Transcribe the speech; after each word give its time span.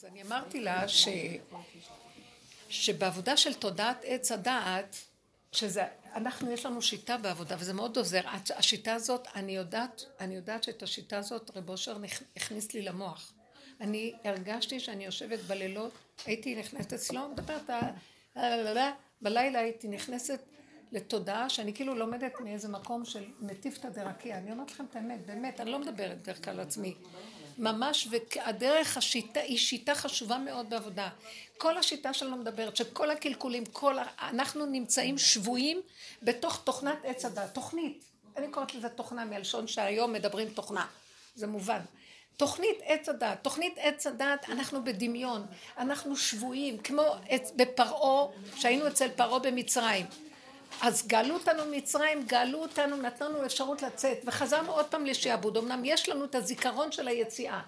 אז 0.00 0.04
אני 0.04 0.22
אמרתי 0.22 0.60
לה 0.60 0.88
ש... 0.88 1.08
שבעבודה 2.68 3.36
של 3.36 3.54
תודעת 3.54 4.00
עץ 4.04 4.32
הדעת, 4.32 4.96
שזה, 5.52 5.84
אנחנו, 6.14 6.50
יש 6.50 6.66
לנו 6.66 6.82
שיטה 6.82 7.16
בעבודה, 7.16 7.56
וזה 7.58 7.72
מאוד 7.72 7.96
עוזר. 7.96 8.20
השיטה 8.56 8.94
הזאת, 8.94 9.28
אני 9.34 9.56
יודעת, 9.56 10.04
אני 10.20 10.34
יודעת 10.34 10.62
שאת 10.64 10.82
השיטה 10.82 11.18
הזאת 11.18 11.50
רב 11.56 11.70
אושר 11.70 11.96
הכניס 12.36 12.72
לי 12.72 12.82
למוח. 12.82 13.32
אני 13.80 14.12
הרגשתי 14.24 14.80
שאני 14.80 15.04
יושבת 15.04 15.38
בלילות, 15.40 15.92
הייתי 16.26 16.54
נכנסת 16.54 16.92
אצלו, 16.92 17.28
מדברת, 17.28 17.70
בלילה 19.22 19.58
הייתי 19.58 19.88
נכנסת 19.88 20.40
לתודעה 20.92 21.48
שאני 21.48 21.74
כאילו 21.74 21.94
לומדת 21.94 22.40
מאיזה 22.40 22.68
מקום 22.68 23.04
של 23.04 23.24
מטיפתא 23.40 23.88
דרקיע. 23.88 24.38
אני 24.38 24.52
אומרת 24.52 24.70
לכם 24.70 24.84
את 24.90 24.96
האמת, 24.96 25.26
באמת, 25.26 25.60
אני 25.60 25.70
לא 25.70 25.78
מדברת 25.78 26.22
דרך 26.22 26.44
כלל 26.44 26.54
על 26.54 26.60
עצמי. 26.60 26.94
ממש, 27.58 28.08
והדרך 28.10 28.96
השיטה 28.96 29.40
היא 29.40 29.58
שיטה 29.58 29.94
חשובה 29.94 30.38
מאוד 30.38 30.70
בעבודה. 30.70 31.08
כל 31.58 31.78
השיטה 31.78 32.12
שלנו 32.12 32.36
מדברת, 32.36 32.76
שכל 32.76 33.10
הקלקולים, 33.10 33.64
כל 33.66 33.98
ה... 33.98 34.04
אנחנו 34.22 34.66
נמצאים 34.66 35.18
שבויים 35.18 35.80
בתוך 36.22 36.60
תוכנת 36.64 36.98
עץ 37.04 37.24
הדת, 37.24 37.54
תוכנית. 37.54 38.04
אני 38.36 38.48
קוראת 38.48 38.74
לזה 38.74 38.88
תוכנה 38.88 39.24
מלשון 39.24 39.66
שהיום 39.66 40.12
מדברים 40.12 40.48
תוכנה, 40.48 40.86
זה 41.34 41.46
מובן. 41.46 41.80
תוכנית 42.36 42.78
עץ 42.82 43.08
הדת, 43.08 43.38
תוכנית 43.42 43.74
עץ 43.76 44.06
הדת, 44.06 44.46
אנחנו 44.48 44.84
בדמיון, 44.84 45.46
אנחנו 45.78 46.16
שבויים, 46.16 46.78
כמו 46.78 47.02
בפרעה, 47.56 48.26
שהיינו 48.56 48.88
אצל 48.88 49.08
פרעה 49.08 49.38
במצרים. 49.38 50.06
אז 50.82 51.06
גאלו 51.06 51.34
אותנו 51.34 51.64
ממצרים, 51.64 52.22
גאלו 52.26 52.58
אותנו, 52.58 52.96
נתנו 52.96 53.28
לנו 53.28 53.46
אפשרות 53.46 53.82
לצאת, 53.82 54.18
וחזרנו 54.24 54.72
עוד 54.72 54.86
פעם 54.86 55.06
לשעבוד. 55.06 55.56
אמנם 55.56 55.84
יש 55.84 56.08
לנו 56.08 56.24
את 56.24 56.34
הזיכרון 56.34 56.92
של 56.92 57.08
היציאה. 57.08 57.60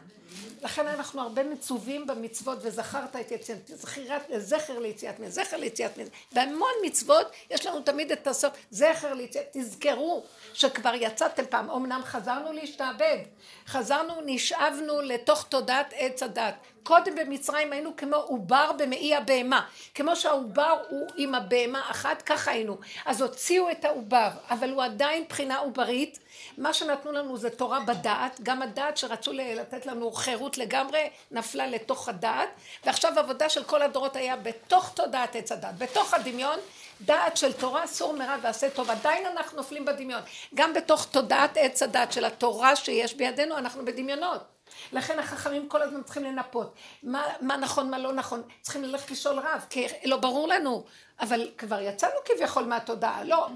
לכן 0.63 0.87
אנחנו 0.87 1.23
הרבה 1.23 1.43
מצווים 1.45 2.07
במצוות, 2.07 2.59
וזכרת 2.63 3.17
את 3.17 3.31
יציאת, 3.31 3.59
זכירת, 3.67 4.23
זכר 4.37 4.79
ליציאת 4.79 5.21
מזה, 5.21 5.43
זכר 5.45 5.57
ליציאת 5.57 5.99
מזה. 5.99 6.11
בהמון 6.33 6.71
מצוות 6.85 7.27
יש 7.51 7.67
לנו 7.67 7.81
תמיד 7.81 8.13
את 8.13 8.27
הסוף, 8.27 8.53
זכר 8.71 9.15
ליציאת, 9.15 9.45
תזכרו 9.53 10.25
שכבר 10.55 10.95
יצאתם 10.95 11.43
פעם, 11.51 11.71
אמנם 11.71 12.01
חזרנו 12.05 12.53
להשתעבד, 12.53 13.19
חזרנו, 13.67 14.15
נשאבנו 14.27 15.01
לתוך 15.01 15.45
תודעת 15.49 15.95
עץ 15.97 16.23
הדת. 16.23 16.55
קודם 16.83 17.15
במצרים 17.15 17.73
היינו 17.73 17.97
כמו 17.97 18.17
עובר 18.17 18.71
במעי 18.79 19.15
הבהמה, 19.15 19.67
כמו 19.95 20.17
שהעובר 20.17 20.77
הוא 20.89 21.09
עם 21.17 21.35
הבהמה 21.35 21.91
אחת, 21.91 22.23
ככה 22.23 22.51
היינו. 22.51 22.77
אז 23.07 23.21
הוציאו 23.21 23.71
את 23.71 23.85
העובר, 23.85 24.29
אבל 24.51 24.71
הוא 24.71 24.83
עדיין 24.83 25.25
בחינה 25.29 25.59
עוברית, 25.59 26.19
מה 26.59 26.73
שנתנו 26.73 27.13
לנו 27.13 27.37
זה 27.37 27.51
תורה 27.51 27.81
בדעת, 27.81 28.41
גם 28.43 28.63
הדעת 28.63 28.97
שרצו 28.97 29.33
לתת 29.33 29.87
לנו 29.87 30.13
חירות 30.13 30.59
לגמרי, 30.59 31.11
נפלה 31.31 31.67
לתוך 31.67 32.09
הדעת, 32.09 32.49
ועכשיו 32.85 33.19
עבודה 33.19 33.49
של 33.49 33.65
כל 33.65 33.83
הדורות 33.83 34.17
היה 34.17 34.37
בתוך 34.37 34.91
תודעת 34.95 35.37
עץ 35.37 35.53
הדעת, 35.53 35.79
בתוך 35.79 36.15
הדמיון, 36.15 36.59
דעת 37.01 37.37
של 37.37 37.53
תורה, 37.53 37.87
סור 37.87 38.13
מרע 38.13 38.37
ועשה 38.43 38.71
טוב, 38.71 38.91
עדיין 38.91 39.27
אנחנו 39.27 39.57
נופלים 39.57 39.85
בדמיון. 39.85 40.21
גם 40.55 40.75
בתוך 40.75 41.07
תודעת 41.11 41.51
עץ 41.57 41.83
הדת 41.83 42.13
של 42.13 42.25
התורה 42.25 42.77
שיש 42.77 43.15
בידינו, 43.15 43.59
אנחנו 43.59 43.85
בדמיונות. 43.85 44.52
לכן 44.93 45.19
החכמים 45.19 45.69
כל 45.69 45.83
הזמן 45.83 46.03
צריכים 46.03 46.25
לנפות. 46.25 46.75
מה, 47.03 47.27
מה 47.41 47.57
נכון, 47.57 47.91
מה 47.91 47.99
לא 47.99 48.13
נכון. 48.13 48.43
צריכים 48.61 48.85
ללכת 48.85 49.11
לשאול 49.11 49.39
רב, 49.39 49.67
כי 49.71 49.87
לא 50.05 50.17
ברור 50.17 50.49
לנו. 50.49 50.85
אבל 51.21 51.51
כבר 51.59 51.81
יצאנו 51.81 52.15
כביכול 52.25 52.65
מהתודעה. 52.65 53.25
לא. 53.25 53.49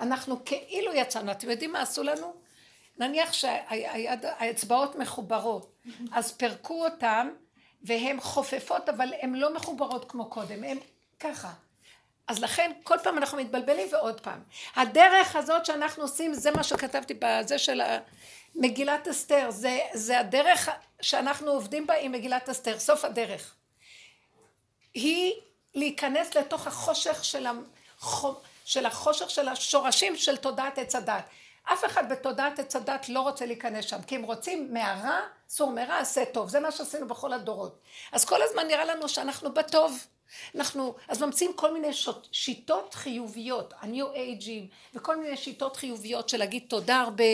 אנחנו 0.00 0.44
כאילו 0.44 0.94
יצאנו. 0.94 1.32
אתם 1.32 1.50
יודעים 1.50 1.72
מה 1.72 1.80
עשו 1.80 2.02
לנו? 2.02 2.34
נניח 2.98 3.32
שהאצבעות 3.32 4.96
מחוברות, 4.96 5.72
אז 6.12 6.32
פירקו 6.32 6.84
אותן 6.84 7.28
והן 7.82 8.20
חופפות, 8.20 8.88
אבל 8.88 9.12
הן 9.20 9.34
לא 9.34 9.54
מחוברות 9.54 10.10
כמו 10.10 10.30
קודם, 10.30 10.64
הן 10.64 10.78
ככה. 11.20 11.52
אז 12.28 12.38
לכן 12.38 12.72
כל 12.82 12.96
פעם 13.02 13.18
אנחנו 13.18 13.38
מתבלבלים 13.38 13.88
ועוד 13.92 14.20
פעם. 14.20 14.40
הדרך 14.76 15.36
הזאת 15.36 15.66
שאנחנו 15.66 16.02
עושים, 16.02 16.34
זה 16.34 16.50
מה 16.50 16.62
שכתבתי 16.62 17.14
בזה 17.18 17.58
של 17.58 17.80
מגילת 18.54 19.08
אסתר, 19.08 19.50
זה, 19.50 19.78
זה 19.94 20.20
הדרך 20.20 20.68
שאנחנו 21.00 21.50
עובדים 21.50 21.86
בה 21.86 21.94
עם 21.94 22.12
מגילת 22.12 22.48
אסתר, 22.48 22.78
סוף 22.78 23.04
הדרך. 23.04 23.54
היא 24.94 25.32
להיכנס 25.74 26.34
לתוך 26.34 26.66
החושך 26.66 27.24
של, 27.24 27.46
החו, 27.98 28.34
של 28.64 28.86
החושך 28.86 29.30
של 29.30 29.48
השורשים 29.48 30.16
של 30.16 30.36
תודעת 30.36 30.78
עץ 30.78 30.94
הדת. 30.94 31.24
אף 31.64 31.84
אחד 31.84 32.12
בתודעת 32.12 32.58
עץ 32.58 32.76
הדת 32.76 33.08
לא 33.08 33.20
רוצה 33.20 33.46
להיכנס 33.46 33.84
שם, 33.84 34.02
כי 34.02 34.14
הם 34.14 34.22
רוצים 34.22 34.74
מהרע, 34.74 35.20
סור 35.50 35.70
מרע, 35.70 35.98
עשה 35.98 36.24
טוב. 36.24 36.48
זה 36.48 36.60
מה 36.60 36.72
שעשינו 36.72 37.08
בכל 37.08 37.32
הדורות. 37.32 37.78
אז 38.12 38.24
כל 38.24 38.42
הזמן 38.42 38.66
נראה 38.66 38.84
לנו 38.84 39.08
שאנחנו 39.08 39.54
בטוב. 39.54 40.06
אנחנו, 40.54 40.94
אז 41.08 41.22
ממציאים 41.22 41.52
כל 41.52 41.72
מיני 41.72 41.88
שיטות 42.32 42.94
חיוביות, 42.94 43.74
הניו 43.80 44.12
אייג'ים, 44.12 44.68
וכל 44.94 45.16
מיני 45.16 45.36
שיטות 45.36 45.76
חיוביות 45.76 46.28
של 46.28 46.38
להגיד 46.38 46.62
תודה 46.68 47.00
הרבה, 47.00 47.24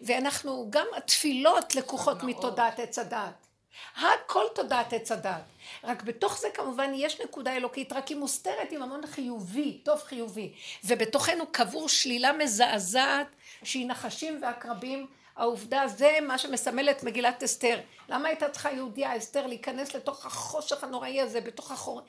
ואנחנו, 0.00 0.66
גם 0.70 0.86
התפילות 0.96 1.74
לקוחות 1.74 2.22
מתודעת 2.22 2.78
עץ 2.78 2.98
הדת. 2.98 3.46
הכל 3.96 4.44
תודעת 4.54 4.92
עץ 4.92 5.12
הדת. 5.12 5.42
רק 5.84 6.02
בתוך 6.02 6.38
זה 6.38 6.48
כמובן 6.54 6.92
יש 6.94 7.20
נקודה 7.20 7.56
אלוקית, 7.56 7.92
רק 7.92 8.08
היא 8.08 8.16
מוסתרת 8.16 8.68
עם 8.72 8.82
המון 8.82 9.06
חיובי, 9.06 9.80
טוב 9.84 9.98
חיובי. 9.98 10.52
ובתוכנו 10.84 11.44
קבור 11.52 11.88
שלילה 11.88 12.32
מזעזעת 12.32 13.26
שהיא 13.62 13.88
נחשים 13.88 14.38
ועקרבים. 14.42 15.06
העובדה 15.36 15.88
זה 15.88 16.18
מה 16.22 16.38
שמסמל 16.38 16.90
את 16.90 17.02
מגילת 17.02 17.42
אסתר. 17.42 17.80
למה 18.08 18.28
הייתה 18.28 18.48
צריכה 18.48 18.72
יהודיה 18.72 19.16
אסתר 19.16 19.46
להיכנס 19.46 19.94
לתוך 19.94 20.26
החושך 20.26 20.84
הנוראי 20.84 21.20
הזה, 21.20 21.40
בתוך 21.40 21.70
החור... 21.70 22.02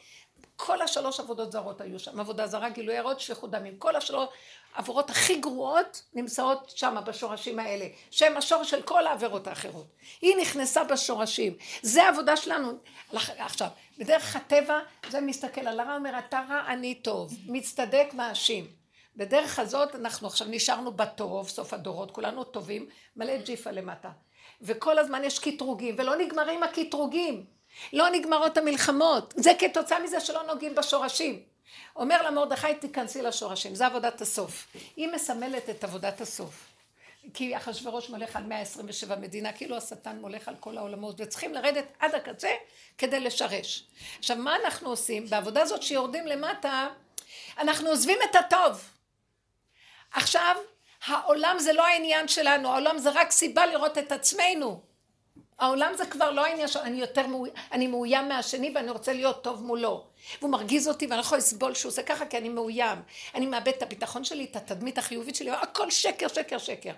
כל 0.55 0.81
השלוש 0.81 1.19
עבודות 1.19 1.51
זרות 1.51 1.81
היו 1.81 1.99
שם, 1.99 2.19
עבודה 2.19 2.47
זרה, 2.47 2.69
גילוי 2.69 2.97
ערות, 2.97 3.19
שפיכות 3.19 3.51
דמים. 3.51 3.77
כל 3.77 3.95
השלוש 3.95 4.27
העברות 4.75 5.09
הכי 5.09 5.35
גרועות 5.35 6.03
נמצאות 6.13 6.69
שם 6.75 6.95
בשורשים 7.05 7.59
האלה, 7.59 7.85
שהם 8.11 8.37
השורש 8.37 8.69
של 8.69 8.81
כל 8.81 9.07
העבירות 9.07 9.47
האחרות. 9.47 9.85
היא 10.21 10.35
נכנסה 10.41 10.83
בשורשים. 10.83 11.53
זה 11.81 12.03
העבודה 12.03 12.37
שלנו. 12.37 12.71
עכשיו, 13.13 13.67
בדרך 13.97 14.35
הטבע 14.35 14.79
זה 15.09 15.21
מסתכל 15.21 15.67
על 15.67 15.79
הרע, 15.79 15.95
אומר 15.95 16.19
אתה 16.19 16.43
רע, 16.49 16.63
אני 16.67 16.95
טוב. 16.95 17.33
מצטדק, 17.47 18.07
מאשים. 18.13 18.82
בדרך 19.15 19.59
הזאת 19.59 19.95
אנחנו 19.95 20.27
עכשיו 20.27 20.47
נשארנו 20.49 20.91
בטוב, 20.91 21.49
סוף 21.49 21.73
הדורות, 21.73 22.11
כולנו 22.11 22.43
טובים, 22.43 22.89
מלא 23.15 23.37
ג'יפה 23.37 23.71
למטה. 23.71 24.09
וכל 24.61 24.99
הזמן 24.99 25.23
יש 25.23 25.39
קטרוגים, 25.39 25.95
ולא 25.97 26.15
נגמרים 26.15 26.63
הקטרוגים. 26.63 27.45
לא 27.93 28.09
נגמרות 28.09 28.57
המלחמות. 28.57 29.33
זה 29.37 29.51
כתוצאה 29.59 29.99
מזה 29.99 30.19
שלא 30.19 30.43
נוגעים 30.43 30.75
בשורשים. 30.75 31.43
אומר 31.95 32.21
לה 32.21 32.31
מרדכי, 32.31 32.75
תיכנסי 32.75 33.21
לשורשים, 33.21 33.75
זה 33.75 33.85
עבודת 33.85 34.21
הסוף. 34.21 34.67
היא 34.95 35.07
מסמלת 35.07 35.69
את 35.69 35.83
עבודת 35.83 36.21
הסוף. 36.21 36.67
כי 37.33 37.57
אחשוורוש 37.57 38.09
מולך 38.09 38.35
על 38.35 38.43
127 38.43 39.15
מדינה, 39.15 39.53
כאילו 39.53 39.77
השטן 39.77 40.17
מולך 40.21 40.47
על 40.47 40.55
כל 40.59 40.77
העולמות, 40.77 41.15
וצריכים 41.21 41.53
לרדת 41.53 41.85
עד 41.99 42.15
הקצה 42.15 42.51
כדי 42.97 43.19
לשרש. 43.19 43.83
עכשיו, 44.19 44.37
מה 44.37 44.55
אנחנו 44.65 44.89
עושים? 44.89 45.25
בעבודה 45.25 45.61
הזאת 45.61 45.83
שיורדים 45.83 46.27
למטה, 46.27 46.87
אנחנו 47.57 47.89
עוזבים 47.89 48.17
את 48.29 48.35
הטוב. 48.35 48.92
עכשיו, 50.13 50.55
העולם 51.05 51.55
זה 51.59 51.73
לא 51.73 51.85
העניין 51.85 52.27
שלנו, 52.27 52.69
העולם 52.69 52.97
זה 52.97 53.09
רק 53.13 53.31
סיבה 53.31 53.65
לראות 53.65 53.97
את 53.97 54.11
עצמנו. 54.11 54.81
העולם 55.59 55.91
זה 55.95 56.05
כבר 56.05 56.31
לא 56.31 56.45
העניין 56.45 56.67
יותר 56.87 57.27
מאוים, 57.27 57.53
אני 57.71 57.87
מאוים 57.87 58.29
מהשני 58.29 58.71
ואני 58.75 58.91
רוצה 58.91 59.13
להיות 59.13 59.43
טוב 59.43 59.63
מולו. 59.63 60.05
והוא 60.41 60.51
מרגיז 60.51 60.87
אותי 60.87 61.05
ואני 61.05 61.17
לא 61.17 61.21
יכול 61.21 61.37
לסבול 61.37 61.73
שהוא 61.73 61.89
עושה 61.89 62.03
ככה 62.03 62.25
כי 62.25 62.37
אני 62.37 62.49
מאוים. 62.49 62.97
אני 63.35 63.45
מאבד 63.45 63.67
את 63.67 63.83
הביטחון 63.83 64.23
שלי, 64.23 64.43
את 64.43 64.55
התדמית 64.55 64.97
החיובית 64.97 65.35
שלי, 65.35 65.51
הכל 65.51 65.91
שקר, 65.91 66.27
שקר, 66.27 66.57
שקר. 66.57 66.93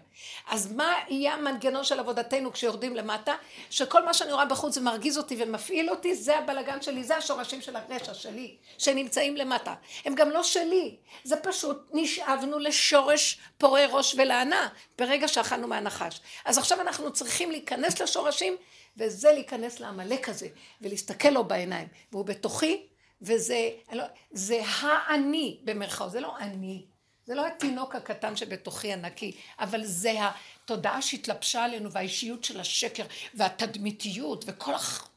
אז 0.50 0.72
מה 0.72 0.94
יהיה 1.10 1.34
המנגנון 1.34 1.84
של 1.84 2.00
עבודתנו 2.00 2.54
כשיורדים 2.54 2.96
למטה? 2.96 3.36
שכל 3.70 4.06
מה 4.06 4.14
שאני 4.14 4.32
רואה 4.32 4.46
בחוץ 4.46 4.74
זה 4.74 4.82
מרגיז 4.82 5.18
אותי 5.18 5.36
ומפעיל 5.40 5.90
אותי, 5.90 6.16
זה 6.16 6.38
הבלגן 6.38 6.82
שלי, 6.82 7.04
זה 7.04 7.18
השורשים 7.18 7.62
של 7.62 7.76
הרשע 7.76 8.14
שלי, 8.14 8.56
שנמצאים 8.78 9.38
למטה. 9.38 9.74
הם 10.06 10.16
גם 10.16 10.30
לא 10.30 10.44
שלי, 10.44 10.96
זה 11.24 11.36
פשוט 11.36 11.78
נשאבנו 11.94 12.60
לשורש 12.60 13.40
פורה 13.58 13.86
ראש 13.90 14.16
ולענה, 14.18 14.68
ברגע 14.98 15.28
שאכלנו 15.28 15.68
מהנחש. 15.68 16.22
אז 16.46 16.58
עכשיו 16.58 16.82
אנחנו 16.82 17.14
צריכים 17.14 17.52
להיכנס 17.52 18.02
לשורשים, 18.02 18.58
וזה 18.98 19.32
להיכנס 19.32 19.80
לעמלק 19.80 20.30
הזה, 20.30 20.48
ולהסתכל 20.82 21.30
לו 21.30 21.44
בעיניים. 21.44 21.88
והוא 22.12 22.26
בתוכי, 22.26 22.88
וזה 23.22 23.70
לא, 23.92 24.04
זה 24.32 24.62
האני 24.66 25.60
במרכאות, 25.64 26.12
זה 26.12 26.20
לא 26.20 26.38
אני, 26.38 26.86
זה 27.26 27.36
לא 27.36 27.48
התינוק 27.48 27.96
הקטן 27.96 28.36
שבתוכי 28.36 28.94
הנקי, 28.94 29.38
אבל 29.60 29.84
זה 29.84 30.14
התודעה 30.20 31.02
שהתלבשה 31.02 31.64
עלינו 31.64 31.92
והאישיות 31.92 32.44
של 32.44 32.60
השקר 32.60 33.04
והתדמיתיות 33.34 34.44
וכל 34.48 34.74
הח... 34.74 35.10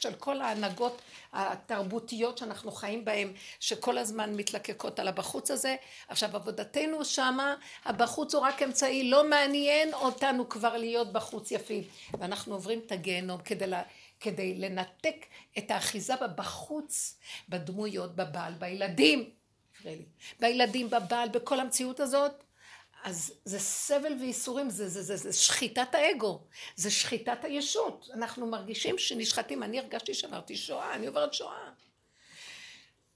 של 0.00 0.14
כל 0.14 0.40
ההנהגות 0.40 1.02
התרבותיות 1.32 2.38
שאנחנו 2.38 2.72
חיים 2.72 3.04
בהן, 3.04 3.32
שכל 3.60 3.98
הזמן 3.98 4.34
מתלקקות 4.34 4.98
על 4.98 5.08
הבחוץ 5.08 5.50
הזה. 5.50 5.76
עכשיו 6.08 6.36
עבודתנו 6.36 7.04
שמה, 7.04 7.54
הבחוץ 7.84 8.34
הוא 8.34 8.42
רק 8.42 8.62
אמצעי, 8.62 9.10
לא 9.10 9.28
מעניין 9.28 9.94
אותנו 9.94 10.48
כבר 10.48 10.76
להיות 10.76 11.12
בחוץ 11.12 11.50
יפים. 11.50 11.84
ואנחנו 12.18 12.54
עוברים 12.54 12.80
את 12.86 12.92
הגיהנום 12.92 13.40
כדי 13.40 13.66
לה... 13.66 13.82
כדי 14.20 14.54
לנתק 14.54 15.26
את 15.58 15.70
האחיזה 15.70 16.14
בחוץ, 16.36 17.18
בדמויות, 17.48 18.16
בבעל, 18.16 18.54
בילדים, 18.54 19.30
בילדים, 20.40 20.90
בבעל, 20.90 21.28
בכל 21.28 21.60
המציאות 21.60 22.00
הזאת, 22.00 22.44
אז 23.04 23.32
זה 23.44 23.58
סבל 23.58 24.12
וייסורים, 24.20 24.70
זה, 24.70 24.88
זה, 24.88 25.02
זה, 25.02 25.16
זה 25.16 25.32
שחיטת 25.32 25.94
האגו, 25.94 26.40
זה 26.76 26.90
שחיטת 26.90 27.44
הישות. 27.44 28.08
אנחנו 28.14 28.46
מרגישים 28.46 28.98
שנשחטים, 28.98 29.62
אני 29.62 29.78
הרגשתי 29.78 30.14
שעברתי 30.14 30.56
שואה, 30.56 30.94
אני 30.94 31.06
עוברת 31.06 31.34
שואה. 31.34 31.70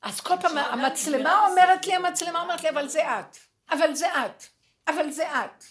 אז 0.03 0.21
כל 0.21 0.35
פעם 0.41 0.59
המצלמה 0.59 1.47
אומרת 1.47 1.87
לי, 1.87 1.95
המצלמה 1.95 2.43
אומרת 2.43 2.63
לי, 2.63 2.71
אבל 2.71 2.89
זה 2.89 3.19
את, 3.21 3.37
אבל 3.71 3.95
זה 3.95 4.07
את, 4.07 4.45
אבל 4.89 5.11
זה 5.11 5.33
את. 5.33 5.65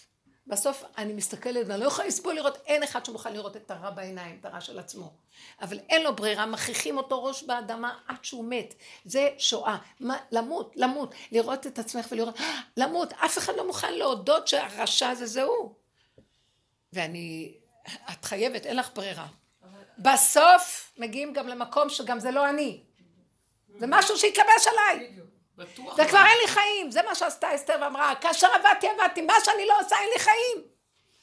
בסוף 0.46 0.84
אני 0.98 1.12
מסתכלת 1.12 1.66
ואני 1.66 1.80
לא 1.80 1.86
יכולה 1.86 2.08
לסבול 2.08 2.34
לראות, 2.34 2.58
אין 2.66 2.82
אחד 2.82 3.04
שמוכן 3.04 3.32
לראות 3.32 3.56
את 3.56 3.70
הרע 3.70 3.90
בעיניים, 3.90 4.36
את 4.40 4.44
הרע 4.44 4.60
של 4.60 4.78
עצמו. 4.78 5.12
אבל 5.60 5.78
אין 5.78 6.02
לו 6.02 6.16
ברירה, 6.16 6.46
מכריחים 6.46 6.96
אותו 6.96 7.24
ראש 7.24 7.42
באדמה 7.42 7.98
עד 8.08 8.16
שהוא 8.22 8.44
מת. 8.44 8.74
זה 9.04 9.28
שואה. 9.38 9.76
מה, 10.00 10.16
למות, 10.32 10.72
למות. 10.76 11.14
לראות 11.32 11.66
את 11.66 11.78
עצמך 11.78 12.06
ולראות, 12.10 12.40
אה, 12.40 12.60
למות. 12.76 13.12
אף 13.12 13.38
אחד 13.38 13.52
לא 13.56 13.66
מוכן 13.66 13.94
להודות 13.94 14.48
שהרשע 14.48 15.08
הזה 15.08 15.26
זה 15.26 15.42
הוא. 15.42 15.74
ואני, 16.92 17.54
את 18.12 18.24
חייבת, 18.24 18.66
אין 18.66 18.76
לך 18.76 18.90
ברירה. 18.94 19.26
בסוף 19.98 20.92
מגיעים 20.98 21.32
גם 21.32 21.48
למקום 21.48 21.88
שגם 21.88 22.20
זה 22.20 22.30
לא 22.30 22.48
אני. 22.48 22.80
זה 23.78 23.86
משהו 23.88 24.18
שהתלבש 24.18 24.66
עליי. 24.66 25.18
זה 25.96 26.04
כבר 26.08 26.18
אין 26.18 26.38
לי 26.42 26.48
חיים, 26.48 26.90
זה 26.90 27.02
מה 27.02 27.14
שעשתה 27.14 27.54
אסתר 27.54 27.76
ואמרה, 27.80 28.14
כאשר 28.14 28.46
עבדתי 28.54 28.88
עבדתי, 28.88 29.22
מה 29.22 29.34
שאני 29.44 29.66
לא 29.66 29.80
עושה 29.80 29.96
אין 30.00 30.08
לי 30.14 30.18
חיים. 30.18 30.64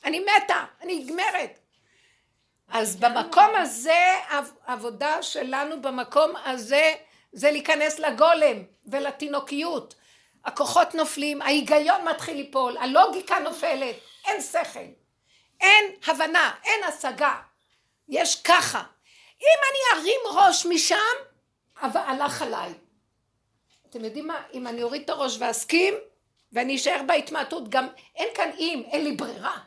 אני 0.03 0.19
מתה, 0.19 0.65
אני 0.81 0.99
נגמרת. 0.99 1.59
אז 2.67 2.95
במקום 2.95 3.55
הזה, 3.55 4.15
העבודה 4.65 5.23
שלנו 5.23 5.81
במקום 5.81 6.35
הזה, 6.45 6.93
זה 7.31 7.51
להיכנס 7.51 7.99
לגולם 7.99 8.63
ולתינוקיות. 8.85 9.95
הכוחות 10.45 10.95
נופלים, 10.95 11.41
ההיגיון 11.41 12.07
מתחיל 12.07 12.37
ליפול, 12.37 12.77
הלוגיקה 12.77 13.39
נופלת, 13.39 13.95
אין 14.25 14.41
שכל, 14.41 14.79
אין 15.61 15.85
הבנה, 16.07 16.51
אין 16.63 16.83
השגה. 16.83 17.35
יש 18.09 18.41
ככה. 18.41 18.83
אם 19.41 19.59
אני 19.69 20.01
ארים 20.01 20.37
ראש 20.37 20.65
משם, 20.65 20.95
הלך 21.81 22.41
עליי. 22.41 22.73
אתם 23.89 24.05
יודעים 24.05 24.27
מה? 24.27 24.41
אם 24.53 24.67
אני 24.67 24.83
אוריד 24.83 25.01
את 25.01 25.09
הראש 25.09 25.37
ואסכים, 25.39 25.93
ואני 26.51 26.75
אשאר 26.75 27.01
בהתמעטות, 27.07 27.69
גם 27.69 27.87
אין 28.15 28.27
כאן 28.35 28.49
אם, 28.59 28.83
אין 28.91 29.03
לי 29.03 29.11
ברירה. 29.11 29.57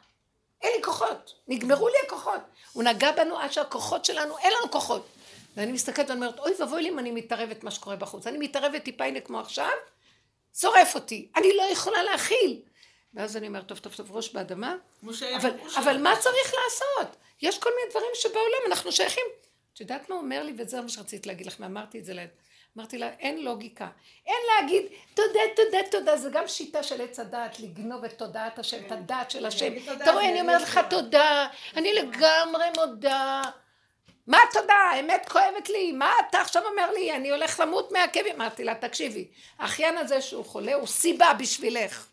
אין 0.63 0.73
לי 0.77 0.83
כוחות, 0.83 1.35
נגמרו 1.49 1.89
לי 1.89 1.95
הכוחות. 2.07 2.41
הוא 2.73 2.83
נגע 2.83 3.13
בנו 3.13 3.39
עד 3.39 3.53
שהכוחות 3.53 4.05
שלנו, 4.05 4.39
אין 4.39 4.53
לנו 4.53 4.71
כוחות. 4.71 5.07
ואני 5.57 5.73
מסתכלת 5.73 6.11
ואני 6.11 6.21
אומרת, 6.21 6.39
אוי 6.39 6.53
ואבוי 6.59 6.83
לי 6.83 6.89
אם 6.89 6.99
אני 6.99 7.11
מתערבת 7.11 7.65
מה 7.65 7.71
שקורה 7.71 7.97
בחוץ. 7.97 8.27
אני 8.27 8.39
מתערבת 8.39 8.85
טיפה 8.85 9.05
הנה 9.05 9.21
כמו 9.21 9.41
עכשיו, 9.41 9.71
שורף 10.61 10.95
אותי. 10.95 11.29
אני 11.37 11.57
לא 11.57 11.63
יכולה 11.63 12.03
להכיל. 12.03 12.61
ואז 13.15 13.37
אני 13.37 13.47
אומרת, 13.47 13.69
טוב, 13.69 13.79
טוב, 13.79 13.95
טוב, 13.95 14.17
ראש 14.17 14.33
באדמה. 14.33 14.75
אבל, 15.37 15.51
אבל 15.77 15.99
מה 15.99 16.15
צריך 16.21 16.55
לעשות? 16.55 17.17
יש 17.43 17.59
כל 17.59 17.71
מיני 17.77 17.91
דברים 17.91 18.11
שבעולם 18.15 18.63
אנחנו 18.67 18.93
שייכים. 18.93 19.25
את 19.75 19.81
יודעת 19.81 20.09
מה 20.09 20.15
הוא 20.15 20.23
אומר 20.23 20.43
לי, 20.43 20.53
וזה 20.59 20.81
מה 20.81 20.89
שרציתי 20.89 21.29
להגיד 21.29 21.47
לך, 21.47 21.57
ואמרתי 21.61 21.99
את 21.99 22.05
זה 22.05 22.15
להם. 22.15 22.29
אמרתי 22.77 22.99
לה, 22.99 23.09
אין 23.19 23.45
לוגיקה. 23.45 23.89
אין 24.27 24.37
להגיד, 24.57 24.83
תודה, 25.15 25.41
תודה, 25.57 25.79
תודה, 25.91 26.17
זה 26.17 26.31
גם 26.31 26.49
שיטה 26.49 26.83
של 26.83 27.01
עץ 27.01 27.21
הדעת, 27.21 27.61
לגנוב 27.61 28.05
את 28.05 28.19
תודעת 28.19 28.59
השם, 28.59 28.87
את 28.87 28.93
הדעת 28.93 29.31
של 29.31 29.47
השם. 29.47 29.73
אתה 30.03 30.13
רואה, 30.13 30.29
אני 30.29 30.41
אומרת 30.41 30.63
לך 30.63 30.81
תודה, 30.91 31.47
אני 31.77 31.93
לגמרי 31.93 32.65
מודה. 32.77 33.43
מה 34.27 34.39
תודה? 34.53 34.75
האמת 34.75 35.29
כואבת 35.29 35.69
לי. 35.69 35.93
מה 35.93 36.13
אתה 36.29 36.41
עכשיו 36.41 36.63
אומר 36.67 36.91
לי? 36.93 37.17
אני 37.17 37.31
הולך 37.31 37.61
למות 37.61 37.93
מהכאבים. 37.93 38.35
אמרתי 38.35 38.65
לה, 38.65 38.75
תקשיבי, 38.75 39.29
האחיין 39.59 39.99
הזה 39.99 40.21
שהוא 40.21 40.45
חולה 40.45 40.75
הוא 40.75 40.87
סיבה 40.87 41.33
בשבילך. 41.39 42.07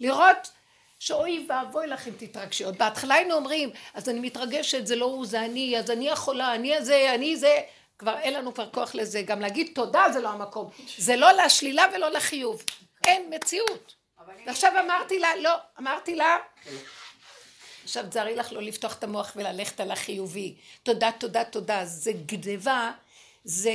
לראות 0.00 0.50
שאוי 0.98 1.46
ואבוי 1.48 1.86
לך 1.86 2.08
אם 2.08 2.12
תתרגשי. 2.18 2.64
עוד 2.64 2.78
בהתחלה 2.78 3.14
היינו 3.14 3.34
אומרים, 3.34 3.70
אז 3.94 4.08
אני 4.08 4.20
מתרגשת, 4.20 4.86
זה 4.86 4.96
לא 4.96 5.04
הוא, 5.04 5.26
זה 5.26 5.44
אני, 5.44 5.78
אז 5.78 5.90
אני 5.90 6.10
החולה, 6.10 6.54
אני 6.54 6.76
הזה, 6.76 7.14
אני 7.14 7.36
זה. 7.36 7.58
כבר 8.02 8.18
אין 8.18 8.34
לנו 8.34 8.54
כבר 8.54 8.70
כוח 8.70 8.94
לזה, 8.94 9.22
גם 9.22 9.40
להגיד 9.40 9.70
תודה 9.74 10.04
זה 10.12 10.20
לא 10.20 10.28
המקום, 10.28 10.70
זה 10.98 11.16
לא 11.16 11.32
לשלילה 11.32 11.84
ולא 11.94 12.10
לחיוב, 12.10 12.62
אין 13.06 13.34
מציאות. 13.34 13.94
ועכשיו 14.46 14.72
אמרתי 14.84 15.18
לה, 15.18 15.28
לא, 15.36 15.54
אמרתי 15.78 16.14
לה, 16.14 16.36
עכשיו 17.84 18.04
תזהרי 18.08 18.36
לך 18.36 18.52
לא 18.52 18.62
לפתוח 18.62 18.98
את 18.98 19.04
המוח 19.04 19.32
וללכת 19.36 19.80
על 19.80 19.90
החיובי, 19.90 20.54
תודה, 20.82 21.10
תודה, 21.18 21.44
תודה, 21.44 21.84
זה 21.84 22.12
גניבה, 22.26 22.92
זה 23.44 23.72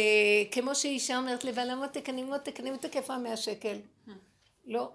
כמו 0.52 0.76
שאישה 0.76 1.18
אומרת 1.18 1.44
לבעלה 1.44 1.76
מותק, 1.76 2.10
אני 2.10 2.24
מותק, 2.24 2.60
אני 2.60 2.72
מותק, 2.72 2.96
איפה 2.96 3.14
המאה 3.14 3.38
שקל? 3.38 3.78
לא, 4.66 4.92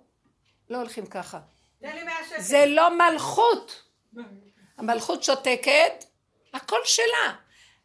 לא 0.71 0.77
הולכים 0.77 1.07
ככה. 1.07 1.41
זה 2.39 2.65
לא 2.67 2.99
מלכות. 2.99 3.83
המלכות 4.79 5.23
שותקת, 5.23 6.05
הכל 6.55 6.81
שלה. 6.85 7.35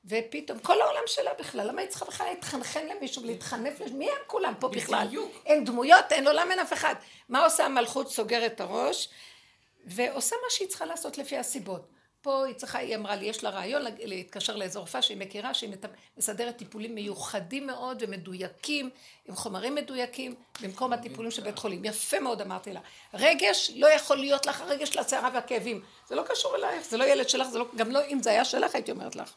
ופתאום, 0.07 0.59
כל 0.59 0.81
העולם 0.81 1.01
שלה 1.06 1.31
בכלל, 1.39 1.68
למה 1.68 1.81
היא 1.81 1.89
צריכה 1.89 2.06
בכלל 2.06 2.27
להתחנחן 2.27 2.88
למישהו 2.88 3.24
ולהתחנף 3.24 3.80
למישהו? 3.80 3.98
מי 3.98 4.09
הם 4.09 4.18
כולם 4.27 4.54
פה 4.59 4.68
בכלל? 4.68 5.07
אין 5.45 5.65
דמויות, 5.65 6.12
אין 6.12 6.27
עולם, 6.27 6.51
אין 6.51 6.59
אף 6.59 6.74
אחד. 6.74 6.95
מה 7.30 7.44
עושה 7.44 7.65
המלכות? 7.65 8.12
סוגרת 8.12 8.51
את 8.51 8.62
הראש, 8.62 9.09
ועושה 9.86 10.36
מה 10.44 10.50
שהיא 10.50 10.68
צריכה 10.68 10.86
לעשות 10.86 11.18
לפי 11.18 11.38
הסיבות. 11.38 11.88
פה 12.21 12.45
היא 12.45 12.56
צריכה, 12.56 12.80
היא 12.80 12.95
אמרה 12.95 13.15
לי, 13.15 13.25
יש 13.25 13.44
לה 13.44 13.50
רעיון 13.50 13.81
להתקשר 14.00 14.56
לאיזו 14.56 14.80
רופאה 14.80 15.01
שהיא 15.01 15.18
מכירה, 15.18 15.54
שהיא 15.54 15.71
מסדרת 16.18 16.57
טיפולים 16.57 16.95
מיוחדים 16.95 17.68
מאוד 17.68 18.04
ומדויקים, 18.04 18.89
עם 19.25 19.36
חומרים 19.36 19.75
מדויקים, 19.75 20.36
במקום 20.62 20.94
הטיפולים 20.94 21.31
של 21.31 21.44
בית 21.44 21.59
חולים. 21.59 21.86
יפה 21.86 22.19
מאוד 22.19 22.42
אמרתי 22.42 22.74
לה. 22.74 22.80
רגש 23.13 23.71
לא 23.75 23.88
יכול 23.88 24.18
להיות 24.18 24.45
לך 24.45 24.62
הרגש 24.62 24.89
של 24.89 25.00
הסערה 25.00 25.30
והכאבים. 25.33 25.83
זה 26.07 26.15
לא 26.15 26.24
קשור 26.24 26.56
אלייך, 26.56 26.86
זה 26.86 26.98
לא 26.98 27.04
ילד 27.04 27.30
שלך, 27.30 27.48
זה 27.48 27.59
לא, 27.59 27.65
גם 27.75 27.92
לא, 27.92 28.00
אם 28.07 28.24
זה 28.24 28.30
היה 28.30 28.45
שלך 28.45 28.75
הייתי 28.75 28.92
אומרת 28.92 29.15
לך. 29.15 29.33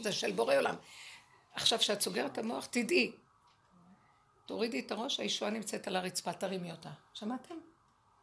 זה 0.00 0.12
של 0.12 0.32
בורא 0.32 0.56
עולם. 0.56 0.74
עכשיו, 1.54 1.78
כשאת 1.78 2.00
סוגרת 2.00 2.32
את 2.32 2.38
המוח, 2.38 2.66
תדעי, 2.66 3.12
תורידי 4.46 4.80
את 4.80 4.92
הראש, 4.92 5.20
הישועה 5.20 5.50
נמצאת 5.50 5.88
על 5.88 5.96
הרצפה, 5.96 6.32
תרימי 6.32 6.70
אותה. 6.70 6.88
שמעתם? 7.14 7.54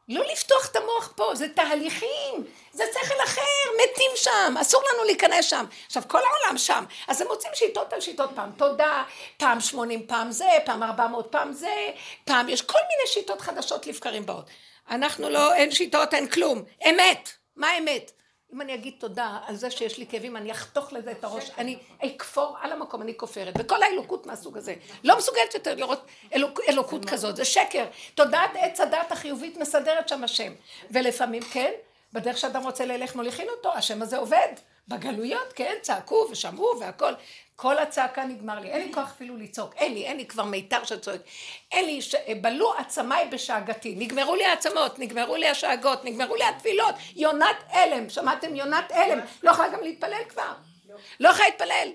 לא 0.08 0.24
לפתוח 0.32 0.70
את 0.72 0.76
המוח 0.76 1.14
פה, 1.16 1.36
זה 1.36 1.50
תהליכים, 1.50 2.46
זה 2.72 2.84
שכל 2.94 3.24
אחר, 3.24 3.42
מתים 3.84 4.12
שם, 4.16 4.56
אסור 4.62 4.82
לנו 4.94 5.04
להיכנס 5.04 5.46
שם. 5.46 5.66
עכשיו, 5.86 6.04
כל 6.08 6.20
העולם 6.20 6.58
שם, 6.58 6.84
אז 7.08 7.22
הם 7.22 7.28
מוצאים 7.28 7.52
שיטות 7.56 7.94
על 7.94 8.02
שיטות, 8.02 8.30
פעם 8.36 8.52
תודה, 8.58 9.04
פעם 9.38 9.62
שמונים 9.62 10.08
פעם 10.08 10.32
זה, 10.32 10.50
פעם 10.66 10.84
ארבע 10.84 11.08
מאות 11.08 11.28
פעם 11.32 11.54
זה, 11.54 11.90
פעם 12.26 12.50
יש 12.50 12.62
כל 12.62 12.80
מיני 12.80 13.08
שיטות 13.08 13.42
חדשות 13.42 13.88
לבקרים 13.88 14.26
באות. 14.26 14.50
אנחנו 14.90 15.30
לא, 15.30 15.54
אין 15.54 15.72
שיטות, 15.72 16.14
אין 16.14 16.28
כלום. 16.28 16.64
אמת. 16.90 17.30
מה 17.56 17.78
אמת? 17.78 18.12
אם 18.54 18.62
אני 18.62 18.74
אגיד 18.74 18.94
תודה 18.98 19.38
על 19.48 19.56
זה 19.56 19.72
שיש 19.72 19.98
לי 19.98 20.08
כאבים, 20.08 20.38
אני 20.38 20.52
אחתוך 20.52 20.94
לזה 20.94 21.12
את 21.12 21.24
הראש, 21.24 21.52
אני 21.58 21.78
אכפור 22.00 22.58
על 22.62 22.72
המקום, 22.72 23.02
אני 23.02 23.18
כופרת. 23.18 23.54
וכל 23.60 23.84
האלוקות 23.84 24.26
מהסוג 24.26 24.58
הזה. 24.58 24.76
לא 25.04 25.18
מסוגלת 25.18 25.54
יותר 25.54 25.76
לראות 25.76 26.06
אלוק, 26.34 26.60
אלוקות 26.70 27.06
כזאת, 27.06 27.36
זה 27.36 27.46
שקר. 27.46 27.86
תודעת 28.16 28.52
עץ 28.54 28.80
הדת 28.80 29.12
החיובית 29.12 29.58
מסדרת 29.58 30.10
שם 30.10 30.24
השם. 30.24 30.54
ולפעמים 30.92 31.44
כן, 31.44 31.72
בדרך 32.14 32.38
שאדם 32.38 32.64
רוצה 32.64 32.86
ללך 32.86 33.16
מוליכין 33.16 33.48
אותו, 33.50 33.74
השם 33.74 34.02
הזה 34.02 34.18
עובד. 34.18 34.54
בגלויות, 34.88 35.54
כן, 35.56 35.76
צעקו 35.82 36.28
ושמעו 36.32 36.80
והכל. 36.80 37.14
כל 37.56 37.78
הצעקה 37.78 38.24
נגמר 38.24 38.60
לי, 38.60 38.72
אין 38.72 38.88
לי 38.88 38.94
כוח 38.94 39.12
אפילו 39.12 39.38
לצעוק, 39.38 39.74
אין 39.76 39.94
לי, 39.94 40.06
אין 40.06 40.18
לי 40.18 40.26
כבר 40.26 40.44
מיתר 40.44 40.84
שצועק. 40.84 41.22
אין 41.72 41.86
לי, 41.86 42.02
ש... 42.02 42.16
בלו 42.42 42.74
עצמיי 42.74 43.28
בשאגתי, 43.28 43.96
נגמרו 43.98 44.36
לי 44.36 44.46
העצמות, 44.46 45.00
נגמרו 45.00 45.36
לי 45.36 45.48
השאגות, 45.48 46.06
נגמרו 46.06 46.36
לי 46.36 46.44
התפילות, 46.44 46.96
יונת 47.16 47.56
אלם, 47.74 48.10
שמעתם 48.10 48.56
יונת 48.56 48.92
אלם, 48.92 49.20
לא 49.44 49.52
יכולה 49.52 49.70
גם 49.70 49.80
להתפלל 49.82 50.24
כבר, 50.30 50.54
לא 51.20 51.30
יכולה 51.30 51.50
להתפלל. 51.50 51.90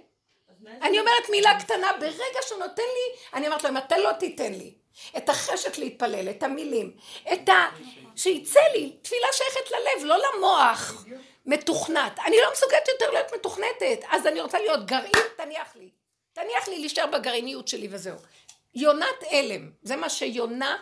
אני 0.82 1.00
אומרת 1.00 1.30
מילה 1.30 1.60
קטנה, 1.60 1.86
ברגע 2.00 2.40
שהוא 2.46 2.58
נותן 2.58 2.82
לי, 2.82 3.38
אני 3.38 3.46
אומרת 3.46 3.64
לו, 3.64 3.70
אם 3.70 3.76
אתה 3.76 3.98
לא 3.98 4.12
תיתן 4.12 4.52
לי 4.52 4.74
את 5.16 5.28
החשק 5.28 5.78
להתפלל, 5.78 6.30
את 6.30 6.42
המילים, 6.42 6.92
את 7.32 7.48
ה... 7.48 7.68
שיצא 8.16 8.60
לי, 8.74 8.92
תפילה 9.02 9.26
שייכת 9.32 9.70
ללב, 9.70 10.04
לא 10.04 10.16
למוח. 10.16 11.04
מתוכנת. 11.48 12.18
אני 12.26 12.36
לא 12.36 12.52
מסוגלת 12.52 12.88
יותר 12.88 13.10
להיות 13.10 13.34
מתוכנתת, 13.34 14.00
אז 14.10 14.26
אני 14.26 14.40
רוצה 14.40 14.58
להיות 14.58 14.86
גרעין, 14.86 15.24
תניח 15.36 15.76
לי. 15.76 15.88
תניח 16.32 16.68
לי 16.68 16.78
להישאר 16.78 17.06
בגרעיניות 17.06 17.68
שלי 17.68 17.88
וזהו. 17.90 18.16
יונת 18.74 19.24
אלם, 19.32 19.70
זה 19.82 19.96
מה 19.96 20.10
שיונה 20.10 20.76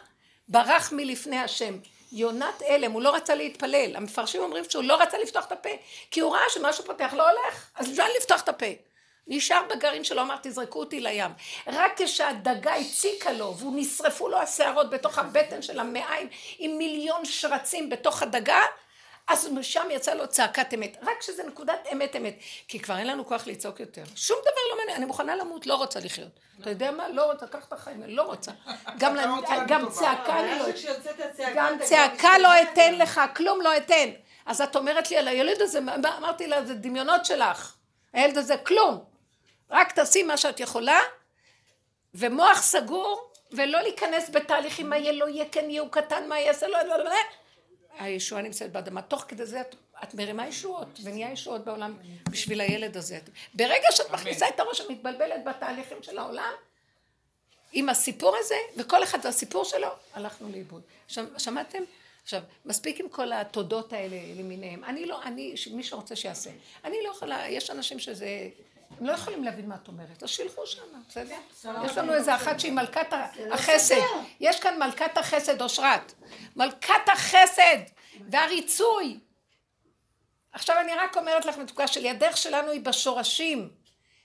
ברח 0.49 0.93
מלפני 0.93 1.39
השם. 1.39 1.79
יונת 2.13 2.63
אלם, 2.63 2.93
הוא 2.93 3.03
לא 3.03 3.15
רצה 3.15 3.35
להתפלל. 3.35 3.97
המפרשים 3.97 4.43
אומרים 4.43 4.65
שהוא 4.69 4.85
לא 4.85 5.03
רצה 5.03 5.19
לפתוח 5.19 5.47
את 5.47 5.53
הפה, 5.53 5.69
כי 6.11 6.21
הוא 6.21 6.35
ראה 6.35 6.49
שמשהו 6.49 6.85
פותח 6.85 7.13
לא 7.17 7.31
הולך, 7.31 7.71
אז 7.75 7.91
אפשר 7.91 8.07
לפתוח 8.17 8.43
את 8.43 8.49
הפה. 8.49 8.67
נשאר 9.27 9.63
בגרעין 9.71 10.05
שלו, 10.05 10.23
אמר 10.23 10.37
תזרקו 10.43 10.79
אותי 10.81 11.01
לים. 11.01 11.31
רק 11.67 11.93
כשהדגה 12.03 12.75
הציקה 12.75 13.33
לו, 13.33 13.57
והוא 13.57 13.73
נשרפו 13.77 14.29
לו 14.29 14.39
השערות 14.39 14.91
בתוך 14.91 15.19
הבטן 15.19 15.63
של 15.63 15.81
המעיים 15.81 16.29
עם 16.59 16.79
מיליון 16.79 17.25
שרצים 17.25 17.91
בתוך 17.91 18.23
הדגה, 18.23 18.61
אז 19.29 19.49
משם 19.53 19.89
יצא 19.91 20.15
לו 20.15 20.29
צעקת 20.29 20.75
אמת, 20.75 20.97
רק 21.03 21.23
שזה 21.23 21.45
נקודת 21.45 21.87
אמת 21.93 22.17
אמת, 22.17 22.35
כי 22.69 22.81
כבר 22.81 22.97
אין 22.97 23.07
לנו 23.07 23.27
כוח 23.27 23.47
לצעוק 23.47 23.81
יותר. 23.81 24.03
שום 24.17 24.39
דבר 24.41 24.61
לא 24.71 24.77
מעניין, 24.79 24.97
אני 24.97 25.05
מוכנה 25.05 25.37
למות, 25.37 25.67
לא 25.67 25.75
רוצה 25.75 26.01
לחיות. 26.01 26.29
אתה 26.61 26.71
יודע 26.71 26.91
מה? 26.91 27.09
לא 27.09 27.33
רוצה, 27.33 27.47
קח 27.47 27.65
את 27.69 27.73
החיים, 27.73 28.03
לא 28.07 28.23
רוצה. 28.23 28.53
גם 29.69 29.91
צעקה 29.91 30.41
אני 30.41 30.59
לא... 30.59 30.65
גם 31.55 31.79
צעקה 31.83 32.39
לא 32.39 32.49
אתן 32.63 32.95
לך, 32.95 33.21
כלום 33.37 33.61
לא 33.61 33.77
אתן. 33.77 34.11
אז 34.47 34.61
את 34.61 34.77
אומרת 34.77 35.11
לי 35.11 35.17
על 35.17 35.29
הילד 35.29 35.63
הזה, 35.63 35.79
אמרתי 36.19 36.47
לה, 36.47 36.65
זה 36.65 36.75
דמיונות 36.75 37.25
שלך. 37.25 37.77
הילד 38.13 38.39
הזה 38.39 38.57
כלום. 38.57 39.05
רק 39.71 39.93
תעשי 39.93 40.23
מה 40.23 40.37
שאת 40.37 40.61
יכולה, 40.61 40.99
ומוח 42.15 42.63
סגור, 42.63 43.31
ולא 43.53 43.81
להיכנס 43.81 44.31
בתהליכים 44.31 44.91
מה 44.91 44.99
יהיה, 44.99 45.13
לא 45.13 45.29
יהיה, 45.29 45.45
כן 45.53 45.71
יהיה, 45.71 45.83
הוא 45.83 45.91
קטן, 45.91 46.29
מה 46.29 46.39
יעשה, 46.41 46.69
לא, 46.69 46.83
לא, 46.83 46.99
לא, 46.99 47.05
לא. 47.05 47.11
הישועה 47.99 48.43
נמצאת 48.43 48.73
באדמה. 48.73 49.03
תוך 49.03 49.25
כדי 49.29 49.47
זה 49.47 49.61
את, 49.61 49.75
את 50.03 50.15
מרימה 50.15 50.49
ישועות, 50.49 51.01
ונהיה 51.03 51.33
ישועות 51.33 51.65
בעולם 51.65 51.97
בשביל 52.31 52.61
הילד 52.61 52.97
הזה. 52.97 53.19
ברגע 53.55 53.89
שאת 53.91 54.11
מכניסה 54.11 54.49
את 54.49 54.61
הראש, 54.61 54.81
את 54.81 54.91
מתבלבלת 54.91 55.45
בתהליכים 55.45 56.03
של 56.03 56.19
העולם, 56.19 56.53
עם 57.73 57.89
הסיפור 57.89 58.37
הזה, 58.41 58.55
וכל 58.77 59.03
אחד 59.03 59.19
והסיפור 59.25 59.65
שלו, 59.65 59.89
הלכנו 60.15 60.49
לאיבוד. 60.53 60.83
שמעתם? 61.39 61.83
עכשיו, 62.23 62.43
מספיק 62.65 63.01
עם 63.01 63.09
כל 63.09 63.33
התודות 63.33 63.93
האלה 63.93 64.17
למיניהם. 64.37 64.85
אני 64.85 65.07
לא, 65.07 65.23
אני, 65.23 65.55
מי 65.71 65.83
שרוצה 65.85 66.17
שיעשה. 66.17 66.51
אני 66.85 66.97
לא 67.05 67.11
יכולה, 67.11 67.49
יש 67.49 67.71
אנשים 67.71 67.99
שזה, 67.99 68.29
הם 69.01 69.07
לא 69.07 69.13
יכולים 69.13 69.45
להבין 69.45 69.69
מה 69.69 69.75
את 69.75 69.89
אומרת, 69.89 70.23
אז 70.23 70.29
שילכו 70.29 70.67
שם, 70.67 70.83
בסדר? 71.09 71.37
יש 71.85 71.99
לנו 71.99 72.15
איזה 72.15 72.35
אחת 72.35 72.61
שהיא 72.61 72.73
מלכת 72.73 73.07
החסד. 73.53 74.01
יש 74.41 74.61
כאן 74.61 74.79
מלכת 74.79 75.19
החסד, 75.19 75.63
אושרת. 75.63 76.13
מלכת 76.57 77.09
החסד 77.13 77.79
והריצוי. 78.31 79.19
עכשיו 80.53 80.77
אני 80.81 80.93
רק 80.95 81.17
אומרת 81.17 81.45
לך 81.45 81.59
מתוקה 81.59 81.87
שלי, 81.87 82.11
הדרך 82.11 82.37
שלנו 82.37 82.71
היא 82.71 82.81
בשורשים. 82.81 83.71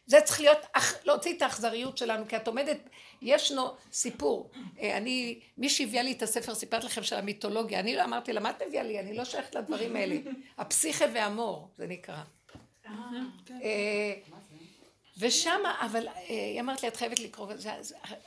זה 0.06 0.22
צריך 0.22 0.39
להיות, 0.39 0.58
להוציא 1.06 1.34
את 1.38 1.41
האכזריות 1.41 1.98
שלנו, 1.98 2.27
כי 2.27 2.36
את 2.36 2.48
עומדת, 2.48 2.77
ישנו 3.22 3.75
סיפור. 3.91 4.51
אה, 4.80 4.98
אני, 4.98 5.39
מי 5.58 5.70
שהביאה 5.70 6.03
לי 6.03 6.12
את 6.12 6.22
הספר, 6.22 6.56
סיפרת 6.56 6.84
לכם 6.84 7.03
של 7.03 7.15
המיתולוגיה, 7.15 7.80
אני 7.80 7.96
לא 7.96 8.03
אמרתי 8.03 8.34
לה, 8.34 8.39
מה 8.39 8.50
את 8.50 8.62
מביאה 8.68 8.84
לי? 8.84 9.00
אני 9.00 9.18
לא 9.18 9.25
שייכת 9.25 9.56
לדברים 9.56 9.96
האלה. 9.96 10.15
הפסיכה 10.58 11.06
והמור, 11.13 11.70
זה 11.77 11.88
נקרא. 11.88 12.24
אה, 15.22 15.25
אה, 15.25 15.30
ושם, 15.30 15.60
אבל 15.82 16.08
היא 16.28 16.62
אמרת 16.62 16.84
לי, 16.84 16.88
את 16.88 16.96
חייבת 16.96 17.20
לקרוא, 17.20 17.48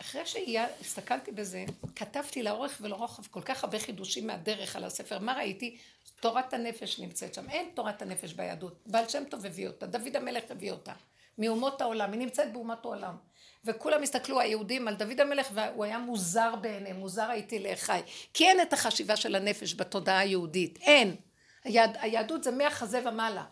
אחרי 0.00 0.22
שהסתכלתי 0.26 1.32
בזה, 1.32 1.64
כתבתי 1.96 2.42
לאורך 2.42 2.78
ולרוחב 2.80 3.26
כל 3.30 3.42
כך 3.42 3.64
הרבה 3.64 3.78
חידושים 3.78 4.26
מהדרך 4.26 4.76
על 4.76 4.84
הספר. 4.84 5.18
מה 5.18 5.34
ראיתי? 5.34 5.76
תורת 6.20 6.54
הנפש 6.54 7.00
נמצאת 7.00 7.34
שם. 7.34 7.50
אין 7.50 7.68
תורת 7.74 8.02
הנפש 8.02 8.32
ביהדות. 8.32 8.82
בעל 8.86 9.08
שם 9.08 9.24
טוב 9.30 9.46
הביא 9.46 9.66
אותה, 9.66 9.86
דוד 9.86 10.16
המלך 10.16 10.44
הביא 10.50 10.70
אותה. 10.70 10.92
מאומות 11.38 11.80
העולם, 11.80 12.12
היא 12.12 12.20
נמצאת 12.20 12.52
באומת 12.52 12.84
העולם. 12.84 13.16
וכולם 13.64 14.02
הסתכלו, 14.02 14.40
היהודים, 14.40 14.88
על 14.88 14.94
דוד 14.94 15.20
המלך, 15.20 15.48
והוא 15.54 15.84
היה 15.84 15.98
מוזר 15.98 16.56
בעיניהם, 16.56 16.96
מוזר 16.96 17.30
הייתי 17.30 17.58
לאחי. 17.58 18.00
כי 18.34 18.44
אין 18.44 18.60
את 18.60 18.72
החשיבה 18.72 19.16
של 19.16 19.34
הנפש 19.34 19.74
בתודעה 19.74 20.18
היהודית, 20.18 20.78
אין. 20.82 21.16
היהד, 21.64 21.96
היהדות 22.00 22.44
זה 22.44 22.50
מהחזה 22.50 23.08
ומעלה. 23.08 23.44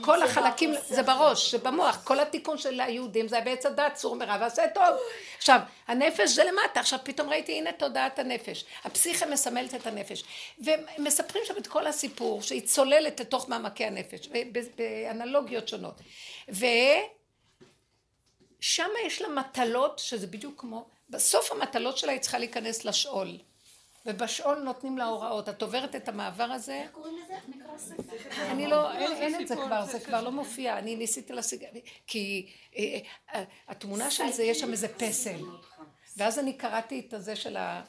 כל 0.00 0.22
החלקים, 0.22 0.74
זה 0.88 1.02
בראש, 1.02 1.50
זה 1.50 1.58
במוח, 1.58 2.04
כל 2.04 2.20
התיקון 2.20 2.58
של 2.58 2.80
היהודים 2.80 3.28
זה 3.28 3.40
בעץ 3.40 3.66
הדת, 3.66 3.94
צור 3.94 4.16
מרע 4.16 4.36
ועשה 4.40 4.68
טוב. 4.74 4.96
עכשיו, 5.38 5.60
הנפש 5.86 6.30
זה 6.30 6.44
למטה, 6.44 6.80
עכשיו 6.80 6.98
פתאום 7.04 7.30
ראיתי, 7.30 7.58
הנה 7.58 7.72
תודעת 7.72 8.18
הנפש. 8.18 8.64
הפסיכה 8.84 9.26
מסמלת 9.26 9.74
את 9.74 9.86
הנפש. 9.86 10.24
ומספרים 10.58 11.44
שם 11.46 11.54
את 11.58 11.66
כל 11.66 11.86
הסיפור, 11.86 12.42
שהיא 12.42 12.66
צוללת 12.66 13.20
לתוך 13.20 13.48
מעמקי 13.48 13.84
הנפש, 13.84 14.28
באנלוגיות 14.76 15.68
שונות. 15.68 16.00
ושם 16.48 16.68
יש 19.06 19.22
לה 19.22 19.28
מטלות, 19.28 19.98
שזה 19.98 20.26
בדיוק 20.26 20.60
כמו, 20.60 20.88
בסוף 21.10 21.52
המטלות 21.52 21.98
שלה 21.98 22.12
היא 22.12 22.20
צריכה 22.20 22.38
להיכנס 22.38 22.84
לשאול. 22.84 23.38
ובשאול 24.06 24.58
נותנים 24.58 24.98
לה 24.98 25.04
הוראות. 25.04 25.48
את 25.48 25.62
עוברת 25.62 25.96
את 25.96 26.08
המעבר 26.08 26.44
הזה? 26.44 26.74
איך 26.74 26.90
קוראים 26.90 27.18
לזה? 27.24 27.34
איך 27.34 27.44
נקרא 27.48 27.74
הספר? 27.74 28.50
אני 28.50 28.66
לא, 28.66 28.92
אין 28.92 29.40
את 29.40 29.48
זה 29.48 29.56
כבר, 29.56 29.86
זה 29.86 30.00
כבר 30.00 30.22
לא 30.22 30.30
מופיע. 30.30 30.78
אני 30.78 30.96
ניסיתי 30.96 31.32
להשיג... 31.32 31.64
כי 32.06 32.52
אה, 32.76 32.98
אה, 33.34 33.44
התמונה 33.68 34.10
של 34.10 34.30
זה, 34.30 34.42
יש 34.42 34.60
שם 34.60 34.72
איזה 34.72 34.88
פסל. 34.88 35.40
ואז 36.16 36.38
אני 36.38 36.52
קראתי 36.52 37.02
את 37.08 37.14
הזה 37.14 37.36
של 37.36 37.56
ה... 37.56 37.82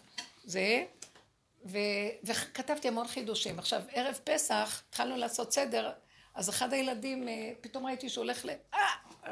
זה, 0.44 0.86
וכתבתי 2.24 2.88
המון 2.88 3.08
חידושים. 3.08 3.60
עכשיו, 3.60 3.82
ערב 3.92 4.20
פסח, 4.24 4.82
התחלנו 4.90 5.18
לעשות 5.18 5.54
סדר, 5.54 5.92
אז 6.36 6.50
אחד 6.50 6.74
הילדים, 6.74 7.28
אה, 7.28 7.52
פתאום 7.62 7.86
ראיתי 7.86 8.10
שהוא 8.10 8.24
הולך 8.24 8.46
ל... 8.46 8.50
אה! 8.74 8.80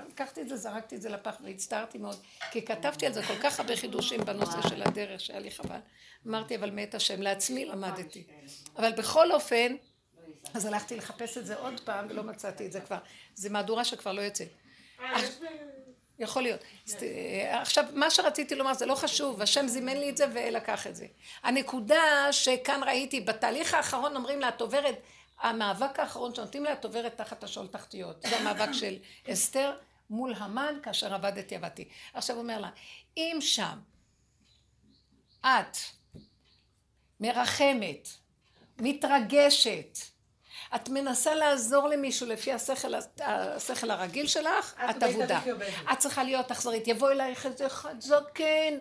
לקחתי 0.10 0.42
את 0.42 0.50
זה, 0.50 0.58
זרקתי 0.58 0.96
את 0.96 1.02
זה 1.02 1.10
לפח 1.10 1.36
והצטערתי 1.44 1.98
מאוד, 1.98 2.16
כי 2.52 2.66
כתבתי 2.66 3.06
על 3.06 3.14
זה 3.14 3.24
כל 3.24 3.40
כך 3.44 3.60
הרבה 3.60 3.76
חידושים 3.76 4.26
בנושא 4.26 4.70
של 4.70 4.84
הדרך, 4.84 5.22
שהיה 5.22 5.40
לי 5.40 5.52
חבל. 5.52 5.80
אמרתי, 6.28 6.56
אבל 6.56 6.72
מאת 6.72 6.96
השם, 6.96 7.22
לעצמי 7.22 7.66
למדתי. 7.66 8.24
אבל 8.78 8.92
בכל 8.92 9.32
אופן, 9.32 9.76
אז 10.54 10.66
הלכתי 10.66 10.96
לחפש 10.96 11.38
את 11.38 11.46
זה 11.46 11.56
עוד 11.56 11.80
פעם, 11.80 12.06
ולא 12.10 12.24
מצאתי 12.24 12.66
את 12.66 12.72
זה 12.72 12.82
כבר. 12.82 12.98
זה 13.36 13.50
מהדורה 13.50 13.86
שכבר 13.86 14.12
לא 14.12 14.22
יוצאת. 14.22 14.48
יכול 16.20 16.42
להיות. 16.42 16.60
עכשיו, 17.52 17.86
מה 17.94 18.10
שרציתי 18.10 18.56
לומר, 18.56 18.74
זה 18.74 18.86
לא 18.86 18.96
חשוב, 18.96 19.42
השם 19.42 19.68
זימן 19.68 19.98
לי 19.98 20.10
את 20.10 20.18
זה 20.18 20.26
ולקח 20.34 20.88
את 20.88 20.96
זה. 20.96 21.06
הנקודה 21.44 22.28
שכאן 22.32 22.82
ראיתי, 22.86 23.22
בתהליך 23.22 23.74
האחרון 23.74 24.16
אומרים 24.16 24.40
לה, 24.40 24.50
את 24.50 24.62
עוברת 24.62 24.96
המאבק 25.42 26.00
האחרון 26.00 26.36
שנותנים 26.36 26.64
לה, 26.64 26.74
את 26.74 26.86
עוברת 26.86 27.18
תחת 27.18 27.44
השאול 27.44 27.68
תחתיות. 27.68 28.22
זה 28.22 28.38
המאבק 28.40 28.72
של 28.72 28.98
אסתר 29.32 29.78
מול 30.10 30.34
המן, 30.34 30.76
כאשר 30.84 31.14
עבדתי 31.14 31.56
עבדתי. 31.56 31.90
עכשיו 32.14 32.38
אומר 32.38 32.60
לה, 32.60 32.70
אם 33.18 33.38
שם 33.40 33.80
את 35.42 35.78
מרחמת, 37.20 38.08
מתרגשת, 38.78 39.98
את 40.76 40.90
מנסה 40.90 41.36
לעזור 41.36 41.88
למישהו 41.88 42.28
לפי 42.28 42.54
השכל, 42.54 42.94
השכל 43.22 43.92
הרגיל 43.92 44.28
שלך, 44.28 44.74
את 44.90 45.04
אבודה. 45.04 45.40
את 45.94 46.00
צריכה 46.00 46.24
להיות 46.24 46.52
אכזרית. 46.52 46.88
יבוא 46.88 47.12
אלייך 47.12 47.46
איזה 47.46 47.66
אחד 47.66 48.02
זקן, 48.02 48.78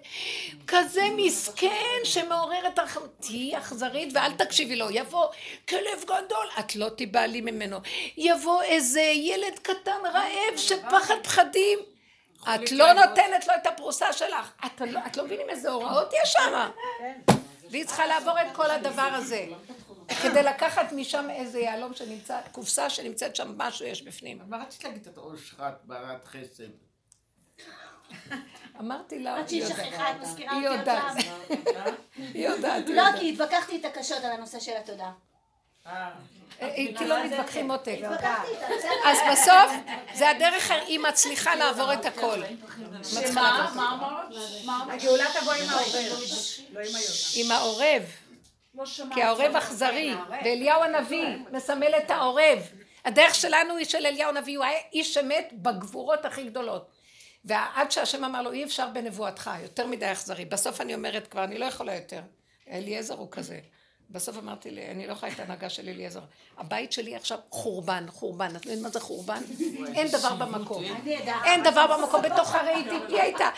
כזה 0.66 1.02
מסכן 1.16 2.00
שמעורר 2.04 2.66
את 2.68 2.78
הרחמות. 2.78 3.10
תהיי 3.20 3.58
אכזרית 3.58 4.14
ואל 4.14 4.32
תקשיבי 4.32 4.76
לו. 4.76 4.90
יבוא 4.90 5.26
כלב 5.68 6.04
גדול, 6.04 6.46
את 6.58 6.76
לא 6.76 6.88
תיבהלי 6.88 7.40
ממנו. 7.40 7.78
יבוא 8.16 8.62
איזה 8.62 9.00
ילד 9.00 9.58
קטן 9.62 10.00
רעב 10.14 10.56
שפחד 10.56 11.14
פחדים. 11.22 11.78
את 12.54 12.72
לא 12.72 12.92
נותנת 12.92 13.46
לו 13.46 13.54
את 13.62 13.66
הפרוסה 13.66 14.12
שלך. 14.12 14.52
את 14.66 14.80
לא, 14.80 15.00
לא 15.16 15.24
מבינים 15.24 15.50
איזה 15.50 15.70
הוראות 15.70 16.12
יש 16.22 16.32
שם. 16.32 16.70
כן. 16.98 17.34
והיא 17.70 17.84
צריכה 17.84 18.06
לעבור 18.06 18.40
את 18.40 18.46
כל 18.52 18.70
הדבר 18.70 19.10
הזה. 19.14 19.46
כדי 20.22 20.42
לקחת 20.42 20.92
משם 20.92 21.30
איזה 21.30 21.60
יהלום 21.60 21.94
שנמצא, 21.94 22.40
קופסה 22.52 22.90
שנמצאת 22.90 23.36
שם, 23.36 23.54
משהו 23.56 23.86
יש 23.86 24.02
בפנים. 24.02 24.38
מה 24.46 24.62
רצית 24.62 24.84
להגיד 24.84 25.06
את 25.06 25.18
אושרת 25.18 25.84
בעלת 25.84 26.24
חסד? 26.24 26.70
אמרתי 28.80 29.18
לה, 29.18 29.36
היא 30.36 30.62
יודעת. 30.62 31.16
היא 32.16 32.48
יודעת. 32.48 32.84
לא, 32.88 33.02
כי 33.18 33.32
התווכחתי 33.32 33.80
את 33.80 33.84
הקשות 33.84 34.24
על 34.24 34.32
הנושא 34.32 34.60
של 34.60 34.76
התודה. 34.76 35.10
אה. 35.86 36.10
איתי 36.60 37.06
לא 37.06 37.24
מתווכחים 37.24 37.66
מותק. 37.66 37.98
אז 39.04 39.18
בסוף, 39.32 39.72
זה 40.14 40.30
הדרך, 40.30 40.70
היא 40.70 40.98
מצליחה 40.98 41.54
לעבור 41.54 41.92
את 41.92 42.04
הכל. 42.04 42.40
שמה? 43.02 43.70
מה 43.74 43.94
אמרת? 43.94 44.94
הגאולה 44.94 45.24
תבוא 45.40 45.52
עם 45.52 45.68
העורב. 45.68 45.94
לא 46.72 46.80
עם 47.34 47.52
העורב. 47.52 48.02
לא 48.74 48.84
כי 49.14 49.22
העורב 49.22 49.56
אכזרי, 49.56 50.14
ואליהו 50.44 50.82
הנביא 50.82 51.26
מסמל 51.52 51.94
את 51.98 52.10
העורב. 52.10 52.58
הדרך 53.04 53.34
שלנו 53.34 53.76
היא 53.76 53.86
של 53.86 54.06
אליהו 54.06 54.28
הנביא, 54.28 54.56
הוא 54.56 54.64
היה 54.64 54.78
איש 54.92 55.16
אמת 55.16 55.52
בגבורות 55.52 56.24
הכי 56.24 56.44
גדולות. 56.44 56.90
ועד 57.44 57.90
שהשם 57.90 58.24
אמר 58.24 58.42
לו, 58.42 58.52
אי 58.52 58.64
אפשר 58.64 58.88
בנבואתך, 58.88 59.50
יותר 59.62 59.86
מדי 59.86 60.12
אכזרי. 60.12 60.44
בסוף 60.44 60.80
אני 60.80 60.94
אומרת 60.94 61.26
כבר, 61.26 61.44
אני 61.44 61.58
לא 61.58 61.64
יכולה 61.64 61.94
יותר. 61.94 62.20
אליעזר 62.70 63.14
הוא 63.14 63.28
כזה. 63.30 63.58
בסוף 64.12 64.36
אמרתי 64.38 64.70
לי, 64.70 64.86
אני 64.86 65.06
לא 65.06 65.12
יכולה 65.12 65.32
את 65.32 65.40
ההנהגה 65.40 65.70
של 65.70 65.88
אליעזר. 65.88 66.20
הבית 66.58 66.92
שלי 66.92 67.16
עכשיו 67.16 67.38
חורבן, 67.50 68.06
חורבן. 68.08 68.56
את 68.56 68.66
יודעת 68.66 68.82
מה 68.82 68.88
זה 68.88 69.00
חורבן? 69.00 69.42
אין 69.94 70.08
דבר 70.08 70.34
במקום. 70.34 70.84
אין 71.44 71.62
דבר 71.62 71.96
במקום. 71.96 72.22
בתוך 72.22 72.54
הרהיטים, 72.54 73.00
היא 73.08 73.20
הייתה. 73.20 73.48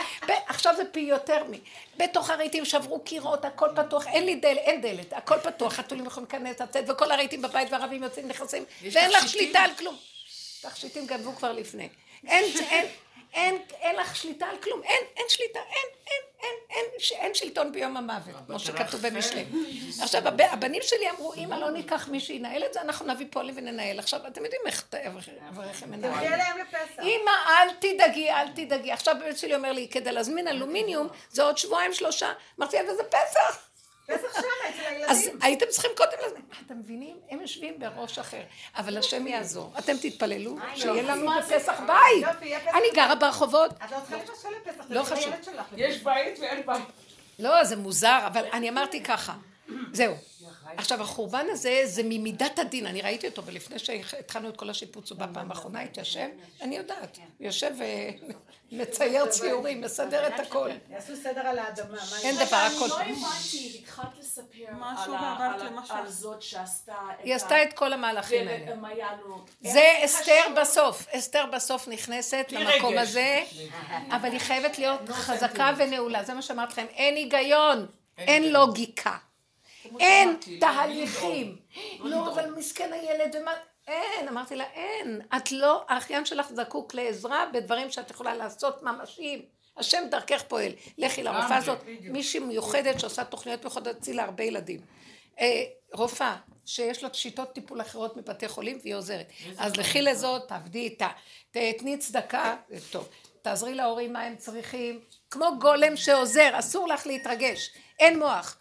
עכשיו 0.47 0.75
זה 0.77 0.83
פי 0.93 1.01
יותר 1.01 1.45
מ... 1.45 1.53
בתוך 1.97 2.31
הרהיטים 2.31 2.65
שברו 2.65 3.01
קירות, 3.01 3.45
הכל 3.45 3.69
פתוח. 3.77 4.07
אין 4.07 4.25
לי 4.27 4.35
דלת, 4.35 4.59
אין 4.59 4.81
דלת. 4.81 5.13
הכל 5.13 5.39
פתוח, 5.43 5.73
חתולים 5.73 6.07
יכולים 6.07 6.29
להיכנס, 6.33 6.61
לצאת, 6.61 6.91
וכל 6.91 7.11
הרהיטים 7.11 7.43
בבית 7.43 7.73
והערבים 7.73 8.03
יוצאים, 8.03 8.29
נכנסים, 8.29 8.65
ואין 8.93 9.11
לך 9.11 9.29
שליטה 9.29 9.61
על 9.61 9.71
כלום. 9.79 9.97
תכשיטים 10.63 11.07
גנבו 11.07 11.33
כבר 11.33 11.53
לפני. 11.53 11.89
אין, 12.27 12.45
אין, 12.71 12.87
אין, 13.33 13.63
אין 13.81 13.97
לך 13.97 14.17
שליטה 14.17 14.47
על 14.47 14.57
כלום. 14.57 14.83
אין, 14.83 15.05
אין 15.17 15.25
שליטה, 15.29 15.59
אין, 15.59 15.89
אין, 16.07 16.23
אין, 16.41 16.55
אין, 16.71 16.85
אין 17.13 17.35
שלטון 17.35 17.73
ביום 17.73 17.97
המוות, 17.97 18.35
כמו 18.47 18.59
שכתוב 18.59 19.07
במשלי. 19.07 19.45
עכשיו, 20.03 20.23
הבנים 20.29 20.83
שלי 20.83 21.11
אמרו, 21.11 21.35
אמא 21.35 21.55
לא 21.55 21.71
ניקח 21.71 22.09
מי 22.09 22.21
שינהל 22.21 22.65
את 22.65 22.73
זה, 22.73 22.81
אנחנו 22.81 23.07
נביא 23.07 23.27
פועלים 23.31 23.55
וננהל. 23.57 23.99
עכשיו, 23.99 24.21
אתם 24.27 24.45
יודעים 24.45 24.63
איך 24.67 24.85
אברכם 25.49 25.91
מנהלים. 25.91 26.19
תביאי 26.19 26.39
להם 26.39 26.59
לפסח. 26.59 27.03
אמא, 27.03 27.31
אל 27.49 27.75
תדאגי, 27.79 28.31
אל 28.31 28.49
תדאגי. 28.49 28.93
עכשיו 28.93 29.17
הבן 29.17 29.37
שלי 29.37 29.55
אומר 29.55 29.73
לי, 29.73 29.89
כדי 29.89 30.13
להזמין 30.13 30.49
אלומיניום, 30.49 31.09
זה 31.31 31.43
עוד 31.43 31.59
שבועיים 31.59 31.93
שלושה. 31.93 32.33
אמרתי, 32.59 32.81
אבל 32.81 32.97
זה 32.97 33.03
פסח. 33.05 33.72
פסח. 34.07 34.43
אז 35.09 35.31
הייתם 35.43 35.67
צריכים 35.69 35.91
קודם 35.97 36.13
לזה. 36.27 36.37
אתם 36.67 36.79
מבינים? 36.79 37.17
הם 37.31 37.41
יושבים 37.41 37.79
בראש 37.79 38.19
אחר. 38.19 38.43
אבל 38.77 38.99
השם 38.99 39.27
יעזור. 39.27 39.73
אתם 39.79 39.93
תתפללו, 40.03 40.57
שיהיה 40.75 41.03
לנו 41.03 41.31
בפסח 41.39 41.81
בית. 41.87 42.27
אני 42.75 42.87
גרה 42.95 43.15
ברחובות. 43.15 43.71
את 43.85 43.91
לא 43.91 43.97
צריכה 44.07 44.17
לבשל 44.17 44.49
לפסח, 44.71 44.85
לא 44.89 45.03
חשוב. 45.03 45.33
יש 45.77 46.03
בית 46.03 46.39
ואין 46.39 46.67
בית. 46.67 46.83
לא, 47.39 47.65
זה 47.65 47.77
מוזר, 47.77 48.19
אבל 48.27 48.45
אני 48.53 48.69
אמרתי 48.69 49.03
ככה. 49.03 49.35
זהו. 49.93 50.15
עכשיו, 50.77 51.03
החורבן 51.03 51.47
הזה 51.51 51.81
זה 51.85 52.03
ממידת 52.05 52.59
הדין, 52.59 52.87
אני 52.87 53.03
ראיתי 53.03 53.29
אותו, 53.29 53.45
ולפני 53.45 53.79
שהתחלנו 53.79 54.49
את 54.49 54.57
כל 54.57 54.71
השיפוץ, 54.71 55.11
הוא 55.11 55.19
בא 55.19 55.27
פעם 55.35 55.51
אחרונה, 55.51 55.81
התיישב, 55.81 56.29
אני 56.61 56.77
יודעת, 56.77 57.19
יושב 57.41 57.71
ומצייר 58.73 59.27
ציורים, 59.27 59.81
מסדר 59.81 60.27
את 60.27 60.41
הכל. 60.41 60.71
יעשו 60.91 61.17
סדר 61.17 61.41
על 61.41 61.59
האדמה. 61.59 61.99
אין 62.23 62.35
דבר, 62.35 62.57
הכל. 62.57 63.01
אני 63.01 63.13
לא 63.13 63.27
הבנתי, 63.27 63.79
התחלת 63.83 64.19
לספר 64.19 64.53
על 65.91 66.09
זאת 66.09 66.43
שעשתה 66.43 66.95
את. 67.15 67.25
היא 67.25 67.35
עשתה 67.35 67.63
את 67.63 67.73
כל 67.73 67.93
המהלכים 67.93 68.49
האלה. 68.49 68.77
זה 69.61 69.93
אסתר 70.05 70.43
בסוף, 70.61 71.09
אסתר 71.09 71.45
בסוף 71.53 71.89
נכנסת 71.89 72.47
למקום 72.51 72.99
הזה, 72.99 73.45
אבל 74.11 74.33
היא 74.33 74.41
חייבת 74.41 74.79
להיות 74.79 75.09
חזקה 75.09 75.73
ונעולה, 75.77 76.25
זה 76.25 76.35
מה 76.35 76.43
שאמרתי 76.43 76.73
לכם, 76.73 76.87
אין 76.95 77.15
היגיון, 77.17 77.87
אין 78.19 78.53
לוגיקה. 78.53 79.17
אין 80.01 80.37
תהליכים. 80.61 81.57
לא, 82.01 82.33
אבל 82.33 82.51
מסכן 82.51 82.93
הילד, 82.93 83.37
ומה... 83.41 83.53
אין, 83.89 84.29
אמרתי 84.29 84.57
לה, 84.57 84.65
אין. 84.75 85.21
את 85.37 85.53
לא, 85.53 85.85
האחיין 85.89 86.25
שלך 86.25 86.53
זקוק 86.53 86.95
לעזרה 86.95 87.45
בדברים 87.53 87.91
שאת 87.91 88.11
יכולה 88.11 88.35
לעשות 88.35 88.83
ממשיים. 88.83 89.43
השם 89.77 90.03
דרכך 90.11 90.43
פועל. 90.49 90.73
לכי 90.99 91.23
לרופאה 91.23 91.57
הזאת, 91.57 91.79
מישהי 92.01 92.41
מיוחדת 92.41 93.01
שעושה 93.01 93.25
תוכניות 93.25 93.61
מיוחדות, 93.61 93.97
הצילה 93.97 94.25
הרבה 94.25 94.45
ילדים. 94.45 94.81
אה, 95.41 95.65
רופאה 95.93 96.37
שיש 96.65 97.03
לה 97.03 97.09
שיטות 97.13 97.53
טיפול 97.53 97.81
אחרות 97.81 98.17
מבתי 98.17 98.49
חולים 98.49 98.79
והיא 98.83 98.95
עוזרת. 98.95 99.27
אז 99.59 99.77
לכי 99.77 100.03
לזאת, 100.03 100.49
תעבדי 100.49 100.79
איתה, 100.79 101.09
תתני 101.51 101.99
צדקה, 101.99 102.57
טוב. 102.91 103.09
תעזרי 103.43 103.75
להורים 103.75 104.13
מה 104.13 104.21
הם 104.23 104.37
צריכים, 104.37 105.01
כמו 105.31 105.47
גולם 105.61 105.97
שעוזר, 105.97 106.51
אסור 106.59 106.89
לך 106.89 107.07
להתרגש, 107.07 107.71
אין 107.99 108.19
מוח. 108.19 108.59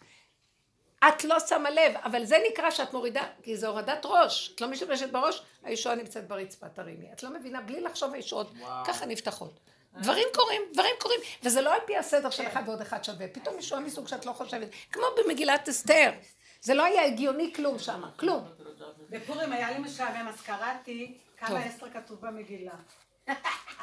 את 1.08 1.24
לא 1.24 1.40
שמה 1.40 1.70
לב, 1.70 1.92
אבל 2.04 2.24
זה 2.24 2.36
נקרא 2.50 2.70
שאת 2.70 2.92
מורידה, 2.92 3.22
כי 3.42 3.56
זה 3.56 3.68
הורדת 3.68 4.00
ראש. 4.04 4.52
את 4.54 4.60
לא 4.60 4.68
משתמשת 4.68 5.10
בראש, 5.10 5.42
הישועה 5.64 5.94
נמצאת 5.94 6.28
ברצפה, 6.28 6.68
תרימי. 6.68 7.12
את 7.12 7.22
לא 7.22 7.30
מבינה, 7.30 7.60
בלי 7.60 7.80
לחשוב 7.80 8.14
הישועות, 8.14 8.52
ככה 8.86 9.06
נפתחות. 9.06 9.60
דברים 10.00 10.26
קורים, 10.34 10.62
דברים 10.72 10.94
קורים, 11.00 11.20
וזה 11.42 11.60
לא 11.60 11.74
על 11.74 11.80
פי 11.86 11.96
הסדר 11.96 12.30
של 12.30 12.46
אחד 12.46 12.62
ועוד 12.66 12.80
אחד 12.80 13.04
שווה. 13.04 13.28
פתאום 13.28 13.58
ישועה 13.58 13.80
מסוג 13.80 14.08
שאת 14.08 14.26
לא 14.26 14.32
חושבת, 14.32 14.68
כמו 14.92 15.04
במגילת 15.16 15.68
אסתר. 15.68 16.10
זה 16.60 16.74
לא 16.74 16.84
היה 16.84 17.04
הגיוני 17.04 17.52
כלום 17.54 17.78
שם, 17.78 18.02
כלום. 18.16 18.48
בפורים 19.10 19.52
היה 19.52 19.70
לי 19.70 19.78
משעמם, 19.78 20.28
אז 20.28 20.40
קראתי 20.40 21.18
כמה 21.36 21.58
עשר 21.58 21.90
כתוב 21.90 22.20
במגילה. 22.20 22.72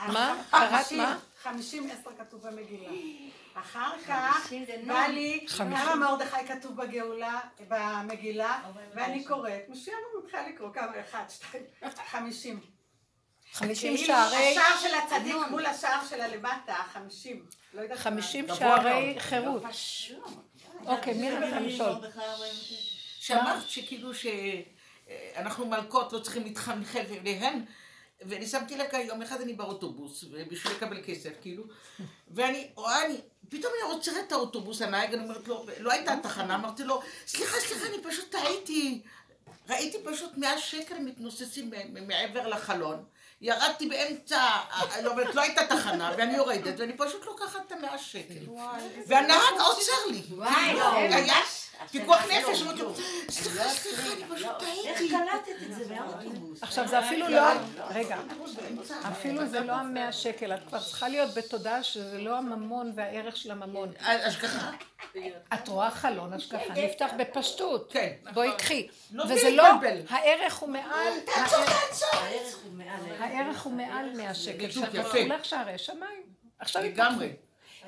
מה? 0.08 0.44
קראת 0.52 0.92
מה? 0.92 1.18
חמישים 1.42 1.90
עשר 1.92 2.10
כתוב 2.18 2.48
במגילה. 2.48 2.90
אחר 3.60 3.92
כך 4.08 4.52
בא 4.88 5.08
לי 5.08 5.46
כמה 5.58 5.96
מרדכי 5.96 6.48
כתוב 6.48 6.76
בגאולה, 6.76 7.40
במגילה, 7.68 8.62
ואני 8.96 9.24
קוראת, 9.24 9.70
משיח 9.70 9.96
מתחילה 10.24 10.48
לקרוא 10.48 10.74
כמה, 10.74 10.92
אחד, 11.02 11.24
שתיים, 11.30 11.64
חמישים. 12.12 12.60
חמישים 13.54 13.98
שערי... 13.98 14.58
השער 14.58 14.78
של 14.82 14.96
הצדיק 14.96 15.36
מול 15.50 15.66
השער 15.66 16.06
של 16.10 16.22
הלמטה, 16.22 16.76
חמישים. 16.94 17.46
לא. 17.74 17.96
חמישים 17.96 18.46
שערי 18.56 19.16
חירות. 19.20 19.64
אוקיי, 20.86 21.14
מי 21.14 21.32
רצה 21.32 21.60
לשאול? 21.60 21.96
שאמרת 23.20 23.70
שכאילו 23.70 24.12
שאנחנו 24.14 25.66
מלכות 25.66 26.14
לא 26.14 26.20
צריכים 26.20 26.44
להתחנחל 26.44 27.06
אליהן? 27.10 27.66
ואני 28.22 28.48
שמתי 28.48 28.78
לב 28.78 28.88
יום 28.94 29.22
אחד 29.22 29.42
אני 29.42 29.54
באוטובוס 29.54 30.24
בשביל 30.24 30.74
לקבל 30.74 31.02
כסף 31.06 31.30
כאילו. 31.42 31.64
ואני 32.28 32.70
רואה 32.76 33.06
אני 33.06 33.18
פתאום 33.50 33.74
אני 33.74 33.94
עוצרת 33.94 34.28
את 34.28 34.32
האוטובוס 34.32 34.82
הנהג 34.82 35.14
אני 35.14 35.24
אומרת 35.24 35.48
לו 35.48 35.66
לא 35.80 35.92
הייתה 35.92 36.16
תחנה 36.24 36.56
אמרתי 36.56 36.84
לו 36.84 37.02
סליחה 37.28 37.58
סליחה 37.60 37.86
אני 37.86 38.04
פשוט 38.04 38.32
טעיתי 38.32 39.02
ראיתי 39.70 39.98
פשוט 40.04 40.38
מאה 40.38 40.58
שקל 40.58 41.00
מתנוססים 41.00 41.72
מעבר 42.08 42.48
לחלון 42.48 43.04
ירדתי 43.42 43.90
באמצע, 43.90 44.42
לא, 45.04 45.14
לא 45.34 45.42
הייתה 45.42 45.62
תחנה, 45.70 46.12
ואני 46.18 46.36
יורדת, 46.36 46.80
ואני 46.80 46.94
פשוט 46.98 47.26
לוקחת 47.26 47.60
את 47.68 47.72
המאה 47.72 47.98
שקל. 47.98 48.46
והנהג 49.08 49.60
עוצר 49.60 50.12
לי. 50.12 50.22
היה 50.46 51.36
פיקוח 51.92 52.24
נפש, 52.26 52.64
סליחה, 53.30 53.70
סליחה, 53.70 54.14
אני 54.14 54.36
פשוט 54.36 54.52
טעיתי. 54.60 54.88
איך 54.88 55.00
קלטת 55.00 55.62
את 55.62 55.76
זה 55.76 55.86
באוטובוס? 55.86 56.64
עכשיו 56.64 56.88
זה 56.88 57.00
אפילו 57.00 57.28
לא, 57.28 57.42
רגע, 57.90 58.18
אפילו 59.12 59.48
זה 59.48 59.60
לא 59.60 59.74
המאה 59.74 60.12
שקל, 60.12 60.54
את 60.54 60.60
כבר 60.68 60.80
צריכה 60.80 61.10
להיות 61.10 61.34
בתודעה 61.34 61.84
שזה 61.84 62.18
לא 62.18 62.38
הממון 62.38 62.92
והערך 62.96 63.38
של 63.38 63.52
הממון. 63.52 63.92
השגחה. 64.02 64.72
את 65.54 65.68
רואה 65.68 65.92
חלון 65.92 66.34
השגחה, 66.34 66.74
נפתח 66.74 67.10
בפשטות. 67.18 67.90
כן. 67.92 68.14
בואי 68.34 68.50
קחי. 68.58 68.88
לא 69.12 69.24
וזה 69.24 69.50
לא, 69.50 69.64
הערך 70.10 70.56
הוא 70.56 70.70
מעל. 70.70 71.14
הערך 73.40 73.62
הוא 73.62 73.74
מעל 73.74 74.10
100 74.16 74.34
שקל. 74.34 74.72
שאתה. 74.72 75.02
הולך 75.02 75.46
שערי 75.46 75.78
שמיים. 75.78 76.24
עכשיו 76.60 76.84
לגמרי. 76.84 77.34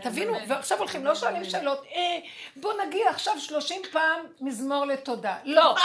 תבינו, 0.01 0.33
ועכשיו 0.47 0.77
הולכים, 0.77 1.05
לא 1.05 1.15
שואלים 1.15 1.49
שאלות, 1.49 1.83
אה, 1.95 2.17
בוא 2.55 2.73
נגיד 2.85 3.07
עכשיו 3.07 3.39
30 3.39 3.81
פעם 3.91 4.25
מזמור 4.41 4.85
לתודה. 4.85 5.37
לא. 5.43 5.75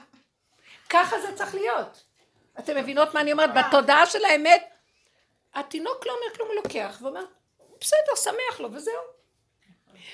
ככה 0.90 1.20
זה 1.20 1.36
צריך 1.36 1.54
להיות. 1.54 2.02
אתם 2.58 2.76
מבינות 2.76 3.14
מה 3.14 3.20
אני 3.20 3.32
אומרת? 3.32 3.50
בתודעה 3.54 4.06
של 4.06 4.24
האמת, 4.24 4.70
התינוק 5.54 6.06
לא 6.06 6.12
אומר 6.12 6.36
כלום, 6.36 6.48
הוא 6.48 6.56
לוקח 6.56 6.98
ואומר, 7.02 7.24
בסדר, 7.80 8.14
שמח 8.16 8.60
לו, 8.60 8.72
וזהו. 8.72 8.94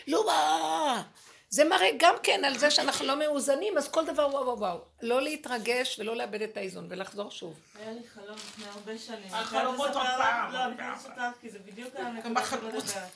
לא, 0.07 0.27
מה? 0.27 1.03
זה 1.53 1.65
מראה 1.65 1.91
גם 1.99 2.15
כן 2.23 2.45
על 2.45 2.59
זה 2.59 2.71
שאנחנו 2.71 3.07
לא 3.07 3.19
מאוזנים, 3.19 3.79
אז 3.79 3.89
כל 3.89 4.07
דבר 4.07 4.29
וואו 4.29 4.45
וואו 4.45 4.59
וואו. 4.59 4.79
לא 5.03 5.23
להתרגש 5.23 5.99
ולא 5.99 6.17
לאבד 6.17 6.43
את 6.43 6.57
האיזון, 6.57 6.87
ולחזור 6.89 7.31
שוב. 7.31 7.61
היה 7.75 7.93
לי 7.93 8.09
חלום 8.09 8.37
לפני 8.37 8.65
הרבה 8.65 8.99
שנים. 8.99 9.35
אני 9.35 9.45
חייבת 9.45 9.79
עוד 9.79 9.93
פעם, 9.93 10.53
לא, 10.53 10.65
אני. 10.65 10.77
חייבת 10.77 10.97
לספר 10.97 11.29
כי 11.41 11.51
זה 11.51 11.59
בדיוק 11.59 11.97
הנקודה 11.97 12.23
שאני 12.23 12.35
בחלומות. 12.35 12.85
מדברת. 12.85 13.11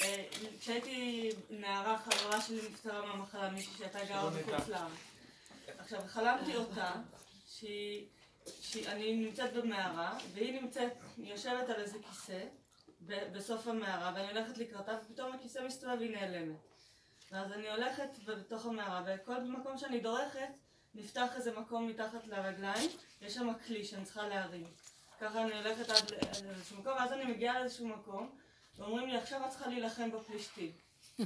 אה, 0.00 0.24
כשהייתי 0.60 1.30
נערה, 1.50 1.98
חברה 1.98 2.40
שלי 2.40 2.60
נפטרה 2.70 3.06
מהמחלה, 3.06 3.50
מישהי 3.50 3.72
שהייתה 3.78 4.04
גרה 4.04 4.30
בחוץ 4.30 4.68
לארץ. 4.68 4.92
עכשיו, 5.78 6.00
חלמתי 6.08 6.56
אותה, 6.56 6.90
שאני 8.60 9.16
נמצאת 9.16 9.52
במערה, 9.52 10.18
והיא 10.34 10.60
נמצאת, 10.60 10.92
היא 11.16 11.32
יושבת 11.32 11.68
על 11.68 11.80
איזה 11.80 11.98
כיסא, 12.10 12.40
בסוף 13.06 13.66
המערה, 13.66 14.12
ואני 14.14 14.28
הולכת 14.28 14.58
לקראתה, 14.58 14.92
ופתאום 15.02 15.32
הכיסא 15.32 15.58
מסתובב 15.66 15.96
והיא 15.98 16.16
נעלמת. 16.16 16.56
ואז 17.32 17.52
אני 17.52 17.70
הולכת 17.70 18.08
בתוך 18.26 18.66
המערה, 18.66 19.02
וכל 19.06 19.40
מקום 19.40 19.78
שאני 19.78 20.00
דורכת, 20.00 20.48
נפתח 20.94 21.36
איזה 21.36 21.58
מקום 21.58 21.86
מתחת 21.86 22.26
לרגליים, 22.26 22.90
יש 23.22 23.34
שם 23.34 23.48
כלי 23.66 23.84
שאני 23.84 24.04
צריכה 24.04 24.28
להרים. 24.28 24.66
ככה 25.20 25.42
אני 25.42 25.56
הולכת 25.56 25.90
עד 25.90 26.10
לאיזשהו 26.44 26.76
מקום, 26.78 26.92
ואז 26.92 27.12
אני 27.12 27.24
מגיעה 27.24 27.60
לאיזשהו 27.60 27.88
מקום, 27.88 28.30
ואומרים 28.78 29.08
לי, 29.08 29.16
עכשיו 29.16 29.44
את 29.44 29.50
צריכה 29.50 29.68
להילחם 29.68 30.10
בפלישתים. 30.10 30.70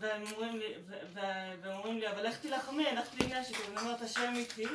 והם 0.00 0.22
אומרים 0.32 0.56
לי, 0.56 0.74
לי, 2.00 2.10
אבל 2.10 2.26
איך 2.26 2.40
תילחמי, 2.40 2.86
אין 2.86 2.96
לך 2.96 3.10
כלי 3.10 3.26
נשק, 3.26 3.54
ואני 3.64 3.80
אומרת, 3.80 4.02
השם 4.02 4.32
איתי, 4.36 4.66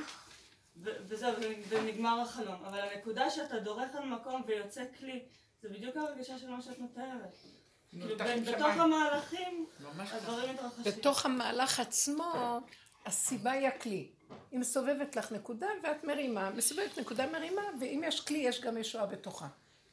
וזהו, 0.77 1.33
ונגמר 1.69 2.21
החלום. 2.21 2.63
אבל 2.65 2.79
הנקודה 2.79 3.29
שאתה 3.29 3.59
דורך 3.59 3.95
על 3.95 4.05
מקום 4.05 4.43
ויוצא 4.47 4.83
כלי, 4.99 5.23
זה 5.61 5.69
בדיוק 5.69 5.97
הרגשה 5.97 6.39
של 6.39 6.49
מה 6.49 6.61
שאת 6.61 6.79
מתארת. 6.79 7.35
כאילו, 7.91 8.17
בתוך 8.17 8.67
המהלכים, 8.67 9.65
הדברים 9.97 10.53
מתרחשים. 10.53 10.83
בתוך 10.83 11.25
המהלך 11.25 11.79
עצמו, 11.79 12.59
הסיבה 13.05 13.51
היא 13.51 13.67
הכלי. 13.67 14.09
היא 14.51 14.59
מסובבת 14.59 15.15
לך 15.15 15.31
נקודה 15.31 15.67
ואת 15.83 16.03
מרימה, 16.03 16.49
מסובבת 16.49 16.99
נקודה 16.99 17.31
מרימה, 17.31 17.61
ואם 17.79 18.01
יש 18.07 18.21
כלי, 18.21 18.37
יש 18.37 18.61
גם 18.61 18.77
ישועה 18.77 19.05
בתוכה. 19.05 19.47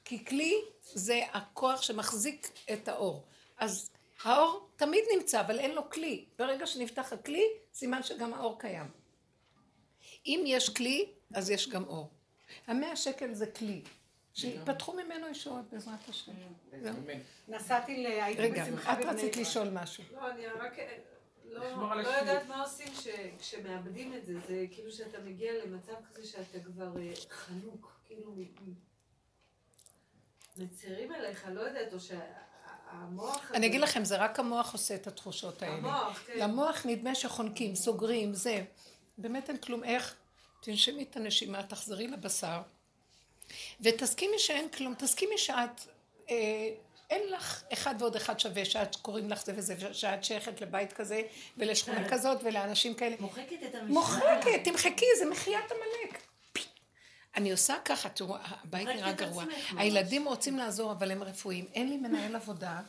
כי 0.05 0.25
כלי 0.25 0.55
זה 0.83 1.21
הכוח 1.33 1.83
שמחזיק 1.83 2.49
את 2.73 2.89
האור. 2.89 3.27
אז 3.59 3.91
האור 4.23 4.69
תמיד 4.77 5.05
נמצא, 5.17 5.41
אבל 5.41 5.59
אין 5.59 5.75
לו 5.75 5.91
כלי. 5.91 6.25
ברגע 6.39 6.67
שנפתח 6.67 7.13
הכלי, 7.13 7.45
סימן 7.75 8.03
שגם 8.03 8.35
האור 8.35 8.61
קיים. 8.61 8.91
אם 10.27 10.43
יש 10.47 10.69
כלי, 10.69 11.07
אז 11.35 11.51
יש 11.51 11.69
גם 11.69 11.85
אור. 11.85 12.11
המאה 12.67 12.97
שקל 12.97 13.35
זה 13.35 13.47
כלי. 13.47 13.83
שיפתחו 14.35 14.93
ממנו 14.93 15.29
ישועות 15.29 15.64
בעזרת 15.73 16.09
השם. 16.09 16.33
נסעתי 17.49 18.03
ל... 18.03 18.07
רגע, 18.38 18.64
את 18.69 19.05
רצית 19.05 19.37
לשאול 19.37 19.69
משהו. 19.69 20.05
לא, 20.12 20.31
אני 20.31 20.47
רק... 20.47 20.77
לא, 21.45 22.03
לא 22.03 22.09
יודעת 22.09 22.47
מה 22.49 22.62
עושים 22.62 22.88
כשמאבדים 23.38 24.14
את 24.14 24.27
זה, 24.27 24.41
זה 24.49 24.67
כאילו 24.71 24.93
שאתה 24.93 25.19
מגיע 25.19 25.53
למצב 25.64 25.93
כזה 26.14 26.27
שאתה 26.27 26.59
כבר 26.61 26.99
אה, 26.99 27.12
חנוק, 27.31 28.01
כאילו 28.07 28.35
מצרים 30.57 31.12
עליך, 31.12 31.47
לא 31.53 31.61
יודעת, 31.61 31.93
או 31.93 31.99
שהמוח... 32.01 33.53
אני 33.55 33.67
אגיד 33.67 33.81
לכם, 33.81 34.05
זה 34.05 34.17
רק 34.17 34.38
המוח 34.38 34.73
עושה 34.73 34.95
את 34.95 35.07
התחושות 35.07 35.62
האלה. 35.62 35.75
המוח, 35.75 36.19
כן. 36.27 36.38
למוח 36.38 36.87
נדמה 36.87 37.14
שחונקים, 37.14 37.75
סוגרים, 37.75 38.35
זה. 38.35 38.64
באמת 39.19 39.49
אין 39.51 39.57
כלום. 39.59 39.85
איך? 39.85 40.17
תנשמי 40.61 41.03
את 41.03 41.17
הנשימה, 41.17 41.62
תחזרי 41.62 42.07
לבשר, 42.07 42.62
ותסכימי 43.81 44.39
שאין 44.39 44.69
כלום, 44.69 44.95
תסכימי 44.95 45.39
שאת... 45.39 45.81
אה, 46.31 46.69
אין 47.11 47.23
לך 47.33 47.63
אחד 47.73 47.95
ועוד 47.99 48.17
אחד 48.17 48.41
שווה, 48.41 48.65
שאת 48.65 48.97
קוראים 48.97 49.31
לך 49.31 49.45
זה 49.45 49.53
וזה, 49.57 49.95
שאת 49.95 50.25
שייכת 50.25 50.61
לבית 50.61 50.93
כזה, 50.93 51.23
ולשכונה 51.57 52.05
כן. 52.05 52.11
כזאת, 52.11 52.39
ולאנשים 52.43 52.95
כאלה. 52.95 53.17
מוחקת 53.21 53.63
את 53.71 53.75
המשנה. 53.75 53.95
מוחקת, 53.95 54.65
תמחקי, 54.65 55.07
זה 55.19 55.31
מחיית 55.31 55.65
עמלק. 55.71 56.23
אני 57.37 57.53
עושה 57.53 57.75
ככה, 57.85 58.09
תראו, 58.09 58.37
הבית 58.41 58.89
נראה 58.89 59.13
גרוע. 59.13 59.45
הילדים 59.77 60.29
רוצים 60.29 60.59
לעזור, 60.59 60.93
אבל 60.93 61.11
הם 61.11 61.23
רפואיים. 61.23 61.67
אין 61.75 61.89
לי 61.89 61.97
מנהל 61.97 62.37
עבודה. 62.37 62.81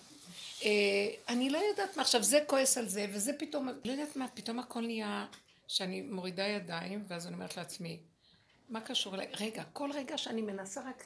אה, 0.64 0.70
אני 1.30 1.50
לא 1.50 1.58
יודעת 1.70 1.98
מה, 1.98 2.02
עכשיו 2.02 2.24
זה 2.24 2.40
כועס 2.48 2.78
על 2.78 2.88
זה, 2.88 3.06
וזה 3.14 3.32
פתאום, 3.40 3.70
לא 3.86 3.92
יודעת 3.92 4.16
מה, 4.16 4.28
פתאום 4.28 4.60
הכל 4.60 4.82
נהיה 4.82 5.26
שאני 5.68 6.02
מורידה 6.02 6.44
ידיים, 6.44 7.04
ואז 7.08 7.28
אני 7.28 7.36
אומרת 7.36 7.58
לעצמי, 7.58 8.00
מה 8.70 8.82
קשור 8.82 9.16
אליי? 9.16 9.28
רגע, 9.40 9.64
כל 9.74 9.92
רגע 9.94 10.18
שאני 10.18 10.42
מנסה 10.42 10.82
רק 10.90 11.06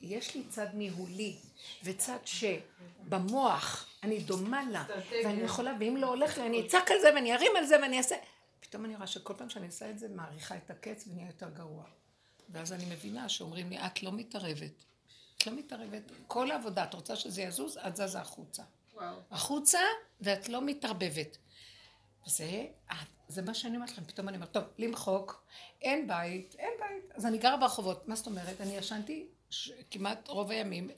יש 0.00 0.34
לי 0.34 0.42
צד 0.48 0.66
ניהולי 0.74 1.36
וצד 1.84 2.18
שבמוח 2.24 3.86
אני 4.02 4.20
דומה 4.20 4.62
לה 4.70 4.84
ואני 5.24 5.42
יכולה, 5.42 5.74
ואם 5.80 5.96
לא 5.96 6.06
הולך 6.06 6.38
לי 6.38 6.46
אני 6.46 6.66
אצעק 6.66 6.90
על 6.90 7.00
זה 7.00 7.14
ואני 7.14 7.34
ארים 7.34 7.52
על 7.56 7.66
זה 7.66 7.76
ואני 7.82 7.98
אעשה. 7.98 8.16
פתאום 8.60 8.84
אני 8.84 8.94
רואה 8.96 9.06
שכל 9.06 9.34
פעם 9.36 9.50
שאני 9.50 9.66
עושה 9.66 9.90
את 9.90 9.98
זה 9.98 10.08
מעריכה 10.08 10.56
את 10.56 10.70
הקץ 10.70 11.04
ונהיה 11.08 11.26
יותר 11.26 11.48
גרוע. 11.48 11.84
ואז 12.48 12.72
אני 12.72 12.84
מבינה 12.84 13.28
שאומרים 13.28 13.70
לי 13.70 13.78
את 13.78 14.02
לא 14.02 14.12
מתערבת. 14.12 14.84
את 15.36 15.46
לא 15.46 15.52
מתערבת. 15.52 16.02
כל 16.26 16.50
העבודה 16.50 16.84
את 16.84 16.94
רוצה 16.94 17.16
שזה 17.16 17.42
יזוז? 17.42 17.78
את 17.86 17.96
זזה 17.96 18.20
החוצה. 18.20 18.62
וואו. 18.94 19.16
החוצה 19.30 19.78
ואת 20.20 20.48
לא 20.48 20.62
מתערבבת 20.62 21.38
זה, 22.26 22.66
זה 23.28 23.42
מה 23.42 23.54
שאני 23.54 23.76
אומרת 23.76 23.90
לכם, 23.90 24.04
פתאום 24.04 24.28
אני 24.28 24.36
אומרת, 24.36 24.52
טוב, 24.52 24.64
למחוק, 24.78 25.44
אין 25.82 26.08
בית, 26.08 26.56
אין 26.58 26.70
בית, 26.80 27.12
אז 27.14 27.26
אני 27.26 27.38
גרה 27.38 27.56
ברחובות, 27.56 28.08
מה 28.08 28.14
זאת 28.14 28.26
אומרת? 28.26 28.60
אני 28.60 28.76
ישנתי 28.76 29.26
כמעט 29.90 30.28
רוב 30.28 30.50
הימים, 30.50 30.90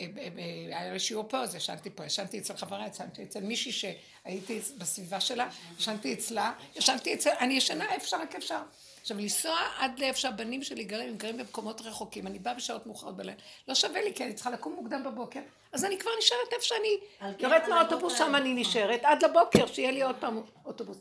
אה, 0.00 0.06
אה, 0.16 0.28
אה, 0.38 0.78
היה 0.78 0.92
לי 0.92 0.98
שיעור 0.98 1.28
פה, 1.28 1.38
אז 1.38 1.54
ישנתי 1.54 1.90
פה, 1.90 2.04
ישנתי 2.04 2.38
אצל 2.38 2.56
חברה, 2.56 2.86
ישנתי 2.88 3.22
אצל 3.22 3.40
מישהי 3.40 3.72
שהייתי 3.72 4.60
בסביבה 4.78 5.20
שלה, 5.20 5.48
ישנתי 5.78 6.14
אצלה, 6.14 6.52
ישנתי 6.76 7.14
אצל, 7.14 7.30
אני 7.40 7.54
ישנה 7.54 7.84
איפה 7.84 7.96
אפשר, 7.96 8.20
רק 8.20 8.34
אפשר. 8.34 8.62
עכשיו, 9.06 9.18
לנסוע 9.18 9.58
עד 9.78 9.98
לאיפה 9.98 10.18
שהבנים 10.18 10.62
שלי 10.62 10.84
גרים, 10.84 11.08
הם 11.08 11.16
גרים 11.16 11.36
במקומות 11.36 11.80
רחוקים, 11.80 12.26
אני 12.26 12.38
באה 12.38 12.54
בשעות 12.54 12.86
מאוחרות 12.86 13.16
בלילה, 13.16 13.38
לא 13.68 13.74
שווה 13.74 14.02
לי, 14.02 14.14
כי 14.14 14.24
אני 14.24 14.34
צריכה 14.34 14.50
לקום 14.50 14.74
מוקדם 14.74 15.04
בבוקר, 15.04 15.40
אז 15.72 15.84
אני 15.84 15.98
כבר 15.98 16.10
נשארת 16.18 16.52
איפה 16.52 16.64
שאני 16.64 16.98
יורדת 17.38 17.62
כן, 17.64 17.70
מהאוטובוס, 17.70 18.18
שם 18.18 18.34
אני 18.34 18.54
נשארת, 18.54 19.00
עד 19.02 19.24
לבוקר, 19.24 19.66
שיהיה 19.66 19.90
לי 19.90 20.02
עוד 20.02 20.16
פעם 20.20 20.42
אוטובוס. 20.64 20.98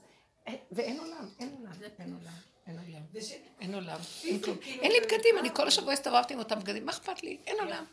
ואין 0.72 1.00
עולם, 1.00 1.30
אין 1.40 1.56
עולם, 1.60 1.72
אין 2.00 2.16
עולם. 2.20 2.34
אין 2.68 2.78
עולם. 2.78 3.16
אין 3.62 3.74
עולם. 3.74 3.98
כאילו, 4.22 4.54
אין 4.64 4.92
לי 4.92 5.00
בגדים, 5.00 5.38
אני 5.40 5.50
כל 5.54 5.68
השבוע 5.68 5.94
הסתובבתי 5.94 6.34
עם 6.34 6.40
אותם 6.40 6.60
בגדים, 6.60 6.86
מה 6.86 6.92
אכפת 6.92 7.24
לי? 7.24 7.38
אין 7.48 7.58
עולם. 7.60 7.84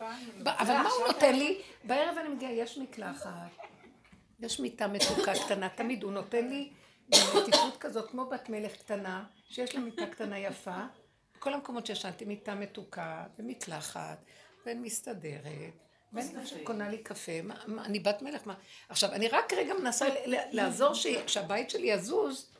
אבל 0.46 0.74
מה 0.74 0.88
הוא 0.88 1.06
נותן 1.06 1.34
לי? 1.34 1.58
בערב 1.84 2.18
אני 2.18 2.28
מגיעה, 2.28 2.52
יש 2.52 2.78
מקלחת, 2.78 3.30
יש 4.40 4.60
מיטה 4.60 4.86
מתוקה 4.86 5.32
קטנה, 5.44 5.68
תמיד 5.68 6.02
הוא 6.02 6.12
נותן 6.12 6.48
לי 6.48 6.70
במתיקות 7.12 7.76
כזאת, 7.80 8.10
כמו 8.10 8.26
בת 8.26 8.48
מלך 8.48 8.76
קטנה, 8.76 9.24
שיש 9.48 9.74
לה 9.74 9.80
מיטה 9.80 10.06
קטנה 10.06 10.38
יפה. 10.38 10.84
כל 11.38 11.54
המקומות 11.54 11.86
שישנתי, 11.86 12.24
מיטה 12.24 12.54
מתוקה, 12.54 13.24
ומקלחת, 13.38 14.24
ומסתדרת. 14.66 15.72
ואני 16.12 16.64
קונה 16.64 16.88
לי 16.88 16.98
קפה, 16.98 17.32
אני 17.84 18.00
בת 18.00 18.22
מלך, 18.22 18.46
מה? 18.46 18.54
עכשיו, 18.88 19.12
אני 19.12 19.28
רק 19.28 19.52
רגע 19.52 19.74
מנסה 19.74 20.06
לעזור 20.26 20.94
שהבית 21.26 21.70
שלי 21.70 21.86
יזוז, 21.86 22.52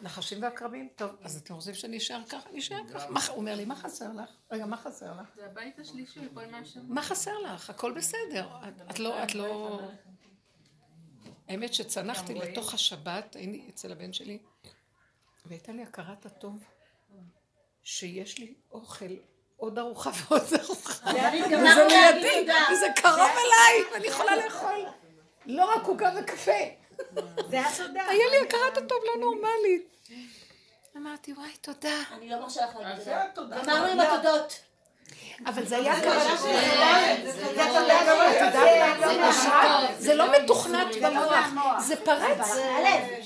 נחשים 0.00 0.42
ועקרבים? 0.42 0.88
טוב, 0.96 1.10
אז 1.22 1.36
אתם 1.36 1.54
רוצים 1.54 1.74
שאני 1.74 1.96
אשאר 1.96 2.20
ככה? 2.28 2.50
אני 2.50 2.58
אשאר 2.58 2.80
ככה. 2.94 3.06
הוא 3.06 3.36
אומר 3.36 3.54
לי, 3.54 3.64
מה 3.64 3.76
חסר 3.76 4.12
לך? 4.12 4.30
רגע, 4.50 4.66
מה 4.66 4.76
חסר 4.76 5.12
לך? 5.20 5.28
זה 5.36 5.46
הבית 5.46 5.78
השלישי, 5.78 6.20
כל 6.34 6.46
מה 6.46 6.64
ש... 6.64 6.76
מה 6.88 7.02
חסר 7.02 7.38
לך? 7.38 7.70
הכל 7.70 7.92
בסדר. 7.92 8.48
את 8.90 8.98
לא, 8.98 9.22
את 9.22 9.34
לא... 9.34 9.80
האמת 11.48 11.74
שצנחתי 11.74 12.34
לתוך 12.34 12.74
השבת, 12.74 13.36
הייתי 13.36 13.66
אצל 13.74 13.92
הבן 13.92 14.12
שלי, 14.12 14.38
והייתה 15.46 15.72
לי 15.72 15.82
הכרת 15.82 16.26
הטוב 16.26 16.64
שיש 17.82 18.38
לי 18.38 18.54
אוכל, 18.72 19.16
עוד 19.56 19.78
ארוחה 19.78 20.10
ועוד 20.18 20.54
ארוחה. 20.60 21.10
וזה 21.10 21.86
לידי, 21.90 22.46
וזה 22.72 22.86
קרוב 22.96 23.16
אליי, 23.16 23.92
ואני 23.92 24.06
יכולה 24.06 24.36
לאכול 24.36 24.86
לא 25.46 25.74
רק 25.74 25.86
עוגה 25.86 26.10
וקפה. 26.20 26.52
זה 27.50 27.60
התודה. 27.60 28.02
היה 28.08 28.30
לי 28.30 28.46
הכרת 28.46 28.76
הטוב 28.76 28.98
לא 29.04 29.20
נורמלית. 29.20 30.08
אמרתי, 30.96 31.32
וואי, 31.32 31.56
תודה. 31.60 32.02
אני 32.12 32.28
לא 32.28 32.40
מרשה 32.40 32.66
לך 32.66 32.76
להגיד 32.76 33.04
תודה. 33.34 33.62
גמרנו 33.62 33.86
עם 33.86 34.00
התודות. 34.00 34.60
אבל 35.46 35.64
זה 35.64 35.76
היה 35.76 35.94
ככה, 36.00 36.36
זה 39.98 40.14
לא 40.14 40.32
מתוכנת 40.32 40.96
במוח, 41.02 41.46
זה 41.80 41.96
פרץ, 41.96 42.48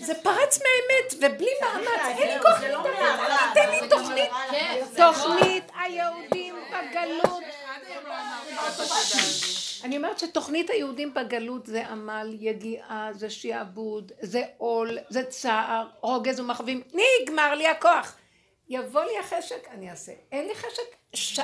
זה 0.00 0.14
פרץ 0.14 0.58
מהאמת, 0.58 1.14
ובלי 1.34 1.50
מאמץ, 1.62 2.18
אין 2.18 2.28
לי 2.28 2.42
כוח 2.42 2.60
להתאמן, 2.62 3.36
תן 3.54 3.70
לי 3.70 3.88
תוכנית, 3.88 4.30
תוכנית 4.96 5.70
היהודים 5.80 6.54
בגלות. 6.70 7.42
אני 9.84 9.96
אומרת 9.96 10.18
שתוכנית 10.18 10.70
היהודים 10.70 11.14
בגלות 11.14 11.66
זה 11.66 11.86
עמל, 11.86 12.36
יגיעה, 12.40 13.08
זה 13.12 13.30
שיעבוד, 13.30 14.12
זה 14.20 14.42
עול, 14.58 14.98
זה 15.08 15.24
צער, 15.24 15.86
רוגז 16.00 16.40
ומחבים, 16.40 16.82
נגמר 16.94 17.54
לי 17.54 17.68
הכוח. 17.68 18.16
יבוא 18.68 19.04
לי 19.04 19.18
החשק, 19.18 19.68
אני 19.70 19.90
אעשה. 19.90 20.12
אין 20.32 20.46
לי 20.48 20.54
חשק, 20.54 20.96
ש... 21.14 21.40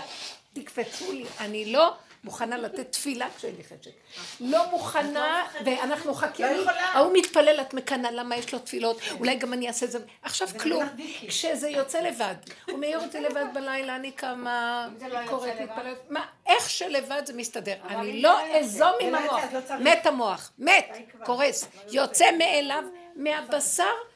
תקפצו 0.53 1.13
לי. 1.13 1.25
אני 1.41 1.73
לא 1.73 1.95
מוכנה 2.25 2.57
לתת 2.57 2.93
תפילה 2.93 3.29
כשאין 3.37 3.55
לי 3.57 3.65
חשק. 3.65 3.91
לא 4.41 4.71
מוכנה, 4.71 5.47
ואנחנו 5.65 6.15
חכים 6.15 6.47
לי, 6.47 6.65
ההוא 6.93 7.13
מתפלל, 7.15 7.61
את 7.61 7.75
מקנאה, 7.75 8.11
למה 8.11 8.37
יש 8.37 8.53
לו 8.53 8.59
תפילות, 8.59 9.01
אולי 9.19 9.35
גם 9.35 9.53
אני 9.53 9.69
אעשה 9.69 9.87
את 9.87 9.91
זה. 9.91 9.99
עכשיו 10.23 10.49
כלום, 10.61 10.85
כשזה 11.29 11.69
יוצא 11.69 12.01
לבד, 12.01 12.35
הוא 12.69 12.79
מעיר 12.79 13.01
אותי 13.05 13.21
לבד 13.21 13.45
בלילה, 13.55 13.97
אני 13.97 14.13
קמה, 14.13 14.89
לא 15.09 15.19
קוראת, 15.27 15.61
מתפללת, 15.61 15.99
מה, 16.11 16.27
איך 16.47 16.71
שלבד 16.71 17.23
זה 17.27 17.33
מסתדר. 17.33 17.77
אני 17.89 18.23
לא 18.23 18.57
אזום 18.59 18.93
עם 19.01 19.15
המוח, 19.15 19.43
מת 19.81 20.07
המוח, 20.07 20.53
מת, 20.59 20.99
קורס, 21.25 21.69
יוצא. 21.93 22.31
מאליו, 22.39 22.85
מהבשר. 23.17 24.12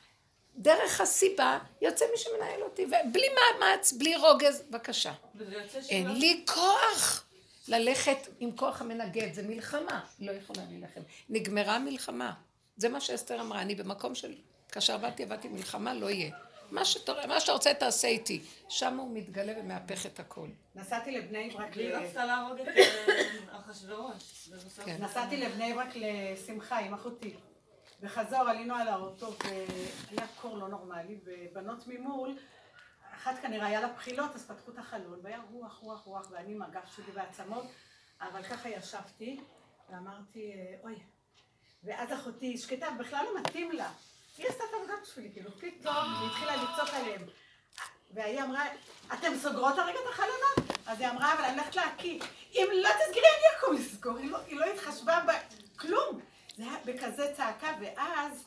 דרך 0.57 1.01
הסיבה 1.01 1.59
יוצא 1.83 2.05
מי 2.12 2.19
שמנהל 2.19 2.62
אותי, 2.62 2.85
ובלי 2.85 3.29
מאמץ, 3.29 3.92
בלי 3.92 4.16
רוגז, 4.16 4.62
בבקשה. 4.71 5.12
אין 5.88 6.12
לי 6.12 6.45
כוח 6.47 7.25
ללכת 7.69 8.19
עם 8.40 8.57
כוח 8.57 8.81
המנגד, 8.81 9.35
זה 9.35 9.42
מלחמה, 9.42 10.01
לא 10.21 10.33
יכולה 10.33 10.62
להילחם. 10.69 11.01
נגמרה 11.29 11.79
מלחמה. 11.79 12.33
זה 12.77 12.88
מה 12.88 13.01
שאסתר 13.01 13.40
אמרה, 13.40 13.62
אני 13.62 13.75
במקום 13.75 14.14
של, 14.14 14.35
כאשר 14.73 14.95
עבדתי, 14.95 15.23
עבדתי 15.23 15.49
מלחמה, 15.49 15.95
לא 15.95 16.11
יהיה. 16.11 16.31
מה 16.71 16.85
שאתה, 16.85 17.12
מה 17.29 17.40
שאתה 17.40 17.53
רוצה 17.53 17.75
תעשה 17.75 18.09
איתי. 18.09 18.40
שם 18.69 18.97
הוא 18.97 19.11
מתגלה 19.14 19.53
ומהפך 19.61 20.07
את 20.07 20.21
הכל. 20.21 20.49
נסעתי 20.75 21.11
לבני 21.11 21.51
ברק... 21.51 21.73
היא 21.75 21.95
רצתה 21.95 22.25
להרוג 22.25 22.61
את 22.61 22.69
אה, 22.69 23.61
אחשוורוש. 23.61 24.49
כן. 24.85 24.97
נסעתי 25.01 25.37
לבני 25.37 25.75
ברק 25.75 25.88
לשמחה 25.95 26.79
עם 26.79 26.95
אחותי. 26.95 27.35
בחזור 28.01 28.41
עלינו 28.41 28.75
על 28.75 28.89
האוטו 28.89 29.35
והיה 30.11 30.27
קור 30.41 30.59
לא 30.59 30.69
נורמלי 30.69 31.21
ובנות 31.25 31.87
ממול 31.87 32.37
אחת 33.15 33.35
כנראה 33.43 33.67
היה 33.67 33.81
לה 33.81 33.89
בחילות 33.89 34.35
אז 34.35 34.47
פתחו 34.47 34.71
את 34.71 34.79
החלון 34.79 35.21
והיה 35.23 35.41
רוח 35.51 35.79
רוח 35.79 36.05
רוח 36.05 36.31
ואני 36.31 36.53
עם 36.53 36.63
הגב 36.63 36.87
שלי 36.97 37.13
בעצמות 37.13 37.67
אבל 38.21 38.43
ככה 38.43 38.69
ישבתי 38.69 39.41
ואמרתי 39.91 40.53
אוי. 40.83 40.99
ואז 41.85 42.13
אחותי 42.13 42.59
שקטה 42.59 42.91
בכלל 42.91 43.25
לא 43.25 43.41
מתאים 43.41 43.73
לה. 43.73 43.93
היא 44.39 44.47
עשתה 44.47 44.65
את 44.65 44.75
העבודה 44.75 44.93
בשבילי 45.03 45.33
כאילו 45.33 45.51
פתאום 45.51 45.97
היא 45.97 46.29
התחילה 46.29 46.57
לצעוק 46.57 46.95
עליהם. 46.95 47.23
והיא 48.11 48.43
אמרה 48.43 48.65
אתם 49.15 49.39
סוגרות 49.43 49.79
הרגע 49.79 49.99
את 49.99 50.09
החלונות? 50.11 50.79
אז 50.87 51.01
היא 51.01 51.09
אמרה 51.09 51.35
אבל 51.35 51.45
אני 51.45 51.59
הולכת 51.59 51.77
להקיא. 51.77 52.21
אם 52.53 52.67
לא 52.73 52.89
תסגרי 52.89 53.27
אני 53.39 53.59
אקום 53.59 53.75
לסגור. 53.77 54.17
היא 54.17 54.31
לא, 54.31 54.39
היא 54.39 54.57
לא 54.57 54.65
התחשבה 54.65 55.25
בכלום 55.27 56.21
זה 56.57 56.62
היה 56.62 56.77
בכזה 56.85 57.33
צעקה, 57.37 57.73
ואז 57.81 58.45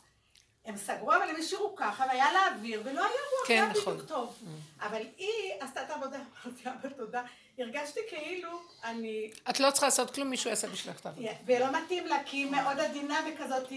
הם 0.66 0.78
סגרו, 0.78 1.14
אבל 1.14 1.30
הם 1.30 1.36
השאירו 1.36 1.76
ככה, 1.76 2.06
והיה 2.08 2.34
לה 2.34 2.48
אוויר, 2.48 2.82
ולא 2.86 3.00
היה 3.00 3.10
רוח, 3.10 3.48
כן, 3.48 3.70
נכון. 3.70 3.94
בדיוק 3.94 4.10
טוב. 4.10 4.38
Mm. 4.42 4.86
אבל 4.86 5.02
היא, 5.18 5.54
עשתה 5.60 5.84
את 5.84 5.90
העבודה, 5.90 6.18
אמרתי, 6.46 6.64
אבא 6.70 6.90
תודה. 6.90 7.24
הרגשתי 7.58 8.00
כאילו 8.10 8.62
אני... 8.84 9.32
את 9.50 9.60
לא 9.60 9.72
צריכה 9.72 9.88
לעשות 9.88 10.14
כלום, 10.14 10.30
מישהו 10.30 10.50
יעשה 10.50 10.68
בשבילך 10.68 11.00
את 11.00 11.06
העבודה. 11.06 11.30
ולא 11.46 11.66
מתאים 11.72 12.08
לה, 12.08 12.24
כי 12.26 12.38
היא 12.38 12.52
מאוד 12.52 12.80
עדינה 12.80 13.20
וכזאת, 13.28 13.70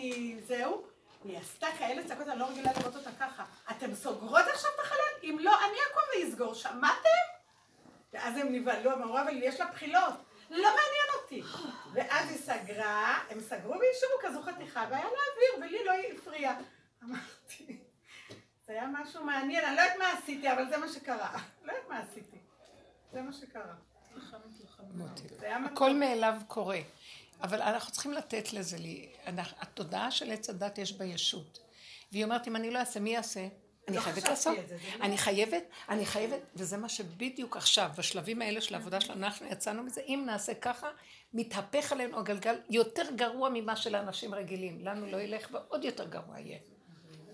זהו. 0.47 0.83
היא 1.25 1.38
עשתה 1.38 1.66
כאלה 1.79 2.09
צעקות, 2.09 2.29
אני 2.29 2.38
לא 2.38 2.45
רגילה 2.45 2.71
לראות 2.79 2.97
אותה 2.97 3.11
ככה. 3.21 3.45
אתם 3.71 3.95
סוגרות 3.95 4.45
עכשיו 4.53 4.71
את 4.75 4.81
החלל? 4.81 5.31
אם 5.31 5.37
לא, 5.40 5.51
אני 5.51 5.79
אקום 5.90 6.03
ואסגור, 6.16 6.55
שמעתם? 6.55 7.23
ואז 8.12 8.37
הם 8.37 8.53
נבהלו, 8.53 8.90
הם 8.90 9.03
אמרו, 9.03 9.21
אבל 9.21 9.42
יש 9.42 9.61
לה 9.61 9.66
בחילות. 9.66 10.14
לא 10.53 10.69
מעניין 10.69 11.23
אותי. 11.23 11.43
ואז 11.93 12.29
היא 12.29 12.38
סגרה, 12.38 13.19
הם 13.31 13.41
סגרו 13.41 13.73
והשאירו 13.73 14.15
כזו 14.21 14.43
חתיכה, 14.43 14.87
והיה 14.91 15.05
לה 15.05 15.11
אוויר, 15.11 15.67
ולי 15.67 15.85
לא 15.85 15.93
הפריע. 16.15 16.53
אמרתי, 17.05 17.79
זה 18.67 18.73
היה 18.73 18.87
משהו 18.93 19.25
מעניין, 19.25 19.65
אני 19.65 19.77
לא 19.77 19.81
יודעת 19.81 19.99
מה 19.99 20.12
עשיתי, 20.19 20.53
אבל 20.53 20.69
זה 20.69 20.77
מה 20.79 20.88
שקרה. 20.88 21.38
לא 21.65 21.73
יודעת 21.73 21.88
מה 21.88 21.99
עשיתי. 21.99 22.37
זה 23.12 23.23
מה 23.23 23.33
שקרה. 23.33 23.75
הכל 25.65 25.95
מאליו 25.95 26.35
קורה. 26.49 26.79
אבל 27.43 27.62
אנחנו 27.62 27.93
צריכים 27.93 28.12
לתת 28.12 28.53
לזה. 28.53 28.77
התודעה 29.61 30.11
של 30.11 30.33
עץ 30.33 30.51
הדת 30.51 30.79
יש 30.79 30.93
בה 30.93 31.05
ישות. 31.05 31.59
והיא 32.12 32.25
אומרת, 32.25 32.49
אם 32.49 32.57
אני 32.57 32.71
לא 32.71 32.79
אעשה, 32.79 33.01
מי 33.01 33.11
יעשה? 33.11 33.49
אני 33.88 33.97
לא 33.97 34.01
חייבת 34.01 34.29
לעשות. 34.29 34.59
אני 35.01 35.18
חייבת, 35.18 35.62
אני 35.88 36.07
חייבת, 36.07 36.40
וזה 36.57 36.77
מה 36.77 36.88
שבדיוק 36.88 37.57
עכשיו, 37.57 37.90
בשלבים 37.99 38.42
האלה 38.42 38.61
של 38.61 38.75
העבודה 38.75 39.01
שלנו, 39.01 39.27
אנחנו 39.27 39.47
יצאנו 39.47 39.83
מזה, 39.83 40.01
אם 40.01 40.23
נעשה 40.27 40.55
ככה, 40.55 40.88
מתהפך 41.35 41.92
עלינו 41.92 42.18
הגלגל 42.18 42.57
יותר 42.71 43.03
גרוע 43.16 43.51
ממה 43.53 43.77
שלאנשים 43.77 44.35
רגילים. 44.35 44.85
לנו 44.85 45.07
לא 45.07 45.16
ילך 45.16 45.49
ועוד 45.53 45.85
יותר 45.85 46.09
גרוע 46.09 46.40
יהיה. 46.40 46.59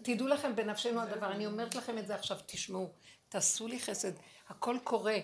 תדעו 0.03 0.27
לכם, 0.27 0.57
בנפשנו 0.57 1.01
הדבר, 1.01 1.33
אני 1.33 1.47
אומרת 1.47 1.75
לכם 1.75 1.99
את 1.99 2.07
זה 2.07 2.15
עכשיו, 2.15 2.39
תשמעו, 2.47 2.91
תעשו 3.29 3.69
לי 3.69 3.81
חסד, 3.81 4.13
הכל 4.49 4.77
קורה, 4.85 5.19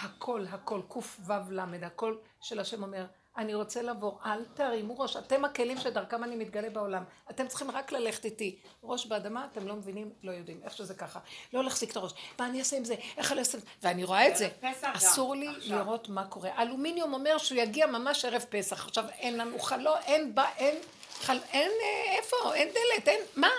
הכל, 0.00 0.46
הכל, 0.50 0.80
קו"ו 0.88 1.32
למד, 1.50 1.84
הכל 1.84 2.16
של 2.40 2.60
השם 2.60 2.82
אומר, 2.82 3.06
אני 3.36 3.54
רוצה 3.54 3.82
לבוא, 3.82 4.12
אל 4.26 4.44
תרימו 4.54 4.98
ראש, 4.98 5.16
אתם 5.16 5.44
הכלים 5.44 5.78
שדרכם 5.78 6.24
אני 6.24 6.36
מתגלה 6.36 6.70
בעולם, 6.70 7.04
אתם 7.30 7.48
צריכים 7.48 7.70
רק 7.70 7.92
ללכת 7.92 8.24
איתי. 8.24 8.58
ראש 8.82 9.06
באדמה, 9.06 9.46
אתם 9.52 9.68
לא 9.68 9.76
מבינים, 9.76 10.10
לא 10.22 10.32
יודעים, 10.32 10.60
איך 10.64 10.76
שזה 10.76 10.94
ככה. 10.94 11.20
לא 11.52 11.64
להחזיק 11.64 11.90
את 11.90 11.96
הראש, 11.96 12.12
מה 12.38 12.46
אני 12.46 12.58
אעשה 12.58 12.76
עם 12.76 12.84
זה, 12.84 12.94
איך 13.16 13.32
אני 13.32 13.40
אעשה 13.40 13.58
עם 13.58 13.64
זה, 13.64 13.70
ואני 13.82 14.04
רואה 14.04 14.28
את 14.28 14.36
זה. 14.36 14.48
אסור 14.82 15.34
לי 15.34 15.48
לראות 15.60 16.08
מה 16.08 16.26
קורה. 16.26 16.62
אלומיניום 16.62 17.14
אומר 17.14 17.38
שהוא 17.38 17.58
יגיע 17.58 17.86
ממש 17.86 18.24
ערב 18.24 18.44
פסח, 18.48 18.84
עכשיו 18.84 19.04
אין 19.08 19.36
לנו 19.36 19.58
חלום, 19.58 19.96
אין, 20.04 20.34
בא, 20.34 20.48
אין, 20.56 20.76
חל, 21.20 21.38
אין, 21.52 21.70
אה, 21.82 22.16
איפה, 22.18 22.54
אין 22.54 22.68
דלת, 22.68 23.08
אין, 23.08 23.20
מה? 23.36 23.50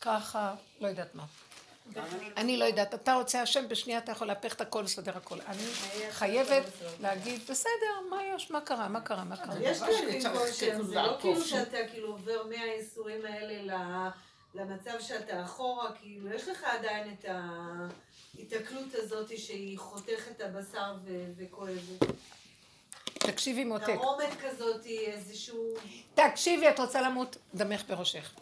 ככה, 0.00 0.54
לא 0.80 0.88
יודעת 0.88 1.14
מה. 1.14 1.24
אני 2.36 2.56
לא 2.56 2.64
יודעת, 2.64 2.94
אתה 2.94 3.14
רוצה 3.14 3.42
השם, 3.42 3.68
בשנייה 3.68 3.98
אתה 3.98 4.12
יכול 4.12 4.26
להפך 4.26 4.54
את 4.54 4.60
הכל, 4.60 4.82
לסדר 4.82 5.16
הכל. 5.16 5.40
אני 5.40 5.62
חייבת 6.10 6.62
להגיד, 7.00 7.40
בסדר, 7.50 8.08
מה 8.10 8.16
יש, 8.34 8.50
מה 8.50 8.60
קרה, 8.60 8.88
מה 8.88 9.00
קרה, 9.00 9.24
מה 9.24 9.36
קרה. 9.36 9.54
יש 9.60 9.80
כאלה 9.80 10.34
לא 10.88 11.16
כאילו 11.20 11.44
שאתה 11.44 11.78
כאילו 11.90 12.08
עובר 12.08 12.46
מהייסורים 12.46 13.24
האלה 13.24 14.10
למצב 14.54 15.00
שאתה 15.00 15.44
אחורה, 15.44 15.92
כאילו, 15.92 16.32
יש 16.32 16.48
לך 16.48 16.64
עדיין 16.64 17.14
את 17.18 17.24
ההיתקלות 17.28 18.94
הזאת 18.94 19.38
שהיא 19.38 19.78
חותכת 19.78 20.30
את 20.36 20.40
הבשר 20.40 20.94
וכואבת. 21.36 22.14
תקשיבי 23.12 23.64
מותק. 23.64 23.86
תרעומת 23.86 24.40
כזאת, 24.40 24.86
איזשהו... 24.86 25.74
תקשיבי, 26.14 26.68
את 26.68 26.80
רוצה 26.80 27.02
למות, 27.02 27.36
דמך 27.54 27.82
בראשך. 27.88 28.34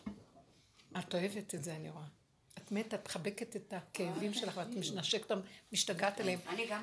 את 0.98 1.14
אוהבת 1.14 1.54
את 1.54 1.64
זה, 1.64 1.72
אני 1.72 1.90
רואה. 1.90 2.17
את 2.68 2.72
מתה, 2.72 2.96
את 2.96 3.08
מחבקת 3.08 3.56
את 3.56 3.72
הכאבים 3.76 4.34
שלך 4.34 4.56
ואת 4.56 4.66
משנשקת 4.66 5.30
אותם, 5.30 5.40
משתגעת 5.72 6.20
עליהם. 6.20 6.38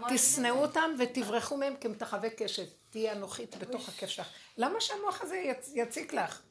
תשנאו 0.09 0.61
אותם 0.61 0.91
ותברחו 0.99 1.57
מהם 1.57 1.75
כמתחווה 1.81 2.29
קשת. 2.29 2.67
תהיי 2.89 3.11
אנוכית 3.11 3.57
בתוך 3.57 3.89
הכיף 3.89 4.09
שלך. 4.09 4.27
למה 4.57 4.81
שהמוח 4.81 5.21
הזה 5.21 5.43
יציק 5.73 6.13
לך? 6.13 6.41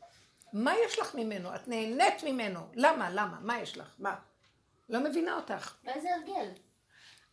מה 0.53 0.75
יש 0.87 0.99
לך 0.99 1.15
ממנו? 1.15 1.55
את 1.55 1.69
נהנית 1.69 2.23
ממנו. 2.25 2.61
למה? 2.75 3.11
למה? 3.11 3.39
מה 3.41 3.61
יש 3.61 3.79
לך? 3.79 3.95
מה? 3.99 4.15
לא 4.89 5.01
מבינה 5.01 5.37
אותך. 5.37 5.75
איזה 5.87 6.09
הרגל? 6.15 6.51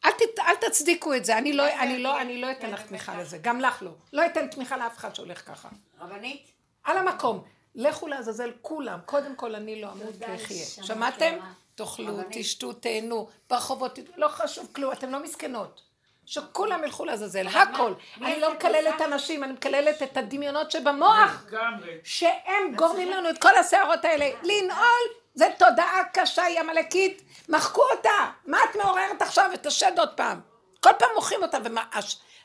אל, 0.05 0.11
ת, 0.11 0.39
אל 0.39 0.55
תצדיקו 0.55 1.13
את 1.13 1.25
זה, 1.25 1.37
אני 1.37 1.53
לא, 1.53 1.79
אני 1.79 1.99
לא, 1.99 2.21
אני 2.21 2.41
לא 2.41 2.51
אתן 2.51 2.69
לך 2.69 2.81
תמיכה 2.81 3.21
לזה, 3.21 3.37
גם 3.37 3.61
לך 3.61 3.83
לא. 3.83 3.91
לא 4.13 4.25
אתן 4.25 4.47
תמיכה 4.47 4.77
לאף 4.77 4.97
אחד 4.97 5.15
שהולך 5.15 5.47
ככה. 5.47 5.69
רבנית? 5.99 6.51
על 6.83 6.97
המקום. 6.97 7.43
לכו 7.75 8.07
לעזאזל 8.07 8.51
כולם, 8.61 8.99
קודם 9.05 9.35
כל 9.35 9.55
אני 9.55 9.81
לא 9.81 9.91
אמות 9.91 10.15
ואחיה. 10.19 10.65
שמעתם? 10.65 11.37
תאכלו, 11.85 12.17
תשתו, 12.31 12.73
תהנו, 12.73 13.27
ברחובות, 13.49 13.99
לא 14.17 14.27
חשוב 14.27 14.67
כלום, 14.73 14.91
אתן 14.91 15.09
לא 15.09 15.23
מסכנות. 15.23 15.81
שכולם 16.25 16.83
ילכו 16.83 17.05
לעזאזל, 17.05 17.47
הכל. 17.47 17.93
אני 18.21 18.39
לא 18.39 18.53
מקללת 18.53 19.01
אנשים, 19.01 19.43
אני 19.43 19.53
מקללת 19.53 20.03
את 20.03 20.17
הדמיונות 20.17 20.71
שבמוח, 20.71 21.45
שהם 22.03 22.75
גורמים 22.75 23.09
לנו 23.11 23.29
את 23.29 23.37
כל 23.37 23.57
הסערות 23.57 24.05
האלה. 24.05 24.29
לנעול, 24.43 25.07
זה 25.33 25.45
תודעה 25.57 26.01
קשה, 26.13 26.43
היא 26.43 26.59
עמלקית, 26.59 27.21
מחקו 27.49 27.81
אותה. 27.91 28.31
מה 28.45 28.57
את 28.69 28.75
מעוררת 28.75 29.21
עכשיו 29.21 29.51
את 29.53 29.65
השד 29.65 29.91
עוד 29.97 30.09
פעם? 30.15 30.39
כל 30.79 30.89
פעם 30.99 31.09
מוחים 31.15 31.43
אותה, 31.43 31.57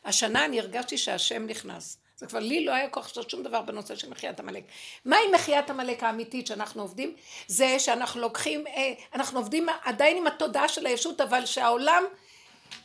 והשנה 0.05 0.45
אני 0.45 0.61
הרגשתי 0.61 0.99
שהשם 0.99 1.47
נכנס. 1.47 1.99
זה 2.17 2.27
כבר 2.27 2.39
לי 2.39 2.65
לא 2.65 2.73
היה 2.73 2.89
כוח 2.89 3.07
לעשות 3.07 3.31
שום 3.31 3.43
דבר 3.43 3.63
בנושא 3.63 3.97
של 3.97 4.11
מחיית 4.11 4.41
עמלק. 4.41 4.65
מהי 5.05 5.29
מחיית 5.35 5.71
עמלק 5.71 6.03
האמיתית 6.03 6.47
שאנחנו 6.47 6.83
עובדים? 6.83 7.17
זה 7.47 7.79
שאנחנו 7.79 8.21
לוקחים, 8.21 8.67
אה, 8.67 8.93
אנחנו 9.15 9.39
עובדים 9.39 9.67
עדיין 9.85 10.17
עם 10.17 10.27
התודעה 10.27 10.69
של 10.69 10.87
הישות, 10.87 11.21
אבל 11.21 11.47
שהעולם 11.47 12.05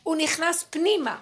הוא 0.02 0.16
נכנס 0.16 0.64
פנימה. 0.70 1.18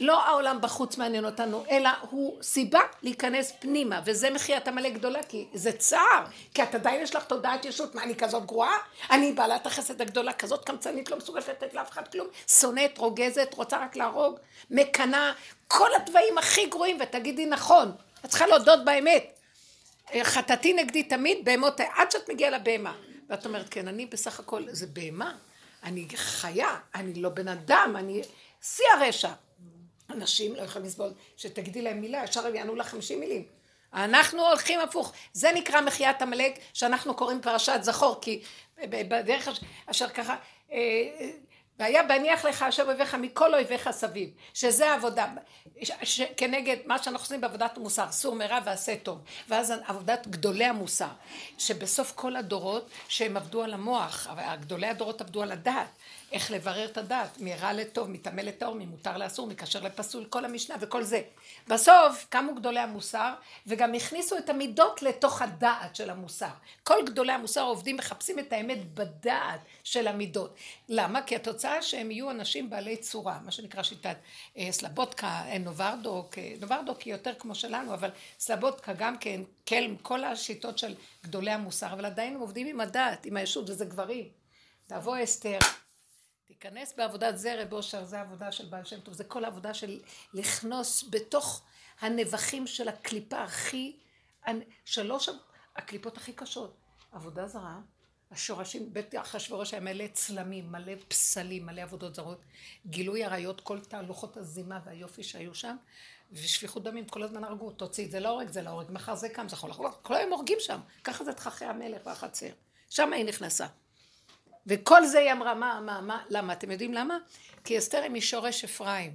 לא 0.00 0.26
העולם 0.26 0.58
בחוץ 0.60 0.98
מעניין 0.98 1.24
אותנו, 1.24 1.64
אלא 1.70 1.90
הוא 2.10 2.42
סיבה 2.42 2.80
להיכנס 3.02 3.52
פנימה, 3.58 4.00
וזה 4.04 4.30
מחיית 4.30 4.68
עמלק 4.68 4.92
גדולה, 4.92 5.22
כי 5.22 5.46
זה 5.54 5.72
צער, 5.72 6.24
כי 6.54 6.62
את 6.62 6.74
עדיין 6.74 7.02
יש 7.02 7.16
לך 7.16 7.24
תודעת 7.24 7.64
ישות, 7.64 7.94
מה 7.94 8.02
אני 8.02 8.16
כזאת 8.16 8.46
גרועה? 8.46 8.76
אני 9.10 9.32
בעלת 9.32 9.66
החסד 9.66 10.00
הגדולה, 10.00 10.32
כזאת 10.32 10.64
קמצנית, 10.64 11.10
לא 11.10 11.16
מסוגלת 11.16 11.48
לתת 11.48 11.74
לאף 11.74 11.90
אחד 11.90 12.08
כלום, 12.08 12.26
שונאת, 12.48 12.98
רוגזת, 12.98 13.54
רוצה 13.54 13.78
רק 13.84 13.96
להרוג, 13.96 14.38
מקנאה, 14.70 15.32
כל 15.68 15.88
הדברים 15.94 16.38
הכי 16.38 16.66
גרועים, 16.66 16.98
ותגידי 17.00 17.46
נכון, 17.46 17.92
את 18.24 18.30
צריכה 18.30 18.46
להודות 18.46 18.84
באמת. 18.84 19.38
חטאתי 20.22 20.72
נגדי 20.72 21.02
תמיד, 21.02 21.38
בהמות, 21.44 21.80
עד 21.80 22.10
שאת 22.10 22.30
מגיעה 22.30 22.50
לבהמה. 22.50 22.94
ואת 23.28 23.46
אומרת, 23.46 23.66
כן, 23.70 23.88
אני 23.88 24.06
בסך 24.06 24.40
הכל, 24.40 24.62
זה 24.68 24.86
בהמה, 24.86 25.34
אני 25.82 26.06
חיה, 26.14 26.76
אני 26.94 27.14
לא 27.14 27.28
בן 27.28 27.48
אדם, 27.48 27.94
אני 27.98 28.22
שיא 28.62 28.84
הרשע. 28.96 29.32
אנשים 30.12 30.54
לא 30.54 30.62
יכולים 30.62 30.88
לסבול 30.88 31.12
שתגידי 31.36 31.82
להם 31.82 32.00
מילה, 32.00 32.24
ישר 32.24 32.46
הם 32.46 32.54
יענו 32.54 32.74
לך 32.74 32.88
חמישים 32.88 33.20
מילים. 33.20 33.44
אנחנו 33.94 34.46
הולכים 34.46 34.80
הפוך. 34.80 35.12
זה 35.32 35.52
נקרא 35.54 35.80
מחיית 35.80 36.22
עמלק, 36.22 36.58
שאנחנו 36.72 37.14
קוראים 37.14 37.40
פרשת 37.40 37.78
זכור, 37.82 38.18
כי 38.20 38.42
בדרך 38.88 39.48
אשר 39.86 40.08
ככה, 40.08 40.36
אה, 40.72 40.78
והיה 41.80 42.02
בהניח 42.02 42.44
לך 42.44 42.62
השם 42.62 42.86
אויביך 42.86 43.14
מכל 43.14 43.54
אויביך 43.54 43.90
סביב, 43.90 44.30
שזה 44.54 44.90
העבודה, 44.90 45.26
ש, 45.82 46.20
כנגד 46.36 46.76
מה 46.86 47.02
שאנחנו 47.02 47.24
עושים 47.24 47.40
בעבודת 47.40 47.76
המוסר, 47.76 48.12
סור 48.12 48.34
מרע 48.34 48.58
ועשה 48.64 48.96
טוב, 48.96 49.18
ואז 49.48 49.72
עבודת 49.86 50.26
גדולי 50.26 50.64
המוסר, 50.64 51.08
שבסוף 51.58 52.12
כל 52.14 52.36
הדורות 52.36 52.90
שהם 53.08 53.36
עבדו 53.36 53.62
על 53.62 53.74
המוח, 53.74 54.26
גדולי 54.60 54.86
הדורות 54.86 55.20
עבדו 55.20 55.42
על 55.42 55.52
הדעת, 55.52 55.88
איך 56.32 56.50
לברר 56.50 56.84
את 56.84 56.98
הדעת, 56.98 57.40
מרע 57.40 57.72
לטוב, 57.72 58.10
מטמא 58.10 58.40
לטהור, 58.40 58.74
ממותר 58.74 59.16
לאסור, 59.16 59.46
מכשר 59.46 59.80
לפסול, 59.82 60.24
כל 60.24 60.44
המשנה 60.44 60.74
וכל 60.80 61.02
זה. 61.02 61.22
בסוף 61.68 62.26
קמו 62.28 62.54
גדולי 62.54 62.80
המוסר, 62.80 63.34
וגם 63.66 63.94
הכניסו 63.94 64.38
את 64.38 64.50
המידות 64.50 65.02
לתוך 65.02 65.42
הדעת 65.42 65.96
של 65.96 66.10
המוסר. 66.10 66.50
כל 66.82 67.04
גדולי 67.06 67.32
המוסר 67.32 67.62
עובדים, 67.62 67.96
מחפשים 67.96 68.38
את 68.38 68.52
האמת 68.52 68.94
בדעת 68.94 69.60
של 69.84 70.08
המידות. 70.08 70.54
למה? 70.88 71.22
כי 71.22 71.36
התוצאה 71.36 71.82
שהם 71.82 72.10
יהיו 72.10 72.30
אנשים 72.30 72.70
בעלי 72.70 72.96
צורה, 72.96 73.38
מה 73.44 73.50
שנקרא 73.50 73.82
שיטת 73.82 74.16
אה, 74.58 74.68
סלבודקה, 74.70 75.26
אה, 75.26 75.58
נוברדוק, 75.58 76.38
אה, 76.38 76.54
נוברדוק 76.60 77.00
היא 77.00 77.14
יותר 77.14 77.32
כמו 77.38 77.54
שלנו, 77.54 77.94
אבל 77.94 78.10
סלבודקה 78.38 78.92
גם 78.92 79.18
כן, 79.18 79.40
קלם, 79.64 79.96
כל 79.96 80.24
השיטות 80.24 80.78
של 80.78 80.94
גדולי 81.24 81.50
המוסר, 81.50 81.92
אבל 81.92 82.04
עדיין 82.04 82.34
הם 82.34 82.40
עובדים 82.40 82.66
עם 82.66 82.80
הדעת, 82.80 83.26
עם 83.26 83.36
הישות, 83.36 83.70
וזה 83.70 83.84
גברים. 83.84 84.28
תבוא 84.86 85.16
אסתר. 85.24 85.58
תיכנס 86.50 86.94
בעבודת 86.96 87.38
זה 87.38 87.62
רב 87.62 87.72
אושר, 87.72 88.04
זה 88.04 88.20
עבודה 88.20 88.52
של 88.52 88.66
בעל 88.66 88.84
שם 88.84 89.00
טוב, 89.00 89.14
זה 89.14 89.24
כל 89.24 89.44
העבודה 89.44 89.74
של 89.74 90.00
לכנוס 90.34 91.04
בתוך 91.10 91.62
הנבחים 92.00 92.66
של 92.66 92.88
הקליפה 92.88 93.42
הכי, 93.42 93.96
שלוש 94.84 95.28
הקליפות 95.76 96.16
הכי 96.16 96.32
קשות, 96.32 96.76
עבודה 97.12 97.46
זרה, 97.46 97.78
השורשים, 98.30 98.92
בית 98.92 99.14
אחשוורוש 99.14 99.74
היה 99.74 99.80
מלא 99.80 100.04
צלמים, 100.12 100.72
מלא 100.72 100.92
פסלים, 101.08 101.66
מלא 101.66 101.80
עבודות 101.80 102.14
זרות, 102.14 102.40
גילוי 102.86 103.24
עריות, 103.24 103.60
כל 103.60 103.80
תהלוכות 103.80 104.36
הזימה 104.36 104.80
והיופי 104.84 105.22
שהיו 105.22 105.54
שם, 105.54 105.76
ושפיכות 106.32 106.82
דמים, 106.82 107.06
כל 107.06 107.22
הזמן 107.22 107.44
הרגו, 107.44 107.70
תוציא, 107.70 108.08
זה 108.10 108.20
לא 108.20 108.28
הורג, 108.28 108.48
זה 108.48 108.62
לא 108.62 108.70
הורג, 108.70 108.86
מחר 108.90 109.14
זה 109.14 109.28
קם, 109.28 109.48
זה 109.48 109.56
לחלוק, 109.56 109.98
כל 110.02 110.14
היום 110.14 110.32
הורגים 110.32 110.58
שם, 110.60 110.80
ככה 111.04 111.24
זה 111.24 111.32
תככי 111.32 111.64
המלך 111.64 112.06
והחצר, 112.06 112.50
שם 112.90 113.12
היא 113.12 113.24
נכנסה. 113.24 113.66
וכל 114.66 115.06
זה 115.06 115.18
היא 115.18 115.32
אמרה, 115.32 115.54
מה, 115.54 115.80
מה, 115.80 116.00
מה, 116.00 116.24
למה? 116.28 116.52
אתם 116.52 116.70
יודעים 116.70 116.94
למה? 116.94 117.18
כי 117.64 117.78
אסתר 117.78 118.02
היא 118.02 118.10
משורש 118.10 118.64
אפרים, 118.64 119.14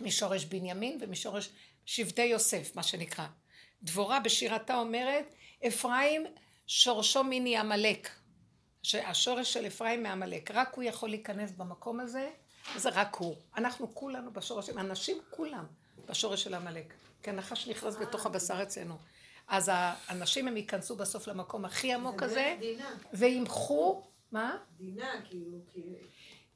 משורש 0.00 0.44
בנימין 0.44 0.98
ומשורש 1.00 1.48
שבטי 1.86 2.22
יוסף, 2.22 2.76
מה 2.76 2.82
שנקרא. 2.82 3.26
דבורה 3.82 4.20
בשירתה 4.20 4.76
אומרת, 4.76 5.34
אפרים 5.66 6.26
שורשו 6.66 7.24
מיני 7.24 7.56
עמלק. 7.56 8.10
השורש 8.94 9.52
של 9.52 9.66
אפרים 9.66 10.02
מעמלק. 10.02 10.50
רק 10.50 10.74
הוא 10.74 10.84
יכול 10.84 11.08
להיכנס 11.08 11.50
במקום 11.50 12.00
הזה, 12.00 12.30
זה 12.76 12.88
רק 12.92 13.16
הוא. 13.16 13.36
אנחנו 13.56 13.94
כולנו 13.94 14.32
בשורש, 14.32 14.70
אנשים 14.70 15.18
כולם 15.30 15.64
בשורש 16.08 16.42
של 16.42 16.54
עמלק. 16.54 16.94
כי 17.22 17.30
הנחש 17.30 17.68
נכנס 17.68 17.96
בתוך 17.96 18.26
הבשר 18.26 18.62
אצלנו. 18.62 18.98
אז 19.48 19.70
האנשים 19.72 20.48
הם 20.48 20.56
ייכנסו 20.56 20.96
בסוף 20.96 21.26
למקום 21.28 21.64
הכי 21.64 21.92
עמוק 21.94 22.22
הזה, 22.22 22.56
וימחו, 23.12 24.02
מה? 24.34 24.56
דינה, 24.78 25.12
כאילו, 25.28 25.58
כאילו. 25.72 25.96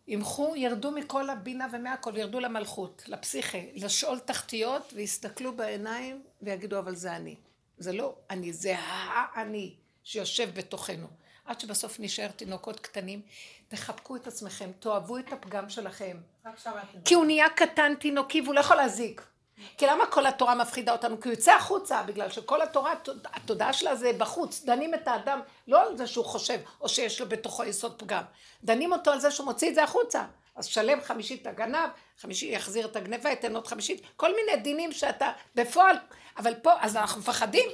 ימחו, 0.09 0.57
ירדו 0.57 0.91
מכל 0.91 1.31
הבינה 1.31 1.67
ומהכל, 1.73 2.17
ירדו 2.17 2.41
למלכות, 2.41 3.03
לפסיכה, 3.07 3.59
לשאול 3.75 4.19
תחתיות, 4.19 4.93
ויסתכלו 4.95 5.57
בעיניים 5.57 6.23
ויגידו, 6.43 6.79
אבל 6.79 6.95
זה 6.95 7.17
אני. 7.17 7.37
זה 7.79 7.93
לא 7.93 8.15
אני, 8.31 8.53
זה 8.53 8.75
האני 8.79 9.75
שיושב 10.05 10.51
בתוכנו. 10.55 11.07
עד 11.45 11.61
שבסוף 11.61 12.01
נשאר 12.01 12.29
תינוקות 12.29 12.81
קטנים, 12.81 13.23
תחבקו 13.69 14.17
את 14.17 14.27
עצמכם, 14.27 14.71
תאהבו 14.79 15.19
את 15.19 15.33
הפגם 15.33 15.69
שלכם. 15.71 16.17
כי 17.05 17.15
הוא 17.15 17.25
נהיה 17.25 17.49
קטן 17.49 17.95
תינוקי 17.95 18.41
והוא 18.41 18.55
לא 18.55 18.61
יכול 18.61 18.77
להזיק. 18.77 19.23
כי 19.77 19.87
למה 19.87 20.07
כל 20.07 20.27
התורה 20.27 20.55
מפחידה 20.55 20.93
אותנו? 20.93 21.21
כי 21.21 21.29
הוא 21.29 21.35
יוצא 21.35 21.53
החוצה, 21.53 22.03
בגלל 22.03 22.31
שכל 22.31 22.63
התורה, 22.63 22.95
התודעה 23.25 23.73
שלה 23.73 23.97
זה 23.97 24.13
בחוץ. 24.19 24.63
דנים 24.65 24.95
את 24.95 25.09
האדם 25.09 25.41
לא 25.69 25.83
על 25.83 25.97
זה 25.97 26.07
שהוא 26.07 26.25
חושב, 26.25 26.59
או 26.81 26.89
שיש 26.89 27.21
לו 27.21 27.29
בתוכו 27.29 27.65
יסוד 27.65 27.95
פגם. 27.99 28.23
דנים 28.65 28.93
אותו 28.93 29.11
על 29.11 29.21
זה 29.21 29.31
שהוא 29.31 29.47
מוציא 29.47 29.69
את 29.69 29.75
זה 29.75 29.85
החוצה. 29.85 30.25
אז 30.57 30.67
שלם 30.67 31.01
חמישית 31.01 31.47
הגנב, 31.47 31.89
חמישי 32.21 32.47
יחזיר 32.53 32.87
את 32.87 32.97
הגנבה, 32.97 33.31
יתן 33.31 33.55
עוד 33.55 33.67
חמישית, 33.67 34.03
כל 34.17 34.35
מיני 34.35 34.63
דינים 34.63 34.93
שאתה 34.93 35.33
בפועל, 35.55 35.97
אבל 36.37 36.55
פה, 36.55 36.73
אז 36.81 36.97
אנחנו 36.97 37.21
מפחדים. 37.21 37.69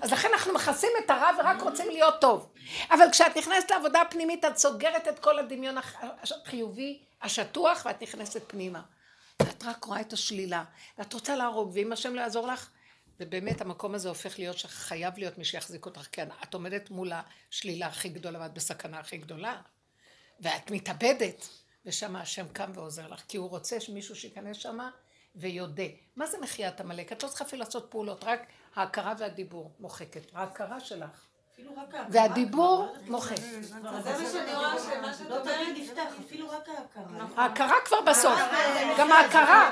אז 0.00 0.12
לכן 0.12 0.28
אנחנו 0.32 0.52
מכסים 0.52 0.90
את 1.04 1.10
הרע 1.10 1.30
ורק 1.38 1.62
רוצים 1.62 1.88
להיות 1.90 2.20
טוב. 2.20 2.48
אבל 2.90 3.10
כשאת 3.12 3.36
נכנסת 3.36 3.70
לעבודה 3.70 4.00
הפנימית, 4.00 4.44
את 4.44 4.58
סוגרת 4.58 5.08
את 5.08 5.18
כל 5.18 5.38
הדמיון 5.38 5.74
החיובי, 6.22 6.98
השטוח, 7.22 7.82
ואת 7.86 8.02
נכנסת 8.02 8.42
פנימה. 8.46 8.80
ואת 9.46 9.64
רק 9.64 9.84
רואה 9.84 10.00
את 10.00 10.12
השלילה, 10.12 10.64
ואת 10.98 11.12
רוצה 11.12 11.36
להרוג, 11.36 11.70
ואם 11.74 11.92
השם 11.92 12.14
לא 12.14 12.20
יעזור 12.20 12.46
לך, 12.46 12.70
ובאמת 13.20 13.60
המקום 13.60 13.94
הזה 13.94 14.08
הופך 14.08 14.38
להיות 14.38 14.58
שחייב 14.58 15.18
להיות 15.18 15.38
מי 15.38 15.44
שיחזיק 15.44 15.86
אותך, 15.86 16.06
כי 16.12 16.22
את 16.22 16.54
עומדת 16.54 16.90
מול 16.90 17.12
השלילה 17.12 17.86
הכי 17.86 18.08
גדולה, 18.08 18.40
ואת 18.40 18.54
בסכנה 18.54 18.98
הכי 18.98 19.16
גדולה, 19.16 19.60
ואת 20.40 20.70
מתאבדת, 20.70 21.48
ושם 21.86 22.16
השם 22.16 22.48
קם 22.48 22.70
ועוזר 22.74 23.08
לך, 23.08 23.22
כי 23.28 23.36
הוא 23.36 23.48
רוצה 23.48 23.80
שמישהו 23.80 24.16
שייכנס 24.16 24.56
שם 24.56 24.78
ויודה. 25.34 25.86
מה 26.16 26.26
זה 26.26 26.38
מחיית 26.38 26.80
עמלק? 26.80 27.12
את 27.12 27.22
לא 27.22 27.28
צריכה 27.28 27.44
אפילו 27.44 27.64
לעשות 27.64 27.90
פעולות, 27.90 28.24
רק 28.24 28.46
ההכרה 28.74 29.14
והדיבור 29.18 29.74
מוחקת. 29.80 30.22
ההכרה 30.34 30.80
שלך. 30.80 31.31
והדיבור 32.08 32.94
מוחק. 33.08 33.36
זה 33.36 33.78
מה 33.80 34.30
שאני 34.32 34.54
רואה 34.54 34.78
שמה 34.78 35.14
שאת 35.14 35.30
אומרת 35.30 35.68
נפתח, 35.76 36.02
אפילו 36.26 36.48
רק 36.48 36.68
ההכרה. 36.68 37.26
ההכרה 37.36 37.76
כבר 37.84 38.00
בסוף. 38.00 38.40
גם 38.98 39.12
ההכרה. 39.12 39.70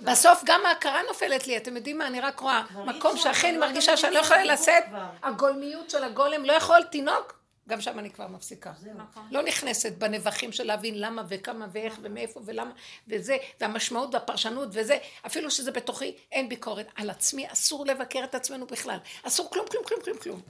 בסוף 0.00 0.42
גם 0.44 0.60
ההכרה 0.66 1.00
נופלת 1.08 1.46
לי. 1.46 1.56
אתם 1.56 1.76
יודעים 1.76 1.98
מה? 1.98 2.06
אני 2.06 2.20
רק 2.20 2.40
רואה 2.40 2.62
מקום 2.84 3.16
שאכן 3.16 3.60
מרגישה 3.60 3.96
שאני 3.96 4.14
לא 4.14 4.20
יכולה 4.20 4.44
לשאת. 4.44 4.84
הגולמיות 5.22 5.90
של 5.90 6.04
הגולם 6.04 6.44
לא 6.44 6.52
יכול 6.52 6.82
תינוק. 6.82 7.37
גם 7.68 7.80
שם 7.80 7.98
אני 7.98 8.10
כבר 8.10 8.28
מפסיקה. 8.28 8.72
נכון. 8.96 9.28
לא 9.30 9.42
נכנסת 9.42 9.92
בנבחים 9.92 10.52
של 10.52 10.64
להבין 10.64 11.00
למה 11.00 11.22
וכמה 11.28 11.66
ואיך 11.72 11.98
ומאיפה 12.02 12.40
ולמה 12.44 12.72
וזה, 13.08 13.36
והמשמעות 13.60 14.14
והפרשנות 14.14 14.68
וזה, 14.72 14.98
אפילו 15.26 15.50
שזה 15.50 15.72
בתוכי, 15.72 16.16
אין 16.32 16.48
ביקורת. 16.48 16.86
על 16.94 17.10
עצמי 17.10 17.52
אסור 17.52 17.86
לבקר 17.86 18.24
את 18.24 18.34
עצמנו 18.34 18.66
בכלל. 18.66 18.98
אסור 19.22 19.50
כלום, 19.50 19.66
כלום, 19.70 19.84
כלום, 19.84 20.00
כלום, 20.02 20.18
כלום. 20.18 20.42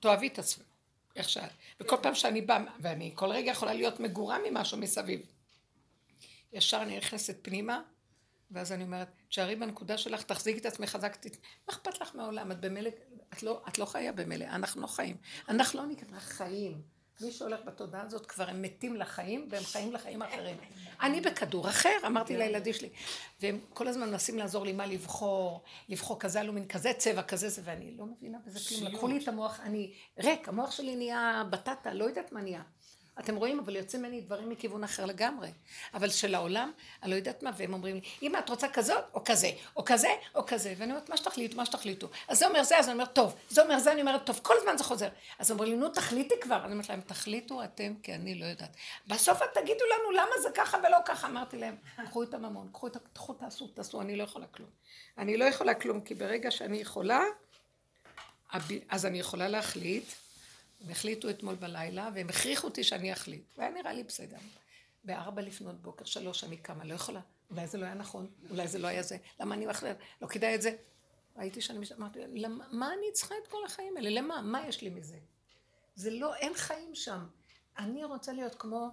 תאהבי 0.00 0.26
את 0.26 0.38
עצמנו, 0.38 0.68
איך 1.16 1.28
שאת. 1.28 1.50
וכל 1.80 1.96
פעם 2.02 2.14
שאני 2.14 2.40
באה, 2.40 2.64
ואני 2.80 3.12
כל 3.14 3.30
רגע 3.30 3.50
יכולה 3.50 3.74
להיות 3.74 4.00
מגורה 4.00 4.38
ממשהו 4.50 4.78
מסביב. 4.78 5.20
ישר 6.52 6.82
אני 6.82 6.96
נכנסת 6.96 7.36
פנימה, 7.42 7.82
ואז 8.54 8.72
אני 8.72 8.84
אומרת, 8.84 9.08
תשארי 9.28 9.56
בנקודה 9.56 9.98
שלך, 9.98 10.22
תחזיקי 10.22 10.58
את 10.58 10.66
עצמך 10.66 10.90
חזק, 10.90 11.26
מה 11.68 11.74
אכפת 11.74 12.00
לך 12.00 12.14
מהעולם? 12.14 12.52
את 12.52 12.60
במילא, 12.60 12.90
את 13.32 13.42
לא, 13.42 13.62
את 13.68 13.78
לא 13.78 13.84
חיה 13.84 14.12
במילא, 14.12 14.44
אנחנו 14.44 14.82
לא 14.82 14.86
חיים. 14.86 15.16
אנחנו 15.48 15.80
לא 15.80 15.86
נקרא 15.86 16.18
חיים. 16.18 16.82
מי 17.20 17.32
שהולך 17.32 17.60
בתודעה 17.64 18.02
הזאת 18.02 18.26
כבר 18.26 18.48
הם 18.48 18.62
מתים 18.62 18.96
לחיים 18.96 19.48
והם 19.50 19.62
חיים 19.62 19.92
לחיים 19.92 20.22
אחרים. 20.22 20.56
אני 21.00 21.20
בכדור 21.20 21.68
אחר, 21.68 21.96
אמרתי 22.06 22.36
לילדים 22.36 22.72
שלי, 22.72 22.88
והם 23.40 23.60
כל 23.72 23.88
הזמן 23.88 24.10
מנסים 24.10 24.38
לעזור 24.38 24.64
לי 24.64 24.72
מה 24.72 24.86
לבחור, 24.86 25.62
לבחור 25.88 26.20
כזה 26.20 26.40
אלומין, 26.40 26.68
כזה 26.68 26.92
צבע, 26.92 27.22
כזה 27.22 27.48
זה, 27.48 27.62
ואני 27.64 27.96
לא 27.96 28.06
מבינה 28.06 28.38
בזה 28.46 28.60
כלום. 28.68 28.92
לקחו 28.92 29.08
לי 29.08 29.18
את 29.22 29.28
המוח, 29.28 29.60
אני 29.60 29.92
ריק, 30.18 30.48
המוח 30.48 30.70
שלי 30.70 30.96
נהיה 30.96 31.44
בטטה, 31.50 31.94
לא 31.94 32.04
יודעת 32.04 32.32
מה 32.32 32.40
נהיה. 32.40 32.62
אתם 33.18 33.36
רואים, 33.36 33.58
אבל 33.58 33.76
יוצאים 33.76 34.02
ממני 34.02 34.20
דברים 34.20 34.50
מכיוון 34.50 34.84
אחר 34.84 35.04
לגמרי. 35.04 35.48
אבל 35.94 36.10
של 36.10 36.34
העולם, 36.34 36.72
אני 37.02 37.10
לא 37.10 37.16
יודעת 37.16 37.42
מה, 37.42 37.50
והם 37.56 37.72
אומרים 37.72 37.94
לי, 37.94 38.00
אמא, 38.22 38.38
את 38.38 38.48
רוצה 38.48 38.68
כזאת, 38.68 39.04
או 39.14 39.24
כזה, 39.24 39.50
או 39.76 39.84
כזה, 39.84 40.08
או 40.34 40.46
כזה, 40.46 40.74
ואני 40.78 40.90
אומרת, 40.90 41.10
מה 41.10 41.16
שתחליטו, 41.16 41.56
מה 41.56 41.66
שתחליטו. 41.66 42.08
אז 42.28 42.38
זה 42.38 42.46
אומר 42.46 42.62
זה, 42.62 42.78
אז 42.78 42.86
אני 42.88 42.92
אומרת, 42.94 43.12
טוב, 43.12 43.34
זה 43.48 43.62
אומר 43.62 43.78
זה, 43.78 43.92
אני 43.92 44.00
אומרת, 44.00 44.26
טוב, 44.26 44.40
כל 44.42 44.54
הזמן 44.58 44.78
זה 44.78 44.84
חוזר. 44.84 45.08
אז 45.38 45.50
אומרים 45.50 45.72
לי, 45.72 45.76
נו, 45.78 45.88
תחליטי 45.88 46.34
כבר. 46.40 46.64
אני 46.64 46.72
אומרת 46.72 46.88
להם, 46.88 47.00
תחליטו 47.00 47.64
אתם, 47.64 47.94
כי 48.02 48.14
אני 48.14 48.34
לא 48.34 48.44
יודעת. 48.44 48.76
בסוף 49.06 49.42
את 49.42 49.48
תגידו 49.54 49.84
לנו 49.84 50.10
למה 50.10 50.42
זה 50.42 50.48
ככה 50.54 50.78
ולא 50.78 50.98
ככה. 51.04 51.28
אמרתי 51.28 51.58
להם, 51.58 51.76
קחו 52.04 52.22
את 52.22 52.34
הממון, 52.34 52.68
קחו 52.72 52.86
את, 52.86 52.96
קחו, 53.12 53.32
תעשו, 53.32 53.66
תעשו, 53.66 54.00
אני 54.00 54.16
לא 54.16 54.22
יכולה 54.22 54.46
כלום. 54.46 54.68
אני 55.18 55.36
לא 55.36 55.44
יכולה 55.44 55.74
כלום, 55.74 56.00
כי 56.00 56.14
ברגע 56.14 56.50
שאני 56.50 56.76
יכולה, 56.76 57.22
אז 58.88 59.06
אני 59.06 59.18
יכולה 59.18 59.48
להחליט. 59.48 60.04
הם 60.84 60.90
החליטו 60.90 61.30
אתמול 61.30 61.54
בלילה, 61.54 62.10
והם 62.14 62.28
הכריחו 62.28 62.66
אותי 62.66 62.84
שאני 62.84 63.12
אחליט. 63.12 63.44
והיה 63.58 63.70
נראה 63.70 63.92
לי 63.92 64.02
בסדר. 64.02 64.36
בארבע 65.04 65.42
לפנות 65.42 65.82
בוקר, 65.82 66.04
שלוש, 66.04 66.44
אני 66.44 66.56
קמה, 66.56 66.84
לא 66.84 66.94
יכולה. 66.94 67.20
אולי 67.50 67.66
זה 67.66 67.78
לא 67.78 67.84
היה 67.84 67.94
נכון, 67.94 68.30
אולי 68.50 68.68
זה 68.68 68.78
לא 68.78 68.86
היה 68.86 69.02
זה. 69.02 69.16
למה 69.40 69.54
אני 69.54 69.66
מחליט? 69.66 69.96
לא 70.22 70.26
כדאי 70.26 70.54
את 70.54 70.62
זה. 70.62 70.76
ראיתי 71.36 71.60
שאני 71.60 71.86
אמרתי, 71.98 72.18
למה, 72.28 72.64
מה 72.72 72.92
אני 72.98 73.12
צריכה 73.12 73.34
את 73.42 73.48
כל 73.48 73.64
החיים 73.66 73.96
האלה? 73.96 74.10
למה? 74.10 74.42
מה 74.42 74.68
יש 74.68 74.82
לי 74.82 74.90
מזה? 74.90 75.18
זה 75.96 76.10
לא, 76.10 76.34
אין 76.34 76.54
חיים 76.54 76.94
שם. 76.94 77.26
אני 77.78 78.04
רוצה 78.04 78.32
להיות 78.32 78.54
כמו 78.54 78.90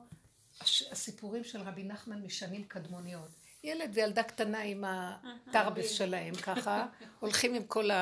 הסיפורים 0.92 1.44
של 1.44 1.62
רבי 1.62 1.84
נחמן 1.84 2.22
משנים 2.22 2.64
קדמוניות. 2.64 3.30
ילד 3.64 3.92
וילדה 3.94 4.24
קטנה 4.24 4.62
עם 4.62 4.84
התרבס 4.88 5.92
שלהם, 5.92 6.36
ככה, 6.36 6.88
הולכים 7.20 7.54
עם 7.54 7.64
כל 7.64 7.90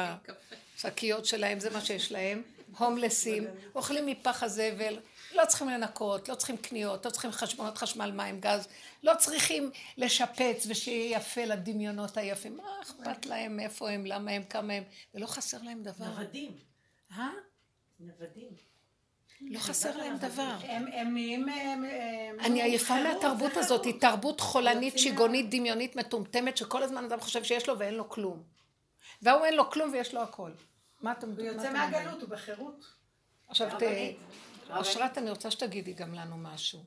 השקיות 0.77 1.25
שלהם, 1.25 1.59
זה 1.59 1.69
מה 1.69 1.81
שיש 1.81 2.11
להם. 2.11 2.43
הומלסים, 2.77 3.47
אוכלים 3.75 4.05
מפח 4.05 4.43
הזבל, 4.43 4.99
לא 5.35 5.45
צריכים 5.45 5.69
לנקות, 5.69 6.29
לא 6.29 6.35
צריכים 6.35 6.57
קניות, 6.57 7.05
לא 7.05 7.11
צריכים 7.11 7.31
חשבונות 7.31 7.77
חשמל, 7.77 8.11
מים, 8.11 8.39
גז, 8.39 8.67
לא 9.03 9.13
צריכים 9.17 9.71
לשפץ 9.97 10.65
ושיהיה 10.67 11.17
יפה 11.17 11.45
לדמיונות 11.45 12.17
היפים. 12.17 12.57
מה 12.57 12.63
אכפת 12.81 13.25
להם, 13.25 13.57
מאיפה 13.57 13.89
הם, 13.89 14.05
למה 14.05 14.31
הם, 14.31 14.43
כמה 14.43 14.73
הם, 14.73 14.83
ולא 15.13 15.25
חסר 15.25 15.57
להם 15.61 15.83
דבר. 15.83 16.05
נוודים. 16.05 16.51
אה? 17.17 17.29
נוודים. 17.99 18.49
לא 19.41 19.59
חסר 19.59 19.97
להם 19.97 20.17
דבר. 20.17 20.55
הם 20.67 21.13
נהיים... 21.13 21.45
אני 22.39 22.61
עייפה 22.61 23.03
מהתרבות 23.03 23.57
הזאת, 23.57 23.85
היא 23.85 23.99
תרבות 23.99 24.41
חולנית, 24.41 24.99
שיגונית, 24.99 25.49
דמיונית, 25.49 25.95
מטומטמת, 25.95 26.57
שכל 26.57 26.83
הזמן 26.83 27.05
אדם 27.05 27.19
חושב 27.19 27.43
שיש 27.43 27.69
לו 27.69 27.79
ואין 27.79 27.93
לו 27.93 28.09
כלום. 28.09 28.43
והוא 29.21 29.45
אין 29.45 29.53
לו 29.53 29.69
כלום 29.69 29.89
ויש 29.93 30.13
לו 30.13 30.21
הכל. 30.21 30.51
מה 31.01 31.11
אתם... 31.11 31.31
הוא 31.31 31.41
יוצא 31.41 31.73
מהגלות, 31.73 32.21
הוא 32.21 32.29
בחירות. 32.29 32.85
עכשיו, 33.47 33.69
אושרת, 34.77 35.17
אני 35.17 35.29
רוצה 35.29 35.51
שתגידי 35.51 35.93
גם 35.93 36.13
לנו 36.13 36.37
משהו. 36.37 36.79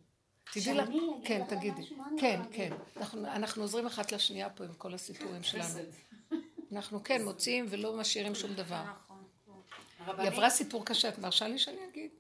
תדעי 0.53 0.75
לך, 0.75 0.89
כן, 1.25 1.43
תגידי. 1.49 1.83
כן, 2.21 2.41
כן. 2.53 2.73
אנחנו 3.15 3.63
עוזרים 3.63 3.87
אחת 3.87 4.13
לשנייה 4.13 4.51
פה 4.51 4.65
עם 4.65 4.73
כל 4.73 4.95
הסיפורים 4.95 5.43
שלנו. 5.43 5.81
אנחנו 6.73 7.05
כן 7.05 7.25
מוציאים 7.25 7.67
ולא 7.69 7.97
משאירים 7.97 8.35
שום 8.35 8.55
דבר. 8.55 8.83
נכון, 8.83 9.25
נכון. 10.01 10.21
היא 10.21 10.29
עברה 10.29 10.51
סיפור 10.51 10.85
קשה, 10.85 11.09
את 11.09 11.19
מרשה 11.19 11.49
לי 11.49 11.59
שאני 11.59 11.77
אגיד? 11.91 12.11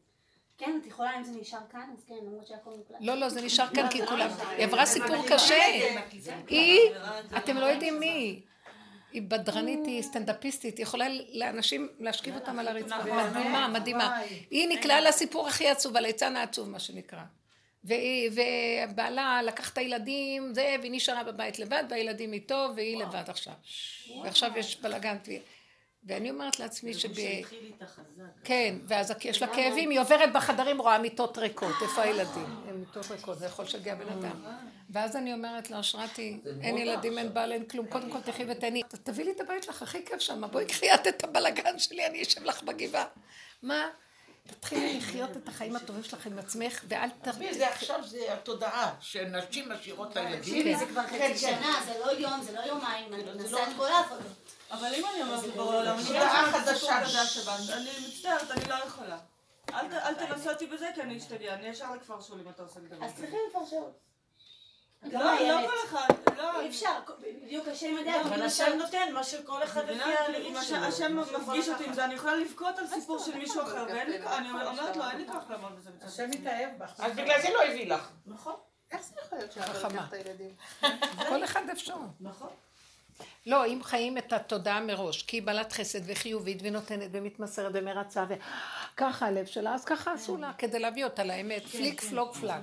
כן, 0.59 0.79
את 0.83 0.87
יכולה, 0.87 1.19
אם 1.19 1.25
זה 1.25 1.41
נשאר 1.41 1.59
כאן, 1.71 1.91
אז 1.99 2.05
כן, 2.05 2.15
למרות 2.23 2.47
שהכל 2.47 2.71
מוקלט. 2.71 2.97
לא, 3.01 3.15
לא, 3.15 3.29
זה 3.29 3.41
נשאר 3.41 3.69
כאן 3.75 3.91
כי 3.91 4.07
כולם... 4.07 4.31
היא 4.57 4.67
עברה 4.67 4.87
סיפור 4.87 5.25
קשה. 5.29 5.65
היא, 6.49 6.81
אתם 7.37 7.57
לא 7.57 7.67
יודעים 7.67 8.01
מי. 8.01 8.43
היא 9.13 9.23
בדרנית, 9.29 9.81
היא 9.87 10.03
סטנדאפיסטית, 10.03 10.79
היא 10.79 10.83
יכולה 10.83 11.07
לאנשים 11.33 11.89
להשכיב 12.01 12.35
אותם 12.35 12.59
על 12.59 12.69
הרצפה, 12.69 13.29
מדהימה, 13.31 13.69
מדהימה. 13.69 14.21
היא 14.51 14.69
נקלעה 14.69 15.01
לסיפור 15.01 15.49
הכי 15.49 15.69
עצוב, 15.69 15.97
הליצן 15.97 16.37
העצוב, 16.37 16.71
מה 16.71 16.79
שנקרא. 16.79 17.23
ובעלה 17.85 19.43
לקח 19.43 19.73
את 19.73 19.79
הילדים, 19.79 20.55
זה, 20.55 20.77
והיא 20.81 20.93
נשארה 20.93 21.25
בבית 21.25 21.59
לבד, 21.59 21.85
והילדים 21.91 22.33
איתו, 22.33 22.69
והיא 22.77 22.97
לבד 22.97 23.25
עכשיו. 23.29 23.55
ועכשיו 24.25 24.51
יש 24.57 24.81
בלאגן. 24.81 25.17
ואני 26.05 26.31
אומרת 26.31 26.61
לעצמי 26.61 26.95
שב... 26.95 27.15
שהתחיל 27.15 27.59
איתה 27.65 27.87
חזק. 27.87 28.23
כן, 28.45 28.75
ואז 28.87 29.13
יש 29.25 29.43
לה 29.43 29.55
כאבים, 29.55 29.91
היא 29.91 30.01
עוברת 30.01 30.33
בחדרים, 30.33 30.81
רואה 30.81 30.99
מיטות 30.99 31.39
ריקות, 31.39 31.75
איפה 31.83 32.03
הילדים? 32.03 32.63
הן 32.69 32.75
מיטות 32.75 33.11
ריקות, 33.11 33.39
זה 33.39 33.47
יכול 33.47 33.65
לשגע 33.65 33.95
בן 33.95 34.09
אדם. 34.09 34.45
ואז 34.91 35.17
אני 35.17 35.33
אומרת 35.33 35.71
לה, 35.71 35.81
אשרתי, 35.81 36.41
אין 36.63 36.79
ילדים, 36.79 37.19
אין 37.19 37.35
בעל, 37.35 37.53
אין 37.53 37.65
כלום, 37.65 37.87
קודם 37.87 38.11
כל 38.11 38.21
תחי 38.21 38.45
ותהני. 38.49 38.83
תביא 39.03 39.25
לי 39.25 39.31
את 39.31 39.41
הבית 39.41 39.69
לך, 39.69 39.83
הכי 39.83 40.05
כיף 40.05 40.21
שם, 40.21 40.43
בואי 40.51 40.67
קחי 40.67 40.95
את 40.95 41.07
את 41.07 41.25
הבלגן 41.25 41.79
שלי, 41.79 42.07
אני 42.07 42.23
אשב 42.23 42.45
לך 42.45 42.63
בגבעה. 42.63 43.07
מה? 43.63 43.89
תתחילי 44.47 44.99
לחיות 44.99 45.37
את 45.37 45.49
החיים 45.49 45.77
הטובים 45.77 46.03
שלך 46.03 46.27
עם 46.27 46.39
עצמך, 46.39 46.85
ואל 46.89 47.09
ת... 47.11 47.29
זה 47.51 47.69
עכשיו 47.69 48.01
זה 48.07 48.33
התודעה, 48.33 48.95
שנשים 49.01 49.69
משאירות 49.73 50.13
את 50.13 50.17
הילדים. 50.17 50.39
תקשיבי, 50.41 50.77
זה 50.77 50.87
כבר 50.87 51.03
חצי 51.07 51.39
שנה, 51.39 51.81
זה 51.87 51.99
לא 52.07 52.11
יום, 52.13 52.43
זה 52.43 52.53
לא 52.53 52.61
יומיים, 52.61 53.15
אני 53.15 53.23
מנסה 53.23 53.63
את 53.63 53.69
כל 53.77 53.87
העבודות. 53.87 54.33
אבל 54.71 54.95
אם 54.95 55.05
אני 55.07 55.23
אומרת 55.23 55.55
בעולם, 55.55 55.97
אני 55.99 56.07
תודעה 56.07 56.47
לא 56.47 56.59
חדשה. 56.59 57.07
חדש 57.07 57.37
הבנת, 57.37 57.71
אני 57.71 57.91
מצטערת, 58.09 58.51
אני 58.51 58.69
לא 58.69 58.75
יכולה. 58.75 59.19
אל 59.73 60.15
תנסה 60.15 60.53
אותי 60.53 60.67
בזה, 60.67 60.91
כי 60.95 61.03
אני 61.03 61.19
אשתגע, 61.19 61.55
אני 61.55 61.67
ישר 61.67 61.95
לכפר 61.95 62.21
שול 62.21 62.41
אם 62.41 62.49
אתה 62.49 62.63
עושה 62.63 62.81
לי 62.81 62.89
דבר 62.89 63.07
אז. 63.07 63.15
צריכים 63.17 63.39
לפרשנות. 63.51 64.12
לא, 65.05 65.21
לא 65.41 65.67
כל 65.67 65.75
אחד, 65.89 66.09
לא. 66.37 66.61
אי 66.61 66.69
אפשר, 66.69 66.91
בדיוק 67.43 67.69
השם 67.69 67.87
יודע, 67.99 68.21
אבל 68.21 68.31
בדיוק 68.31 68.47
השם 68.47 68.73
נותן 68.79 69.13
מה 69.15 69.25
שכל 69.25 69.63
אחד 69.63 69.85
לפי 69.91 70.15
הש- 70.59 70.69
שלו. 70.69 70.85
השם 70.85 71.17
מפגיש 71.17 71.69
אותי 71.69 71.85
עם 71.85 71.93
זה, 71.95 72.05
אני 72.05 72.15
יכולה 72.15 72.37
לבכות 72.37 72.79
על 72.79 72.87
סיפור 72.87 73.19
של 73.19 73.39
מישהו 73.39 73.63
אחר, 73.63 73.85
ואין 73.89 74.11
לי, 74.11 74.19
אני 74.27 74.51
אומרת 74.51 74.97
לו, 74.97 75.03
אין 75.11 75.19
לי 75.19 75.27
כוח 75.33 75.51
לעמוד 75.51 75.77
בזה 75.77 75.91
השם. 76.03 76.31
מתאהב 76.31 76.79
בך. 76.79 77.01
אז 77.01 77.13
בגלל 77.13 77.43
זה 77.43 77.49
לא 77.55 77.63
הביא 77.65 77.95
לך. 77.95 78.09
נכון, 78.27 78.55
איך 78.91 79.03
זה 79.03 79.15
יכול 79.25 79.39
להיות 79.39 79.53
חכמה. 79.53 79.89
לקח 79.89 80.09
את 80.09 80.13
הילדים? 80.13 80.51
כל 81.29 81.45
אחד 81.45 81.69
אפשר. 81.73 81.97
נכון. 82.21 82.49
לא, 83.47 83.67
אם 83.67 83.81
חיים 83.83 84.19
את 84.19 84.33
התודעה 84.33 84.81
מראש, 84.81 85.23
כי 85.23 85.37
היא 85.37 85.43
בעלת 85.43 85.73
חסד 85.73 86.01
וחיובית 86.07 86.59
ונותנת 86.63 87.09
ומתמסרת 87.13 87.73
ומרצה 87.75 88.25
וככה 88.29 89.27
הלב 89.27 89.47
שלה, 89.47 89.75
אז 89.75 89.85
ככה 89.85 90.13
עשו 90.13 90.37
לה, 90.37 90.53
כדי 90.59 90.79
להביא 90.79 91.05
אותה 91.05 91.25
לאמת, 91.25 91.67
פליק 91.67 92.01
פלוק 92.01 92.37
פלק. 92.37 92.55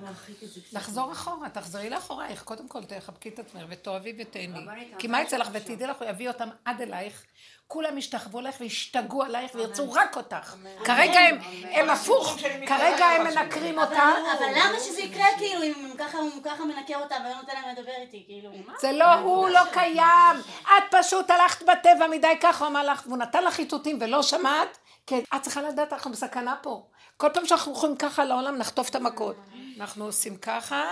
לחזור 0.73 1.11
אחורה, 1.11 1.49
תחזרי 1.49 1.89
לאחורייך, 1.89 2.43
קודם 2.43 2.67
כל 2.67 2.84
תחבקי 2.84 3.30
את 3.30 3.39
עצמך 3.39 3.61
ותאהבי 3.69 4.13
ותהני. 4.19 4.59
כי 4.99 5.07
מה 5.07 5.21
יצא 5.21 5.38
לך? 5.38 5.49
ותדעי 5.53 5.88
לך, 5.88 5.97
הוא 6.01 6.09
יביא 6.09 6.27
אותם 6.27 6.49
עד 6.65 6.82
אלייך, 6.82 7.25
כולם 7.72 7.97
ישתחוו 7.97 8.39
עליך 8.39 8.55
וישתגעו 8.59 9.24
עלייך 9.24 9.55
וירצו 9.55 9.91
רק 9.91 10.17
אותך. 10.17 10.55
כרגע 10.86 11.20
הם, 11.20 11.38
הם 11.72 11.89
הפוך, 11.89 12.38
כרגע 12.67 13.05
הם 13.05 13.24
מנקרים 13.24 13.80
אותה. 13.80 14.13
אבל 14.38 14.45
למה 14.55 14.80
שזה 14.80 15.01
יקרה 15.01 15.28
כאילו 15.38 15.63
אם 15.63 15.93
ככה 15.97 16.17
הוא 16.17 16.43
ככה 16.43 16.65
מנקר 16.65 16.95
אותה 16.95 17.15
ולא 17.26 17.36
נותן 17.36 17.53
להם 17.53 17.76
לדבר 17.76 17.91
איתי 18.01 18.24
כאילו 18.28 18.49
זה 18.80 18.91
לא, 18.91 19.13
הוא 19.13 19.49
לא 19.49 19.61
קיים. 19.74 20.38
את 20.61 20.95
פשוט 20.99 21.30
הלכת 21.30 21.65
בטבע 21.65 22.07
מדי 22.07 22.34
ככה, 22.41 22.65
הוא 22.65 22.72
אמר 22.72 22.84
לך, 22.84 23.03
והוא 23.05 23.17
נתן 23.17 23.43
לך 23.43 23.59
איתותים 23.59 23.97
ולא 24.01 24.24
שמעת, 24.24 24.78
כן, 25.07 25.20
את 25.36 25.41
צריכה 25.41 25.61
לדעת, 25.61 25.93
אנחנו 25.93 26.11
בסכנה 26.11 26.55
פה. 26.61 26.84
כל 27.17 27.30
פעם 27.34 27.45
שאנחנו 27.45 27.72
הולכים 27.72 27.97
ככה 27.97 28.26
לעולם, 28.26 28.57
נחטוף 28.57 28.89
את 28.89 28.95
המכות. 28.95 29.36
אנחנו 29.80 30.05
עושים 30.05 30.38
ככה, 30.38 30.89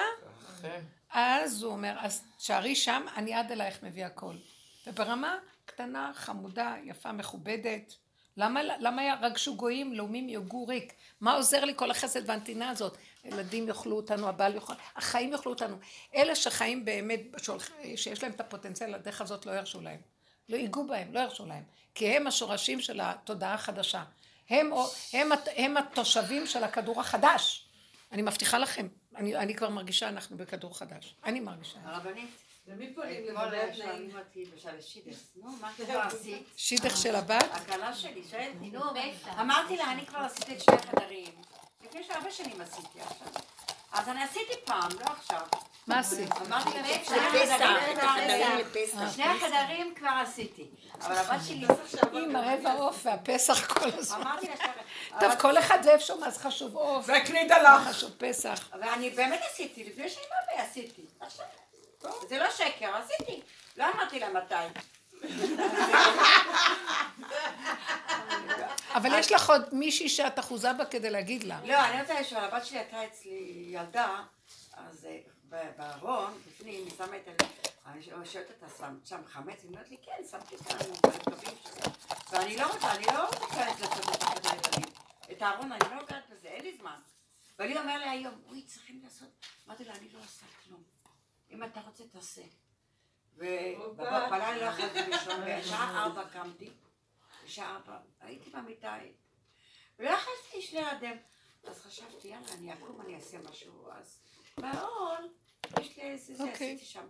אז 1.13 1.63
הוא 1.63 1.71
אומר, 1.71 1.93
אז 1.99 2.23
תשארי 2.37 2.75
שם, 2.75 3.05
אני 3.15 3.33
עד 3.33 3.51
אלייך 3.51 3.83
מביא 3.83 4.05
הכל. 4.05 4.33
וברמה 4.87 5.35
קטנה, 5.67 6.11
חמודה, 6.15 6.75
יפה, 6.83 7.11
מכובדת. 7.11 7.95
למה, 8.37 8.63
למה 8.63 9.01
רגשו 9.21 9.55
גויים, 9.55 9.93
לאומים 9.93 10.29
יוגו 10.29 10.67
ריק? 10.67 10.93
מה 11.21 11.33
עוזר 11.33 11.65
לי 11.65 11.73
כל 11.75 11.91
החסד 11.91 12.29
והנתינה 12.29 12.69
הזאת? 12.69 12.97
הילדים 13.23 13.67
יאכלו 13.67 13.95
אותנו, 13.95 14.29
הבעל 14.29 14.55
יאכל, 14.55 14.73
החיים 14.95 15.31
יאכלו 15.31 15.51
אותנו. 15.51 15.77
אלה 16.15 16.35
שחיים 16.35 16.85
באמת, 16.85 17.21
שיש 17.95 18.23
להם 18.23 18.31
את 18.31 18.41
הפוטנציאל, 18.41 18.93
הדרך 18.93 19.21
הזאת 19.21 19.45
לא 19.45 19.51
ירשו 19.51 19.81
להם. 19.81 19.99
לא 20.49 20.57
ייגעו 20.57 20.87
בהם, 20.87 21.13
לא 21.13 21.19
ירשו 21.19 21.45
להם. 21.45 21.63
כי 21.95 22.07
הם 22.07 22.27
השורשים 22.27 22.81
של 22.81 22.99
התודעה 23.03 23.53
החדשה. 23.53 24.03
הם, 24.49 24.71
הם, 25.13 25.29
הם 25.55 25.77
התושבים 25.77 26.47
של 26.47 26.63
הכדור 26.63 26.99
החדש. 26.99 27.67
אני 28.11 28.21
מבטיחה 28.21 28.57
לכם, 28.57 28.87
אני, 29.15 29.35
אני 29.35 29.55
כבר 29.55 29.69
מרגישה, 29.69 30.09
אנחנו 30.09 30.37
בכדור 30.37 30.77
חדש. 30.77 31.15
אני 31.25 31.39
מרגישה. 31.39 31.79
הרבנית, 31.83 32.29
למי 32.67 32.93
פונים 32.93 33.23
לגבי 33.25 33.57
התנאים? 33.57 33.73
שואלים 33.75 34.17
אותי 34.17 34.45
בשל 34.55 34.81
שידס, 34.81 35.31
נו, 35.35 35.51
מה 35.61 35.71
כבר 35.77 35.99
עשית? 35.99 36.47
שידך 36.57 36.97
של 36.97 37.15
הבת? 37.15 37.45
הכלה 37.51 37.93
שלי 37.93 38.23
שואלת 38.31 38.55
אותי, 38.55 38.69
נו, 38.69 38.81
אמרתי 39.41 39.77
לה, 39.77 39.91
אני 39.91 40.05
כבר 40.05 40.19
עשיתי 40.19 40.53
את 40.55 40.61
שני 40.61 40.75
החדרים. 40.75 41.31
לפני 41.85 42.03
שהרבה 42.03 42.31
שנים 42.31 42.61
עשיתי 42.61 42.99
עכשיו. 43.01 43.27
אז 43.91 44.09
אני 44.09 44.23
עשיתי 44.23 44.53
פעם, 44.65 44.91
לא 44.99 45.05
עכשיו. 45.05 45.41
מה 45.87 45.99
עשית? 45.99 46.29
אמרתי 46.47 46.69
לה, 46.69 47.05
שני 47.05 47.13
החדרים 47.53 47.95
כבר 47.95 48.07
עשיתי. 48.07 48.79
לפסח. 48.79 49.15
שני 49.15 49.23
החדרים 49.23 49.95
כבר 49.95 50.09
עשיתי. 50.23 50.65
אבל 51.01 51.15
הבת 51.15 51.39
שלי, 51.47 51.67
עם 52.23 52.35
הרבע 52.35 52.73
עוף 52.73 53.05
והפסח 53.05 53.73
כל 53.73 53.89
הזמן. 53.93 54.21
אמרתי 54.21 54.47
לה, 54.47 54.55
טוב, 55.19 55.39
כל 55.39 55.57
אחד 55.57 55.79
ואיפה 55.85 56.03
שהוא, 56.05 56.19
מה 56.19 56.31
זה 56.31 56.39
חשוב 56.39 56.75
עוף? 56.75 57.05
והקנידה 57.07 57.63
מה 57.63 57.77
לך. 57.77 57.87
חשוב 57.87 58.11
פסח? 58.17 58.69
ואני 58.81 59.09
באמת 59.09 59.39
עשיתי, 59.53 59.83
לפני 59.83 60.09
שאני 60.09 60.25
באה 60.29 60.63
עשיתי. 60.63 61.05
עכשיו, 61.19 61.45
זה 62.01 62.37
לא 62.37 62.51
שקר, 62.51 62.95
עשיתי. 62.95 63.41
לא 63.77 63.85
אמרתי 63.93 64.19
לה 64.19 64.29
מתי. 64.29 64.55
אבל 68.93 69.09
יש 69.19 69.31
לך 69.31 69.49
עוד 69.49 69.61
מישהי 69.71 70.09
שאת 70.09 70.39
אחוזה 70.39 70.73
בה 70.73 70.85
כדי 70.85 71.09
להגיד 71.09 71.43
לה. 71.43 71.59
לא, 71.65 71.85
אני 71.85 72.01
רוצה 72.01 72.21
לשאול, 72.21 72.43
הבת 72.43 72.65
שלי 72.65 72.77
הייתה 72.77 73.05
אצלי 73.05 73.65
ילדה, 73.67 74.23
אז 74.73 75.05
אה, 75.05 75.69
בארון, 75.77 76.33
בפנים, 76.47 76.85
היא 76.85 76.91
שמה 76.97 77.17
את 77.17 77.41
ה... 77.41 77.45
אני 77.91 78.03
שואלת 78.03 78.47
אותה, 78.49 78.77
שמת 78.77 79.07
שם 79.07 79.21
חמץ? 79.25 79.63
היא 79.63 79.69
אומרת 79.69 79.89
לי, 79.89 79.97
כן, 80.05 80.23
שמתי 80.31 80.55
בקבים 80.55 81.55
שלה. 81.63 81.91
ואני 82.31 82.57
לא 82.57 82.73
רוצה, 82.73 82.91
אני 82.91 83.05
לא 83.05 83.29
מתכוונת 83.31 83.79
לעשות 83.79 84.15
את 84.15 84.21
החדר 84.23 84.49
ילדים. 84.49 84.93
את 85.31 85.41
הארון, 85.41 85.71
אני 85.71 85.89
לא 85.91 85.95
נוגעת 86.01 86.29
בזה, 86.29 86.47
אין 86.47 86.63
לי 86.65 86.77
זמן. 86.77 86.99
ואני 87.59 87.77
אומר 87.77 87.97
לה 87.99 88.11
היום, 88.11 88.33
אוי, 88.49 88.61
צריכים 88.61 89.01
לעשות... 89.03 89.29
אמרתי 89.67 89.85
לה, 89.85 89.93
אני 89.93 90.07
לא 90.13 90.19
עושה 90.19 90.45
כלום. 90.65 90.83
אם 91.51 91.63
אתה 91.63 91.81
רוצה, 91.81 92.03
תעשה. 92.07 92.41
ובלילה 93.33 94.65
יכולתי 94.65 95.11
לישון, 95.11 95.41
בשעה 95.47 96.03
ארבע 96.03 96.29
קמתי, 96.29 96.69
בשעה 97.45 97.75
ארבע, 97.75 97.97
הייתי 98.19 98.49
במיטה, 98.49 98.97
ולא 99.99 100.09
יכולתי 100.09 100.69
להירדם. 100.73 101.17
אז 101.63 101.81
חשבתי, 101.81 102.27
יאללה, 102.27 102.53
אני 102.53 102.73
אקום, 102.73 103.01
אני 103.01 103.15
אעשה 103.15 103.37
משהו. 103.37 103.91
אז 103.91 104.19
בארון, 104.59 105.33
יש 105.79 105.97
לי 105.97 106.03
איזה 106.03 106.35
זה, 106.35 106.43
אוקיי. 106.43 106.73
עשיתי 106.73 106.85
שם. 106.85 107.07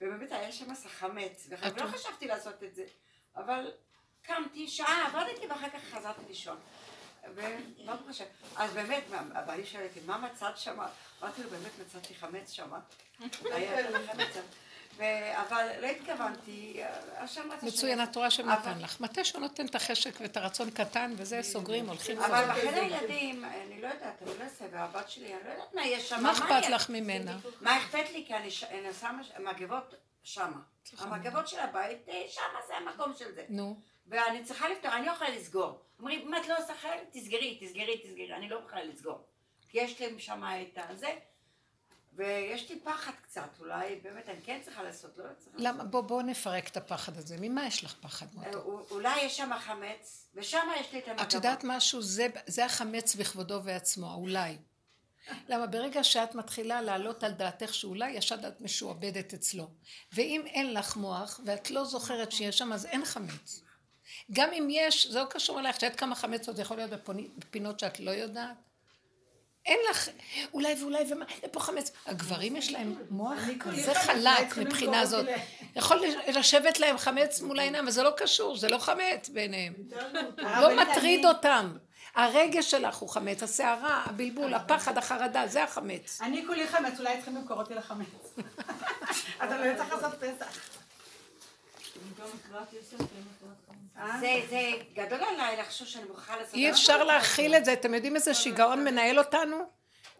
ובאמת 0.00 0.32
היה 0.32 0.52
שם 0.52 0.70
איזה 0.70 0.88
חמץ, 0.88 1.46
ולא 1.50 1.86
חשבתי 1.86 2.26
לעשות 2.26 2.62
את 2.62 2.74
זה. 2.74 2.84
אבל 3.36 3.72
קמתי, 4.22 4.68
שעה 4.68 5.06
עבדתי 5.06 5.46
ואחר 5.46 5.70
כך 5.70 5.82
חזרתי 5.84 6.24
לישון. 6.28 6.56
אז 8.56 8.72
באמת, 8.74 9.02
הבעלי 9.34 9.66
שואל 9.66 9.84
אותי, 9.86 10.00
מה 10.06 10.18
מצאת 10.18 10.58
שם? 10.58 10.78
אמרתי 11.22 11.42
לו, 11.42 11.50
באמת 11.50 11.70
מצאתי 11.86 12.14
חמץ 12.14 12.50
שם. 12.52 12.70
אבל 15.34 15.68
לא 15.80 15.86
התכוונתי, 15.86 16.80
השם 17.16 17.52
רצה 17.52 17.66
מצוין, 17.66 18.00
התורה 18.00 18.30
שם 18.30 18.48
אבל- 18.50 18.70
נתן 18.70 18.78
לך. 18.80 19.00
מתי 19.00 19.24
שהוא 19.24 19.40
נותן 19.40 19.66
את 19.66 19.74
החשק 19.74 20.20
ואת 20.20 20.36
הרצון 20.36 20.70
קטן, 20.70 21.12
וזה 21.16 21.42
סוגרים, 21.42 21.88
הולכים 21.88 22.18
אבל. 22.18 22.44
בחדר 22.48 22.82
ילדים, 22.82 23.44
אני 23.44 23.82
לא 23.82 23.88
יודעת, 23.88 24.22
אני 24.22 24.38
לא 24.38 24.44
אעשה, 24.44 24.64
והבת 24.72 25.08
שלי, 25.10 25.34
אני 25.34 25.44
לא 25.44 25.50
יודעת 25.50 25.74
מה 25.74 25.86
יש 25.86 26.08
שם. 26.08 26.22
מה 26.22 26.32
אכפת? 26.32 26.68
לך 26.70 26.90
ממנה? 26.90 27.38
מה 27.60 27.78
אכפת 27.78 28.10
לי? 28.12 28.24
כי 28.26 28.34
אני 28.34 28.50
שמה 29.00 29.22
מגבות 29.38 29.94
שמה. 30.22 30.56
המגבות 30.98 31.48
של 31.48 31.58
הבית, 31.60 32.08
אה, 32.08 32.22
שמה 32.30 32.58
זה 32.68 32.76
המקום 32.76 33.12
של 33.18 33.34
זה. 33.34 33.44
נו. 33.48 33.80
ואני 34.10 34.44
צריכה 34.44 34.68
לפתור, 34.68 34.90
אני 34.96 35.06
לא 35.06 35.10
יכולה 35.12 35.30
לסגור. 35.30 35.78
אומרים, 35.98 36.20
אם 36.20 36.34
את 36.42 36.48
לא 36.48 36.58
עושה 36.58 36.72
חלק, 36.82 37.00
תסגרי, 37.12 37.58
תסגרי, 37.60 37.98
תסגרי. 37.98 38.34
אני 38.34 38.48
לא 38.48 38.60
יכולה 38.66 38.84
לסגור. 38.84 39.18
כי 39.68 39.78
יש 39.80 40.00
להם 40.00 40.18
שם 40.18 40.42
את 40.62 40.78
הזה, 40.88 41.08
ויש 42.12 42.70
לי 42.70 42.80
פחד 42.80 43.12
קצת, 43.22 43.48
אולי 43.60 44.00
באמת 44.02 44.28
אני 44.28 44.40
כן 44.44 44.60
צריכה 44.64 44.82
לעשות, 44.82 45.18
לא 45.18 45.24
צריכה 45.38 45.50
לעשות. 45.58 45.74
למה? 45.74 45.84
בוא, 45.84 46.00
בוא 46.00 46.22
נפרק 46.22 46.68
את 46.68 46.76
הפחד 46.76 47.16
הזה. 47.16 47.36
ממה 47.40 47.66
יש 47.66 47.84
לך 47.84 47.94
פחד? 48.00 48.26
אה, 48.26 48.46
מוטו? 48.46 48.78
א- 48.78 48.92
אולי 48.92 49.20
יש 49.20 49.36
שם 49.36 49.50
חמץ, 49.60 50.28
ושם 50.34 50.68
יש 50.80 50.92
לי 50.92 50.98
את 50.98 51.08
המגבות. 51.08 51.28
את 51.28 51.32
יודעת 51.34 51.64
משהו? 51.64 52.02
זה, 52.02 52.26
זה 52.46 52.64
החמץ 52.64 53.14
בכבודו 53.14 53.60
ועצמו, 53.64 54.14
אולי. 54.14 54.56
למה 55.48 55.66
ברגע 55.66 56.04
שאת 56.04 56.34
מתחילה 56.34 56.82
להעלות 56.82 57.24
על 57.24 57.32
דעתך 57.32 57.74
שאולי 57.74 58.10
ישד 58.10 58.44
את 58.44 58.60
משועבדת 58.60 59.34
אצלו. 59.34 59.70
ואם 60.12 60.42
אין 60.46 60.74
לך 60.74 60.96
מוח 60.96 61.40
ואת 61.46 61.70
לא 61.70 61.84
זוכרת 61.84 62.32
שיש 62.32 62.58
שם, 62.58 62.72
אז 62.72 62.86
אין 62.86 63.04
חמץ. 63.04 63.62
גם 64.32 64.48
אם 64.52 64.68
יש, 64.70 65.06
זה 65.06 65.18
לא 65.20 65.24
קשור 65.24 65.60
אלייך, 65.60 65.76
את 65.76 65.82
יודעת 65.82 65.98
כמה 65.98 66.14
חמץ 66.14 66.48
עוד 66.48 66.58
יכול 66.58 66.76
להיות 66.76 66.90
בפינות 67.38 67.80
שאת 67.80 68.00
לא 68.00 68.10
יודעת? 68.10 68.56
אין 69.66 69.78
לך, 69.90 70.08
אולי 70.52 70.74
ואולי 70.80 71.12
ומה, 71.12 71.24
ופה 71.44 71.60
חמץ. 71.60 71.92
הגברים 72.06 72.56
יש 72.56 72.72
להם 72.72 72.94
מוח 73.10 73.38
כזה 73.60 73.94
חלק 73.94 74.56
מבחינה 74.56 75.06
זאת. 75.06 75.26
יכול 75.76 76.02
לשבת 76.26 76.80
להם 76.80 76.98
חמץ 76.98 77.40
מול 77.40 77.58
העיניים, 77.58 77.88
וזה 77.88 78.02
לא 78.02 78.10
קשור, 78.16 78.56
זה 78.56 78.68
לא 78.68 78.78
חמץ 78.78 79.28
בעיניהם. 79.28 79.74
לא 80.38 80.76
מטריד 80.76 81.26
אותם. 81.26 81.76
הרגש 82.14 82.70
שלך 82.70 82.96
הוא 82.96 83.08
חמץ, 83.08 83.42
הסערה, 83.42 84.02
הבלבול, 84.06 84.54
הפחד, 84.54 84.98
החרדה, 84.98 85.46
זה 85.46 85.64
החמץ. 85.64 86.20
אני 86.22 86.46
כולי 86.46 86.66
חמץ, 86.66 86.98
אולי 86.98 87.16
צריכים 87.16 87.36
למכור 87.36 87.58
אותי 87.58 87.74
לחמץ. 87.74 88.06
אני 89.40 89.50
לא 89.50 89.76
צריך 89.76 89.92
לעשות 89.92 90.14
פסח. 90.20 90.80
זה 94.20 94.70
גדול 94.94 95.20
עליי 95.28 95.56
לחשוב 95.56 95.86
שאני 95.86 96.04
מוכרחה 96.04 96.36
לעשות... 96.36 96.54
אי 96.54 96.70
אפשר 96.70 97.04
להכיל 97.04 97.54
את 97.54 97.64
זה, 97.64 97.72
אתם 97.72 97.94
יודעים 97.94 98.16
איזה 98.16 98.34
שיגעון 98.34 98.84
מנהל 98.84 99.18
אותנו? 99.18 99.56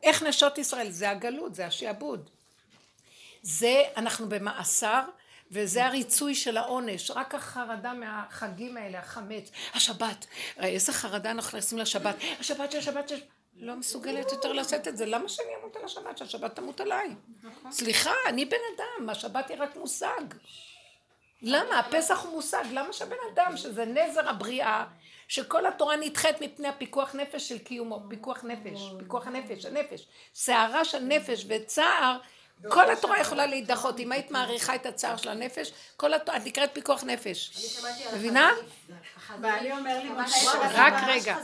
איך 0.03 0.23
נשות 0.23 0.59
ישראל? 0.59 0.91
זה 0.91 1.11
הגלות, 1.11 1.55
זה 1.55 1.67
השעבוד. 1.67 2.31
זה, 3.43 3.83
אנחנו 3.97 4.29
במאסר, 4.29 5.03
וזה 5.51 5.87
הריצוי 5.87 6.35
של 6.35 6.57
העונש, 6.57 7.11
רק 7.11 7.35
החרדה 7.35 7.93
מהחגים 7.93 8.77
האלה, 8.77 8.99
החמץ, 8.99 9.51
השבת, 9.75 10.27
איזה 10.59 10.93
חרדה 10.93 11.31
אנחנו 11.31 11.49
נכנסים 11.49 11.79
לשבת, 11.79 12.17
השבת 12.41 12.73
של 12.73 12.79
השבת. 12.79 13.09
של... 13.09 13.21
לא 13.57 13.77
מסוגלת 13.77 14.33
יותר 14.33 14.53
לשאת 14.53 14.89
את 14.89 14.97
זה, 14.97 15.07
למה 15.07 15.29
שאני 15.29 15.49
אמות 15.61 15.77
על 15.77 15.85
השבת, 15.85 16.19
שהשבת 16.19 16.57
תמות 16.57 16.81
עליי? 16.81 17.09
סליחה, 17.71 18.13
אני 18.29 18.45
בן 18.45 18.57
אדם, 18.77 19.11
השבת 19.11 19.51
היא 19.51 19.57
רק 19.61 19.77
מושג. 19.77 20.23
למה? 21.43 21.79
הפסח 21.79 22.21
הוא 22.23 22.33
מושג, 22.33 22.65
למה 22.73 22.93
שבן 22.93 23.17
אדם, 23.35 23.57
שזה 23.57 23.85
נזר 23.85 24.29
הבריאה, 24.29 24.85
שכל 25.29 25.67
התורה 25.67 25.97
נדחית 25.97 26.41
מפני 26.41 26.69
הפיקוח 26.69 27.15
נפש 27.15 27.49
של 27.49 27.59
קיומו, 27.59 28.03
פיקוח 28.09 28.45
נפש, 28.45 28.81
פיקוח 28.99 29.27
הנפש, 29.27 29.67
הנפש, 29.67 30.07
סערה 30.35 30.85
של 30.85 30.99
נפש 30.99 31.45
וצער 31.49 32.19
כל 32.69 32.91
התורה 32.91 33.21
יכולה 33.21 33.47
להידחות, 33.47 34.01
אם 34.01 34.13
היית 34.13 34.31
מעריכה 34.31 34.75
את 34.75 34.87
הצער 34.87 35.17
של 35.17 35.29
הנפש, 35.29 35.73
כל 35.97 36.15
התורה, 36.15 36.39
את 36.39 36.47
נקראת 36.47 36.71
פיקוח 36.73 37.05
נפש. 37.05 37.51
מבינה? 38.15 38.53
בעלי 39.41 39.73
אומר 39.73 39.99
לי, 40.03 40.11
רק 40.75 40.95
רגע. 41.07 41.37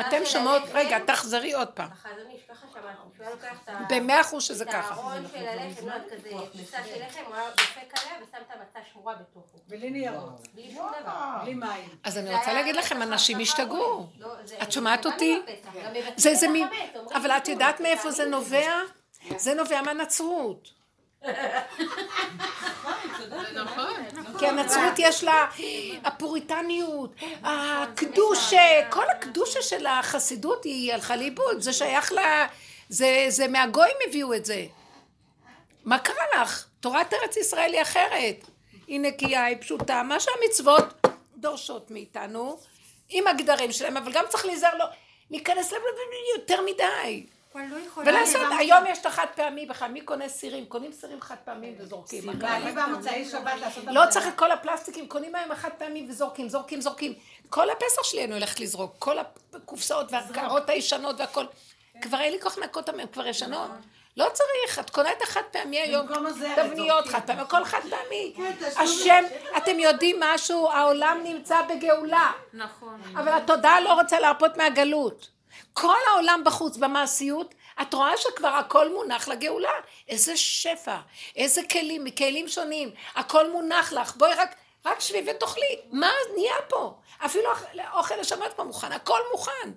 אתם 0.00 0.24
שומעות, 0.24 0.62
רגע, 0.72 0.98
תחזרי 1.06 1.52
עוד 1.52 1.68
פעם. 1.68 1.88
במאה 3.88 4.20
אחוז 4.20 4.42
שזה 4.42 4.64
ככה. 4.64 4.94
הארון 4.94 5.26
של 5.32 5.48
הלחם, 5.48 5.86
לא 5.86 5.92
כזה, 6.10 6.30
קופסה 6.30 6.78
של 6.84 7.02
לחם, 7.06 7.20
הוא 7.26 7.34
היה 7.34 7.50
דופק 7.50 7.98
עליה 7.98 8.18
ושם 8.22 8.38
את 8.46 8.56
המצה 8.56 8.88
שמורה 8.92 9.14
בתוכו. 9.14 9.58
בלי 9.68 9.90
ניירות. 9.90 10.48
בלי 10.54 10.70
שום 10.74 10.92
דבר. 11.00 11.38
בלי 11.42 11.54
מים. 11.54 11.88
אז 12.04 12.18
אני 12.18 12.34
רוצה 12.34 12.52
להגיד 12.52 12.76
לכם, 12.76 13.02
אנשים 13.02 13.40
השתגעו. 13.40 14.06
את 14.62 14.72
שומעת 14.72 15.06
אותי? 15.06 15.42
זה 16.16 16.34
זה 16.34 16.48
מין... 16.48 16.68
אבל 17.14 17.30
את 17.30 17.48
יודעת 17.48 17.80
מאיפה 17.80 18.10
זה 18.10 18.24
נובע? 18.24 18.70
זה 19.36 19.54
נובע 19.54 19.82
מהנצרות. 19.82 20.79
כי 24.38 24.46
הנצרות 24.46 24.98
יש 24.98 25.24
לה 25.24 25.46
הפוריטניות, 26.04 27.14
הקדושה, 27.42 28.90
כל 28.90 29.10
הקדושה 29.10 29.62
של 29.62 29.86
החסידות 29.86 30.64
היא 30.64 30.94
הלכה 30.94 31.16
לאיבוד, 31.16 31.60
זה 31.60 31.72
שייך 31.72 32.12
ל... 32.12 32.18
זה, 32.88 33.24
זה 33.28 33.48
מהגויים 33.48 33.96
הביאו 34.08 34.34
את 34.34 34.44
זה. 34.44 34.66
מה 35.84 35.98
קרה 35.98 36.24
לך? 36.42 36.66
תורת 36.80 37.14
ארץ 37.14 37.36
ישראל 37.36 37.72
היא 37.72 37.82
אחרת. 37.82 38.44
היא 38.86 39.00
נקייה, 39.00 39.44
היא 39.44 39.56
פשוטה, 39.60 40.02
מה 40.02 40.20
שהמצוות 40.20 40.84
דורשות 41.36 41.90
מאיתנו, 41.90 42.58
עם 43.08 43.26
הגדרים 43.26 43.72
שלהם, 43.72 43.96
אבל 43.96 44.12
גם 44.12 44.24
צריך 44.28 44.46
להיזהר 44.46 44.76
לא, 44.76 44.84
להיכנס 45.30 45.72
לב 45.72 45.78
יותר 46.36 46.62
מדי. 46.62 47.26
לא 47.54 47.76
ולעשות, 48.06 48.40
היום 48.58 48.86
יש 48.86 48.98
את 48.98 49.06
החד 49.06 49.26
פעמי 49.34 49.66
בכלל, 49.66 49.90
מי 49.90 50.00
קונה 50.00 50.28
סירים? 50.28 50.66
קונים 50.66 50.92
סירים 50.92 51.20
חד 51.20 51.34
פעמים 51.44 51.74
וזורקים. 51.78 52.38
בעלי 52.38 52.72
במוצאי 52.72 53.24
שבת 53.24 53.60
לעשות... 53.60 53.84
לא 53.86 54.02
צריך 54.10 54.28
את 54.28 54.34
כל 54.38 54.50
הפלסטיקים, 54.50 55.08
קונים 55.08 55.34
היום 55.34 55.52
החד 55.52 55.70
פעמי 55.78 56.06
וזורקים, 56.08 56.48
זורקים, 56.48 56.80
זורקים. 56.80 57.14
כל 57.48 57.70
הפסח 57.70 58.02
שלי 58.02 58.24
אני 58.24 58.34
הולכת 58.34 58.60
לזרוק, 58.60 58.94
כל 58.98 59.16
הקופסאות 59.54 60.12
והקערות 60.12 60.70
הישנות 60.70 61.20
והכל. 61.20 61.44
כבר 62.02 62.20
אין 62.20 62.32
לי 62.32 62.40
כוח 62.40 62.58
לנקות 62.58 62.88
אותן, 62.88 63.00
הן 63.00 63.06
כבר 63.06 63.26
ישנות. 63.26 63.70
לא 64.16 64.26
צריך, 64.32 64.78
את 64.78 64.90
קונה 64.90 65.12
את 65.12 65.22
החד 65.22 65.42
פעמי 65.50 65.80
היום, 65.80 66.06
תבניות 66.56 67.08
חד 67.08 67.20
פעמי, 67.26 67.40
הכל 67.40 67.64
חד 67.64 67.80
פעמי. 67.90 68.34
השם, 68.76 69.24
אתם 69.56 69.78
יודעים 69.78 70.16
משהו, 70.20 70.70
העולם 70.70 71.20
נמצא 71.24 71.62
בגאולה. 71.62 72.32
נכון. 72.52 73.00
אבל 73.14 73.32
התודעה 73.32 73.80
לא 73.80 73.92
רוצה 73.92 74.20
להרפות 74.20 74.56
מהגלות. 74.56 75.39
כל 75.72 75.96
העולם 76.10 76.42
בחוץ, 76.44 76.76
במעשיות, 76.76 77.54
את 77.82 77.94
רואה 77.94 78.16
שכבר 78.16 78.48
הכל 78.48 78.92
מונח 78.92 79.28
לגאולה. 79.28 79.70
איזה 80.08 80.36
שפע, 80.36 80.96
איזה 81.36 81.62
כלים, 81.70 82.04
מכלים 82.04 82.48
שונים, 82.48 82.90
הכל 83.14 83.50
מונח 83.50 83.92
לך. 83.92 84.16
בואי 84.16 84.34
רק, 84.34 84.54
רק 84.84 85.00
שבי 85.00 85.30
ותאכלי. 85.30 85.80
מה 85.92 86.10
נהיה 86.34 86.54
פה? 86.68 86.94
אפילו 87.24 87.50
אוכל 87.94 88.16
לשבת 88.16 88.52
כבר 88.54 88.64
מוכן, 88.64 88.92
הכל 88.92 89.20
מוכן. 89.32 89.70